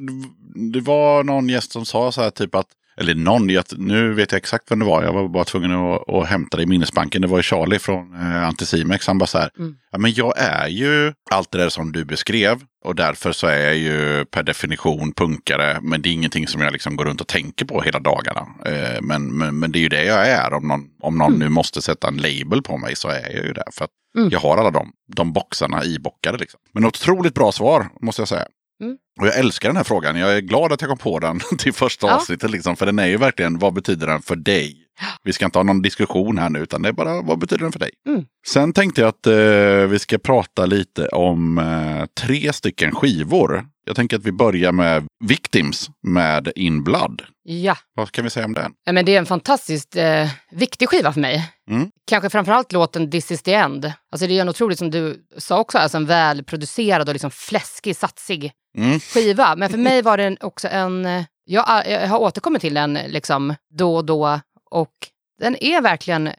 det 0.73 0.79
var 0.81 1.23
någon 1.23 1.49
gäst 1.49 1.71
som 1.71 1.85
sa 1.85 2.11
så 2.11 2.21
här 2.21 2.29
typ 2.29 2.55
att 2.55 2.67
eller 2.99 3.15
någon, 3.15 3.49
jag- 3.49 3.63
nu 3.77 4.13
vet 4.13 4.31
jag 4.31 4.37
exakt 4.39 4.71
vem 4.71 4.79
det 4.79 4.85
var. 4.85 5.03
Jag 5.03 5.13
var 5.13 5.27
bara 5.27 5.43
tvungen 5.43 5.71
att, 5.71 6.09
att 6.09 6.27
hämta 6.27 6.57
det 6.57 6.63
i 6.63 6.65
minnesbanken. 6.65 7.21
Det 7.21 7.27
var 7.27 7.37
ju 7.37 7.43
Charlie 7.43 7.79
från 7.79 8.13
eh, 8.15 8.47
Anticimex. 8.47 9.07
Han 9.07 9.17
bara 9.17 9.25
så 9.25 9.37
här. 9.37 9.49
Mm. 9.59 9.75
Ja, 9.91 9.97
men 9.97 10.13
jag 10.13 10.33
är 10.37 10.67
ju 10.67 11.13
allt 11.31 11.51
det 11.51 11.57
där 11.57 11.69
som 11.69 11.91
du 11.91 12.05
beskrev. 12.05 12.57
Och 12.85 12.95
därför 12.95 13.31
så 13.31 13.47
är 13.47 13.57
jag 13.65 13.75
ju 13.77 14.25
per 14.25 14.43
definition 14.43 15.11
punkare. 15.13 15.79
Men 15.81 16.01
det 16.01 16.09
är 16.09 16.13
ingenting 16.13 16.47
som 16.47 16.61
jag 16.61 16.73
liksom 16.73 16.95
går 16.95 17.05
runt 17.05 17.21
och 17.21 17.27
tänker 17.27 17.65
på 17.65 17.81
hela 17.81 17.99
dagarna. 17.99 18.47
Eh, 18.65 19.01
men, 19.01 19.37
men, 19.37 19.59
men 19.59 19.71
det 19.71 19.79
är 19.79 19.81
ju 19.81 19.89
det 19.89 20.03
jag 20.05 20.27
är. 20.27 20.53
Om 20.53 20.67
någon, 20.67 20.81
om 21.01 21.17
någon 21.17 21.33
nu 21.39 21.49
måste 21.49 21.81
sätta 21.81 22.07
en 22.07 22.17
label 22.17 22.61
på 22.61 22.77
mig 22.77 22.95
så 22.95 23.07
är 23.07 23.21
jag 23.35 23.45
ju 23.45 23.53
det. 23.53 23.63
För 23.71 23.85
att 23.85 23.91
Mm. 24.17 24.29
jag 24.29 24.39
har 24.39 24.57
alla 24.57 24.71
de, 24.71 24.91
de 25.15 25.33
boxarna 25.33 25.83
ibockade. 25.85 26.37
Liksom. 26.37 26.59
Men 26.73 26.85
otroligt 26.85 27.33
bra 27.33 27.51
svar 27.51 27.89
måste 28.01 28.21
jag 28.21 28.27
säga. 28.29 28.45
Mm. 28.83 28.97
Och 29.21 29.27
jag 29.27 29.37
älskar 29.37 29.69
den 29.69 29.75
här 29.77 29.83
frågan. 29.83 30.15
Jag 30.15 30.37
är 30.37 30.41
glad 30.41 30.71
att 30.73 30.81
jag 30.81 30.89
kom 30.89 30.97
på 30.97 31.19
den 31.19 31.39
till 31.57 31.73
första 31.73 32.07
Ja. 32.07 32.15
avsnittet. 32.15 32.51
Liksom, 32.51 32.75
för 32.75 32.85
den 32.85 32.99
är 32.99 33.05
ju 33.07 33.17
verkligen, 33.17 33.59
vad 33.59 33.73
betyder 33.73 34.07
den 34.07 34.21
för 34.21 34.35
dig? 34.35 34.86
Vi 35.23 35.33
ska 35.33 35.45
inte 35.45 35.59
ha 35.59 35.63
någon 35.63 35.81
diskussion 35.81 36.37
här 36.37 36.49
nu, 36.49 36.59
utan 36.59 36.81
det 36.81 36.89
är 36.89 36.93
bara, 36.93 37.21
vad 37.21 37.39
betyder 37.39 37.63
den 37.63 37.71
för 37.71 37.79
dig? 37.79 37.91
Mm. 38.07 38.25
Sen 38.47 38.73
tänkte 38.73 39.01
jag 39.01 39.07
att 39.07 39.27
eh, 39.27 39.89
vi 39.89 39.99
ska 39.99 40.17
prata 40.17 40.65
lite 40.65 41.07
om 41.07 41.57
eh, 41.57 42.05
tre 42.25 42.53
stycken 42.53 42.91
skivor. 42.95 43.65
Jag 43.85 43.95
tänker 43.95 44.17
att 44.17 44.23
vi 44.25 44.31
börjar 44.31 44.71
med 44.71 45.03
Victims 45.23 45.89
med 46.07 46.51
In 46.55 46.83
Blood. 46.83 47.21
Ja. 47.43 47.75
Vad 47.95 48.11
kan 48.11 48.23
vi 48.23 48.29
säga 48.29 48.45
om 48.45 48.53
den? 48.53 48.71
Ja, 48.85 48.91
men 48.93 49.05
det 49.05 49.15
är 49.15 49.19
en 49.19 49.25
fantastiskt 49.25 49.95
eh, 49.95 50.27
viktig 50.51 50.89
skiva 50.89 51.13
för 51.13 51.19
mig. 51.21 51.51
Mm. 51.69 51.89
Kanske 52.07 52.29
framförallt 52.29 52.71
låten 52.71 53.11
This 53.11 53.31
is 53.31 53.41
the 53.41 53.53
end. 53.53 53.91
Alltså 54.11 54.27
det 54.27 54.37
är 54.37 54.41
en 54.41 54.49
otroligt, 54.49 54.79
som 54.79 54.91
du 54.91 55.25
sa 55.37 55.59
också, 55.59 55.77
alltså 55.77 55.97
en 55.97 56.05
välproducerad 56.05 57.07
och 57.09 57.13
liksom 57.15 57.31
fläskig, 57.31 57.95
satsig 57.95 58.51
Mm. 58.77 58.99
skiva. 58.99 59.55
Men 59.55 59.69
för 59.69 59.77
mig 59.77 60.01
var 60.01 60.17
den 60.17 60.37
också 60.41 60.67
en... 60.67 61.05
eh, 61.05 61.23
Jag, 61.45 61.83
jag 61.87 62.07
har 62.07 62.19
återkommit 62.19 62.61
till 62.61 62.73
den 62.73 62.93
liksom 62.93 63.55
då 63.77 63.95
och 63.95 64.05
då 64.05 64.39
och 64.77 64.93
den 65.39 65.63
är 65.63 65.81
verkligen 65.81 66.29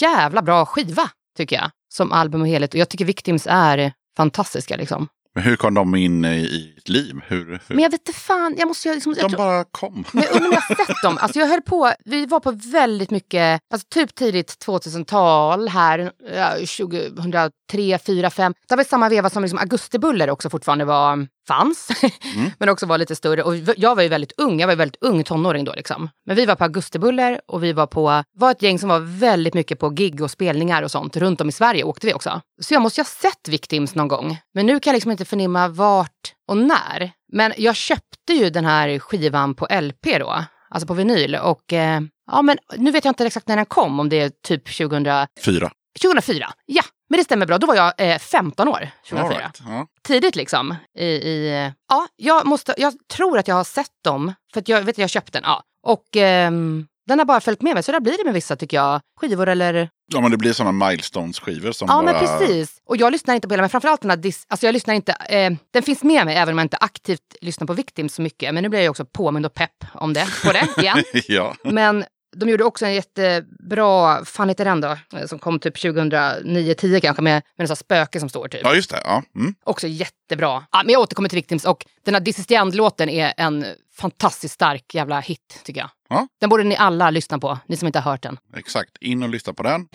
jävla 0.00 0.42
bra 0.42 0.66
skiva, 0.66 1.10
tycker 1.36 1.56
jag. 1.56 1.70
Som 1.94 2.12
album 2.12 2.40
och 2.40 2.48
helhet. 2.48 2.74
Och 2.74 2.80
jag 2.80 2.88
tycker 2.88 3.04
Victims 3.04 3.46
är 3.50 3.92
fantastiska 4.16 4.76
liksom. 4.76 5.08
Men 5.34 5.44
hur 5.44 5.56
kom 5.56 5.74
de 5.74 5.94
in 5.94 6.24
i, 6.24 6.72
ditt 6.76 6.88
liv? 6.88 7.20
Hur, 7.26 7.44
hur? 7.46 7.60
Men 7.74 7.78
jag 7.78 7.90
vet 7.90 8.00
inte 8.08 8.20
fan, 8.20 8.54
jag 8.58 8.68
måste 8.68 8.94
liksom... 8.94 9.14
jag 9.18 9.24
de 9.24 9.28
tror- 9.28 9.38
bara 9.38 9.64
kom. 9.64 10.04
Men 10.12 10.24
jag 10.24 10.32
undrar 10.34 10.48
om 10.48 10.52
jag 10.54 10.60
har 10.76 10.84
sett 10.86 11.02
dem. 11.02 11.18
Alltså 11.20 11.38
jag 11.38 11.46
höll 11.46 11.60
på, 11.62 11.92
vi 12.04 12.26
var 12.26 12.40
på 12.40 12.50
väldigt 12.50 13.10
mycket, 13.10 13.60
alltså 13.72 13.86
typ 13.90 14.14
tidigt 14.14 14.56
2000-tal 14.66 15.68
här, 15.68 16.12
ja, 16.34 16.50
2003, 16.50 17.98
4, 18.06 18.30
5. 18.30 18.54
Det 18.68 18.76
var 18.76 18.84
samma 18.84 19.08
veva 19.08 19.30
som 19.30 19.42
liksom 19.42 19.58
Augustibuller 19.58 20.30
också 20.30 20.50
fortfarande 20.50 20.84
var, 20.84 21.26
fanns. 21.48 21.88
men 22.58 22.68
också 22.68 22.86
var 22.86 22.98
lite 22.98 23.16
större. 23.16 23.42
Och 23.42 23.56
jag 23.76 23.94
var 23.94 24.02
ju 24.02 24.08
väldigt 24.08 24.32
ung, 24.36 24.60
jag 24.60 24.66
var 24.66 24.72
ju 24.72 24.78
väldigt 24.78 25.02
ung 25.02 25.24
tonåring 25.24 25.64
då 25.64 25.72
liksom. 25.72 26.08
Men 26.26 26.36
vi 26.36 26.46
var 26.46 26.54
på 26.54 26.64
Augustibuller 26.64 27.40
och 27.46 27.64
vi 27.64 27.72
var 27.72 27.86
på, 27.86 28.24
var 28.32 28.50
ett 28.50 28.62
gäng 28.62 28.78
som 28.78 28.88
var 28.88 29.00
väldigt 29.00 29.54
mycket 29.54 29.78
på 29.78 29.90
gig 29.90 30.22
och 30.22 30.30
spelningar 30.30 30.82
och 30.82 30.90
sånt. 30.90 31.16
Runt 31.16 31.40
om 31.40 31.48
i 31.48 31.52
Sverige 31.52 31.84
åkte 31.84 32.06
vi 32.06 32.14
också. 32.14 32.40
Så 32.60 32.74
jag 32.74 32.82
måste 32.82 33.00
ju 33.00 33.02
ha 33.02 33.08
sett 33.30 33.48
Victims 33.48 33.94
någon 33.94 34.08
gång. 34.08 34.38
Men 34.54 34.66
nu 34.66 34.80
kan 34.80 34.90
jag 34.90 34.94
liksom 34.94 35.10
inte 35.10 35.24
förnimma 35.24 35.68
vart 35.68 36.34
och 36.48 36.56
när. 36.56 37.10
Men 37.32 37.52
jag 37.56 37.76
köpte 37.76 38.32
ju 38.32 38.50
den 38.50 38.64
här 38.64 38.98
skivan 38.98 39.54
på 39.54 39.66
LP 39.80 40.18
då, 40.18 40.44
alltså 40.70 40.86
på 40.86 40.94
vinyl. 40.94 41.34
Och 41.34 41.72
eh, 41.72 42.00
ja, 42.30 42.42
men 42.42 42.58
nu 42.76 42.90
vet 42.90 43.04
jag 43.04 43.10
inte 43.10 43.26
exakt 43.26 43.48
när 43.48 43.56
den 43.56 43.66
kom, 43.66 44.00
om 44.00 44.08
det 44.08 44.20
är 44.20 44.30
typ 44.46 44.76
2000, 44.78 45.26
Fyra. 45.44 45.70
2004. 46.02 46.52
Ja, 46.66 46.82
men 47.08 47.18
det 47.18 47.24
stämmer 47.24 47.46
bra. 47.46 47.58
Då 47.58 47.66
var 47.66 47.74
jag 47.74 47.92
eh, 47.98 48.18
15 48.18 48.68
år, 48.68 48.88
2004. 49.08 49.22
All 49.36 49.42
right. 49.42 49.60
ja. 49.66 49.86
Tidigt 50.06 50.36
liksom. 50.36 50.74
I, 50.98 51.04
i, 51.06 51.72
ja, 51.88 52.06
jag, 52.16 52.46
måste, 52.46 52.74
jag 52.78 52.94
tror 53.12 53.38
att 53.38 53.48
jag 53.48 53.54
har 53.54 53.64
sett 53.64 53.90
dem, 54.04 54.32
för 54.54 54.62
jag 54.66 54.82
vet 54.82 54.98
jag 54.98 55.10
köpte 55.10 55.38
den. 55.38 55.42
Ja. 55.46 55.62
Och 55.86 56.16
ehm, 56.16 56.86
den 57.06 57.18
har 57.18 57.26
bara 57.26 57.40
följt 57.40 57.62
med 57.62 57.74
mig, 57.74 57.82
så 57.82 57.92
där 57.92 58.00
blir 58.00 58.18
det 58.18 58.24
med 58.24 58.34
vissa 58.34 58.56
tycker 58.56 58.76
jag. 58.76 59.00
Skivor 59.20 59.48
eller 59.48 59.88
ja, 60.12 60.20
men 60.20 60.30
det 60.30 60.36
blir 60.36 60.52
sådana 60.52 60.86
milestones-skivor 60.86 61.72
som 61.72 61.88
Ja, 61.88 61.94
bara... 61.94 62.02
men 62.02 62.14
precis. 62.38 62.78
Och 62.86 62.96
jag 62.96 63.12
lyssnar 63.12 63.34
inte 63.34 63.48
på 63.48 63.52
hela, 63.54 63.62
men 63.62 63.70
framförallt 63.70 64.00
den 64.00 64.10
här 64.10 64.16
dis- 64.16 64.44
alltså 64.48 64.66
jag 64.66 64.72
lyssnar 64.72 64.94
inte, 64.94 65.12
eh, 65.12 65.52
den 65.72 65.82
finns 65.82 66.02
med 66.02 66.24
mig 66.26 66.36
även 66.36 66.54
om 66.54 66.58
jag 66.58 66.64
inte 66.64 66.76
aktivt 66.76 67.20
lyssnar 67.40 67.66
på 67.66 67.72
Victims 67.72 68.14
så 68.14 68.22
mycket. 68.22 68.54
Men 68.54 68.62
nu 68.62 68.68
blir 68.68 68.80
jag 68.80 68.90
också 68.90 69.04
påmind 69.04 69.46
och 69.46 69.54
pepp 69.54 69.84
om 69.94 70.12
det, 70.12 70.26
på 70.44 70.52
det 70.52 70.68
igen. 70.82 71.02
ja. 71.28 71.54
Men 71.64 72.04
de 72.40 72.48
gjorde 72.48 72.64
också 72.64 72.86
en 72.86 72.94
jättebra, 72.94 74.24
fan 74.24 74.48
heter 74.48 74.64
den 74.64 74.80
då, 74.80 74.96
Eh, 75.16 75.26
som 75.26 75.38
kom 75.38 75.58
typ 75.60 75.76
2009-10 75.76 77.00
kanske 77.00 77.22
med, 77.22 77.42
med 77.58 77.70
en 77.70 77.76
spöke 77.76 78.20
som 78.20 78.28
står 78.28 78.48
typ. 78.48 78.60
ja, 78.64 78.74
just 78.74 78.90
det. 78.90 79.00
Ja. 79.04 79.22
Mm. 79.36 79.54
Också 79.64 79.86
jättebra. 79.86 80.64
Ja, 80.72 80.82
men 80.84 80.92
jag 80.92 81.00
återkommer 81.02 81.28
till 81.28 81.36
Victims 81.38 81.64
och 81.64 81.86
den 82.04 82.14
här 82.14 82.20
This 82.20 82.38
is 82.38 82.46
the 82.46 82.54
End-låten 82.54 83.08
är 83.08 83.34
en 83.36 83.64
fantastiskt 83.96 84.54
stark 84.54 84.94
jävla 84.94 85.20
hit 85.20 85.60
tycker 85.64 85.80
jag. 85.80 85.90
Ja. 86.08 86.28
Den 86.40 86.50
borde 86.50 86.64
ni 86.64 86.76
alla 86.76 87.10
lyssna 87.10 87.38
på, 87.38 87.58
ni 87.66 87.76
som 87.76 87.86
inte 87.86 87.98
har 88.00 88.10
hört 88.12 88.22
den. 88.22 88.38
Exakt. 88.56 88.90
In 89.00 89.22
och 89.22 89.28
lyssna 89.28 89.52
på 89.52 89.62
den. 89.62 89.88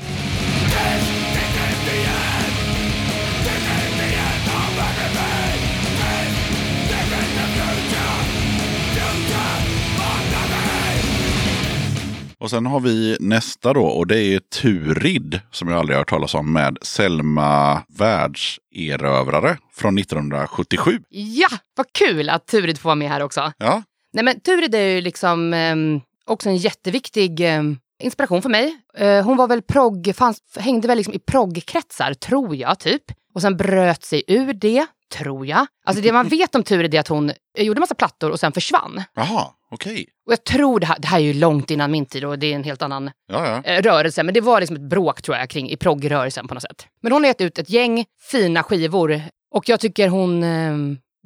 Och 12.43 12.49
sen 12.49 12.65
har 12.65 12.79
vi 12.79 13.17
nästa 13.19 13.73
då 13.73 13.85
och 13.85 14.07
det 14.07 14.19
är 14.19 14.39
Turid 14.39 15.39
som 15.51 15.67
jag 15.67 15.79
aldrig 15.79 15.95
har 15.95 16.01
hört 16.01 16.09
talas 16.09 16.35
om 16.35 16.53
med 16.53 16.77
Selma 16.81 17.83
Världserövrare 17.87 19.57
från 19.73 19.97
1977. 19.97 20.99
Ja, 21.09 21.47
vad 21.75 21.85
kul 21.91 22.29
att 22.29 22.47
Turid 22.47 22.77
får 22.77 22.89
vara 22.89 22.95
med 22.95 23.09
här 23.09 23.23
också. 23.23 23.51
Ja, 23.57 23.83
Nej 24.13 24.23
men 24.23 24.39
Turid 24.39 24.75
är 24.75 24.87
ju 24.87 25.01
liksom 25.01 25.53
ehm, 25.53 26.01
också 26.25 26.49
en 26.49 26.57
jätteviktig 26.57 27.39
ehm, 27.39 27.77
inspiration 28.01 28.41
för 28.41 28.49
mig. 28.49 28.77
Eh, 28.97 29.25
hon 29.25 29.37
var 29.37 29.47
väl 29.47 29.61
progg, 29.61 30.15
fanns, 30.15 30.37
hängde 30.59 30.87
väl 30.87 30.97
liksom 30.97 31.13
i 31.13 31.19
proggkretsar, 31.19 32.13
tror 32.13 32.55
jag, 32.55 32.79
typ. 32.79 33.03
Och 33.33 33.41
sen 33.41 33.57
bröt 33.57 34.03
sig 34.03 34.23
ur 34.27 34.53
det, 34.53 34.85
tror 35.17 35.45
jag. 35.47 35.65
Alltså 35.85 36.03
det 36.03 36.11
man 36.11 36.27
vet 36.27 36.55
om 36.55 36.63
Turid 36.63 36.95
är 36.95 36.99
att 36.99 37.07
hon 37.07 37.31
gjorde 37.57 37.79
massa 37.79 37.95
plattor 37.95 38.29
och 38.31 38.39
sen 38.39 38.51
försvann. 38.51 39.03
jaha, 39.15 39.47
okej. 39.71 40.05
Och 40.27 40.31
jag 40.31 40.43
tror 40.43 40.79
det 40.79 40.85
här, 40.85 40.99
det 40.99 41.07
här 41.07 41.17
är 41.19 41.23
ju 41.23 41.33
långt 41.33 41.71
innan 41.71 41.91
min 41.91 42.05
tid 42.05 42.25
och 42.25 42.39
det 42.39 42.47
är 42.51 42.55
en 42.55 42.63
helt 42.63 42.81
annan 42.81 43.11
Ja, 43.31 43.47
ja. 43.47 43.71
eh, 43.71 43.81
rörelse. 43.81 44.23
Men 44.23 44.33
det 44.33 44.41
var 44.41 44.59
liksom 44.59 44.75
ett 44.75 44.89
bråk 44.89 45.21
tror 45.21 45.37
jag 45.37 45.49
kring 45.49 45.69
i 45.69 45.77
proggrörelsen 45.77 46.47
på 46.47 46.53
något 46.53 46.63
sätt. 46.63 46.87
Men 47.01 47.11
hon 47.11 47.23
har 47.23 47.27
gett 47.27 47.41
ut 47.41 47.59
ett 47.59 47.69
gäng 47.69 48.05
fina 48.31 48.63
skivor 48.63 49.21
och 49.55 49.69
jag 49.69 49.79
tycker 49.79 50.07
hon, 50.07 50.43
eh, 50.43 50.73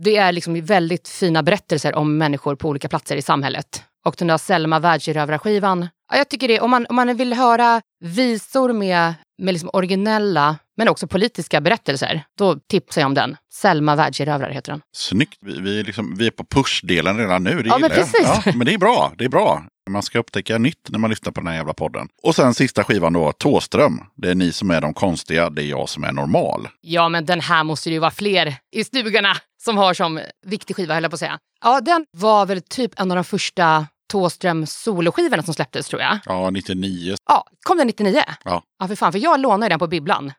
det 0.03 0.17
är 0.17 0.31
liksom 0.31 0.61
väldigt 0.61 1.07
fina 1.07 1.43
berättelser 1.43 1.95
om 1.95 2.17
människor 2.17 2.55
på 2.55 2.69
olika 2.69 2.89
platser 2.89 3.15
i 3.15 3.21
samhället. 3.21 3.83
Och 4.05 4.15
den 4.17 4.27
där 4.27 4.37
Selma 4.37 4.79
världserövrarskivan, 4.79 5.87
ja, 6.11 6.17
jag 6.17 6.29
tycker 6.29 6.47
det, 6.47 6.59
om 6.59 6.71
man, 6.71 6.85
om 6.89 6.95
man 6.95 7.15
vill 7.17 7.33
höra 7.33 7.81
visor 7.99 8.73
med, 8.73 9.13
med 9.41 9.53
liksom 9.53 9.69
originella 9.73 10.55
men 10.77 10.87
också 10.87 11.07
politiska 11.07 11.61
berättelser, 11.61 12.23
då 12.37 12.55
tipsar 12.69 13.01
jag 13.01 13.05
om 13.05 13.13
den. 13.13 13.37
Selma 13.53 13.95
världserövrare 13.95 14.53
heter 14.53 14.71
den. 14.71 14.81
Snyggt. 14.95 15.37
Vi, 15.41 15.61
vi, 15.61 15.79
är 15.79 15.83
liksom, 15.83 16.15
vi 16.17 16.27
är 16.27 16.31
på 16.31 16.43
push-delen 16.43 17.17
redan 17.17 17.43
nu. 17.43 17.61
Det 17.61 17.69
Ja, 17.69 17.77
men 17.77 17.89
precis. 17.89 18.43
Ja, 18.45 18.51
men 18.55 18.65
det 18.65 18.73
är 18.73 18.77
bra. 18.77 19.13
Det 19.17 19.25
är 19.25 19.29
bra. 19.29 19.63
Man 19.89 20.03
ska 20.03 20.19
upptäcka 20.19 20.57
nytt 20.57 20.89
när 20.89 20.99
man 20.99 21.09
lyssnar 21.09 21.31
på 21.31 21.41
den 21.41 21.47
här 21.47 21.55
jävla 21.55 21.73
podden. 21.73 22.07
Och 22.23 22.35
sen 22.35 22.53
sista 22.53 22.83
skivan 22.83 23.13
då, 23.13 23.31
Tåström. 23.31 24.01
Det 24.15 24.29
är 24.29 24.35
ni 24.35 24.51
som 24.51 24.71
är 24.71 24.81
de 24.81 24.93
konstiga, 24.93 25.49
det 25.49 25.63
är 25.63 25.65
jag 25.65 25.89
som 25.89 26.03
är 26.03 26.11
normal. 26.11 26.67
Ja, 26.81 27.09
men 27.09 27.25
den 27.25 27.41
här 27.41 27.63
måste 27.63 27.89
det 27.89 27.93
ju 27.93 27.99
vara 27.99 28.11
fler 28.11 28.55
i 28.75 28.83
stugorna 28.83 29.37
som 29.63 29.77
har 29.77 29.93
som 29.93 30.19
viktig 30.45 30.75
skiva, 30.75 30.93
höll 30.93 31.03
jag 31.03 31.11
på 31.11 31.15
att 31.15 31.19
säga. 31.19 31.39
Ja, 31.63 31.81
den 31.81 32.05
var 32.11 32.45
väl 32.45 32.61
typ 32.61 32.99
en 32.99 33.11
av 33.11 33.15
de 33.15 33.23
första 33.23 33.87
Thåström 34.11 34.65
soloskivorna 34.65 35.43
som 35.43 35.53
släpptes, 35.53 35.87
tror 35.87 36.01
jag. 36.01 36.19
Ja, 36.25 36.49
99. 36.49 37.15
Ja, 37.27 37.43
kom 37.65 37.77
den 37.77 37.87
99? 37.87 38.23
Ja. 38.43 38.63
Ja, 38.79 38.87
för 38.87 38.95
fan, 38.95 39.11
för 39.11 39.19
jag 39.19 39.39
lånade 39.39 39.69
den 39.69 39.79
på 39.79 39.87
bibblan. 39.87 40.31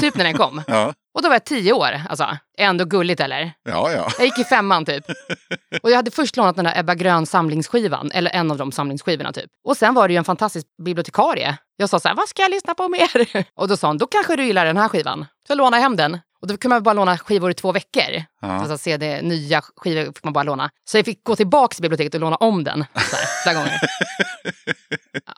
typ 0.00 0.16
när 0.16 0.24
den 0.24 0.34
kom. 0.36 0.62
Ja, 0.66 0.94
Och 1.14 1.22
då 1.22 1.28
var 1.28 1.34
jag 1.34 1.44
tio 1.44 1.72
år, 1.72 2.00
alltså. 2.08 2.36
Ändå 2.58 2.84
gulligt, 2.84 3.20
eller? 3.20 3.52
ja. 3.68 3.92
ja. 3.92 4.08
Jag 4.18 4.24
gick 4.26 4.38
i 4.38 4.44
femman 4.44 4.84
typ. 4.84 5.04
Och 5.82 5.90
jag 5.90 5.96
hade 5.96 6.10
först 6.10 6.36
lånat 6.36 6.56
den 6.56 6.64
där 6.64 6.78
Ebba 6.78 6.94
Grön 6.94 7.26
samlingsskivan, 7.26 8.10
eller 8.14 8.30
en 8.30 8.50
av 8.50 8.56
de 8.56 8.72
samlingsskivorna 8.72 9.32
typ. 9.32 9.50
Och 9.68 9.76
sen 9.76 9.94
var 9.94 10.08
det 10.08 10.14
ju 10.14 10.18
en 10.18 10.24
fantastisk 10.24 10.66
bibliotekarie. 10.84 11.56
Jag 11.76 11.88
sa 11.90 12.00
så 12.00 12.08
här, 12.08 12.14
vad 12.14 12.28
ska 12.28 12.42
jag 12.42 12.50
lyssna 12.50 12.74
på 12.74 12.88
mer? 12.88 13.44
Och 13.60 13.68
då 13.68 13.76
sa 13.76 13.86
hon, 13.86 13.98
då 13.98 14.06
kanske 14.06 14.36
du 14.36 14.44
gillar 14.44 14.64
den 14.66 14.76
här 14.76 14.88
skivan. 14.88 15.26
Så 15.46 15.50
jag 15.50 15.56
lånade 15.58 15.82
hem 15.82 15.96
den. 15.96 16.18
Och 16.44 16.48
då 16.48 16.56
kunde 16.56 16.74
man 16.74 16.82
bara 16.82 16.92
låna 16.92 17.18
skivor 17.18 17.50
i 17.50 17.54
två 17.54 17.72
veckor. 17.72 18.24
Ja. 18.42 18.48
Alltså 18.48 18.78
CD, 18.78 19.22
nya 19.22 19.62
skivor 19.76 20.04
fick 20.04 20.24
man 20.24 20.32
bara 20.32 20.44
låna. 20.44 20.70
Så 20.84 20.98
jag 20.98 21.04
fick 21.04 21.24
gå 21.24 21.36
tillbaka 21.36 21.74
till 21.74 21.82
biblioteket 21.82 22.14
och 22.14 22.20
låna 22.20 22.36
om 22.36 22.64
den. 22.64 22.84
Så 22.94 23.16
här, 23.16 23.42
flera 23.42 23.54
gånger. 23.54 23.80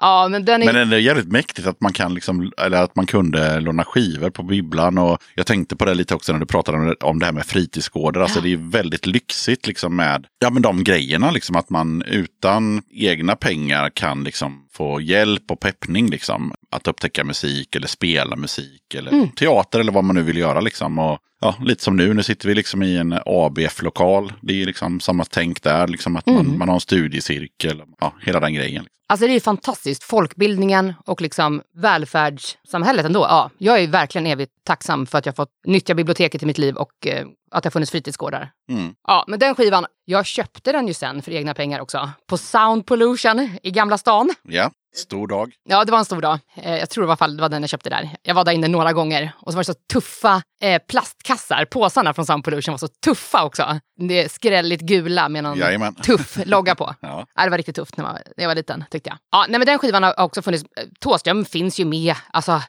Ja, 0.00 0.28
men 0.30 0.44
den 0.44 0.62
är... 0.62 0.72
Men 0.72 0.90
det 0.90 0.96
är 0.96 1.00
jävligt 1.00 1.32
mäktigt 1.32 1.66
att 1.68 1.80
man 1.80 1.92
kan 1.92 2.14
liksom, 2.14 2.52
eller 2.58 2.82
att 2.82 2.96
man 2.96 3.06
kunde 3.06 3.60
låna 3.60 3.84
skivor 3.84 4.30
på 4.30 4.42
bibblan. 4.42 4.98
Och 4.98 5.22
jag 5.34 5.46
tänkte 5.46 5.76
på 5.76 5.84
det 5.84 5.94
lite 5.94 6.14
också 6.14 6.32
när 6.32 6.40
du 6.40 6.46
pratade 6.46 6.78
om 6.78 6.86
det, 6.86 6.94
om 6.94 7.18
det 7.18 7.26
här 7.26 7.32
med 7.32 7.46
fritidsgårdar. 7.46 8.20
Alltså 8.20 8.40
det 8.40 8.52
är 8.52 8.70
väldigt 8.70 9.06
lyxigt 9.06 9.66
liksom 9.66 9.96
med 9.96 10.26
ja, 10.38 10.50
men 10.50 10.62
de 10.62 10.84
grejerna. 10.84 11.30
Liksom 11.30 11.56
att 11.56 11.70
man 11.70 12.02
utan 12.02 12.82
egna 12.90 13.36
pengar 13.36 13.90
kan 13.90 14.24
liksom 14.24 14.66
få 14.72 15.00
hjälp 15.00 15.50
och 15.50 15.60
peppning. 15.60 16.10
Liksom, 16.10 16.54
att 16.76 16.88
upptäcka 16.88 17.24
musik 17.24 17.76
eller 17.76 17.86
spela 17.86 18.36
musik. 18.36 18.94
Eller 18.94 19.26
teater 19.26 19.80
eller 19.80 19.92
vad 19.92 20.04
man 20.04 20.16
nu 20.16 20.22
vill 20.22 20.36
göra. 20.36 20.60
Liksom. 20.60 20.98
Och, 20.98 21.18
ja, 21.40 21.54
lite 21.64 21.82
som 21.82 21.96
nu, 21.96 22.14
nu 22.14 22.22
sitter 22.22 22.48
vi 22.48 22.54
liksom 22.54 22.82
i 22.82 22.96
en 22.96 23.18
ABF-lokal. 23.26 24.32
Det 24.40 24.62
är 24.62 24.66
liksom 24.66 25.00
samma 25.00 25.24
tänk 25.24 25.62
där. 25.62 25.86
Liksom 25.86 26.16
att 26.16 26.26
man, 26.26 26.58
man 26.58 26.68
har 26.68 26.74
en 26.74 26.80
studiecirkel. 26.80 27.82
Ja, 28.00 28.12
hela 28.22 28.40
den 28.40 28.54
grejen. 28.54 28.86
Alltså 29.08 29.26
det 29.26 29.32
är 29.32 29.40
fantastiskt. 29.40 30.04
Folkbildningen 30.04 30.94
och 31.06 31.20
liksom 31.20 31.62
välfärdssamhället 31.74 33.06
ändå. 33.06 33.20
Ja, 33.20 33.50
jag 33.58 33.82
är 33.82 33.88
verkligen 33.88 34.26
evigt 34.26 34.52
tacksam 34.64 35.06
för 35.06 35.18
att 35.18 35.26
jag 35.26 35.36
fått 35.36 35.50
nyttja 35.66 35.94
biblioteket 35.94 36.42
i 36.42 36.46
mitt 36.46 36.58
liv 36.58 36.76
och 36.76 37.06
eh, 37.06 37.26
att 37.56 37.62
det 37.62 37.66
har 37.66 37.70
funnits 37.72 37.92
fritidsgårdar. 37.92 38.50
Mm. 38.70 38.94
Ja, 39.08 39.24
men 39.26 39.38
den 39.38 39.54
skivan, 39.54 39.86
jag 40.04 40.26
köpte 40.26 40.72
den 40.72 40.88
ju 40.88 40.94
sen 40.94 41.22
för 41.22 41.32
egna 41.32 41.54
pengar 41.54 41.80
också. 41.80 42.10
På 42.28 42.38
Sound 42.38 42.86
Pollution 42.86 43.50
i 43.62 43.70
Gamla 43.70 43.98
stan. 43.98 44.34
Ja, 44.42 44.70
stor 44.96 45.28
dag. 45.28 45.52
Ja, 45.68 45.84
det 45.84 45.92
var 45.92 45.98
en 45.98 46.04
stor 46.04 46.20
dag. 46.20 46.38
Eh, 46.56 46.76
jag 46.76 46.90
tror 46.90 47.04
i 47.04 47.08
alla 47.08 47.16
fall 47.16 47.36
det 47.36 47.40
var 47.42 47.48
den 47.48 47.62
jag 47.62 47.70
köpte 47.70 47.90
där. 47.90 48.10
Jag 48.22 48.34
var 48.34 48.44
där 48.44 48.52
inne 48.52 48.68
några 48.68 48.92
gånger 48.92 49.32
och 49.36 49.52
så 49.52 49.56
var 49.56 49.60
det 49.60 49.64
så 49.64 49.74
tuffa 49.92 50.42
eh, 50.60 50.82
plastkassar. 50.88 51.64
Påsarna 51.64 52.14
från 52.14 52.26
Sound 52.26 52.44
Pollution 52.44 52.72
var 52.72 52.78
så 52.78 52.88
tuffa 52.88 53.44
också. 53.44 53.80
Det 54.00 54.24
är 54.24 54.28
skrälligt 54.28 54.82
gula 54.82 55.28
med 55.28 55.42
någon 55.42 55.58
Jajamän. 55.58 55.94
tuff 56.02 56.38
logga 56.44 56.74
på. 56.74 56.94
Ja. 57.00 57.26
Ja, 57.34 57.44
det 57.44 57.50
var 57.50 57.56
riktigt 57.56 57.76
tufft 57.76 57.96
när, 57.96 58.04
man, 58.04 58.14
när 58.36 58.44
jag 58.44 58.48
var 58.48 58.54
liten, 58.54 58.84
tyckte 58.90 59.10
jag. 59.10 59.18
Ja, 59.32 59.46
nej, 59.48 59.58
men 59.58 59.66
den 59.66 59.78
skivan 59.78 60.02
har 60.02 60.20
också 60.20 60.42
funnits. 60.42 60.64
Thåström 61.00 61.44
finns 61.44 61.80
ju 61.80 61.84
med. 61.84 62.14
Alltså, 62.30 62.62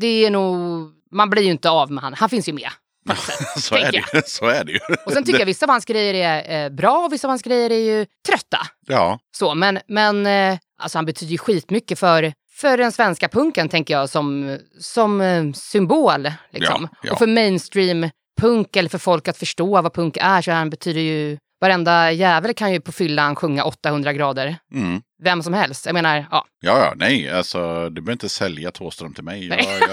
det 0.00 0.06
är 0.26 0.30
nog... 0.30 0.90
Man 1.12 1.30
blir 1.30 1.42
ju 1.42 1.50
inte 1.50 1.70
av 1.70 1.90
med 1.90 2.04
han. 2.04 2.14
Han 2.14 2.28
finns 2.28 2.48
ju 2.48 2.52
med. 2.52 2.68
Sätt, 3.08 3.46
Så 3.62 3.74
är, 3.74 3.92
det, 3.92 4.28
så 4.28 4.46
är 4.46 4.64
det 4.64 4.72
ju. 4.72 4.78
Och 5.06 5.12
sen 5.12 5.24
tycker 5.24 5.38
jag 5.38 5.46
vissa 5.46 5.66
av 5.66 5.70
hans 5.70 5.84
grejer 5.84 6.14
är 6.14 6.64
eh, 6.64 6.70
bra 6.70 7.04
och 7.06 7.12
vissa 7.12 7.26
av 7.26 7.30
hans 7.30 7.42
grejer 7.42 7.70
är 7.70 7.98
ju 7.98 8.06
trötta. 8.28 8.58
Ja, 8.86 9.18
Så, 9.36 9.54
men 9.54 9.78
men 9.88 10.26
eh, 10.26 10.58
alltså, 10.82 10.98
han 10.98 11.04
betyder 11.06 11.32
ju 11.32 11.38
skitmycket 11.38 11.98
för, 11.98 12.32
för 12.60 12.76
den 12.78 12.92
svenska 12.92 13.28
punken, 13.28 13.68
tänker 13.68 13.94
jag, 13.94 14.08
som, 14.08 14.58
som 14.80 15.20
eh, 15.20 15.52
symbol. 15.52 16.30
Liksom. 16.50 16.88
Ja, 16.92 16.98
ja. 17.02 17.12
Och 17.12 17.18
för 17.18 17.26
mainstream 17.26 18.10
punk 18.40 18.76
eller 18.76 18.88
för 18.88 18.98
folk 18.98 19.28
att 19.28 19.36
förstå 19.36 19.82
vad 19.82 19.94
punk 19.94 20.16
är 20.20 20.42
så 20.42 20.50
han 20.50 20.70
betyder 20.70 21.00
ju 21.00 21.38
Varenda 21.64 22.12
jävel 22.12 22.54
kan 22.54 22.72
ju 22.72 22.80
på 22.80 22.92
fyllan 22.92 23.36
sjunga 23.36 23.64
800 23.64 24.12
grader. 24.12 24.56
Mm. 24.74 25.02
Vem 25.22 25.42
som 25.42 25.54
helst. 25.54 25.86
Jag 25.86 25.92
menar, 25.94 26.26
ja. 26.30 26.46
Ja, 26.60 26.78
ja, 26.78 26.92
nej, 26.96 27.30
alltså 27.30 27.88
du 27.88 28.00
behöver 28.00 28.12
inte 28.12 28.28
sälja 28.28 28.70
Thåström 28.70 29.14
till 29.14 29.24
mig. 29.24 29.46
Jag, 29.46 29.56
Nej. 29.56 29.66
jag, 29.80 29.90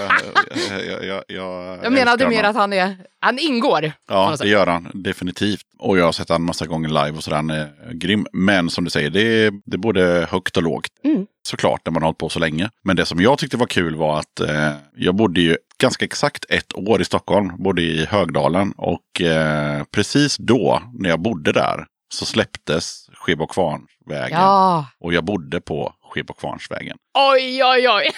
jag, 0.70 0.86
jag, 0.86 1.04
jag, 1.04 1.22
jag, 1.28 1.78
Jag 1.84 1.92
menade 1.92 2.28
mer 2.28 2.36
honom. 2.36 2.50
att 2.50 2.56
han 2.56 2.72
är, 2.72 2.96
han 3.20 3.38
ingår. 3.38 3.92
Ja, 4.08 4.36
det 4.40 4.48
gör 4.48 4.66
han 4.66 4.90
definitivt. 4.94 5.62
Och 5.78 5.98
jag 5.98 6.04
har 6.04 6.12
sett 6.12 6.28
han 6.28 6.42
massa 6.42 6.66
gånger 6.66 6.88
live 6.88 7.10
och 7.10 7.24
sådär. 7.24 7.36
Han 7.36 7.50
är 7.50 7.92
grym. 7.92 8.26
Men 8.32 8.70
som 8.70 8.84
du 8.84 8.90
säger, 8.90 9.10
det 9.10 9.20
är, 9.20 9.52
det 9.64 9.76
är 9.76 9.78
både 9.78 10.26
högt 10.30 10.56
och 10.56 10.62
lågt. 10.62 10.90
Mm. 11.04 11.26
Såklart, 11.46 11.80
när 11.84 11.92
man 11.92 12.02
har 12.02 12.08
hållit 12.08 12.18
på 12.18 12.28
så 12.28 12.38
länge. 12.38 12.70
Men 12.84 12.96
det 12.96 13.06
som 13.06 13.20
jag 13.20 13.38
tyckte 13.38 13.56
var 13.56 13.66
kul 13.66 13.96
var 13.96 14.18
att 14.18 14.40
eh, 14.40 14.72
jag 14.96 15.14
bodde 15.14 15.40
ju 15.40 15.56
ganska 15.80 16.04
exakt 16.04 16.44
ett 16.48 16.74
år 16.74 17.00
i 17.00 17.04
Stockholm. 17.04 17.62
Bodde 17.62 17.82
i 17.82 18.06
Högdalen. 18.06 18.72
Och 18.76 19.20
eh, 19.20 19.84
precis 19.84 20.36
då, 20.36 20.82
när 20.98 21.10
jag 21.10 21.20
bodde 21.20 21.52
där, 21.52 21.86
så 22.14 22.26
släpptes 22.26 23.06
Skebokvarnsvägen. 23.14 24.38
Ja. 24.40 24.86
Och 25.00 25.14
jag 25.14 25.24
bodde 25.24 25.60
på 25.60 25.94
Skebokvarnsvägen. 26.12 26.96
Oj, 27.18 27.64
oj, 27.64 27.88
oj. 27.88 28.10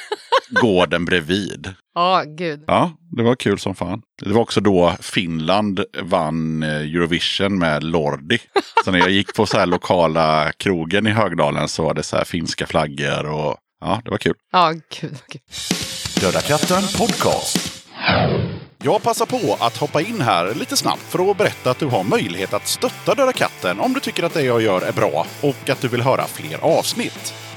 Gården 0.63 1.05
bredvid. 1.05 1.75
Ja, 1.95 2.23
gud. 2.27 2.65
Ja, 2.67 2.93
det 3.17 3.23
var 3.23 3.35
kul 3.35 3.59
som 3.59 3.75
fan. 3.75 4.03
Det 4.25 4.33
var 4.33 4.41
också 4.41 4.61
då 4.61 4.97
Finland 5.01 5.85
vann 6.03 6.63
eh, 6.63 6.69
Eurovision 6.69 7.59
med 7.59 7.85
Lordi. 7.85 8.39
Så 8.85 8.91
när 8.91 8.99
jag 8.99 9.11
gick 9.11 9.35
på 9.35 9.47
så 9.47 9.59
här 9.59 9.67
lokala 9.67 10.53
krogen 10.53 11.07
i 11.07 11.11
Högdalen 11.11 11.69
så 11.69 11.83
var 11.83 11.95
det 11.95 12.03
så 12.03 12.17
här 12.17 12.25
finska 12.25 12.67
flaggor 12.67 13.27
och 13.27 13.57
ja, 13.81 14.01
det 14.05 14.11
var 14.11 14.19
kul. 14.19 14.35
Ja, 14.53 14.73
gud. 14.73 15.19
gud. 15.29 15.43
Döda 16.21 16.41
katten 16.41 16.83
podcast. 16.99 17.85
Jag 18.83 19.03
passar 19.03 19.27
på 19.27 19.57
att 19.61 19.77
hoppa 19.77 20.01
in 20.01 20.21
här 20.21 20.55
lite 20.55 20.77
snabbt 20.77 21.03
för 21.03 21.31
att 21.31 21.39
berätta 21.39 21.71
att 21.71 21.79
du 21.79 21.87
har 21.87 22.05
möjlighet 22.05 22.55
att 22.55 22.67
stötta 22.67 23.15
Döda 23.15 23.33
katten 23.33 23.81
om 23.81 23.93
du 23.93 24.01
tycker 24.01 24.23
att 24.23 24.35
det 24.35 24.43
jag 24.43 24.63
gör 24.63 24.81
är 24.81 24.93
bra 24.93 25.27
och 25.41 25.71
att 25.71 25.81
du 25.81 25.89
vill 25.89 26.03
höra 26.03 26.25
fler 26.27 26.59
avsnitt. 26.65 27.35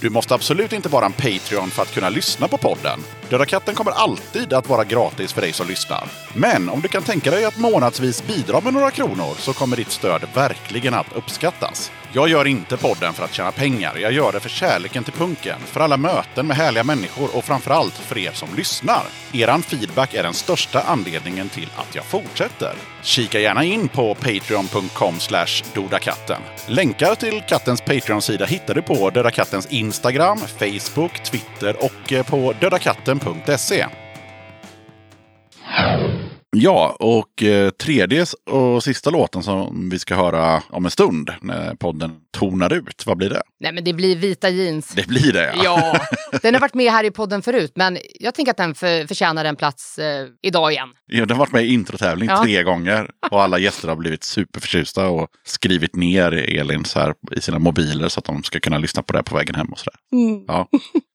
Du 0.00 0.10
måste 0.10 0.34
absolut 0.34 0.72
inte 0.72 0.88
vara 0.88 1.06
en 1.06 1.12
Patreon 1.12 1.70
för 1.70 1.82
att 1.82 1.94
kunna 1.94 2.08
lyssna 2.08 2.48
på 2.48 2.58
podden. 2.58 3.00
Döda 3.28 3.46
katten 3.46 3.74
kommer 3.74 3.92
alltid 3.92 4.52
att 4.52 4.68
vara 4.68 4.84
gratis 4.84 5.32
för 5.32 5.40
dig 5.40 5.52
som 5.52 5.68
lyssnar. 5.68 6.04
Men 6.34 6.68
om 6.68 6.80
du 6.80 6.88
kan 6.88 7.02
tänka 7.02 7.30
dig 7.30 7.44
att 7.44 7.58
månadsvis 7.58 8.26
bidra 8.26 8.60
med 8.60 8.74
några 8.74 8.90
kronor 8.90 9.34
så 9.38 9.52
kommer 9.52 9.76
ditt 9.76 9.90
stöd 9.90 10.22
verkligen 10.34 10.94
att 10.94 11.12
uppskattas. 11.16 11.92
Jag 12.12 12.28
gör 12.28 12.46
inte 12.46 12.76
podden 12.76 13.12
för 13.12 13.24
att 13.24 13.34
tjäna 13.34 13.52
pengar. 13.52 13.96
Jag 13.96 14.12
gör 14.12 14.32
det 14.32 14.40
för 14.40 14.48
kärleken 14.48 15.04
till 15.04 15.12
punken, 15.12 15.60
för 15.66 15.80
alla 15.80 15.96
möten 15.96 16.46
med 16.46 16.56
härliga 16.56 16.84
människor 16.84 17.36
och 17.36 17.44
framförallt 17.44 17.94
för 17.94 18.18
er 18.18 18.30
som 18.32 18.48
lyssnar. 18.56 19.02
Eran 19.32 19.62
feedback 19.62 20.14
är 20.14 20.22
den 20.22 20.34
största 20.34 20.82
anledningen 20.82 21.48
till 21.48 21.68
att 21.76 21.94
jag 21.94 22.04
fortsätter. 22.04 22.74
Kika 23.02 23.40
gärna 23.40 23.64
in 23.64 23.88
på 23.88 24.14
patreon.com 24.14 25.14
dodakatten. 25.74 26.42
Länkar 26.66 27.14
till 27.14 27.42
kattens 27.48 27.80
Patreon-sida 27.80 28.44
hittar 28.44 28.74
du 28.74 28.82
på 28.82 29.10
Döda 29.10 29.30
Kattens 29.30 29.66
Instagram, 29.80 30.38
Facebook, 30.38 31.22
Twitter 31.24 31.76
och 31.84 32.12
eh, 32.12 32.26
på 32.26 32.54
dödakatten.se. 32.60 33.86
Ja, 36.56 36.96
och 37.00 37.42
eh, 37.42 37.70
tredje 37.70 38.26
och 38.50 38.84
sista 38.84 39.10
låten 39.10 39.42
som 39.42 39.90
vi 39.90 39.98
ska 39.98 40.14
höra 40.14 40.62
om 40.70 40.84
en 40.84 40.90
stund 40.90 41.30
när 41.40 41.74
podden 41.74 42.10
tonar 42.38 42.72
ut. 42.72 43.06
Vad 43.06 43.16
blir 43.16 43.30
det? 43.30 43.42
Nej, 43.60 43.72
men 43.72 43.84
det 43.84 43.92
blir 43.92 44.16
vita 44.16 44.48
jeans. 44.48 44.88
Det 44.88 45.06
blir 45.08 45.32
det, 45.32 45.52
ja. 45.56 45.62
Ja, 46.32 46.38
den 46.42 46.54
har 46.54 46.60
varit 46.60 46.74
med 46.74 46.92
här 46.92 47.04
i 47.04 47.10
podden 47.10 47.42
förut, 47.42 47.72
men 47.74 47.98
jag 48.20 48.34
tänker 48.34 48.50
att 48.50 48.56
den 48.56 48.74
för, 48.74 49.06
förtjänar 49.06 49.44
en 49.44 49.56
plats 49.56 49.98
eh, 49.98 50.26
idag 50.42 50.72
igen. 50.72 50.88
Ja, 51.06 51.20
Den 51.26 51.30
har 51.30 51.38
varit 51.38 51.52
med 51.52 51.64
i 51.64 51.72
introtävling 51.72 52.28
Ja. 52.28 52.42
tre 52.44 52.62
gånger 52.62 53.10
och 53.30 53.42
alla 53.42 53.58
gäster 53.58 53.88
har 53.88 53.96
blivit 53.96 54.24
superförtjusta 54.24 55.08
och 55.08 55.28
skrivit 55.44 55.96
ner 55.96 56.32
Elin 56.32 56.84
så 56.84 56.98
här 57.00 57.14
i 57.36 57.40
sina 57.40 57.58
mobiler 57.58 58.08
så 58.08 58.18
att 58.18 58.24
de 58.24 58.42
ska 58.42 58.60
kunna 58.60 58.78
lyssna 58.78 59.02
på 59.02 59.12
det 59.12 59.22
på 59.22 59.36
vägen 59.36 59.54
hem 59.54 59.66
och 59.72 59.78
sådär. 59.78 59.96
Ja. 60.48 60.68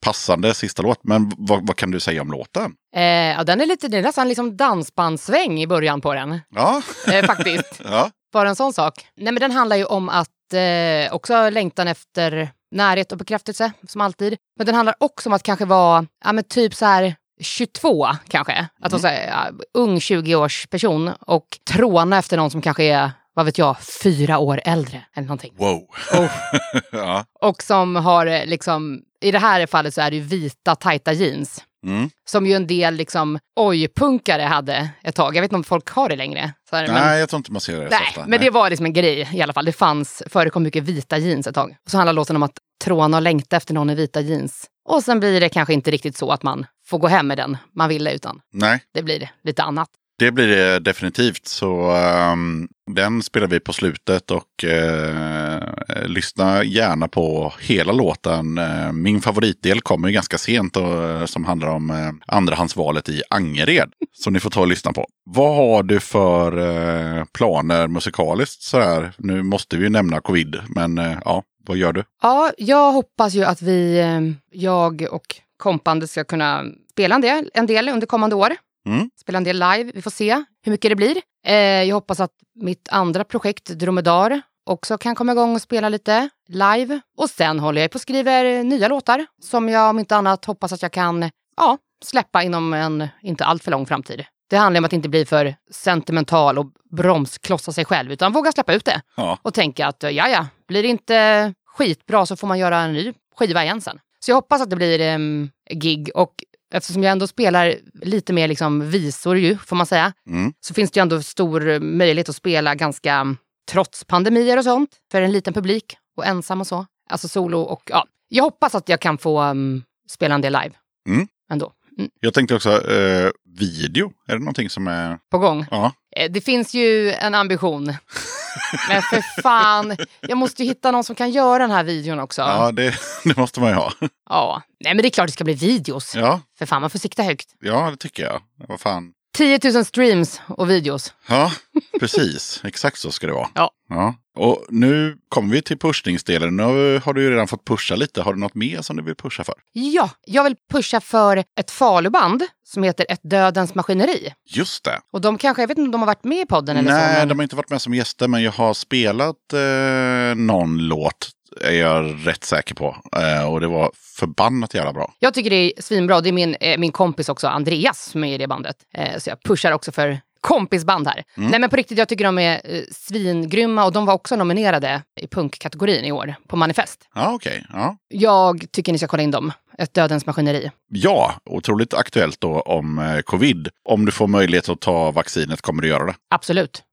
Passande 0.05 0.53
sista 0.53 0.81
låt, 0.83 1.03
men 1.03 1.31
vad, 1.37 1.67
vad 1.67 1.75
kan 1.77 1.91
du 1.91 1.99
säga 1.99 2.21
om 2.21 2.31
låten? 2.31 2.71
Eh, 2.95 3.03
ja, 3.03 3.43
den 3.43 3.61
är 3.61 3.65
lite, 3.65 3.87
det 3.87 3.97
är 3.97 4.01
nästan 4.01 4.27
liksom 4.27 4.57
dansbandssväng 4.57 5.61
i 5.61 5.67
början 5.67 6.01
på 6.01 6.13
den, 6.13 6.39
Ja, 6.49 6.81
eh, 7.13 7.25
faktiskt. 7.25 7.81
ja. 7.83 8.11
Bara 8.33 8.49
en 8.49 8.55
sån 8.55 8.73
sak. 8.73 9.07
Nej, 9.15 9.33
men 9.33 9.41
den 9.41 9.51
handlar 9.51 9.75
ju 9.75 9.85
om 9.85 10.09
att 10.09 10.53
eh, 10.53 11.13
också 11.13 11.49
längtan 11.49 11.87
efter 11.87 12.49
närhet 12.71 13.11
och 13.11 13.17
bekräftelse, 13.17 13.71
som 13.87 14.01
alltid. 14.01 14.37
Men 14.57 14.65
den 14.65 14.75
handlar 14.75 14.95
också 14.99 15.29
om 15.29 15.33
att 15.33 15.43
kanske 15.43 15.65
vara, 15.65 16.05
ja 16.25 16.33
men 16.33 16.43
typ 16.43 16.75
så 16.75 16.85
här 16.85 17.15
22 17.41 18.07
kanske. 18.27 18.67
Att 18.81 18.91
vara 18.91 19.01
så 19.01 19.07
här, 19.07 19.27
ja, 19.27 19.65
ung 19.73 19.97
20-års 19.97 20.67
person 20.67 21.11
och 21.19 21.47
tråna 21.71 22.17
efter 22.17 22.37
någon 22.37 22.51
som 22.51 22.61
kanske 22.61 22.83
är, 22.83 23.11
vad 23.33 23.45
vet 23.45 23.57
jag, 23.57 23.75
fyra 24.03 24.37
år 24.37 24.61
äldre 24.65 25.01
eller 25.15 25.27
någonting. 25.27 25.53
wow. 25.57 25.87
Oh. 26.13 26.31
ja. 26.91 27.25
Och 27.41 27.63
som 27.63 27.95
har 27.95 28.25
eh, 28.25 28.45
liksom, 28.45 29.01
i 29.21 29.31
det 29.31 29.39
här 29.39 29.65
fallet 29.67 29.93
så 29.93 30.01
är 30.01 30.09
det 30.09 30.15
ju 30.15 30.21
vita 30.23 30.75
tajta 30.75 31.13
jeans. 31.13 31.63
Mm. 31.85 32.09
Som 32.29 32.45
ju 32.47 32.53
en 32.53 32.67
del 32.67 32.95
liksom 32.95 33.39
oj-punkare 33.55 34.41
hade 34.41 34.89
ett 35.03 35.15
tag. 35.15 35.35
Jag 35.35 35.41
vet 35.41 35.49
inte 35.51 35.55
om 35.55 35.63
folk 35.63 35.89
har 35.89 36.09
det 36.09 36.15
längre. 36.15 36.53
Så 36.69 36.75
här, 36.75 36.87
men- 36.87 36.95
Nej, 36.95 37.19
jag 37.19 37.29
tror 37.29 37.37
inte 37.37 37.51
man 37.51 37.61
ser 37.61 37.73
det 37.79 37.89
så 37.91 37.95
Nej, 37.97 38.07
ofta. 38.09 38.25
men 38.27 38.39
det 38.41 38.49
var 38.49 38.69
liksom 38.69 38.85
en 38.85 38.93
grej 38.93 39.29
i 39.33 39.41
alla 39.41 39.53
fall. 39.53 39.65
Det 39.65 39.71
fanns, 39.73 40.23
förekom 40.29 40.63
mycket 40.63 40.83
vita 40.83 41.17
jeans 41.17 41.47
ett 41.47 41.55
tag. 41.55 41.75
Och 41.85 41.91
så 41.91 41.97
handlar 41.97 42.13
låten 42.13 42.35
om 42.35 42.43
att 42.43 42.57
tråna 42.83 43.17
och 43.17 43.23
längta 43.23 43.55
efter 43.57 43.73
någon 43.73 43.89
i 43.89 43.95
vita 43.95 44.21
jeans. 44.21 44.65
Och 44.89 45.03
sen 45.03 45.19
blir 45.19 45.39
det 45.39 45.49
kanske 45.49 45.73
inte 45.73 45.91
riktigt 45.91 46.17
så 46.17 46.31
att 46.31 46.43
man 46.43 46.65
får 46.87 46.97
gå 46.99 47.07
hem 47.07 47.27
med 47.27 47.37
den 47.37 47.57
man 47.75 47.89
ville, 47.89 48.11
utan 48.13 48.41
Nej, 48.53 48.79
det 48.93 49.03
blir 49.03 49.29
lite 49.43 49.63
annat 49.63 49.89
det 50.19 50.31
blir 50.31 50.47
det 50.47 50.79
definitivt. 50.79 51.47
Så 51.47 51.91
um, 52.31 52.67
den 52.91 53.23
spelar 53.23 53.47
vi 53.47 53.59
på 53.59 53.73
slutet 53.73 54.31
och 54.31 54.63
uh, 54.63 56.05
lyssna 56.05 56.63
gärna 56.63 57.07
på 57.07 57.53
hela 57.59 57.91
låten. 57.91 58.57
Uh, 58.57 58.91
min 58.91 59.21
favoritdel 59.21 59.81
kommer 59.81 60.07
ju 60.07 60.13
ganska 60.13 60.37
sent 60.37 60.77
och, 60.77 61.03
uh, 61.03 61.25
som 61.25 61.45
handlar 61.45 61.67
om 61.67 61.89
uh, 61.89 62.11
andrahandsvalet 62.27 63.09
i 63.09 63.21
Angered. 63.29 63.89
Som 64.11 64.33
ni 64.33 64.39
får 64.39 64.49
ta 64.49 64.61
och 64.61 64.67
lyssna 64.67 64.93
på. 64.93 65.07
Vad 65.25 65.55
har 65.55 65.83
du 65.83 65.99
för 65.99 67.25
planer 67.25 67.87
musikaliskt 67.87 68.61
sådär? 68.61 69.13
Nu 69.17 69.43
måste 69.43 69.77
vi 69.77 69.83
ju 69.83 69.89
nämna 69.89 70.21
covid, 70.21 70.57
men 70.67 70.97
ja, 71.25 71.43
vad 71.67 71.77
gör 71.77 71.93
du? 71.93 72.03
Ja, 72.21 72.51
jag 72.57 72.91
hoppas 72.91 73.33
ju 73.33 73.43
att 73.43 73.61
vi, 73.61 74.03
jag 74.51 75.07
och 75.11 75.35
kompande 75.57 76.07
ska 76.07 76.23
kunna 76.23 76.63
spela 76.91 77.15
en 77.15 77.21
del, 77.21 77.49
en 77.53 77.65
del 77.65 77.89
under 77.89 78.07
kommande 78.07 78.35
år. 78.35 78.55
Mm. 78.85 79.09
Spela 79.15 79.37
en 79.37 79.43
del 79.43 79.59
live. 79.59 79.91
Vi 79.93 80.01
får 80.01 80.11
se 80.11 80.43
hur 80.63 80.71
mycket 80.71 80.91
det 80.91 80.95
blir. 80.95 81.21
Eh, 81.47 81.53
jag 81.83 81.95
hoppas 81.95 82.19
att 82.19 82.31
mitt 82.55 82.89
andra 82.91 83.23
projekt, 83.23 83.65
Dromedar, 83.65 84.41
också 84.65 84.97
kan 84.97 85.15
komma 85.15 85.31
igång 85.31 85.55
och 85.55 85.61
spela 85.61 85.89
lite 85.89 86.29
live. 86.47 87.01
Och 87.17 87.29
sen 87.29 87.59
håller 87.59 87.81
jag 87.81 87.91
på 87.91 87.95
och 87.95 88.01
skriver 88.01 88.63
nya 88.63 88.87
låtar 88.87 89.25
som 89.41 89.69
jag 89.69 89.89
om 89.89 89.99
inte 89.99 90.15
annat 90.15 90.45
hoppas 90.45 90.73
att 90.73 90.81
jag 90.81 90.91
kan 90.91 91.29
ja, 91.57 91.77
släppa 92.05 92.43
inom 92.43 92.73
en 92.73 93.07
inte 93.21 93.45
alltför 93.45 93.71
lång 93.71 93.85
framtid. 93.85 94.25
Det 94.49 94.57
handlar 94.57 94.81
om 94.81 94.85
att 94.85 94.93
inte 94.93 95.09
bli 95.09 95.25
för 95.25 95.55
sentimental 95.71 96.57
och 96.57 96.65
bromsklossa 96.91 97.71
sig 97.71 97.85
själv, 97.85 98.11
utan 98.11 98.31
våga 98.31 98.51
släppa 98.51 98.73
ut 98.73 98.85
det 98.85 99.01
Ja, 99.17 99.39
och 99.41 99.53
tänka 99.53 99.87
att 99.87 100.03
ja, 100.03 100.27
ja, 100.27 100.47
blir 100.67 100.83
det 100.83 100.89
inte 100.89 101.53
skitbra 101.65 102.25
så 102.25 102.35
får 102.35 102.47
man 102.47 102.59
göra 102.59 102.79
en 102.79 102.93
ny 102.93 103.13
skiva 103.35 103.63
igen 103.63 103.81
sen. 103.81 103.99
Så 104.19 104.31
jag 104.31 104.35
hoppas 104.35 104.61
att 104.61 104.69
det 104.69 104.75
blir 104.75 105.15
um, 105.15 105.49
gig 105.69 106.11
och 106.15 106.43
eftersom 106.77 107.03
jag 107.03 107.11
ändå 107.11 107.27
spelar 107.27 107.75
lite 108.01 108.33
mer 108.33 108.47
liksom 108.47 108.89
visor 108.89 109.37
ju, 109.37 109.57
får 109.57 109.75
man 109.75 109.85
säga, 109.85 110.13
Mm. 110.29 110.53
så 110.59 110.73
finns 110.73 110.91
det 110.91 110.97
ju 110.97 111.01
ändå 111.01 111.21
stor 111.21 111.79
möjlighet 111.79 112.29
att 112.29 112.35
spela 112.35 112.75
ganska 112.75 113.35
trots 113.71 114.03
pandemier 114.03 114.57
och 114.57 114.63
sånt 114.63 114.89
för 115.11 115.21
en 115.21 115.31
liten 115.31 115.53
publik 115.53 115.97
och 116.17 116.25
ensam 116.25 116.61
och 116.61 116.67
så. 116.67 116.85
Alltså 117.09 117.27
solo 117.27 117.61
och 117.61 117.81
ja, 117.85 118.05
jag 118.27 118.43
hoppas 118.43 118.75
att 118.75 118.89
jag 118.89 118.99
kan 118.99 119.17
få 119.17 119.41
um, 119.43 119.83
spela 120.09 120.35
en 120.35 120.41
del 120.41 120.53
live 120.53 120.75
Mm. 121.09 121.27
ändå. 121.51 121.71
Mm, 121.97 122.09
jag 122.19 122.33
tänkte 122.33 122.55
också 122.55 122.91
eh, 122.91 123.31
video. 123.59 124.11
Är 124.27 124.33
det 124.33 124.39
någonting 124.39 124.69
som 124.69 124.87
är... 124.87 125.17
på 125.31 125.37
gång. 125.37 125.65
Ja, 125.71 125.91
Eh, 126.17 126.31
Det 126.31 126.41
finns 126.41 126.73
ju 126.73 127.11
en 127.11 127.35
ambition. 127.35 127.85
Men 128.89 129.01
för 129.01 129.41
fan, 129.41 129.97
jag 130.21 130.37
måste 130.37 130.63
ju 130.63 130.69
hitta 130.69 130.91
någon 130.91 131.03
som 131.03 131.15
kan 131.15 131.31
göra 131.31 131.57
den 131.59 131.71
här 131.71 131.83
videon 131.83 132.19
också. 132.19 132.41
ja 132.41 132.71
det, 132.71 132.93
det 133.23 133.37
måste 133.37 133.59
man 133.59 133.69
ju 133.69 133.75
ha. 133.75 133.91
Ja, 134.29 134.61
nej 134.79 134.93
men 134.95 135.01
det 135.01 135.07
är 135.07 135.09
klart 135.09 135.27
det 135.27 135.33
ska 135.33 135.43
bli 135.43 135.53
videos. 135.53 136.15
Ja, 136.15 136.41
För 136.57 136.65
fan, 136.65 136.81
man 136.81 136.89
får 136.89 136.99
sikta 136.99 137.23
högt. 137.23 137.47
ja 137.59 137.91
det 137.91 137.97
tycker 137.97 138.23
jag. 138.23 138.41
Vad 138.67 138.79
fan. 138.79 139.11
10 139.35 139.59
000 139.73 139.85
streams 139.85 140.41
och 140.47 140.69
videos. 140.69 141.13
Ja, 141.27 141.51
precis. 141.99 142.61
Exakt 142.63 142.97
så 142.97 143.11
ska 143.11 143.27
det 143.27 143.33
vara. 143.33 143.49
Ja. 143.53 143.71
ja. 143.89 144.15
Och 144.35 144.65
nu 144.69 145.17
kommer 145.29 145.53
vi 145.53 145.61
till 145.61 145.77
pushningsdelen. 145.77 146.57
Nu 146.57 146.99
har 147.03 147.13
du 147.13 147.21
ju 147.21 147.31
redan 147.31 147.47
fått 147.47 147.65
pusha 147.65 147.95
lite. 147.95 148.21
Har 148.21 148.33
du 148.33 148.39
något 148.39 148.55
mer 148.55 148.81
som 148.81 148.95
du 148.95 149.03
vill 149.03 149.15
pusha 149.15 149.43
för? 149.43 149.55
Ja, 149.73 150.09
jag 150.25 150.43
vill 150.43 150.55
pusha 150.71 151.01
för 151.01 151.43
ett 151.59 151.71
faluband 151.71 152.43
som 152.65 152.83
heter 152.83 153.05
Ett 153.09 153.19
Dödens 153.23 153.75
Maskineri. 153.75 154.33
Just 154.45 154.83
det. 154.83 154.99
Och 155.11 155.21
de 155.21 155.37
kanske, 155.37 155.63
jag 155.63 155.67
vet 155.67 155.77
inte 155.77 155.85
om 155.87 155.91
de 155.91 156.01
har 156.01 156.07
varit 156.07 156.23
med 156.23 156.39
i 156.39 156.45
podden 156.45 156.77
eller 156.77 156.91
Nej, 156.91 157.13
så. 157.13 157.19
Men... 157.19 157.27
de 157.27 157.39
har 157.39 157.43
inte 157.43 157.55
varit 157.55 157.69
med 157.69 157.81
som 157.81 157.93
gäster, 157.93 158.27
men 158.27 158.43
jag 158.43 158.51
har 158.51 158.73
spelat 158.73 159.53
eh, 159.53 160.35
någon 160.35 160.77
låt. 160.77 161.29
Är 161.61 161.71
jag 161.71 162.27
rätt 162.27 162.43
säker 162.43 162.75
på. 162.75 162.97
Eh, 163.17 163.51
och 163.53 163.61
det 163.61 163.67
var 163.67 163.91
förbannat 163.95 164.73
jävla 164.73 164.93
bra. 164.93 165.13
Jag 165.19 165.33
tycker 165.33 165.49
det 165.49 165.55
är 165.55 165.81
svinbra. 165.81 166.21
Det 166.21 166.29
är 166.29 166.33
min, 166.33 166.55
eh, 166.55 166.77
min 166.77 166.91
kompis 166.91 167.29
också, 167.29 167.47
Andreas, 167.47 168.05
som 168.05 168.23
är 168.23 168.33
i 168.33 168.37
det 168.37 168.47
bandet. 168.47 168.75
Eh, 168.93 169.17
så 169.19 169.29
jag 169.29 169.43
pushar 169.43 169.71
också 169.71 169.91
för 169.91 170.19
kompisband 170.41 171.07
här. 171.07 171.23
Mm. 171.37 171.49
Nej 171.49 171.59
men 171.59 171.69
på 171.69 171.75
riktigt, 171.75 171.97
jag 171.97 172.07
tycker 172.09 172.25
de 172.25 172.37
är 172.39 172.61
eh, 172.63 172.81
svingrymma 172.91 173.85
och 173.85 173.91
de 173.91 174.05
var 174.05 174.13
också 174.13 174.35
nominerade 174.35 175.01
i 175.21 175.27
punkkategorin 175.27 176.05
i 176.05 176.11
år 176.11 176.35
på 176.47 176.55
Manifest. 176.55 177.09
Ja, 177.15 177.33
okej. 177.33 177.65
Ja. 177.73 177.97
Jag 178.07 178.65
tycker 178.71 178.91
ni 178.91 178.97
ska 178.97 179.07
kolla 179.07 179.23
in 179.23 179.31
dem. 179.31 179.51
Ett 179.77 179.93
Dödens 179.93 180.25
Maskineri. 180.25 180.71
ja, 180.89 181.33
otroligt 181.45 181.93
aktuellt 181.93 182.41
då 182.41 182.61
om 182.61 182.99
eh, 182.99 183.19
covid. 183.21 183.69
Om 183.89 184.05
du 184.05 184.11
får 184.11 184.27
möjlighet 184.27 184.69
att 184.69 184.81
ta 184.81 185.11
vaccinet 185.11 185.61
kommer 185.61 185.81
du 185.81 185.87
göra 185.87 186.05
det. 186.05 186.15
Absolut. 186.29 186.83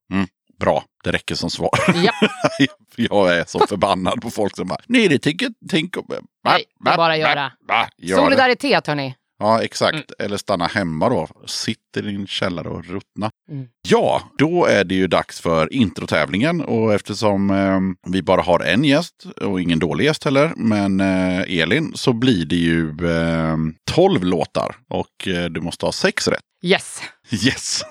Bra, 0.60 0.84
det 1.04 1.12
räcker 1.12 1.34
som 1.34 1.50
svar. 1.50 1.70
Ja. 1.94 2.12
jag 2.96 3.36
är 3.36 3.44
så 3.46 3.66
förbannad 3.66 4.22
på 4.22 4.30
folk 4.30 4.56
som 4.56 4.68
bara, 4.68 4.80
nej 4.86 5.08
det 5.08 5.18
tänker 5.18 5.48
tänk 5.70 5.96
om... 5.96 6.06
Nej, 6.44 6.64
det 6.84 6.90
är 6.90 6.96
bara 6.96 7.12
att 7.12 7.18
göra. 7.18 7.52
Va, 7.68 7.88
gör 7.98 8.16
det. 8.16 8.22
Solidaritet 8.22 8.86
hörni. 8.86 9.14
Ja, 9.38 9.62
exakt. 9.62 9.94
Mm. 9.94 10.04
Eller 10.18 10.36
stanna 10.36 10.66
hemma 10.66 11.08
då. 11.08 11.28
Sitt 11.46 11.78
i 11.96 12.00
din 12.00 12.26
källare 12.26 12.68
och 12.68 12.84
ruttna. 12.84 13.30
Mm. 13.50 13.66
Ja, 13.88 14.22
då 14.38 14.66
är 14.66 14.84
det 14.84 14.94
ju 14.94 15.06
dags 15.06 15.40
för 15.40 15.72
introtävlingen. 15.72 16.60
Och 16.60 16.94
eftersom 16.94 17.50
eh, 17.50 18.10
vi 18.12 18.22
bara 18.22 18.42
har 18.42 18.60
en 18.60 18.84
gäst 18.84 19.26
och 19.40 19.60
ingen 19.60 19.78
dålig 19.78 20.04
gäst 20.04 20.24
heller, 20.24 20.52
men 20.56 21.00
eh, 21.00 21.60
Elin, 21.60 21.92
så 21.94 22.12
blir 22.12 22.46
det 22.46 22.56
ju 22.56 22.88
eh, 22.88 23.56
12 23.90 24.24
låtar. 24.24 24.76
Och 24.88 25.28
eh, 25.28 25.44
du 25.44 25.60
måste 25.60 25.86
ha 25.86 25.92
sex 25.92 26.28
rätt. 26.28 26.42
Yes. 26.64 27.00
Yes! 27.44 27.82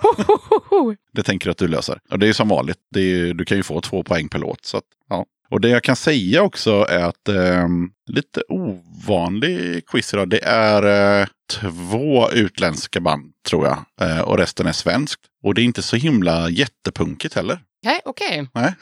Det 1.14 1.24
tänker 1.24 1.48
jag 1.48 1.52
att 1.52 1.58
du 1.58 1.68
löser. 1.68 2.00
Och 2.12 2.20
det 2.20 2.28
är 2.28 2.34
som 2.34 2.48
vanligt. 2.48 2.78
Är, 2.96 3.34
du 3.34 3.46
kan 3.46 3.58
ju 3.58 3.64
få 3.64 3.82
två 3.82 4.04
poäng 4.04 4.30
per 4.30 4.40
låt. 4.40 4.66
Så 4.66 4.78
att, 4.78 4.84
ja. 5.10 5.26
Och 5.52 5.62
det 5.62 5.70
jag 5.70 5.84
kan 5.84 5.96
säga 5.96 6.44
också 6.44 6.86
är 6.90 7.04
att 7.04 7.28
eh, 7.28 7.68
lite 8.12 8.44
ovanlig 8.50 9.86
quiz 9.88 10.14
idag. 10.14 10.30
Det 10.30 10.44
är 10.44 11.20
eh, 11.22 11.28
två 11.54 12.32
utländska 12.32 13.00
band 13.00 13.32
tror 13.50 13.66
jag. 13.68 14.10
Eh, 14.10 14.20
och 14.22 14.38
resten 14.38 14.68
är 14.68 14.72
svenskt. 14.72 15.22
Och 15.44 15.54
det 15.54 15.62
är 15.62 15.64
inte 15.64 15.82
så 15.82 15.96
himla 15.96 16.50
jättepunkigt 16.50 17.36
heller. 17.36 17.60
Nej, 17.86 18.02
okej. 18.06 18.50
Nej. 18.54 18.74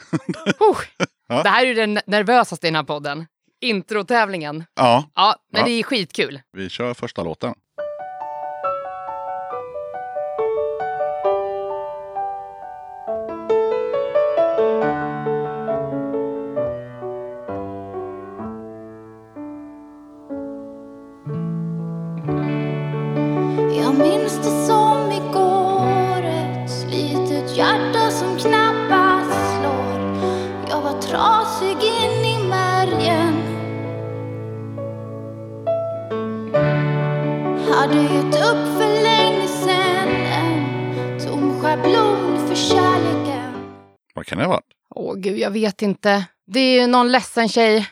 Huh. 0.58 0.78
Ja. 1.32 1.42
Det 1.42 1.48
här 1.48 1.62
är 1.62 1.66
ju 1.68 1.74
den 1.74 1.98
nervösaste 2.06 2.66
i 2.66 2.70
den 2.70 2.76
här 2.76 2.82
podden. 2.82 3.26
Introtävlingen. 3.60 4.64
Ja, 4.76 5.10
Ja, 5.14 5.34
men 5.52 5.60
Ja. 5.60 5.66
det 5.66 5.72
är 5.72 5.82
skitkul. 5.82 6.40
vi 6.56 6.68
kör 6.68 6.94
första 6.94 7.22
låten. 7.22 7.54
Jag 45.40 45.50
vet 45.50 45.82
inte. 45.82 46.24
Det 46.46 46.60
är 46.60 46.80
ju 46.80 46.86
någon 46.86 47.12
ledsen 47.12 47.48
tjej. 47.48 47.86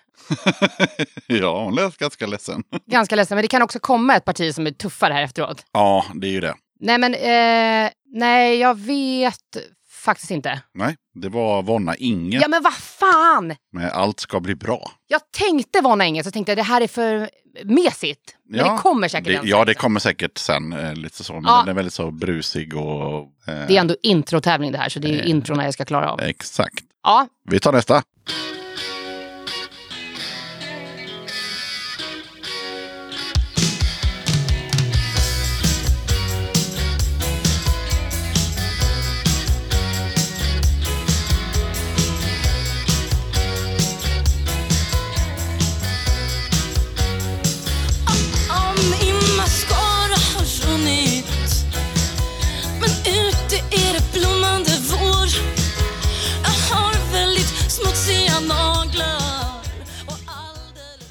ja, 1.27 1.65
hon 1.65 1.75
lät 1.75 1.97
ganska 1.97 2.27
ledsen. 2.27 2.63
Ganska 2.87 3.17
ledsen, 3.17 3.37
men 3.37 3.43
det 3.43 3.49
kan 3.49 3.63
också 3.63 3.79
komma 3.81 4.17
ett 4.17 4.25
parti 4.25 4.55
som 4.55 4.67
är 4.67 4.71
tuffare 4.71 5.13
här 5.13 5.23
efteråt. 5.23 5.65
ja, 5.73 6.05
det 6.15 6.27
är 6.27 6.31
ju 6.31 6.41
det. 6.41 6.55
Nej, 6.81 6.99
men 6.99 7.15
eh, 7.15 7.91
nej, 8.15 8.59
jag 8.59 8.79
vet 8.79 9.57
faktiskt 9.99 10.31
inte. 10.31 10.61
Nej, 10.75 10.97
det 11.15 11.29
var 11.29 11.63
Vonna 11.63 11.97
Inge 11.97 12.39
Ja, 12.41 12.49
men 12.49 12.63
vad 12.63 12.75
fan! 12.75 13.55
med 13.73 13.91
Allt 13.93 14.21
ska 14.21 14.41
bli 14.41 14.55
bra. 14.55 14.91
Jag 15.07 15.21
tänkte 15.31 15.81
vana 15.81 16.07
inget, 16.07 16.25
så 16.27 16.31
tänkte 16.31 16.51
jag 16.53 16.59
det 16.59 16.63
här 16.63 16.81
är 16.81 16.89
för 16.89 17.31
mesigt. 17.65 18.37
Men 18.51 18.59
det 18.77 18.79
kommer 18.83 19.09
säkert 19.09 19.43
det, 19.43 19.49
Ja, 19.49 19.57
sen. 19.59 19.67
det 19.67 19.75
kommer 19.75 20.01
säkert 20.01 20.39
sen. 20.39 20.73
Eh, 20.73 20.95
lite 20.95 21.25
så. 21.25 21.33
Men 21.33 21.45
Ja. 21.45 21.59
den 21.61 21.69
är 21.69 21.73
väldigt 21.75 21.95
så 21.95 22.11
brusig 22.11 22.77
och... 22.77 23.21
Eh, 23.23 23.67
Det 23.69 23.77
är 23.77 23.81
ändå 23.81 23.97
introtävling 24.03 24.73
det 24.73 24.79
här, 24.79 24.89
så 24.89 24.99
det 24.99 25.09
är 25.09 25.23
Eh. 25.25 25.31
introna 25.31 25.65
jag 25.65 25.75
ska 25.75 25.85
klara 25.85 26.11
av. 26.13 26.21
Exakt. 26.21 26.85
Ja, 27.03 27.27
Vi 27.45 27.61
tar 27.61 27.73
nästa. 27.73 28.03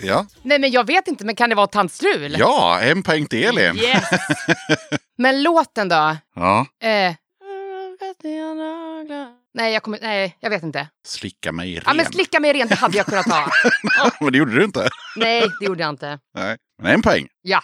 Ja, 0.07 0.25
nej 0.43 0.59
men 0.59 0.71
jag 0.71 0.87
vet 0.87 1.07
inte, 1.07 1.25
men 1.25 1.35
kan 1.35 1.49
det 1.49 1.55
vara 1.55 1.67
Tant 1.67 1.91
Strul? 1.91 2.35
ja 2.39 2.79
en 2.81 3.03
poäng 3.03 3.25
till 3.25 3.43
Elin. 3.43 3.77
Yes! 3.77 4.03
men 5.17 5.43
låten 5.43 5.89
då? 5.89 6.17
Ja, 6.35 6.65
Eh. 6.83 7.15
Nej, 9.53 9.73
jag 9.73 9.83
kommer, 9.83 9.99
nej, 10.01 10.37
jag 10.39 10.49
vet 10.49 10.63
inte. 10.63 10.87
slicka 11.07 11.51
mig 11.51 11.75
ren. 11.75 11.83
Ja, 11.85 11.93
men 11.93 12.05
slicka 12.05 12.39
mig 12.39 12.53
rent, 12.53 12.69
det 12.69 12.75
hade 12.75 12.97
jag 12.97 13.05
kunnat 13.05 13.25
ha. 13.25 13.47
men 14.19 14.31
det 14.31 14.37
gjorde 14.37 14.55
du 14.55 14.63
inte. 14.63 14.89
Nej, 15.15 15.41
det 15.59 15.65
gjorde 15.65 15.81
jag 15.83 15.89
inte. 15.89 16.19
Nej. 16.37 16.57
Men 16.81 16.93
en 16.93 17.01
poäng. 17.01 17.27
Ja. 17.41 17.63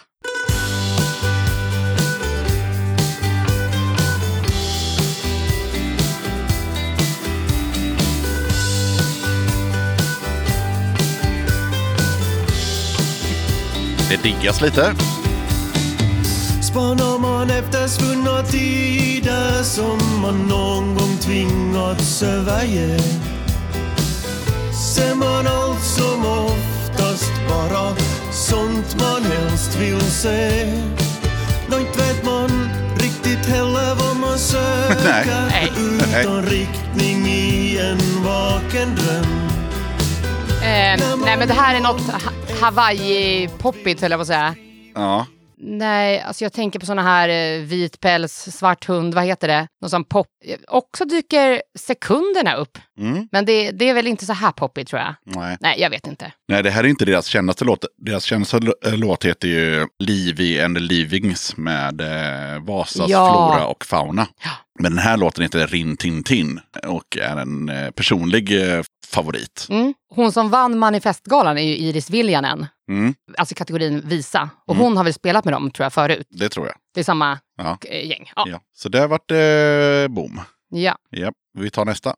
Det 14.14 14.22
diggas 14.22 14.60
lite. 14.60 14.94
Spanar 16.62 17.18
man 17.18 17.50
efter 17.50 17.88
svunna 17.88 18.42
tider 18.42 19.62
som 19.62 20.20
man 20.22 20.46
någon 20.48 20.94
gång 20.94 21.16
tvingats 21.20 22.22
överge. 22.22 22.98
Ser 24.94 25.14
man 25.14 25.46
allt 25.46 25.82
som 25.82 26.26
oftast 26.26 27.32
bara 27.48 27.94
sånt 28.32 28.96
man 29.00 29.22
helst 29.32 29.76
vill 29.80 30.00
se. 30.00 30.72
Inte 31.66 31.98
vet 31.98 32.24
man 32.24 32.70
riktigt 32.96 33.46
heller 33.46 33.94
vad 33.94 34.16
man 34.16 34.38
söker 34.54 35.48
Nej. 35.50 35.72
Utan 36.22 36.42
riktning 36.42 37.26
i 37.26 37.78
en 37.78 38.24
vaken 38.24 38.94
dröm. 38.94 39.48
Eh, 40.62 41.18
nej, 41.24 41.36
men 41.38 41.48
det 41.48 41.54
här 41.54 41.74
är 41.74 41.80
något 41.80 42.33
Hawaii-poppigt, 42.60 44.00
höll 44.02 44.10
jag 44.10 44.18
på 44.18 44.22
att 44.22 44.26
säga. 44.26 44.54
Ja. 44.94 45.26
Nej, 45.66 46.20
alltså 46.20 46.44
jag 46.44 46.52
tänker 46.52 46.78
på 46.78 46.86
såna 46.86 47.02
här 47.02 47.28
eh, 47.28 47.60
vit 47.62 48.00
päls, 48.00 48.32
svart 48.32 48.84
hund, 48.88 49.14
vad 49.14 49.24
heter 49.24 49.48
det? 49.48 49.66
Någon 49.80 49.90
sån 49.90 50.04
pop. 50.04 50.26
Också 50.68 51.04
dyker 51.04 51.62
sekunderna 51.78 52.54
upp. 52.54 52.78
Mm. 52.98 53.28
Men 53.32 53.44
det, 53.44 53.70
det 53.70 53.88
är 53.88 53.94
väl 53.94 54.06
inte 54.06 54.26
så 54.26 54.32
här 54.32 54.52
poppigt 54.52 54.88
tror 54.88 55.00
jag. 55.02 55.14
Nej. 55.24 55.56
Nej, 55.60 55.80
jag 55.80 55.90
vet 55.90 56.06
inte. 56.06 56.32
Nej, 56.48 56.62
det 56.62 56.70
här 56.70 56.84
är 56.84 56.88
inte 56.88 57.04
deras 57.04 57.26
kändaste 57.26 57.64
låt. 57.64 57.84
Deras 57.98 58.24
kändaste 58.24 58.56
eh, 58.86 58.94
låt 58.96 59.24
heter 59.24 59.48
ju 59.48 59.86
Livy 59.98 60.60
and 60.60 60.76
the 60.76 60.80
Livings 60.80 61.56
med 61.56 62.00
eh, 62.00 62.62
Vasas 62.64 63.10
Ja. 63.10 63.28
flora 63.54 63.66
och 63.66 63.84
fauna. 63.84 64.26
Men 64.78 64.92
den 64.92 64.98
här 65.04 65.16
låten 65.16 65.42
heter 65.42 65.66
Rin 65.66 65.96
Tin 65.96 66.22
Tin 66.24 66.60
och 66.86 67.18
är 67.22 67.36
en 67.36 67.68
eh, 67.68 67.90
personlig 67.90 68.72
eh, 68.72 68.82
favorit. 69.06 69.66
Mm. 69.70 69.94
Hon 70.14 70.32
som 70.32 70.50
vann 70.50 70.78
Manifestgalan 70.78 71.58
är 71.58 71.62
ju 71.62 71.76
Iris 71.76 72.10
Viljanen, 72.10 72.66
Mm, 72.88 73.14
alltså 73.38 73.54
kategorin 73.54 74.02
visa. 74.08 74.50
Och 74.66 74.74
Mm. 74.74 74.84
hon 74.84 74.96
har 74.96 75.04
väl 75.04 75.14
spelat 75.14 75.44
med 75.44 75.54
dem 75.54 75.70
tror 75.70 75.84
jag 75.84 75.92
förut. 75.92 76.26
det 76.30 76.48
tror 76.48 76.66
jag. 76.66 76.74
Det 76.94 77.00
är 77.00 77.04
samma 77.04 77.38
Ja. 77.58 77.78
eh, 77.88 78.06
gäng. 78.08 78.30
Ja. 78.36 78.44
Ja. 78.48 78.60
Så 78.76 78.88
där 78.88 79.08
vart 79.08 79.28
det 79.28 80.06
boom. 80.10 80.40
ja. 80.70 80.96
Ja, 81.10 81.32
vi 81.58 81.70
tar 81.70 81.84
nästa. 81.84 82.14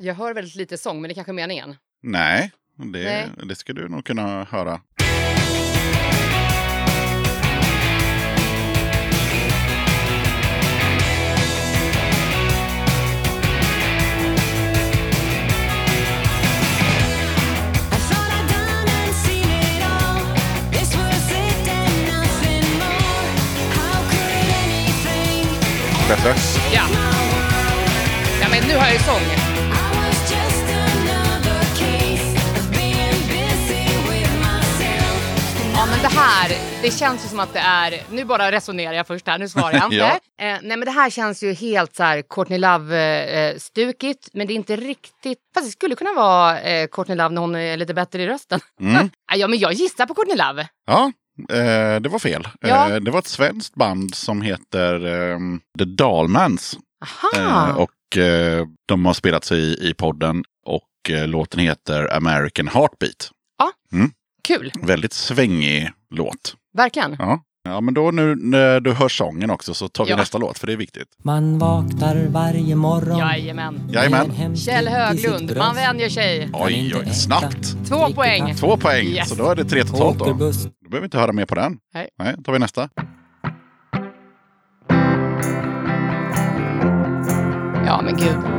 Jag 0.00 0.14
hör 0.14 0.34
väldigt 0.34 0.54
lite 0.54 0.78
sång, 0.78 1.00
men 1.00 1.08
det 1.08 1.12
är 1.12 1.14
kanske 1.14 1.30
är 1.30 1.34
meningen. 1.34 1.76
Nej, 2.02 2.52
det, 2.76 2.84
Nej. 2.84 3.30
det 3.48 3.54
ska 3.54 3.72
du 3.72 3.88
nog 3.88 4.04
kunna 4.04 4.44
höra. 4.44 4.80
Bättre? 26.08 26.34
Ja. 26.74 26.82
ja, 28.40 28.48
men 28.50 28.68
nu 28.68 28.76
har 28.76 28.84
jag 28.84 28.92
ju 28.92 28.98
sång. 28.98 29.37
Men 35.90 35.98
det 36.02 36.08
här, 36.08 36.50
det 36.82 36.90
känns 36.90 37.24
ju 37.24 37.28
som 37.28 37.40
att 37.40 37.52
det 37.52 37.58
är... 37.58 38.02
Nu 38.10 38.24
bara 38.24 38.52
resonerar 38.52 38.92
jag 38.92 39.06
först 39.06 39.26
här, 39.26 39.38
nu 39.38 39.48
svarar 39.48 39.72
jag 39.72 39.84
inte. 39.92 39.96
Ja. 39.96 40.14
eh, 40.16 40.58
nej, 40.62 40.76
men 40.76 40.80
det 40.80 40.90
här 40.90 41.10
känns 41.10 41.42
ju 41.42 41.52
helt 41.52 41.96
så 41.96 42.02
här 42.02 42.22
Courtney 42.22 42.58
Love-stukigt, 42.58 44.28
men 44.32 44.46
det 44.46 44.52
är 44.52 44.54
inte 44.54 44.76
riktigt... 44.76 45.38
Fast 45.54 45.66
det 45.66 45.72
skulle 45.72 45.94
kunna 45.94 46.12
vara 46.12 46.60
eh, 46.60 46.88
Courtney 46.88 47.16
Love 47.16 47.34
när 47.34 47.40
hon 47.40 47.54
är 47.54 47.76
lite 47.76 47.94
bättre 47.94 48.22
i 48.22 48.26
rösten. 48.26 48.60
Mm. 48.80 49.10
ja, 49.34 49.48
men 49.48 49.58
jag 49.58 49.72
gissar 49.72 50.06
på 50.06 50.14
Courtney 50.14 50.36
Love. 50.36 50.68
Ja, 50.86 51.12
eh, 51.56 52.00
det 52.00 52.08
var 52.08 52.18
fel. 52.18 52.48
Ja. 52.60 52.90
Eh, 52.90 52.96
det 52.96 53.10
var 53.10 53.18
ett 53.18 53.26
svenskt 53.26 53.74
band 53.74 54.14
som 54.14 54.42
heter 54.42 55.06
eh, 55.06 55.38
The 55.78 55.84
Dalmans. 55.84 56.78
Eh, 57.36 57.76
och 57.76 58.16
eh, 58.18 58.66
de 58.88 59.06
har 59.06 59.14
spelats 59.14 59.52
i, 59.52 59.78
i 59.80 59.94
podden 59.94 60.44
och 60.66 61.10
eh, 61.10 61.26
låten 61.26 61.60
heter 61.60 62.16
American 62.16 62.68
Heartbeat. 62.68 63.30
Kul, 64.48 64.72
Väldigt 64.82 65.12
svängig 65.12 65.90
låt. 66.10 66.54
verkligen. 66.76 67.16
Ja. 67.18 67.40
Ja, 67.64 67.80
men 67.80 67.94
då 67.94 68.10
nu 68.10 68.34
när 68.36 68.80
du 68.80 68.92
hör 68.92 69.08
sången 69.08 69.50
också 69.50 69.74
så 69.74 69.88
tar 69.88 70.04
vi 70.04 70.10
Ja. 70.10 70.16
nästa 70.16 70.38
låt 70.38 70.58
för 70.58 70.66
det 70.66 70.72
är 70.72 70.76
viktigt. 70.76 71.08
Man 71.24 71.58
vaknar 71.58 72.26
varje 72.28 72.76
morgon 72.76 73.18
Jajamän. 73.18 73.90
Jajamän. 73.92 74.56
Kjell 74.56 74.88
Höglund, 74.88 75.56
man 75.56 75.74
vänjer 75.74 76.08
sig. 76.08 76.50
Oj, 76.52 76.92
oj, 76.96 77.14
snabbt. 77.14 77.88
Två 77.88 78.12
poäng. 78.12 78.54
Två 78.54 78.76
poäng, 78.76 79.06
Yes. 79.06 79.28
så 79.28 79.34
då 79.34 79.50
är 79.50 79.56
det 79.56 79.64
tre 79.64 79.84
totalt 79.84 80.18
då. 80.18 80.24
Då 80.24 80.34
behöver 80.34 81.00
vi 81.00 81.04
inte 81.04 81.18
höra 81.18 81.32
mer 81.32 81.46
på 81.46 81.54
den. 81.54 81.76
Nej. 81.94 82.08
Nej, 82.18 82.34
då 82.36 82.42
tar 82.42 82.52
vi 82.52 82.58
nästa. 82.58 82.88
Ja, 87.86 88.00
men 88.04 88.16
gud. 88.16 88.57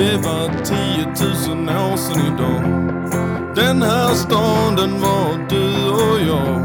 Det 0.00 0.16
var 0.16 0.64
10 0.64 1.56
000 1.56 1.68
år 1.68 1.96
sedan 1.96 2.22
idag 2.26 2.62
Den 3.54 3.82
här 3.82 4.14
stan 4.14 4.76
den 4.76 5.00
var 5.00 5.48
du 5.48 5.90
och 5.90 6.20
jag 6.20 6.60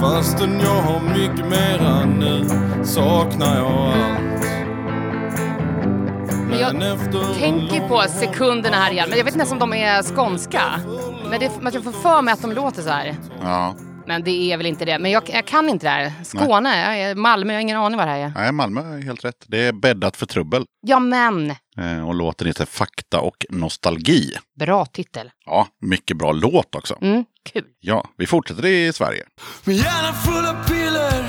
Fastän 0.00 0.60
jag 0.60 0.82
har 0.82 1.00
mycket 1.00 1.46
mera 1.46 2.04
nu 2.04 2.48
saknar 2.84 3.56
jag 3.56 3.66
allt 3.66 4.44
Men 6.50 6.58
jag 6.58 6.80
tänker 7.38 7.88
på 7.88 8.02
sekunderna 8.08 8.76
här 8.76 8.92
igen. 8.92 9.06
Men 9.08 9.18
jag 9.18 9.24
vet 9.24 9.34
inte 9.34 9.42
ens 9.42 9.52
om 9.52 9.58
de 9.58 9.72
är 9.72 10.02
skånska. 10.02 10.62
Men 11.30 11.40
det, 11.40 11.50
jag 11.72 11.84
får 11.84 11.92
för 11.92 12.22
mig 12.22 12.32
att 12.34 12.42
de 12.42 12.52
låter 12.52 12.82
så 12.82 12.90
här. 12.90 13.16
Ja, 13.42 13.74
Men 14.06 14.24
det 14.24 14.52
är 14.52 14.56
väl 14.56 14.66
inte 14.66 14.84
det. 14.84 14.98
Men 14.98 15.10
jag, 15.10 15.22
jag 15.32 15.46
kan 15.46 15.68
inte 15.68 15.86
det 15.86 15.90
här. 15.90 16.12
Skåne, 16.24 16.80
jag 16.80 17.00
är 17.00 17.14
Malmö, 17.14 17.52
jag 17.52 17.58
har 17.58 17.62
ingen 17.62 17.76
aning 17.76 17.98
vad 17.98 18.06
det 18.06 18.10
här 18.12 18.18
är. 18.20 18.32
nej, 18.36 18.52
Malmö 18.52 18.98
är 18.98 19.02
helt 19.02 19.24
rätt. 19.24 19.44
Det 19.46 19.58
är 19.58 19.72
bäddat 19.72 20.16
för 20.16 20.26
trubbel. 20.26 20.64
Ja, 20.86 20.98
men. 20.98 21.50
Eh, 21.78 22.08
och 22.08 22.14
låten 22.14 22.46
heter 22.46 22.64
Fakta 22.64 23.20
och 23.20 23.46
nostalgi. 23.50 24.34
Bra 24.60 24.86
titel. 24.86 25.30
Ja, 25.46 25.66
mycket 25.80 26.16
bra 26.16 26.32
låt 26.32 26.74
också. 26.74 26.98
Mm, 27.00 27.24
kul. 27.52 27.64
Ja, 27.80 28.08
vi 28.16 28.26
fortsätter 28.26 28.66
i 28.66 28.92
Sverige. 28.92 29.24
Min 29.64 29.76
hjärna 29.76 30.12
full 30.12 30.46
av 30.46 30.66
piller 30.68 31.24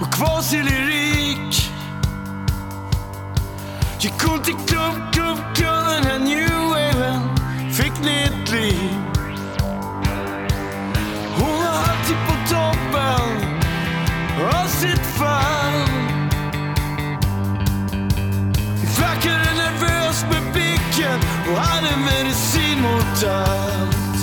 och 0.00 0.12
kvasilirik 0.14 1.70
Gick 4.00 4.24
runt 4.24 4.48
i 4.48 4.52
klubb, 4.52 5.12
klubb, 5.12 5.38
klubb 5.54 5.84
Den 5.86 6.04
här 6.04 6.18
new 6.18 6.50
waven 6.68 7.36
fick 7.72 7.92
nytt 8.04 8.52
liv 8.52 9.05
toppen 12.48 13.30
av 14.62 14.66
sitt 14.66 15.06
fall. 15.18 15.88
Flackade 18.96 19.50
nervös 19.62 20.24
med 20.30 20.52
blicken 20.52 21.18
och 21.50 21.60
hade 21.60 21.96
medicin 21.96 22.80
mot 22.82 23.24
allt? 23.24 24.16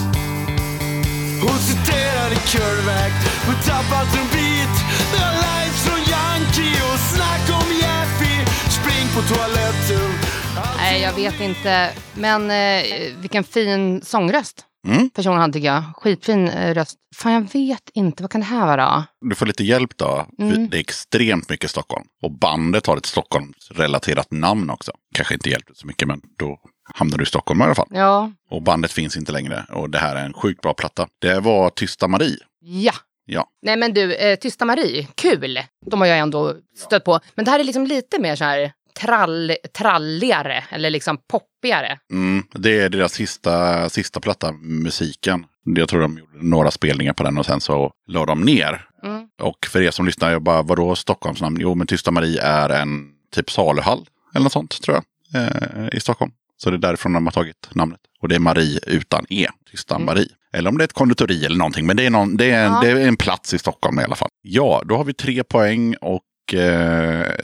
Hon 1.41 1.59
citerade 1.59 2.35
Curvac 2.35 3.13
och 3.49 3.65
tappade 3.65 4.09
Det 4.11 4.67
Några 5.11 5.31
lines 5.31 5.83
från 5.85 5.99
Yankee 6.13 6.81
och 6.93 6.99
snack 6.99 7.61
om 7.61 7.69
Jeffy. 7.81 8.35
Spring 8.69 9.07
på 9.15 9.21
toaletten. 9.33 10.09
Nej, 10.77 11.01
jag 11.01 11.13
vet 11.13 11.41
inte. 11.41 11.89
Men 12.13 12.51
eh, 12.51 12.83
vilken 13.17 13.43
fin 13.43 14.01
sångröst. 14.01 14.65
Mm. 14.87 15.09
personen 15.09 15.39
hade 15.39 15.53
tycker 15.53 15.67
jag. 15.67 15.83
Skitfin 15.95 16.47
eh, 16.47 16.73
röst. 16.73 16.97
Fan, 17.15 17.33
jag 17.33 17.53
vet 17.53 17.89
inte. 17.93 18.23
Vad 18.23 18.31
kan 18.31 18.41
det 18.41 18.47
här 18.47 18.65
vara? 18.65 19.05
Du 19.29 19.35
får 19.35 19.45
lite 19.45 19.63
hjälp 19.63 19.97
då. 19.97 20.27
Mm. 20.39 20.69
Det 20.69 20.77
är 20.77 20.81
extremt 20.81 21.49
mycket 21.49 21.69
Stockholm. 21.69 22.05
Och 22.23 22.31
bandet 22.31 22.87
har 22.87 22.97
ett 22.97 23.05
Stockholmsrelaterat 23.05 24.31
namn 24.31 24.69
också. 24.69 24.91
Kanske 25.15 25.33
inte 25.33 25.49
hjälpte 25.49 25.73
så 25.75 25.87
mycket, 25.87 26.07
men 26.07 26.21
då 26.39 26.59
hamnar 26.93 27.17
du 27.17 27.23
i 27.23 27.27
Stockholm 27.27 27.61
i 27.61 27.63
alla 27.63 27.75
fall. 27.75 27.87
Ja. 27.91 28.31
Och 28.49 28.61
bandet 28.61 28.91
finns 28.91 29.17
inte 29.17 29.31
längre. 29.31 29.65
Och 29.69 29.89
det 29.89 29.97
här 29.97 30.15
är 30.15 30.25
en 30.25 30.33
sjukt 30.33 30.61
bra 30.61 30.73
platta. 30.73 31.07
Det 31.21 31.39
var 31.39 31.69
Tysta 31.69 32.07
Marie. 32.07 32.37
Ja. 32.59 32.93
Ja. 33.25 33.47
Nej 33.61 33.77
men 33.77 33.93
du, 33.93 34.13
eh, 34.15 34.35
Tysta 34.35 34.65
Marie, 34.65 35.07
kul. 35.15 35.59
De 35.91 36.01
har 36.01 36.07
jag 36.07 36.17
ändå 36.17 36.55
stött 36.77 37.03
på. 37.03 37.19
Men 37.35 37.45
det 37.45 37.51
här 37.51 37.59
är 37.59 37.63
liksom 37.63 37.87
lite 37.87 38.19
mer 38.19 38.35
så 38.35 38.43
här 38.43 38.71
trall, 39.01 39.51
tralligare 39.77 40.63
eller 40.69 40.89
liksom 40.89 41.17
poppigare. 41.31 41.99
Mm, 42.11 42.43
det 42.53 42.79
är 42.79 42.89
deras 42.89 43.13
sista, 43.13 43.89
sista 43.89 44.19
platta, 44.19 44.51
musiken. 44.51 45.45
Jag 45.65 45.89
tror 45.89 46.01
de 46.01 46.17
gjorde 46.17 46.31
några 46.45 46.71
spelningar 46.71 47.13
på 47.13 47.23
den 47.23 47.37
och 47.37 47.45
sen 47.45 47.61
så 47.61 47.91
la 48.07 48.25
de 48.25 48.41
ner. 48.41 48.85
Mm. 49.03 49.27
Och 49.41 49.65
för 49.69 49.81
er 49.81 49.91
som 49.91 50.05
lyssnar, 50.05 50.31
jag 50.31 50.43
bara, 50.43 50.61
vadå 50.61 50.95
Stockholmsnamn? 50.95 51.57
Jo, 51.59 51.75
men 51.75 51.87
Tysta 51.87 52.11
Marie 52.11 52.41
är 52.41 52.69
en 52.69 53.09
typ 53.35 53.51
saluhall 53.51 54.05
eller 54.35 54.43
något 54.43 54.53
sånt 54.53 54.81
tror 54.81 54.97
jag. 54.97 55.03
Eh, 55.43 55.87
I 55.91 55.99
Stockholm. 55.99 56.31
Så 56.57 56.69
det 56.69 56.75
är 56.75 56.79
därifrån 56.79 57.13
de 57.13 57.25
har 57.27 57.31
tagit 57.31 57.69
namnet. 57.71 57.99
Och 58.21 58.29
det 58.29 58.35
är 58.35 58.39
Marie 58.39 58.79
utan 58.87 59.25
E. 59.29 59.47
Tysta 59.71 59.99
Marie. 59.99 60.27
Eller 60.53 60.69
om 60.69 60.77
det 60.77 60.83
är 60.83 60.85
ett 60.85 60.93
konditori 60.93 61.45
eller 61.45 61.57
någonting. 61.57 61.85
Men 61.85 61.97
det 61.97 62.05
är, 62.05 62.09
någon, 62.09 62.37
det, 62.37 62.51
är 62.51 62.65
en, 62.65 62.71
Ja. 62.73 62.79
det 62.83 62.89
är 62.91 63.07
en 63.07 63.17
plats 63.17 63.53
i 63.53 63.59
Stockholm 63.59 63.99
i 63.99 64.03
alla 64.03 64.15
fall. 64.15 64.29
Ja, 64.41 64.81
då 64.85 64.97
har 64.97 65.03
vi 65.03 65.13
tre 65.13 65.43
poäng 65.43 65.95
och 65.95 66.21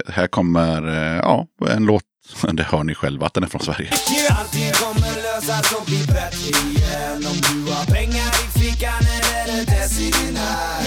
här 0.08 0.28
kommer 0.28 0.88
eh, 0.88 1.18
ja, 1.18 1.48
en 1.70 1.86
låt. 1.86 2.04
Det 2.54 2.64
hör 2.64 2.84
ni 2.84 2.96
själva 2.96 3.26
att 3.26 3.34
den 3.34 3.44
är 3.44 3.48
från 3.48 3.62
Sverige. 3.62 3.90
Allting 4.30 4.72
kommer 4.72 5.14
lösas 5.24 5.74
och 5.74 5.86
bli 5.86 5.98
bättre 6.08 6.50
igen. 6.70 7.26
Om 7.32 7.38
du 7.48 7.72
har 7.72 7.86
pengar 7.86 8.32
i 8.44 8.60
fickan 8.60 9.04
eller 9.12 9.60
en 9.60 9.66
dess 9.66 10.00
i 10.00 10.12
din 10.12 10.38
hand. 10.38 10.86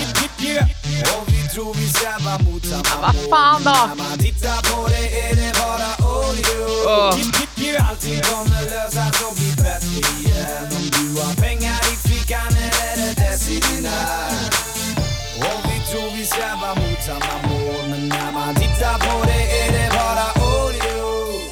Och 1.14 1.28
vi 1.28 1.48
tror 1.54 1.74
vi 1.74 1.88
strävar 1.88 2.52
mot 2.52 2.64
samma 2.66 3.02
Vad 3.02 3.14
fan 3.30 3.62
då? 3.64 3.70
När 3.70 3.96
man 3.96 4.18
tittar 4.18 4.60
på 4.70 4.88
det 4.88 5.20
är 5.20 5.36
det 5.36 5.52
bara 5.58 6.08
oh, 6.08 6.22
när 18.12 18.32
man 18.32 18.54
tittar 18.54 18.98
på 18.98 19.24
det 19.26 19.42
är 19.62 19.72
det 19.72 19.90
bara 19.90 20.44
audio 20.46 21.50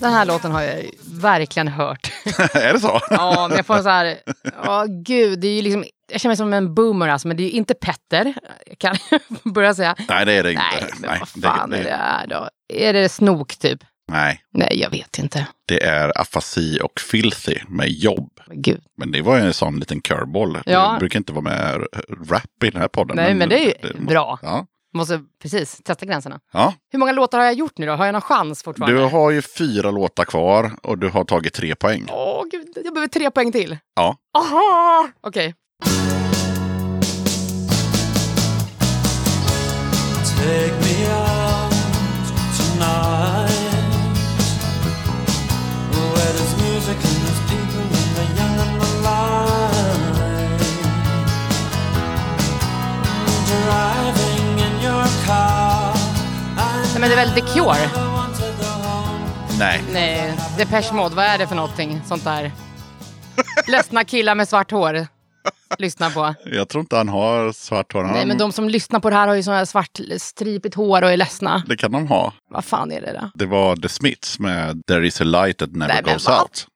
Den 0.00 0.12
här 0.12 0.24
låten 0.26 0.52
har 0.52 0.62
jag 0.62 0.84
verkligen 1.20 1.68
hört. 1.68 2.12
är 2.54 2.72
det 2.72 2.80
så? 2.80 3.00
Ja, 3.10 3.46
men 3.48 3.56
jag 3.56 3.66
får 3.66 3.78
så 3.82 3.88
här... 3.88 4.16
Ja, 4.64 4.86
gud. 4.88 5.40
Det 5.40 5.48
är 5.48 5.54
ju 5.54 5.62
liksom, 5.62 5.84
jag 6.12 6.20
känner 6.20 6.30
mig 6.30 6.36
som 6.36 6.52
en 6.52 6.74
boomer 6.74 7.08
alltså, 7.08 7.28
men 7.28 7.36
det 7.36 7.42
är 7.42 7.44
ju 7.44 7.50
inte 7.50 7.74
Petter. 7.74 8.34
Kan 8.78 8.96
jag 9.10 9.20
börja 9.52 9.74
säga. 9.74 9.96
Nej, 10.08 10.26
det 10.26 10.32
är 10.32 10.42
det 10.42 10.50
inte. 10.52 10.62
Nej, 10.80 10.90
men 11.00 11.10
Nej, 11.10 11.20
vad 11.20 11.28
fan 11.44 11.72
är 11.72 11.84
det 11.84 11.90
här 11.90 12.26
då? 12.26 12.48
Är 12.74 12.92
det 12.92 13.08
snok 13.08 13.56
typ? 13.56 13.84
Nej, 14.08 14.40
Nej, 14.52 14.80
jag 14.80 14.90
vet 14.90 15.18
inte. 15.18 15.46
det 15.68 15.82
är 15.84 16.20
afasi 16.20 16.78
och 16.82 17.00
filthy 17.00 17.54
med 17.68 17.88
jobb. 17.90 18.30
Gud. 18.52 18.80
Men 18.96 19.12
det 19.12 19.22
var 19.22 19.36
ju 19.36 19.42
en 19.42 19.54
sån 19.54 19.78
liten 19.78 20.00
curveball. 20.00 20.58
Ja. 20.66 20.92
Det 20.92 20.98
brukar 20.98 21.18
inte 21.18 21.32
vara 21.32 21.42
med 21.42 21.86
rap 22.30 22.64
i 22.64 22.70
den 22.70 22.80
här 22.80 22.88
podden. 22.88 23.16
Nej, 23.16 23.34
men 23.34 23.48
det 23.48 23.58
är 23.58 23.64
ju 23.92 24.04
bra. 24.06 24.38
Ja. 24.42 24.66
Måste 24.94 25.20
precis 25.42 25.80
testa 25.84 26.06
gränserna. 26.06 26.40
ja. 26.52 26.74
Hur 26.92 26.98
många 26.98 27.12
låtar 27.12 27.38
har 27.38 27.44
jag 27.44 27.54
gjort 27.54 27.78
nu 27.78 27.86
då? 27.86 27.92
Har 27.92 28.04
jag 28.06 28.12
någon 28.12 28.20
chans 28.22 28.62
fortfarande? 28.62 29.00
Du 29.00 29.04
har 29.08 29.30
ju 29.30 29.42
fyra 29.42 29.90
låtar 29.90 30.24
kvar 30.24 30.72
och 30.82 30.98
du 30.98 31.08
har 31.08 31.24
tagit 31.24 31.54
tre 31.54 31.74
poäng. 31.74 32.06
Åh, 32.10 32.44
gud. 32.50 32.68
Jag 32.84 32.94
behöver 32.94 33.08
tre 33.08 33.30
poäng 33.30 33.52
till. 33.52 33.78
Ja. 33.96 34.16
Aha! 34.38 35.08
Okej. 35.20 35.54
Take 40.24 40.74
me 40.80 41.06
out 41.08 41.72
tonight 42.56 43.31
väl 57.26 57.34
The 57.34 57.40
Cure? 57.40 57.88
Nej. 59.58 59.82
Nej, 59.92 60.34
Depeche 60.58 60.92
Mode. 60.94 61.14
Vad 61.14 61.24
är 61.24 61.38
det 61.38 61.46
för 61.46 61.54
någonting? 61.54 62.00
Sånt 62.06 62.24
där. 62.24 62.52
Ledsna 63.68 64.04
killar 64.04 64.34
med 64.34 64.48
svart 64.48 64.70
hår. 64.70 65.06
Lyssna 65.78 66.10
på. 66.10 66.34
Jag 66.44 66.68
tror 66.68 66.80
inte 66.80 66.96
han 66.96 67.08
har 67.08 67.52
svart 67.52 67.92
hår. 67.92 68.04
Han- 68.04 68.12
Nej, 68.12 68.26
men 68.26 68.38
de 68.38 68.52
som 68.52 68.68
lyssnar 68.68 69.00
på 69.00 69.10
det 69.10 69.16
här 69.16 69.28
har 69.28 69.34
ju 69.34 69.42
sån 69.42 69.54
här 69.54 69.64
svart 69.64 70.00
stripigt 70.18 70.74
hår 70.74 71.02
och 71.02 71.10
är 71.12 71.16
ledsna. 71.16 71.62
Det 71.66 71.76
kan 71.76 71.92
de 71.92 72.06
ha. 72.06 72.32
Vad 72.50 72.64
fan 72.64 72.92
är 72.92 73.00
det 73.00 73.12
då? 73.20 73.30
Det 73.34 73.46
var 73.46 73.76
The 73.76 73.88
Smiths 73.88 74.38
med 74.38 74.82
There 74.86 75.06
is 75.06 75.20
a 75.20 75.24
light 75.24 75.58
that 75.58 75.72
never 75.72 75.94
Nej, 75.94 76.12
goes 76.12 76.28
out. 76.28 76.66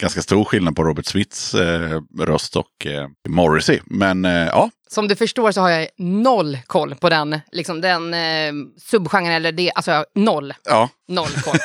Ganska 0.00 0.22
stor 0.22 0.44
skillnad 0.44 0.76
på 0.76 0.84
Robert 0.84 1.06
Smiths 1.06 1.54
eh, 1.54 2.00
röst 2.18 2.56
och 2.56 2.86
eh, 2.86 3.08
Morrissey. 3.28 3.80
Men 3.84 4.24
eh, 4.24 4.32
ja, 4.32 4.70
Som 4.88 5.08
du 5.08 5.16
förstår 5.16 5.52
så 5.52 5.60
har 5.60 5.70
jag 5.70 5.88
noll 5.98 6.58
koll 6.66 6.94
på 6.94 7.08
den, 7.08 7.40
liksom 7.52 7.80
den 7.80 8.14
eh, 8.14 8.52
subgenren 8.90 9.32
eller 9.32 9.52
det, 9.52 9.72
alltså 9.74 10.04
noll. 10.14 10.54
ja. 10.64 10.88
Noll 11.08 11.28
koll. 11.44 11.56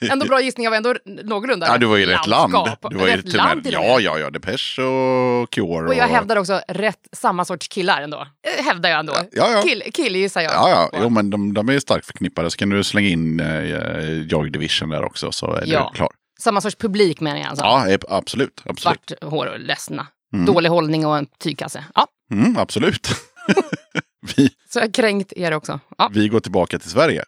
Ändå 0.10 0.26
bra 0.26 0.40
gissning, 0.40 0.64
jag 0.64 0.70
var 0.70 0.76
ändå 0.76 0.94
någorlunda 1.24 1.66
ja 1.66 1.78
du 1.78 1.86
var 1.86 1.98
i 1.98 2.06
rätt 2.06 2.26
land. 2.26 2.52
landskap. 2.52 2.90
Du 2.90 2.96
var 2.96 3.06
ju 3.08 3.16
rätt 3.16 3.24
och 3.24 3.34
land 3.34 3.64
till 3.64 3.74
och 3.76 3.80
med. 3.82 3.90
ja, 3.90 4.00
ja, 4.00 4.18
ja, 4.18 4.30
Depeche 4.30 4.82
och 4.82 5.50
Cure. 5.50 5.88
Och 5.88 5.94
jag 5.94 6.08
hävdar 6.08 6.36
också 6.36 6.60
rätt 6.68 7.08
samma 7.12 7.44
sorts 7.44 7.68
killar 7.68 8.02
ändå. 8.02 8.26
Eh, 8.58 8.64
Hävdar 8.64 8.90
jag 8.90 8.98
ändå. 8.98 9.14
Ja, 9.32 9.50
ja. 9.52 9.62
Kill, 9.62 9.82
kill 9.94 10.16
gissar 10.16 10.40
jag. 10.40 10.52
Ja, 10.52 10.68
ja, 10.70 10.88
på. 10.92 10.98
jo, 11.04 11.08
men 11.10 11.30
de, 11.30 11.54
de 11.54 11.68
är 11.68 11.78
starkt 11.78 12.06
förknippade. 12.06 12.50
Så 12.50 12.56
kan 12.56 12.68
du 12.68 12.84
slänga 12.84 13.08
in 13.08 13.40
eh, 13.40 14.22
Joy 14.22 14.50
Division 14.50 14.88
där 14.88 15.04
också 15.04 15.32
så 15.32 15.52
är 15.52 15.62
Ja. 15.66 15.90
du 15.92 15.96
klar. 15.96 16.08
Samma 16.40 16.60
sorts 16.60 16.76
publik 16.76 17.20
menar 17.20 17.38
jag 17.38 17.46
alltså. 17.46 17.64
Ja, 17.64 17.96
absolut. 18.08 18.62
absolut. 18.64 18.80
Svart 18.80 19.12
hår 19.30 19.46
och 19.46 19.60
ledsna. 19.60 20.06
Mm. 20.34 20.46
Dålig 20.46 20.70
hållning 20.70 21.06
och 21.06 21.18
en 21.18 21.26
tygkasse. 21.38 21.84
Ja, 21.94 22.06
Mm, 22.32 22.56
absolut. 22.56 23.08
vi, 24.36 24.50
så 24.72 24.78
jag 24.78 24.94
kränkt 24.94 25.32
er 25.36 25.52
också. 25.52 25.80
Ja. 25.98 26.10
vi 26.12 26.28
går 26.28 26.40
tillbaka 26.40 26.78
till 26.78 26.90
Sverige. 26.90 27.24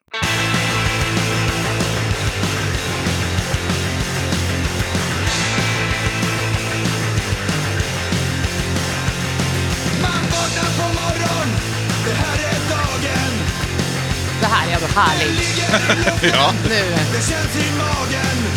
Det 14.41 14.47
här 14.47 14.69
är 14.71 14.75
ändå 14.75 14.87
härligt. 14.87 15.59
ja. 16.35 16.53
Nu. 16.69 16.95
Det 17.13 17.23
känns 17.31 17.57
i 17.57 17.71
magen 17.79 18.56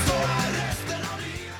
stå 0.00 0.10
här 0.10 0.52
resten 0.52 0.96
av 1.14 1.20
livet 1.20 1.52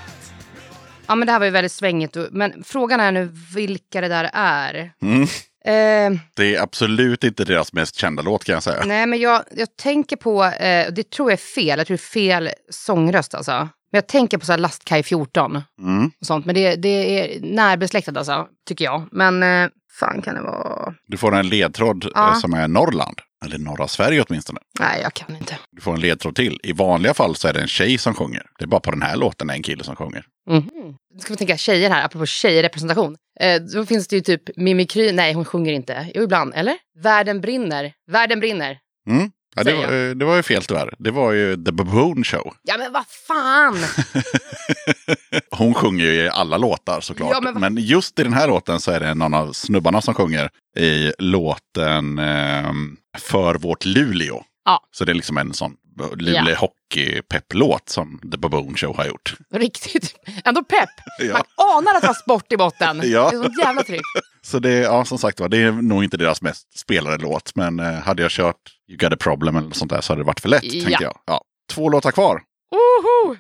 Ja, 1.07 1.15
men 1.15 1.27
det 1.27 1.33
här 1.33 1.39
var 1.39 1.47
ju 1.47 1.51
väldigt 1.53 1.73
svängigt. 1.73 2.17
Men 2.31 2.65
frågan 2.65 3.01
är 3.01 3.13
nu 3.13 3.31
vilka 3.55 4.01
det 4.01 4.09
där 4.09 4.31
är. 4.33 4.93
Mm. 5.03 5.23
Eh, 5.65 6.21
Det 6.35 6.57
är 6.57 6.63
absolut 6.63 7.25
inte 7.25 7.45
deras 7.45 7.73
mest 7.73 7.95
kända 7.97 8.23
låt 8.23 8.45
kan 8.45 8.53
jag 8.53 8.63
säga. 8.63 8.83
nej, 8.85 9.07
men 9.07 9.21
jag, 9.21 9.43
jag 9.57 9.77
tänker 9.77 10.17
på, 10.17 10.45
eh, 10.45 10.93
det 10.93 11.11
tror 11.11 11.31
jag 11.31 11.39
är 11.39 11.43
fel, 11.43 11.79
jag 11.79 11.87
tror 11.87 11.97
det 11.97 12.03
är 12.03 12.13
fel 12.33 12.51
sångröst 12.71 13.35
alltså. 13.35 13.53
Men 13.93 13.99
jag 13.99 14.07
tänker 14.07 14.39
på 14.39 14.47
så 14.47 14.53
här 14.53 14.59
Lastkaj 14.59 15.03
14 15.03 15.63
Mm. 15.83 16.11
och 16.21 16.27
sånt. 16.27 16.47
Men 16.47 16.55
det, 16.55 16.77
det 16.77 16.89
är 16.89 17.41
närbesläktat 17.41 18.17
alltså, 18.17 18.47
tycker 18.69 18.85
jag. 18.85 19.09
Men 19.13 19.43
eh, 19.43 19.69
fan 20.01 20.23
kan 20.23 20.35
det 20.35 20.43
vara? 20.43 20.95
Du 21.07 21.17
får 21.17 21.35
en 21.35 21.49
ledtråd 21.49 22.11
Ja. 22.15 22.29
eh, 22.33 22.39
som 22.39 22.55
är 22.55 22.69
Norrland. 22.69 23.21
Eller 23.45 23.59
norra 23.59 23.89
Sverige 23.89 24.25
åtminstone. 24.29 24.61
Nej, 24.81 25.01
jag 25.03 25.15
kan 25.15 25.37
inte. 25.37 25.59
Du 25.71 25.81
får 25.83 25.95
en 25.95 26.01
ledtråd 26.01 26.35
till. 26.37 26.61
I 26.63 26.73
vanliga 26.73 27.15
fall 27.15 27.37
så 27.37 27.49
är 27.49 27.53
det 27.53 27.61
en 27.61 27.69
tjej 27.69 27.99
som 27.99 28.15
sjunger. 28.15 28.43
Det 28.59 28.65
är 28.65 28.69
bara 28.69 28.81
på 28.81 28.91
den 28.91 29.03
här 29.03 29.17
låten 29.17 29.51
är 29.51 29.55
en 29.55 29.63
kille 29.63 29.85
som 29.85 29.97
sjunger. 29.97 30.25
Mhm. 30.51 30.71
Nu 31.15 31.21
ska 31.21 31.33
vi 31.33 31.37
tänka 31.37 31.57
tjejer 31.57 31.91
här, 31.91 32.05
apropå 32.05 32.27
tjejrepresentation. 32.27 33.17
Eh, 33.41 33.63
då 33.63 33.87
finns 33.87 34.09
det 34.09 34.17
ju 34.17 34.23
typ 34.23 34.57
Mimikry, 34.57 35.13
nej 35.13 35.33
hon 35.33 35.45
sjunger 35.45 35.73
inte. 35.73 36.11
Jo 36.15 36.23
ibland, 36.23 36.53
eller? 36.55 36.77
Världen 37.03 37.41
brinner, 37.41 37.93
världen 38.11 38.41
brinner. 38.41 38.79
Mm. 39.09 39.31
Ja, 39.55 39.65
det, 39.65 39.73
var, 39.75 39.83
eh, 39.83 40.11
det 40.11 40.25
var 40.25 40.37
ju 40.37 40.43
fel 40.43 40.63
tyvärr. 40.65 40.95
Det 40.99 41.11
var 41.11 41.33
ju 41.33 41.65
The 41.65 41.73
Baboon 41.73 42.25
Show. 42.25 42.55
Ja 42.63 42.79
men 42.79 42.93
vad 42.93 43.05
fan! 43.29 43.77
Hon 45.51 45.75
sjunger 45.75 46.05
ju 46.05 46.13
i 46.13 46.29
alla 46.29 46.57
låtar 46.57 47.01
såklart. 47.01 47.31
Ja, 47.33 47.41
men 47.41 47.61
men, 47.61 47.77
just 47.85 48.19
i 48.19 48.23
den 48.23 48.33
här 48.33 48.49
låten 48.49 48.81
så 48.81 48.91
är 48.91 49.01
det 49.01 49.15
någon 49.15 49.35
av 49.35 49.53
snubbarna 49.53 50.01
som 50.03 50.15
sjunger 50.15 50.51
i 50.79 51.13
låten 51.19 52.19
ehm, 52.19 52.97
För 53.19 53.55
vårt 53.55 53.85
Luleå. 53.85 54.43
Ja. 54.65 54.81
Så 54.93 55.05
det 55.05 55.13
är 55.13 55.15
liksom 55.15 55.39
en 55.39 55.53
sån 55.55 55.75
Luleå 56.17 56.49
Ja. 56.49 56.57
hockey-pepplåt 56.57 57.89
som 57.89 58.21
The 58.33 58.39
Baboon 58.39 58.77
Show 58.77 58.97
har 58.97 59.07
gjort. 59.07 59.35
Riktigt, 59.55 60.15
ändå 60.45 60.65
pepp. 60.65 60.89
Ja. 61.19 61.45
Man 61.59 61.71
anar 61.77 61.95
att 61.95 62.01
det 62.01 62.07
var 62.07 62.15
sport 62.15 62.53
i 62.53 62.57
botten. 62.57 63.01
Ja. 63.05 63.31
Det 63.31 63.37
är 63.37 63.43
sånt 63.43 63.59
jävla 63.59 63.83
tryck. 63.83 64.01
Så 64.43 64.59
det, 64.59 64.73
ja, 64.73 65.05
som 65.05 65.19
sagt 65.19 65.41
var, 65.41 65.49
det 65.49 65.59
är 65.59 65.73
nog 65.73 66.05
inte 66.05 66.17
deras 66.17 66.43
mest 66.43 66.79
spelade 66.79 67.19
låt. 67.19 67.55
Men 67.57 67.81
eh, 67.81 67.93
hade 67.95 68.23
jag 68.23 68.31
kört 68.31 68.57
You 68.93 68.99
got 68.99 69.13
a 69.13 69.17
problem 69.21 69.57
eller 69.57 69.69
något 69.69 69.77
sånt 69.77 69.91
där 69.91 70.01
så 70.01 70.13
hade 70.13 70.23
det 70.23 70.27
varit 70.27 70.41
för 70.41 70.49
lätt, 70.49 70.65
Ja. 70.65 70.85
tänkte 70.85 71.05
jag. 71.05 71.19
Ja. 71.27 71.41
Två 71.73 71.89
låtar 71.89 72.11
kvar. 72.11 72.43
Woho! 72.71 73.37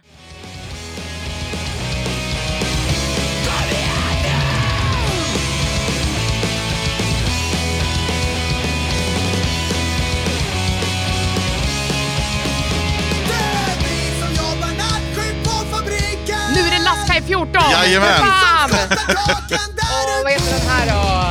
Nu 16.54 16.60
är 16.60 16.70
det 16.70 16.78
Lastkaj 16.84 17.22
14! 17.22 17.62
Jajamän. 17.72 18.08
Fan! 18.20 18.70
Åh, 18.72 20.22
vad 20.22 20.32
heter 20.32 20.50
den 20.58 20.68
här 20.68 20.86
då? 20.86 21.21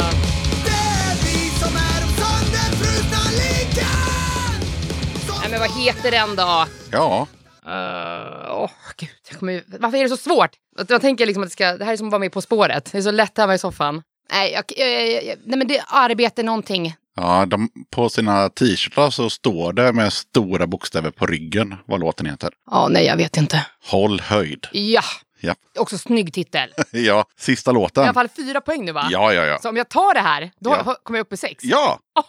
Vad 5.62 5.72
heter 5.72 6.12
den 6.12 6.36
då? 6.36 6.68
Ja, 6.92 7.28
Uh, 7.66 8.52
åh, 8.52 8.70
gud, 8.98 9.10
jag 9.30 9.40
kommer 9.40 9.64
varför 9.80 9.98
är 9.98 10.04
det 10.04 10.10
så 10.10 10.18
svårt? 10.18 10.50
Att 10.80 10.90
Jag 10.90 11.02
tänker 11.02 11.26
liksom 11.26 11.44
att 11.44 11.50
det, 11.50 11.54
ska, 11.54 11.78
det 11.78 11.86
här 11.86 11.94
är 11.94 11.98
som 11.98 12.08
att 12.08 12.12
vara 12.12 12.20
med 12.20 12.32
På 12.32 12.42
spåret. 12.42 12.92
Det 12.92 12.98
är 12.98 13.02
så 13.02 13.12
lätt 13.12 13.38
hemma 13.38 13.54
i 13.54 13.58
soffan. 13.58 14.02
Nej, 14.32 14.52
jag, 14.52 14.64
jag, 14.78 15.12
jag, 15.14 15.38
nej 15.46 15.58
men 15.58 15.68
det 15.68 15.78
är 15.78 15.84
arbete 15.88 16.44
någonting. 16.44 16.96
ja 17.16 17.46
de, 17.46 17.70
på 17.90 18.10
sina 18.10 18.50
t-shirtar 18.50 19.10
så 19.10 19.30
står 19.30 19.74
det 19.74 19.94
med 19.94 20.14
stora 20.14 20.68
bokstäver 20.68 21.12
på 21.12 21.26
ryggen 21.26 21.76
vad 21.86 22.00
låten 22.00 22.26
heter. 22.26 22.50
Ja, 22.72 22.88
nej, 22.88 23.06
jag 23.06 23.18
vet 23.18 23.38
inte. 23.38 23.66
Håll 23.86 24.22
höjd. 24.22 24.68
Ja, 24.72 25.04
Ja. 25.44 25.56
Också 25.80 25.98
snygg 25.98 26.34
titel. 26.34 26.74
ja, 26.92 27.26
sista 27.38 27.72
I 27.72 27.74
låten. 27.74 28.04
alla 28.04 28.14
fall 28.14 28.30
fyra 28.30 28.62
poäng 28.62 28.86
nu 28.86 28.92
va? 28.92 29.08
Ja, 29.12 29.34
ja, 29.34 29.46
ja. 29.46 29.60
Så 29.62 29.70
om 29.70 29.78
jag 29.78 29.90
tar 29.90 30.14
det 30.14 30.20
här, 30.20 30.52
då 30.60 30.70
Ja. 30.86 30.96
kommer 31.04 31.20
jag 31.20 31.26
upp 31.26 31.34
i 31.34 31.38
sex. 31.38 31.64
Ja, 31.64 32.00
det 32.16 32.20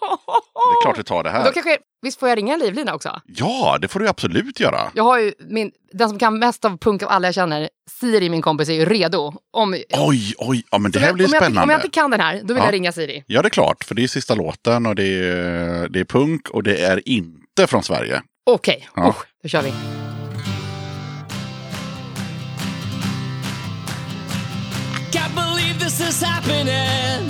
är 0.78 0.82
klart 0.82 0.96
du 0.96 1.02
tar 1.02 1.22
det 1.22 1.30
Och 1.30 1.36
här. 1.36 1.44
Då 1.44 1.52
kanske, 1.52 1.78
visst 2.02 2.20
får 2.20 2.28
jag 2.28 2.38
ringa 2.38 2.54
en 2.54 2.60
livlina 2.60 2.94
också? 2.94 3.20
Ja, 3.26 3.78
det 3.80 3.88
får 3.88 4.00
du 4.00 4.08
absolut 4.08 4.60
göra. 4.60 4.90
Jag 4.94 5.04
har 5.04 5.18
ju 5.18 5.32
min, 5.38 5.72
den 5.92 6.08
som 6.08 6.18
kan 6.18 6.38
mest 6.38 6.64
av 6.64 6.76
punk 6.78 7.02
av 7.02 7.08
alla 7.08 7.28
jag 7.28 7.34
känner, 7.34 7.68
Siri 8.00 8.30
min 8.30 8.42
kompis, 8.42 8.68
är 8.68 8.72
ju 8.72 8.84
redo. 8.84 9.34
Om, 9.52 9.72
Oj, 9.98 10.34
oj, 10.38 10.64
ja, 10.70 10.78
men 10.78 10.90
det 10.92 10.98
här 11.00 11.06
jag- 11.06 11.14
blir 11.14 11.26
om 11.26 11.30
jag, 11.32 11.42
spännande. 11.42 11.62
Om 11.62 11.70
jag 11.70 11.78
inte 11.78 11.88
kan 11.90 12.10
den 12.10 12.20
här, 12.20 12.40
då 12.44 12.54
vill 12.54 12.56
Ja. 12.56 12.64
jag 12.64 12.72
ringa 12.74 12.92
Siri. 12.92 13.24
Ja, 13.26 13.42
det 13.42 13.48
är 13.48 13.50
klart, 13.50 13.84
för 13.84 13.94
det 13.94 14.02
är 14.04 14.08
sista 14.08 14.34
låten 14.34 14.86
och 14.86 14.94
det 14.94 15.04
är, 15.04 15.88
det 15.88 16.00
är 16.00 16.04
punk 16.04 16.48
och 16.48 16.62
det 16.62 16.82
är 16.82 17.08
inte 17.08 17.66
från 17.66 17.82
Sverige. 17.82 18.22
Okej, 18.46 18.88
Ja. 18.96 19.08
Usch, 19.08 19.24
då 19.42 19.48
kör 19.48 19.62
vi. 19.62 19.72
This 25.82 26.00
is 26.00 26.22
happening. 26.22 27.26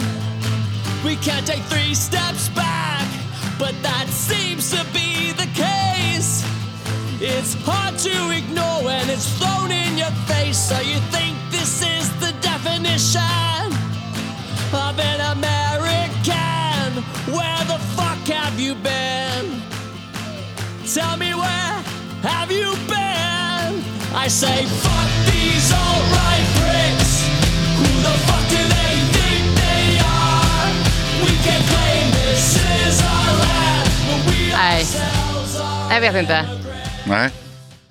We 1.03 1.17
can't 1.17 1.47
take 1.47 1.63
three 1.73 1.95
steps 1.95 2.51
back, 2.51 3.09
but 3.59 3.75
that 3.83 4.09
seems 4.09 4.71
to 4.73 4.85
be 4.93 5.33
the 5.33 5.49
case. 5.57 6.45
It's 7.19 7.55
hard 7.65 7.97
to 8.01 8.15
ignore 8.31 8.85
when 8.85 9.09
it's 9.09 9.27
thrown 9.39 9.71
in 9.71 9.97
your 9.97 10.15
face. 10.29 10.59
So 10.69 10.79
you 10.81 10.99
think 11.15 11.35
this 11.51 11.81
is 11.81 12.07
the 12.21 12.33
definition 12.43 13.73
of 14.87 15.01
an 15.01 15.21
American? 15.37 16.89
Where 17.33 17.63
the 17.73 17.81
fuck 17.97 18.23
have 18.37 18.61
you 18.61 18.75
been? 18.75 19.63
Tell 20.93 21.17
me 21.17 21.33
where 21.33 21.75
have 22.21 22.53
you 22.53 22.69
been? 22.87 23.71
I 24.15 24.29
say 24.29 24.67
fuck 24.85 25.11
these 25.33 25.73
alt-right 25.73 26.47
pricks. 26.61 27.02
Nej. 34.53 34.85
Jag 35.91 36.01
vet 36.01 36.17
inte. 36.23 36.45
Nej. 37.09 37.31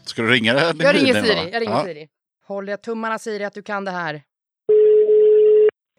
Ska 0.05 0.21
du 0.21 0.29
ringa 0.31 0.53
den? 0.53 0.77
Jag 0.79 0.95
ringer 0.95 1.13
Siri. 1.13 1.35
va? 1.35 1.49
Jag 1.51 1.61
ringer 1.61 1.73
ja. 1.73 1.83
Siri. 1.85 2.07
Håller 2.47 2.71
jag 2.73 2.83
tummarna 2.83 3.19
Siri 3.19 3.43
att 3.45 3.53
du 3.53 3.61
kan 3.63 3.85
det 3.85 3.91
här? 3.91 4.21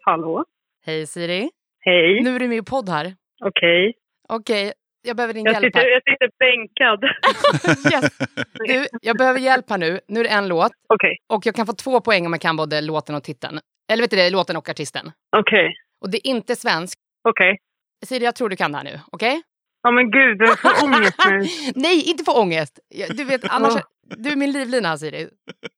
Hallå? 0.05 0.45
Hej 0.85 1.07
Siri. 1.07 1.49
Hej. 1.79 2.21
Nu 2.23 2.35
är 2.35 2.39
du 2.39 2.47
med 2.47 2.57
i 2.57 2.61
podd 2.61 2.89
här. 2.89 3.15
Okej. 3.45 3.93
Okej, 4.29 4.73
jag 5.01 5.15
behöver 5.17 5.33
din 5.33 5.45
Jag 5.45 5.53
hjälp 5.53 5.65
sitter, 5.65 5.79
här. 5.79 5.87
jag 5.87 6.01
sitter 6.03 6.29
bänkad. 6.39 7.03
Yes. 7.93 8.11
Du, 8.53 8.87
jag 9.01 9.17
behöver 9.17 9.39
hjälp 9.39 9.69
här 9.69 9.77
nu. 9.77 9.99
Nu 10.07 10.19
är 10.19 10.23
det 10.23 10.29
en 10.29 10.47
låt. 10.47 10.71
Okej. 10.93 11.17
Och 11.29 11.45
jag 11.45 11.55
kan 11.55 11.65
få 11.65 11.73
två 11.73 12.01
poäng 12.01 12.25
om 12.25 12.33
jag 12.33 12.41
kan 12.41 12.55
både 12.57 12.81
låten 12.81 13.15
och 13.15 13.23
titeln. 13.23 13.59
Eller 13.91 14.03
vet 14.03 14.11
du 14.11 14.17
det, 14.17 14.29
låten 14.29 14.55
och 14.57 14.69
artisten. 14.69 15.11
Okej. 15.37 15.75
Och 16.01 16.09
det 16.09 16.17
är 16.17 16.27
inte 16.29 16.55
svensk. 16.55 16.99
Okej. 17.29 17.57
Siri, 18.05 18.25
jag 18.25 18.35
tror 18.35 18.49
du 18.49 18.55
kan 18.55 18.71
det 18.71 18.77
här 18.77 18.85
nu. 18.85 18.99
Okej? 19.11 19.41
Ja 19.83 19.91
men 19.91 20.11
gud, 20.11 20.41
jag 20.41 20.59
får 20.59 20.69
ångest 20.85 21.15
nu. 21.29 21.39
Nej, 21.75 22.09
inte 22.09 22.23
få 22.23 22.41
ångest. 22.41 22.79
Jag- 22.89 23.17
Du 23.17 23.23
vet, 23.23 23.41
annars... 23.49 23.73
Du 24.17 24.29
är 24.29 24.35
min 24.35 24.51
livlina 24.51 24.89
här, 24.89 24.97
Siri. 24.97 25.29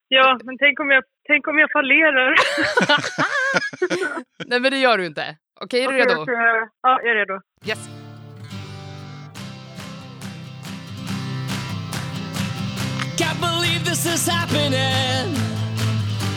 Ja, 0.07 0.39
men 0.43 0.57
tänk 0.57 0.79
om 0.79 0.89
jag, 0.89 1.03
tänk 1.27 1.47
om 1.47 1.59
jag 1.59 1.71
fallerar. 1.71 2.35
Nej, 4.45 4.59
men 4.59 4.71
det 4.71 4.77
gör 4.77 4.97
du 4.97 5.05
inte. 5.05 5.37
Okej, 5.61 5.83
är 5.83 5.87
du 5.91 5.95
Okej, 5.95 6.05
redo? 6.13 6.21
okej. 6.21 6.35
Ja, 6.81 6.99
jag 7.03 7.11
är 7.11 7.15
redo. 7.15 7.39
Yes. 7.65 7.89
Can't 13.17 13.39
believe 13.39 13.83
this 13.85 14.05
is 14.05 14.27
happening. 14.27 15.33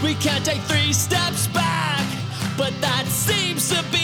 We 0.03 0.15
can't 0.15 0.45
take 0.45 0.61
three 0.69 0.93
steps 0.93 1.49
back, 1.49 2.05
but 2.57 2.73
that 2.81 3.07
seems 3.07 3.69
to 3.71 3.83
be. 3.93 3.98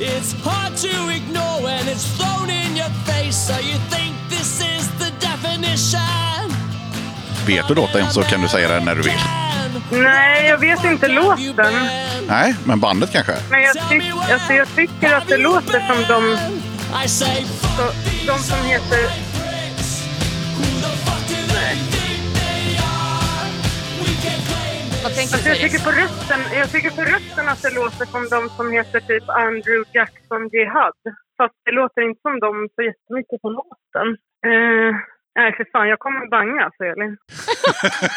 It's 0.00 0.32
hard 0.44 0.76
to 0.76 1.10
ignore 1.10 1.60
when 1.62 1.88
it's 1.88 2.06
thrown 2.16 2.48
in 2.50 2.76
your 2.76 2.90
face. 3.04 3.36
So 3.36 3.54
you 3.54 3.78
think 3.90 4.14
this 4.30 4.60
is 4.60 4.88
the 4.98 5.10
definition? 5.20 6.52
Vet 7.46 7.68
du 7.68 7.74
låten 7.74 8.10
så 8.10 8.22
kan 8.22 8.40
du 8.40 8.48
säga 8.48 8.68
den 8.68 8.84
när 8.84 8.94
du 8.94 9.02
vill. 9.02 9.12
Nej, 9.90 10.48
jag 10.48 10.58
vet 10.58 10.84
inte 10.84 11.08
låten. 11.08 11.74
Nej, 12.28 12.54
men 12.64 12.80
bandet 12.80 13.12
kanske? 13.12 13.32
Men 13.50 13.62
jag, 13.62 13.72
tyck, 13.72 14.02
alltså, 14.32 14.52
jag 14.52 14.68
tycker 14.76 15.14
att 15.14 15.28
det 15.28 15.36
låter 15.36 15.86
som 15.86 16.04
de, 16.08 16.38
de 18.26 18.38
som 18.38 18.64
heter... 18.64 19.28
Vad 25.04 25.12
tänker 25.18 25.34
Alltså, 25.34 25.48
du, 25.48 25.54
jag, 25.54 25.60
tycker 25.64 25.82
på 25.88 25.92
rösten, 26.02 26.40
jag 26.60 26.68
tycker 26.74 26.90
på 27.00 27.02
rösten 27.14 27.44
att 27.52 27.62
det 27.66 27.72
låter 27.80 28.04
som 28.14 28.22
de 28.34 28.40
som 28.56 28.66
heter 28.76 29.00
typ 29.10 29.26
Andrew 29.44 29.82
Jackson 29.96 30.42
Jihad. 30.54 30.98
Fast 31.38 31.54
det 31.66 31.72
låter 31.80 32.00
inte 32.08 32.20
som 32.26 32.34
de 32.46 32.50
så 32.74 32.80
jättemycket 32.90 33.38
på 33.42 33.48
låten. 33.58 34.06
Eh, 34.48 34.90
nej, 35.38 35.48
för 35.56 35.64
fan, 35.72 35.88
jag 35.88 35.98
kommer 35.98 36.22
banga 36.36 36.60
alltså, 36.66 36.82
Elin. 36.92 37.16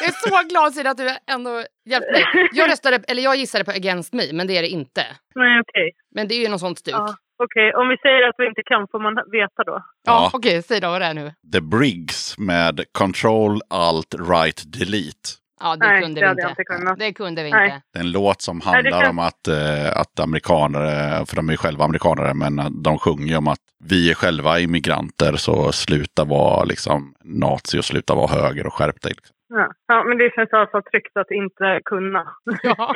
Jag 0.01 0.07
är 0.11 0.17
så 0.29 0.47
glad 0.51 0.73
Siri 0.73 0.87
att 0.87 0.97
du 0.97 1.09
ändå 1.35 1.53
hjälpte 1.91 2.11
mig. 2.11 2.25
Jag, 2.59 2.69
röstade, 2.71 2.99
eller 3.07 3.21
jag 3.29 3.35
gissade 3.35 3.63
på 3.65 3.71
Against 3.71 4.13
Me, 4.13 4.23
men 4.33 4.47
det 4.47 4.57
är 4.57 4.61
det 4.61 4.67
inte. 4.79 5.03
Nej, 5.35 5.61
okej. 5.61 5.91
Men 6.15 6.27
det 6.27 6.35
är 6.35 6.41
ju 6.45 6.49
något 6.49 6.59
sånt 6.67 6.79
stuk. 6.79 6.93
Ja, 6.95 7.15
Okej, 7.43 7.73
om 7.73 7.87
vi 7.89 7.97
säger 7.97 8.27
att 8.29 8.35
vi 8.37 8.45
inte 8.47 8.61
kan 8.65 8.87
får 8.91 8.99
man 8.99 9.13
veta 9.31 9.63
då. 9.63 9.71
Ja, 9.71 9.83
Ja. 10.05 10.29
okej, 10.33 10.63
säg 10.63 10.79
då 10.81 10.87
vad 10.89 11.01
det 11.01 11.05
är 11.05 11.13
nu. 11.13 11.31
The 11.53 11.61
Briggs 11.61 12.37
med 12.37 12.81
Control 12.91 13.61
Alt 13.69 14.15
Right 14.29 14.63
Delete. 14.65 15.29
Ja, 15.63 15.75
det 15.75 15.87
Nej, 15.87 16.01
kunde 16.01 16.21
det 16.21 16.25
vi 16.27 16.31
inte. 16.31 16.47
inte 16.49 16.63
kunnat. 16.63 16.99
Det 16.99 17.13
kunde 17.13 17.43
vi 17.43 17.51
Nej. 17.51 17.65
inte. 17.65 17.81
Det 17.93 17.99
är 17.99 18.03
en 18.03 18.11
låt 18.11 18.41
som 18.41 18.57
Nej, 18.65 18.73
handlar 18.75 19.01
kan- 19.01 19.09
om 19.09 19.19
att, 19.19 19.47
eh, 19.47 19.91
att 19.97 20.19
amerikaner, 20.19 21.25
för 21.25 21.35
de 21.35 21.49
är 21.49 21.53
ju 21.53 21.57
själva 21.57 21.85
amerikanare, 21.85 22.33
men 22.33 22.59
eh, 22.59 22.69
de 22.69 22.97
sjunger 22.97 23.27
ju 23.27 23.35
om 23.37 23.47
att 23.47 23.59
vi 23.83 24.09
är 24.09 24.13
själva 24.13 24.59
immigranter 24.59 25.35
så 25.35 25.71
sluta 25.71 26.23
vara 26.23 26.63
liksom 26.63 27.13
nazi 27.23 27.79
och 27.79 27.85
sluta 27.85 28.15
vara 28.15 28.27
höger 28.27 28.65
och 28.67 28.73
skärp 28.73 29.01
dig. 29.01 29.13
Liksom. 29.15 29.35
Ja. 29.53 29.71
ja, 29.87 30.03
men 30.03 30.17
det 30.17 30.31
känns 30.35 30.53
alltså 30.53 30.81
tryggt 30.91 31.17
att 31.17 31.31
inte 31.31 31.79
kunna. 31.85 32.23
Ja. 32.63 32.95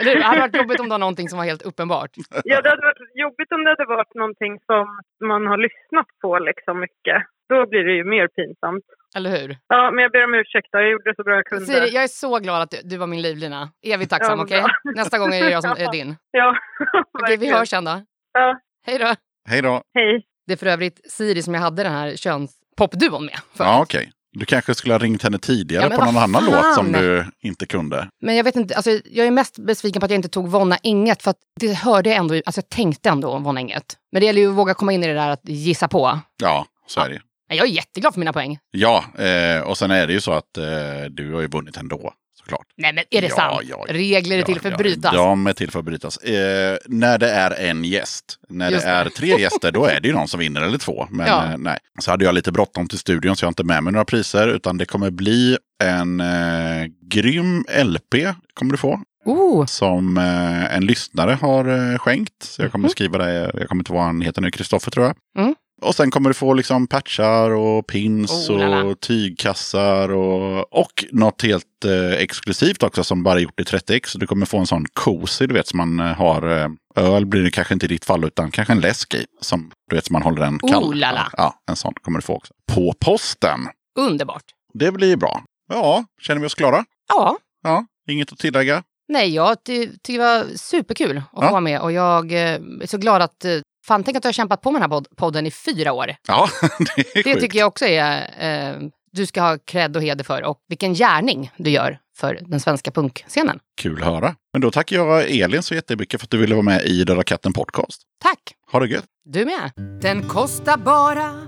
Eller? 0.00 0.14
Det 0.14 0.22
hade 0.22 0.40
varit 0.40 0.56
jobbigt 0.56 0.80
om 0.80 0.86
det 0.88 0.90
var 0.90 0.98
någonting 0.98 1.28
som 1.28 1.38
var 1.38 1.44
helt 1.46 1.62
uppenbart. 1.62 2.10
Ja, 2.44 2.60
det 2.62 2.68
hade 2.68 2.82
varit 2.82 2.98
jobbigt 3.14 3.52
om 3.52 3.64
det 3.64 3.70
hade 3.70 3.84
varit 3.84 4.14
någonting 4.14 4.58
som 4.66 4.86
man 5.24 5.46
har 5.46 5.56
lyssnat 5.56 6.06
på 6.22 6.38
liksom 6.38 6.80
mycket. 6.80 7.22
Då 7.48 7.66
blir 7.66 7.84
det 7.84 7.92
ju 7.92 8.04
mer 8.04 8.28
pinsamt. 8.28 8.84
Eller 9.16 9.30
hur? 9.30 9.56
Ja, 9.68 9.90
men 9.90 10.02
jag 10.02 10.12
ber 10.12 10.24
om 10.24 10.34
ursäkt 10.34 10.68
då. 10.72 10.78
Jag 10.78 10.90
gjorde 10.90 11.14
så 11.16 11.22
bra 11.22 11.34
jag 11.34 11.44
kunde. 11.46 11.64
Siri, 11.66 11.88
jag 11.94 12.02
är 12.04 12.08
så 12.08 12.38
glad 12.38 12.62
att 12.62 12.70
du, 12.70 12.76
du 12.84 12.96
var 12.96 13.06
min 13.06 13.22
livlina. 13.22 13.68
Evigt 13.86 14.10
tacksam, 14.10 14.38
Ja, 14.38 14.44
okej? 14.44 14.60
bra. 14.62 14.92
Nästa 14.94 15.18
gång 15.18 15.34
är 15.34 15.44
det 15.44 15.50
jag 15.50 15.62
som 15.62 15.70
är 15.70 15.92
din. 15.98 16.16
Ja, 16.30 16.48
Okej, 16.92 17.02
vi 17.12 17.30
verkligen. 17.36 17.54
hörs 17.54 17.68
sen 17.68 17.84
då. 17.84 18.00
Ja, 18.32 18.60
Hej 18.86 18.98
då. 18.98 19.14
Hej 19.48 19.62
då! 19.62 19.82
hej. 19.94 20.24
Det 20.46 20.52
är 20.52 20.56
för 20.56 20.66
övrigt 20.66 21.10
Siri 21.12 21.42
som 21.42 21.54
jag 21.54 21.60
hade 21.60 21.82
den 21.82 21.92
här 21.92 22.16
könspopduon 22.16 23.24
med. 23.26 23.38
För. 23.56 23.64
Ja, 23.64 23.82
okej. 23.82 24.10
Du 24.38 24.44
kanske 24.44 24.74
skulle 24.74 24.94
ha 24.94 24.98
ringt 24.98 25.22
henne 25.22 25.38
tidigare 25.38 25.88
Ja, 25.90 25.98
på 25.98 26.04
någon 26.04 26.16
annan 26.16 26.44
låt 26.44 26.74
som 26.74 26.92
du 26.92 27.26
inte 27.42 27.66
kunde. 27.66 28.08
Men 28.22 28.36
jag 28.36 28.44
vet 28.44 28.56
inte, 28.56 28.74
alltså, 28.74 28.90
jag 29.04 29.26
är 29.26 29.30
mest 29.30 29.58
besviken 29.58 30.00
på 30.00 30.04
att 30.04 30.10
jag 30.10 30.18
inte 30.18 30.28
tog 30.28 30.48
Vonna 30.48 30.78
Inget 30.82 31.22
för 31.22 31.30
att 31.30 31.36
det 31.60 31.72
hörde 31.74 32.08
jag 32.10 32.18
ändå, 32.18 32.34
alltså 32.34 32.58
jag 32.58 32.68
tänkte 32.68 33.08
ändå 33.08 33.38
Vonna 33.38 33.60
Inget. 33.60 33.96
Men 34.12 34.20
det 34.20 34.26
gäller 34.26 34.40
ju 34.40 34.48
att 34.48 34.54
våga 34.56 34.74
komma 34.74 34.92
in 34.92 35.04
i 35.04 35.06
det 35.06 35.14
där 35.14 35.28
att 35.28 35.40
gissa 35.48 35.88
på. 35.88 36.20
Ja, 36.42 36.66
så 36.86 37.00
är 37.00 37.08
det. 37.10 37.20
Men 37.48 37.56
Jag 37.56 37.66
är 37.66 37.70
jätteglad 37.72 38.14
för 38.14 38.20
mina 38.20 38.32
poäng. 38.32 38.58
Ja, 38.70 39.04
eh, 39.18 39.60
och 39.60 39.78
sen 39.78 39.90
är 39.90 40.06
det 40.06 40.12
ju 40.12 40.20
så 40.20 40.32
att 40.32 40.58
eh, 40.58 40.64
du 41.10 41.34
har 41.34 41.40
ju 41.40 41.48
vunnit 41.48 41.76
ändå, 41.76 42.12
såklart. 42.48 42.66
Nej 42.76 42.92
men 42.92 43.04
är 43.10 43.20
det 43.20 43.28
Ja, 43.28 43.36
sant? 43.36 43.60
ja, 43.64 43.84
ja. 43.88 43.94
Regler 43.94 44.38
är 44.38 44.42
till 44.42 44.60
för 44.60 44.72
att 44.72 44.78
brytas. 44.78 45.12
Ja, 45.14 45.24
de 45.24 45.46
är 45.46 45.52
till 45.52 45.70
för 45.70 45.78
att 45.78 45.84
brytas. 45.84 46.16
Eh, 46.16 46.76
när 46.86 47.18
det 47.18 47.30
är 47.30 47.50
en 47.70 47.84
gäst. 47.84 48.24
När 48.48 48.70
Just 48.70 48.84
det 48.84 48.90
är 48.90 49.08
tre 49.08 49.28
gäster, 49.40 49.72
då 49.72 49.84
är 49.86 50.00
det 50.00 50.08
ju 50.08 50.14
någon 50.14 50.28
som 50.28 50.40
vinner 50.40 50.60
eller 50.62 50.78
två. 50.78 51.06
Men 51.10 51.26
Ja. 51.26 51.44
eh, 51.44 51.58
nej. 51.58 51.78
Så 52.00 52.10
hade 52.10 52.24
jag 52.24 52.34
lite 52.34 52.52
bråttom 52.52 52.88
till 52.88 52.98
studion 52.98 53.36
så 53.36 53.44
jag 53.44 53.46
har 53.46 53.50
inte 53.50 53.64
med 53.64 53.82
mig 53.82 53.92
några 53.92 54.04
priser. 54.04 54.48
Utan 54.48 54.76
det 54.78 54.84
kommer 54.86 55.10
bli 55.10 55.58
en 55.84 56.20
eh, 56.20 56.86
grym 57.10 57.64
LP, 57.84 58.14
kommer 58.54 58.72
du 58.72 58.78
få. 58.78 59.00
Oh, 59.24 59.66
Som 59.66 60.18
eh, 60.18 60.76
en 60.76 60.86
lyssnare 60.86 61.38
har 61.40 61.92
eh, 61.92 61.98
skänkt. 61.98 62.32
Så 62.42 62.62
jag 62.62 62.72
kommer 62.72 62.88
skriva 62.88 63.18
det, 63.18 63.50
jag 63.54 63.68
kommer 63.68 63.80
inte 63.80 63.92
ihåg 63.92 63.96
vad 63.98 64.06
han 64.06 64.20
heter 64.20 64.42
nu, 64.42 64.50
Kristoffer 64.50 64.90
tror 64.90 65.06
jag. 65.06 65.16
Mm. 65.44 65.54
Och 65.80 65.94
sen 65.94 66.10
kommer 66.10 66.30
du 66.30 66.34
få 66.34 66.54
liksom 66.54 66.86
patchar 66.86 67.50
och 67.50 67.86
pins 67.86 68.50
Oh, 68.50 68.80
och 68.86 69.00
tygkassar 69.00 70.08
och, 70.08 70.78
och 70.80 71.04
något 71.12 71.42
helt 71.42 71.84
eh, 71.84 72.12
exklusivt 72.22 72.82
också 72.82 73.04
som 73.04 73.22
bara 73.22 73.34
är 73.38 73.42
gjort 73.42 73.60
i 73.60 73.62
30x. 73.62 74.06
Så 74.06 74.18
du 74.18 74.26
kommer 74.26 74.46
få 74.46 74.58
en 74.58 74.66
sån 74.66 74.84
cozy, 74.92 75.46
du 75.46 75.54
vet, 75.54 75.66
som 75.66 75.76
man 75.76 76.00
eh, 76.00 76.06
har. 76.16 76.58
Eh, 76.62 76.68
öl 76.96 77.26
blir 77.26 77.42
det 77.42 77.50
kanske 77.50 77.74
inte 77.74 77.86
i 77.86 77.88
ditt 77.88 78.04
fall, 78.04 78.24
utan 78.24 78.50
kanske 78.50 78.72
en 78.72 78.80
läsk 78.80 79.14
i. 79.14 79.26
Som 79.40 79.70
du 79.90 79.96
vet, 79.96 80.06
som 80.06 80.12
man 80.12 80.22
håller 80.22 80.40
den 80.40 80.58
kall. 80.58 80.84
Oh, 80.84 80.94
la, 80.94 81.12
la. 81.12 81.30
Ja, 81.36 81.54
en 81.70 81.76
sån 81.76 81.94
kommer 82.02 82.18
du 82.18 82.22
få 82.22 82.34
också. 82.34 82.54
På 82.72 82.94
posten. 83.00 83.60
underbart. 83.98 84.42
Det 84.74 84.92
blir 84.92 85.16
bra. 85.16 85.42
Ja, 85.72 86.04
känner 86.20 86.40
vi 86.40 86.46
oss 86.46 86.54
klara? 86.54 86.84
Ja, 87.08 87.36
Ja, 87.62 87.86
inget 88.10 88.32
att 88.32 88.38
tillägga? 88.38 88.82
nej 89.08 89.34
jag 89.34 89.64
ty 89.64 89.88
tycker 90.02 90.12
det 90.12 90.26
var 90.26 90.44
superkul 90.56 91.16
att 91.18 91.22
få 91.30 91.44
Ja. 91.44 91.50
vara 91.50 91.60
med 91.60 91.80
och 91.80 91.92
jag 91.92 92.32
eh, 92.32 92.38
är 92.82 92.86
så 92.86 92.98
glad 92.98 93.22
att 93.22 93.44
eh, 93.44 93.50
Fan, 93.88 94.04
tänk 94.04 94.16
att 94.16 94.22
du 94.22 94.28
har 94.28 94.32
kämpat 94.32 94.60
på 94.62 94.70
med 94.70 94.82
den 94.82 94.90
här 94.90 94.98
pod- 94.98 95.16
podden 95.16 95.46
i 95.46 95.50
fyra 95.50 95.92
år. 95.92 96.14
Ja, 96.28 96.48
det 96.78 97.00
är 97.00 97.14
Det 97.14 97.22
sjukt. 97.24 97.40
tycker 97.40 97.58
jag 97.58 97.68
också 97.68 97.86
är... 97.86 98.20
Eh, 98.72 98.76
du 99.12 99.26
ska 99.26 99.40
ha 99.40 99.58
cred 99.58 99.96
och 99.96 100.02
heder 100.02 100.24
för 100.24 100.42
och 100.44 100.58
vilken 100.68 100.94
gärning 100.94 101.50
du 101.56 101.70
gör 101.70 101.98
för 102.16 102.38
den 102.46 102.60
svenska 102.60 102.90
punkscenen. 102.90 103.58
Kul 103.80 104.02
att 104.02 104.08
höra. 104.08 104.34
Men 104.52 104.60
då 104.60 104.70
tackar 104.70 104.96
jag 104.96 105.30
Elin 105.30 105.62
så 105.62 105.74
jättemycket 105.74 106.20
för 106.20 106.26
att 106.26 106.30
du 106.30 106.38
ville 106.38 106.54
vara 106.54 106.62
med 106.64 106.82
i 106.84 107.04
Döda 107.04 107.22
katten 107.22 107.52
podcast. 107.52 108.02
Tack! 108.22 108.38
Ha 108.72 108.80
det 108.80 108.86
gött! 108.86 109.04
Du 109.24 109.44
med! 109.44 109.70
Den 110.02 110.28
kostar 110.28 110.76
bara 110.76 111.46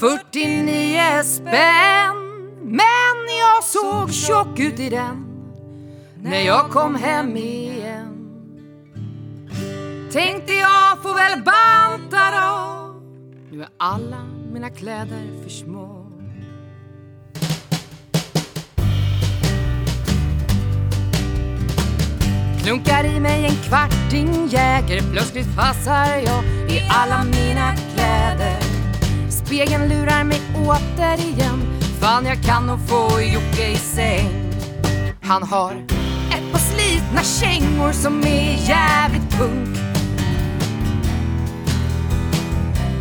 49 0.00 1.00
spänn 1.24 2.16
Men 2.62 3.38
jag 3.40 3.64
såg 3.64 4.12
tjock 4.12 4.58
ut 4.58 4.80
i 4.80 4.90
den 4.90 5.24
när 6.22 6.40
jag 6.40 6.70
kom 6.70 6.94
hem 6.94 7.36
igen 7.36 8.07
Tänkte 10.12 10.52
jag 10.52 11.02
får 11.02 11.14
väl 11.14 11.42
banta 11.42 12.30
då. 12.30 12.94
Nu 13.50 13.62
är 13.62 13.68
alla 13.76 14.24
mina 14.52 14.70
kläder 14.70 15.42
för 15.42 15.50
små. 15.50 16.06
Klunkar 22.62 23.04
i 23.04 23.20
mig 23.20 23.44
en 23.44 23.56
kvarting 23.68 24.48
Jäger. 24.48 25.02
Plötsligt 25.12 25.56
passar 25.56 26.06
jag 26.06 26.44
i 26.70 26.82
alla 26.90 27.24
mina 27.24 27.74
kläder. 27.94 28.60
Spegeln 29.30 29.88
lurar 29.88 30.24
mig 30.24 30.40
återigen 30.56 31.78
Fan 32.00 32.26
jag 32.26 32.42
kan 32.42 32.66
nog 32.66 32.88
få 32.88 33.20
Jocke 33.20 33.70
i 33.72 33.76
säng. 33.76 34.52
Han 35.22 35.42
har 35.42 35.72
ett 36.30 36.52
par 36.52 36.58
slitna 36.58 37.22
kängor 37.22 37.92
som 37.92 38.20
är 38.20 38.68
jävligt 38.68 39.38
punk. 39.38 39.87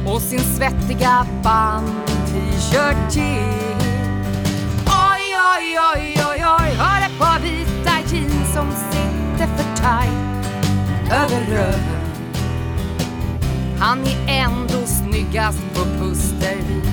Och 0.07 0.21
sin 0.21 0.39
svettiga 0.39 1.25
band-t-shirt 1.43 3.11
till. 3.11 3.77
Oj, 4.85 5.35
oj, 5.55 5.79
oj, 5.95 6.23
oj, 6.29 6.45
oj 6.59 6.75
Har 6.77 7.01
ett 7.01 7.19
par 7.19 7.39
vita 7.39 8.15
jeans 8.15 8.53
som 8.53 8.71
sitter 8.91 9.47
för 9.47 9.75
tight 9.75 10.27
över 11.11 11.45
röven. 11.51 11.97
Han 13.79 13.99
är 13.99 14.45
ändå 14.45 14.85
snyggast 14.85 15.61
på 15.73 15.83
Pustervik. 15.83 16.83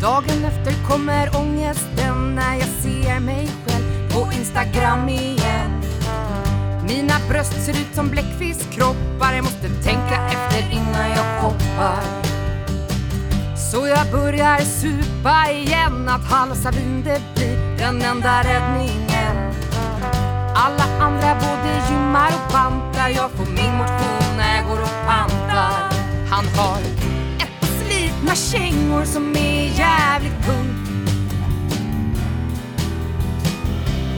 Dagen 0.00 0.44
efter 0.44 0.88
kommer 0.88 1.36
ångesten 1.36 2.34
när 2.34 2.54
jag 2.54 2.68
ser 2.68 3.20
mig 3.20 3.48
själv 3.66 4.12
på 4.12 4.32
Instagram 4.32 5.08
igen. 5.08 5.84
Mina 6.88 7.14
bröst 7.28 7.64
ser 7.64 7.72
ut 7.72 7.94
som 7.94 8.08
bläckfiskkroppar 8.10 9.32
Jag 9.34 9.44
måste 9.44 9.68
tänka 9.68 10.28
efter 10.28 10.72
innan 10.72 11.10
jag 11.10 11.42
hoppar. 11.42 12.02
Så 13.56 13.86
jag 13.86 14.10
börjar 14.12 14.58
supa 14.58 15.50
igen. 15.50 16.08
Att 16.08 16.24
halsa 16.24 16.70
vin 16.70 17.02
det 17.04 17.22
blir 17.34 17.78
den 17.78 18.02
enda 18.02 18.42
räddningen. 18.42 19.54
Alla 20.54 20.84
andra 21.00 21.34
både 21.34 21.90
gymmar 21.90 22.28
och 22.28 22.52
bantar 22.52 23.08
Jag 23.08 23.30
får 23.30 23.46
min 23.46 23.74
motion 23.76 24.36
när 24.36 24.56
jag 24.56 24.66
går 24.66 24.82
och 24.82 25.06
pantar. 25.06 25.92
Han 26.30 26.44
har 26.46 26.80
ett 27.38 27.60
par 27.60 27.66
slitna 27.66 28.34
kängor 28.34 29.04
som 29.04 29.36
är 29.36 29.78
jävligt 29.78 30.46
tungt. 30.46 30.84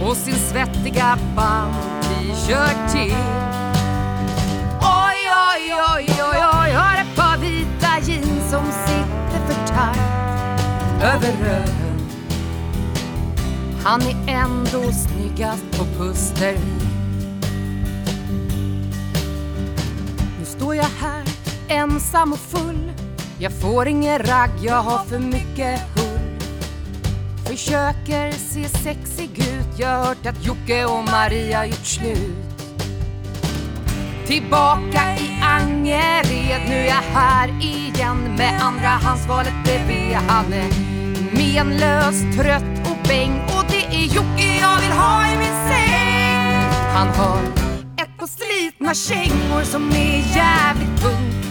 och 0.02 0.16
sin 0.16 0.34
svettiga 0.34 1.18
band-t-shirt 2.26 2.92
till. 2.92 3.14
Oj, 4.80 5.20
oj, 5.52 5.74
oj, 5.94 6.06
oj, 6.08 6.40
oj 6.62 6.70
Har 6.70 6.96
ett 7.00 7.16
par 7.16 7.38
vita 7.38 8.00
jeans 8.02 8.50
som 8.50 8.64
sitter 8.64 9.46
för 9.46 9.74
tajt 9.74 11.02
över 11.02 11.32
röven. 11.44 12.00
Han 13.84 14.02
är 14.02 14.28
ändå 14.28 14.92
snyggast 14.92 15.64
på 15.78 15.84
Pustervik 15.84 16.62
Nu 20.38 20.44
står 20.44 20.74
jag 20.74 20.86
här 21.00 21.24
ensam 21.68 22.32
och 22.32 22.38
full. 22.38 22.92
Jag 23.38 23.52
får 23.52 23.88
ingen 23.88 24.18
ragg, 24.18 24.50
jag 24.62 24.82
har 24.82 25.04
för 25.04 25.18
mycket 25.18 25.95
Försöker 27.46 28.32
se 28.32 28.68
sexig 28.68 29.38
ut. 29.38 29.78
Jag 29.78 29.88
har 29.88 30.04
hört 30.04 30.26
att 30.26 30.46
Jocke 30.46 30.84
och 30.84 31.04
Maria 31.04 31.66
gjort 31.66 31.86
slut. 31.86 32.36
Tillbaka 34.26 35.16
i 35.18 35.40
Angered. 35.42 36.60
Nu 36.68 36.74
är 36.74 36.86
jag 36.86 37.20
här 37.20 37.48
igen. 37.60 38.34
Med 38.38 38.62
andrahandsvalet 38.62 39.52
bredvid. 39.64 40.16
Han 40.16 40.52
är 40.52 40.68
menlös, 41.36 42.36
trött 42.36 42.90
och 42.90 43.08
bäng. 43.08 43.40
Och 43.40 43.64
det 43.68 43.96
är 43.96 44.04
Jocke 44.14 44.58
jag 44.60 44.80
vill 44.80 44.92
ha 44.92 45.26
i 45.26 45.36
min 45.38 45.56
säng. 45.68 46.70
Han 46.94 47.08
har 47.08 47.38
ett 47.96 48.18
par 48.18 48.26
slitna 48.26 48.94
kängor 48.94 49.62
som 49.62 49.90
är 49.90 50.36
jävligt 50.36 51.02
punk 51.02 51.46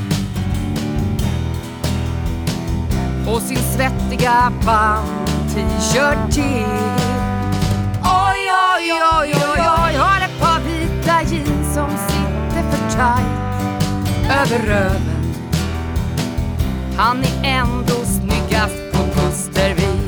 och 3.27 3.41
sin 3.41 3.57
svettiga 3.57 4.51
t-shirt 5.55 6.31
till. 6.31 6.65
Oj, 8.03 8.41
oj, 8.75 8.93
oj, 9.19 9.33
oj, 9.33 9.61
oj 9.85 9.95
Har 9.95 10.21
ett 10.21 10.39
par 10.39 10.59
vita 10.59 11.33
jeans 11.33 11.73
som 11.73 11.89
sitter 11.89 12.71
för 12.71 12.89
tight 12.89 13.45
över 14.31 14.65
röven. 14.67 15.33
Han 16.97 17.17
är 17.17 17.43
ändå 17.43 17.93
snyggast 17.93 18.91
på 18.93 19.19
Kustervik. 19.19 20.01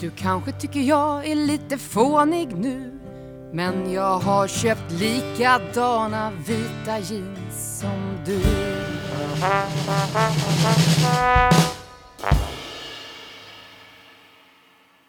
Du 0.00 0.10
kanske 0.10 0.52
tycker 0.52 0.80
jag 0.80 1.26
är 1.26 1.34
lite 1.34 1.78
fånig 1.78 2.56
nu 2.56 3.00
men 3.52 3.92
jag 3.92 4.18
har 4.18 4.48
köpt 4.48 4.92
likadana 4.92 6.32
vita 6.46 6.98
jeans 6.98 7.80
som 7.80 8.18
du. 8.24 8.40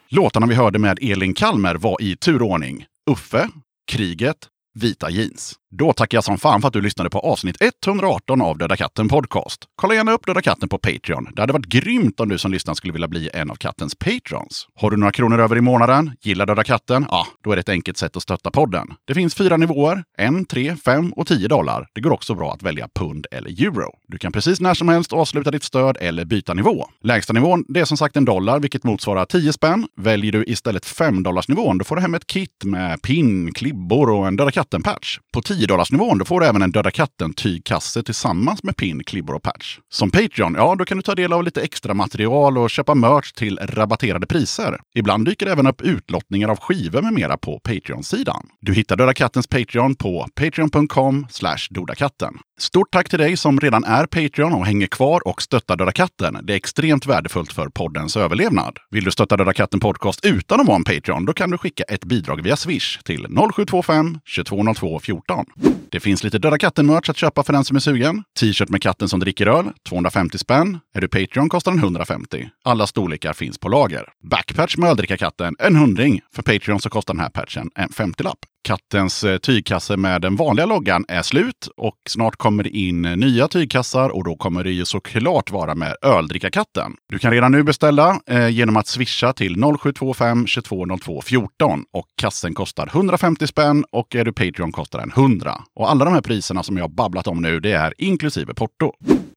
Låtarna 0.09 0.47
vi 0.47 0.55
hörde 0.55 0.79
med 0.79 0.99
Elin 1.01 1.33
Kalmer 1.33 1.75
var 1.75 2.01
i 2.01 2.15
turordning 2.15 2.85
Uffe, 3.11 3.49
Kriget, 3.91 4.37
Vita 4.79 5.09
jeans. 5.09 5.60
Då 5.73 5.93
tackar 5.93 6.17
jag 6.17 6.23
som 6.23 6.37
fan 6.37 6.61
för 6.61 6.67
att 6.67 6.73
du 6.73 6.81
lyssnade 6.81 7.09
på 7.09 7.19
avsnitt 7.19 7.57
118 7.85 8.41
av 8.41 8.57
Döda 8.57 8.75
katten 8.75 9.07
Podcast. 9.07 9.59
Kolla 9.75 9.93
gärna 9.93 10.11
upp 10.11 10.25
Döda 10.25 10.41
katten 10.41 10.69
på 10.69 10.77
Patreon. 10.77 11.27
Det 11.35 11.41
hade 11.41 11.53
varit 11.53 11.65
grymt 11.65 12.19
om 12.19 12.29
du 12.29 12.37
som 12.37 12.51
lyssnar 12.51 12.73
skulle 12.73 12.93
vilja 12.93 13.07
bli 13.07 13.29
en 13.33 13.51
av 13.51 13.55
kattens 13.55 13.95
patrons. 13.95 14.67
Har 14.75 14.91
du 14.91 14.97
några 14.97 15.11
kronor 15.11 15.39
över 15.39 15.57
i 15.57 15.61
månaden, 15.61 16.11
gillar 16.21 16.45
Döda 16.45 16.63
katten? 16.63 17.05
Ja, 17.09 17.27
då 17.43 17.51
är 17.51 17.55
det 17.55 17.59
ett 17.59 17.69
enkelt 17.69 17.97
sätt 17.97 18.17
att 18.17 18.23
stötta 18.23 18.51
podden. 18.51 18.87
Det 19.07 19.13
finns 19.13 19.35
fyra 19.35 19.57
nivåer, 19.57 20.03
en, 20.17 20.45
tre, 20.45 20.75
fem 20.75 21.13
och 21.13 21.27
tio 21.27 21.47
dollar. 21.47 21.87
Det 21.93 22.01
går 22.01 22.11
också 22.11 22.35
bra 22.35 22.53
att 22.53 22.63
välja 22.63 22.87
pund 22.95 23.25
eller 23.31 23.49
euro. 23.63 23.91
Du 24.07 24.17
kan 24.17 24.31
precis 24.31 24.59
när 24.59 24.73
som 24.73 24.89
helst 24.89 25.13
avsluta 25.13 25.51
ditt 25.51 25.63
stöd 25.63 25.97
eller 25.99 26.25
byta 26.25 26.53
nivå. 26.53 26.85
Lägsta 27.03 27.33
nivån, 27.33 27.65
det 27.67 27.79
är 27.79 27.85
som 27.85 27.97
sagt 27.97 28.17
en 28.17 28.25
dollar, 28.25 28.59
vilket 28.59 28.83
motsvarar 28.83 29.25
10 29.25 29.53
spänn. 29.53 29.87
Väljer 29.97 30.31
du 30.31 30.43
istället 30.47 30.85
5 30.85 31.23
dollars 31.23 31.47
nivån, 31.47 31.77
då 31.77 31.85
får 31.85 31.95
du 31.95 32.01
hem 32.01 32.13
ett 32.15 32.27
kit 32.27 32.63
med 32.65 33.01
pin, 33.01 33.53
klibbor 33.53 34.09
och 34.09 34.27
en 34.27 34.35
Döda 34.35 34.51
katten-patch. 34.51 35.19
På 35.33 35.41
10 35.41 35.60
10-dollarsnivån 35.61 36.19
då 36.19 36.25
får 36.25 36.39
du 36.39 36.45
även 36.45 36.61
en 36.61 36.71
Döda 36.71 36.91
katten-tygkasse 36.91 38.03
tillsammans 38.03 38.63
med 38.63 38.77
pin, 38.77 39.03
klibbor 39.03 39.35
och 39.35 39.43
patch. 39.43 39.77
Som 39.89 40.11
Patreon, 40.11 40.55
ja, 40.55 40.75
då 40.75 40.85
kan 40.85 40.97
du 40.97 41.03
ta 41.03 41.15
del 41.15 41.33
av 41.33 41.43
lite 41.43 41.61
extra 41.61 41.93
material 41.93 42.57
och 42.57 42.69
köpa 42.69 42.95
merch 42.95 43.31
till 43.31 43.59
rabatterade 43.61 44.27
priser. 44.27 44.79
Ibland 44.95 45.25
dyker 45.25 45.45
det 45.45 45.51
även 45.51 45.67
upp 45.67 45.81
utlottningar 45.81 46.49
av 46.49 46.59
skivor 46.59 47.01
med 47.01 47.13
mera 47.13 47.37
på 47.37 47.59
Patreon-sidan. 47.59 48.47
Du 48.61 48.73
hittar 48.73 48.95
Döda 48.95 49.13
kattens 49.13 49.47
Patreon 49.47 49.95
på 49.95 50.27
patreon.com 50.35 51.27
dodakatten. 51.69 52.33
Stort 52.59 52.91
tack 52.91 53.09
till 53.09 53.19
dig 53.19 53.37
som 53.37 53.59
redan 53.59 53.83
är 53.83 54.05
Patreon 54.05 54.53
och 54.53 54.65
hänger 54.65 54.87
kvar 54.87 55.27
och 55.27 55.41
stöttar 55.41 55.77
Döda 55.77 55.91
katten. 55.91 56.37
Det 56.43 56.53
är 56.53 56.57
extremt 56.57 57.05
värdefullt 57.05 57.53
för 57.53 57.69
poddens 57.69 58.17
överlevnad. 58.17 58.77
Vill 58.89 59.03
du 59.03 59.11
stötta 59.11 59.37
Döda 59.37 59.53
katten 59.53 59.79
Podcast 59.79 60.25
utan 60.25 60.59
att 60.59 60.67
vara 60.67 60.77
en 60.77 60.83
Patreon, 60.83 61.25
då 61.25 61.33
kan 61.33 61.51
du 61.51 61.57
skicka 61.57 61.83
ett 61.83 62.05
bidrag 62.05 62.41
via 62.41 62.55
Swish 62.55 62.99
till 63.03 63.27
0725 63.55 64.19
2202 64.35 64.99
14. 64.99 65.45
Det 65.91 65.99
finns 65.99 66.23
lite 66.23 66.39
Döda 66.39 66.57
katten-merch 66.57 67.09
att 67.09 67.17
köpa 67.17 67.43
för 67.43 67.53
den 67.53 67.63
som 67.63 67.75
är 67.75 67.79
sugen. 67.79 68.23
T-shirt 68.39 68.69
med 68.69 68.81
katten 68.81 69.09
som 69.09 69.19
dricker 69.19 69.47
öl, 69.47 69.65
250 69.89 70.37
spänn. 70.37 70.79
Är 70.93 71.01
du 71.01 71.07
Patreon 71.07 71.49
kostar 71.49 71.71
den 71.71 71.79
150. 71.79 72.49
Alla 72.63 72.87
storlekar 72.87 73.33
finns 73.33 73.57
på 73.57 73.69
lager. 73.69 74.09
Backpatch 74.23 74.77
med 74.77 74.89
öldrickarkatten, 74.89 75.55
en 75.59 75.75
hundring. 75.75 76.21
För 76.35 76.41
Patreon 76.41 76.79
så 76.81 76.89
kostar 76.89 77.13
den 77.13 77.21
här 77.21 77.29
patchen 77.29 77.69
en 77.75 77.89
50-lapp. 77.89 78.39
Kattens 78.63 79.23
eh, 79.23 79.37
tygkasse 79.37 79.97
med 79.97 80.21
den 80.21 80.35
vanliga 80.35 80.65
loggan 80.65 81.05
är 81.07 81.21
slut 81.21 81.69
och 81.77 81.95
snart 82.09 82.35
kommer 82.35 82.63
det 82.63 82.69
in 82.69 83.01
nya 83.01 83.47
tygkassar 83.47 84.09
och 84.09 84.23
då 84.23 84.35
kommer 84.35 84.63
det 84.63 84.71
ju 84.71 84.85
såklart 84.85 85.51
vara 85.51 85.75
med 85.75 85.95
öldrickarkatten. 86.01 86.95
Du 87.09 87.19
kan 87.19 87.31
redan 87.31 87.51
nu 87.51 87.63
beställa 87.63 88.19
eh, 88.27 88.47
genom 88.47 88.77
att 88.77 88.87
swisha 88.87 89.33
till 89.33 89.55
0725 89.79 90.45
2202 90.45 91.21
14 91.21 91.83
och 91.93 92.05
kassen 92.21 92.53
kostar 92.53 92.87
150 92.87 93.47
spänn 93.47 93.85
och 93.91 94.15
är 94.15 94.25
du 94.25 94.33
Patreon 94.33 94.71
kostar 94.71 94.99
den 94.99 95.11
100. 95.11 95.61
Och 95.75 95.91
alla 95.91 96.05
de 96.05 96.13
här 96.13 96.21
priserna 96.21 96.63
som 96.63 96.77
jag 96.77 96.91
babblat 96.91 97.27
om 97.27 97.41
nu, 97.41 97.59
det 97.59 97.71
är 97.71 97.93
inklusive 97.97 98.53
porto. 98.53 98.91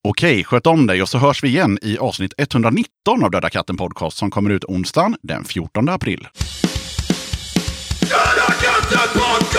Okej, 0.08 0.44
sköt 0.44 0.66
om 0.66 0.86
dig 0.86 1.02
och 1.02 1.08
så 1.08 1.18
hörs 1.18 1.44
vi 1.44 1.48
igen 1.48 1.78
i 1.82 1.98
avsnitt 1.98 2.34
119 2.38 3.24
av 3.24 3.30
Döda 3.30 3.50
katten 3.50 3.76
podcast 3.76 4.16
som 4.16 4.30
kommer 4.30 4.50
ut 4.50 4.64
onsdagen 4.64 5.16
den 5.22 5.44
14 5.44 5.88
april. 5.88 6.28
God 9.14 9.53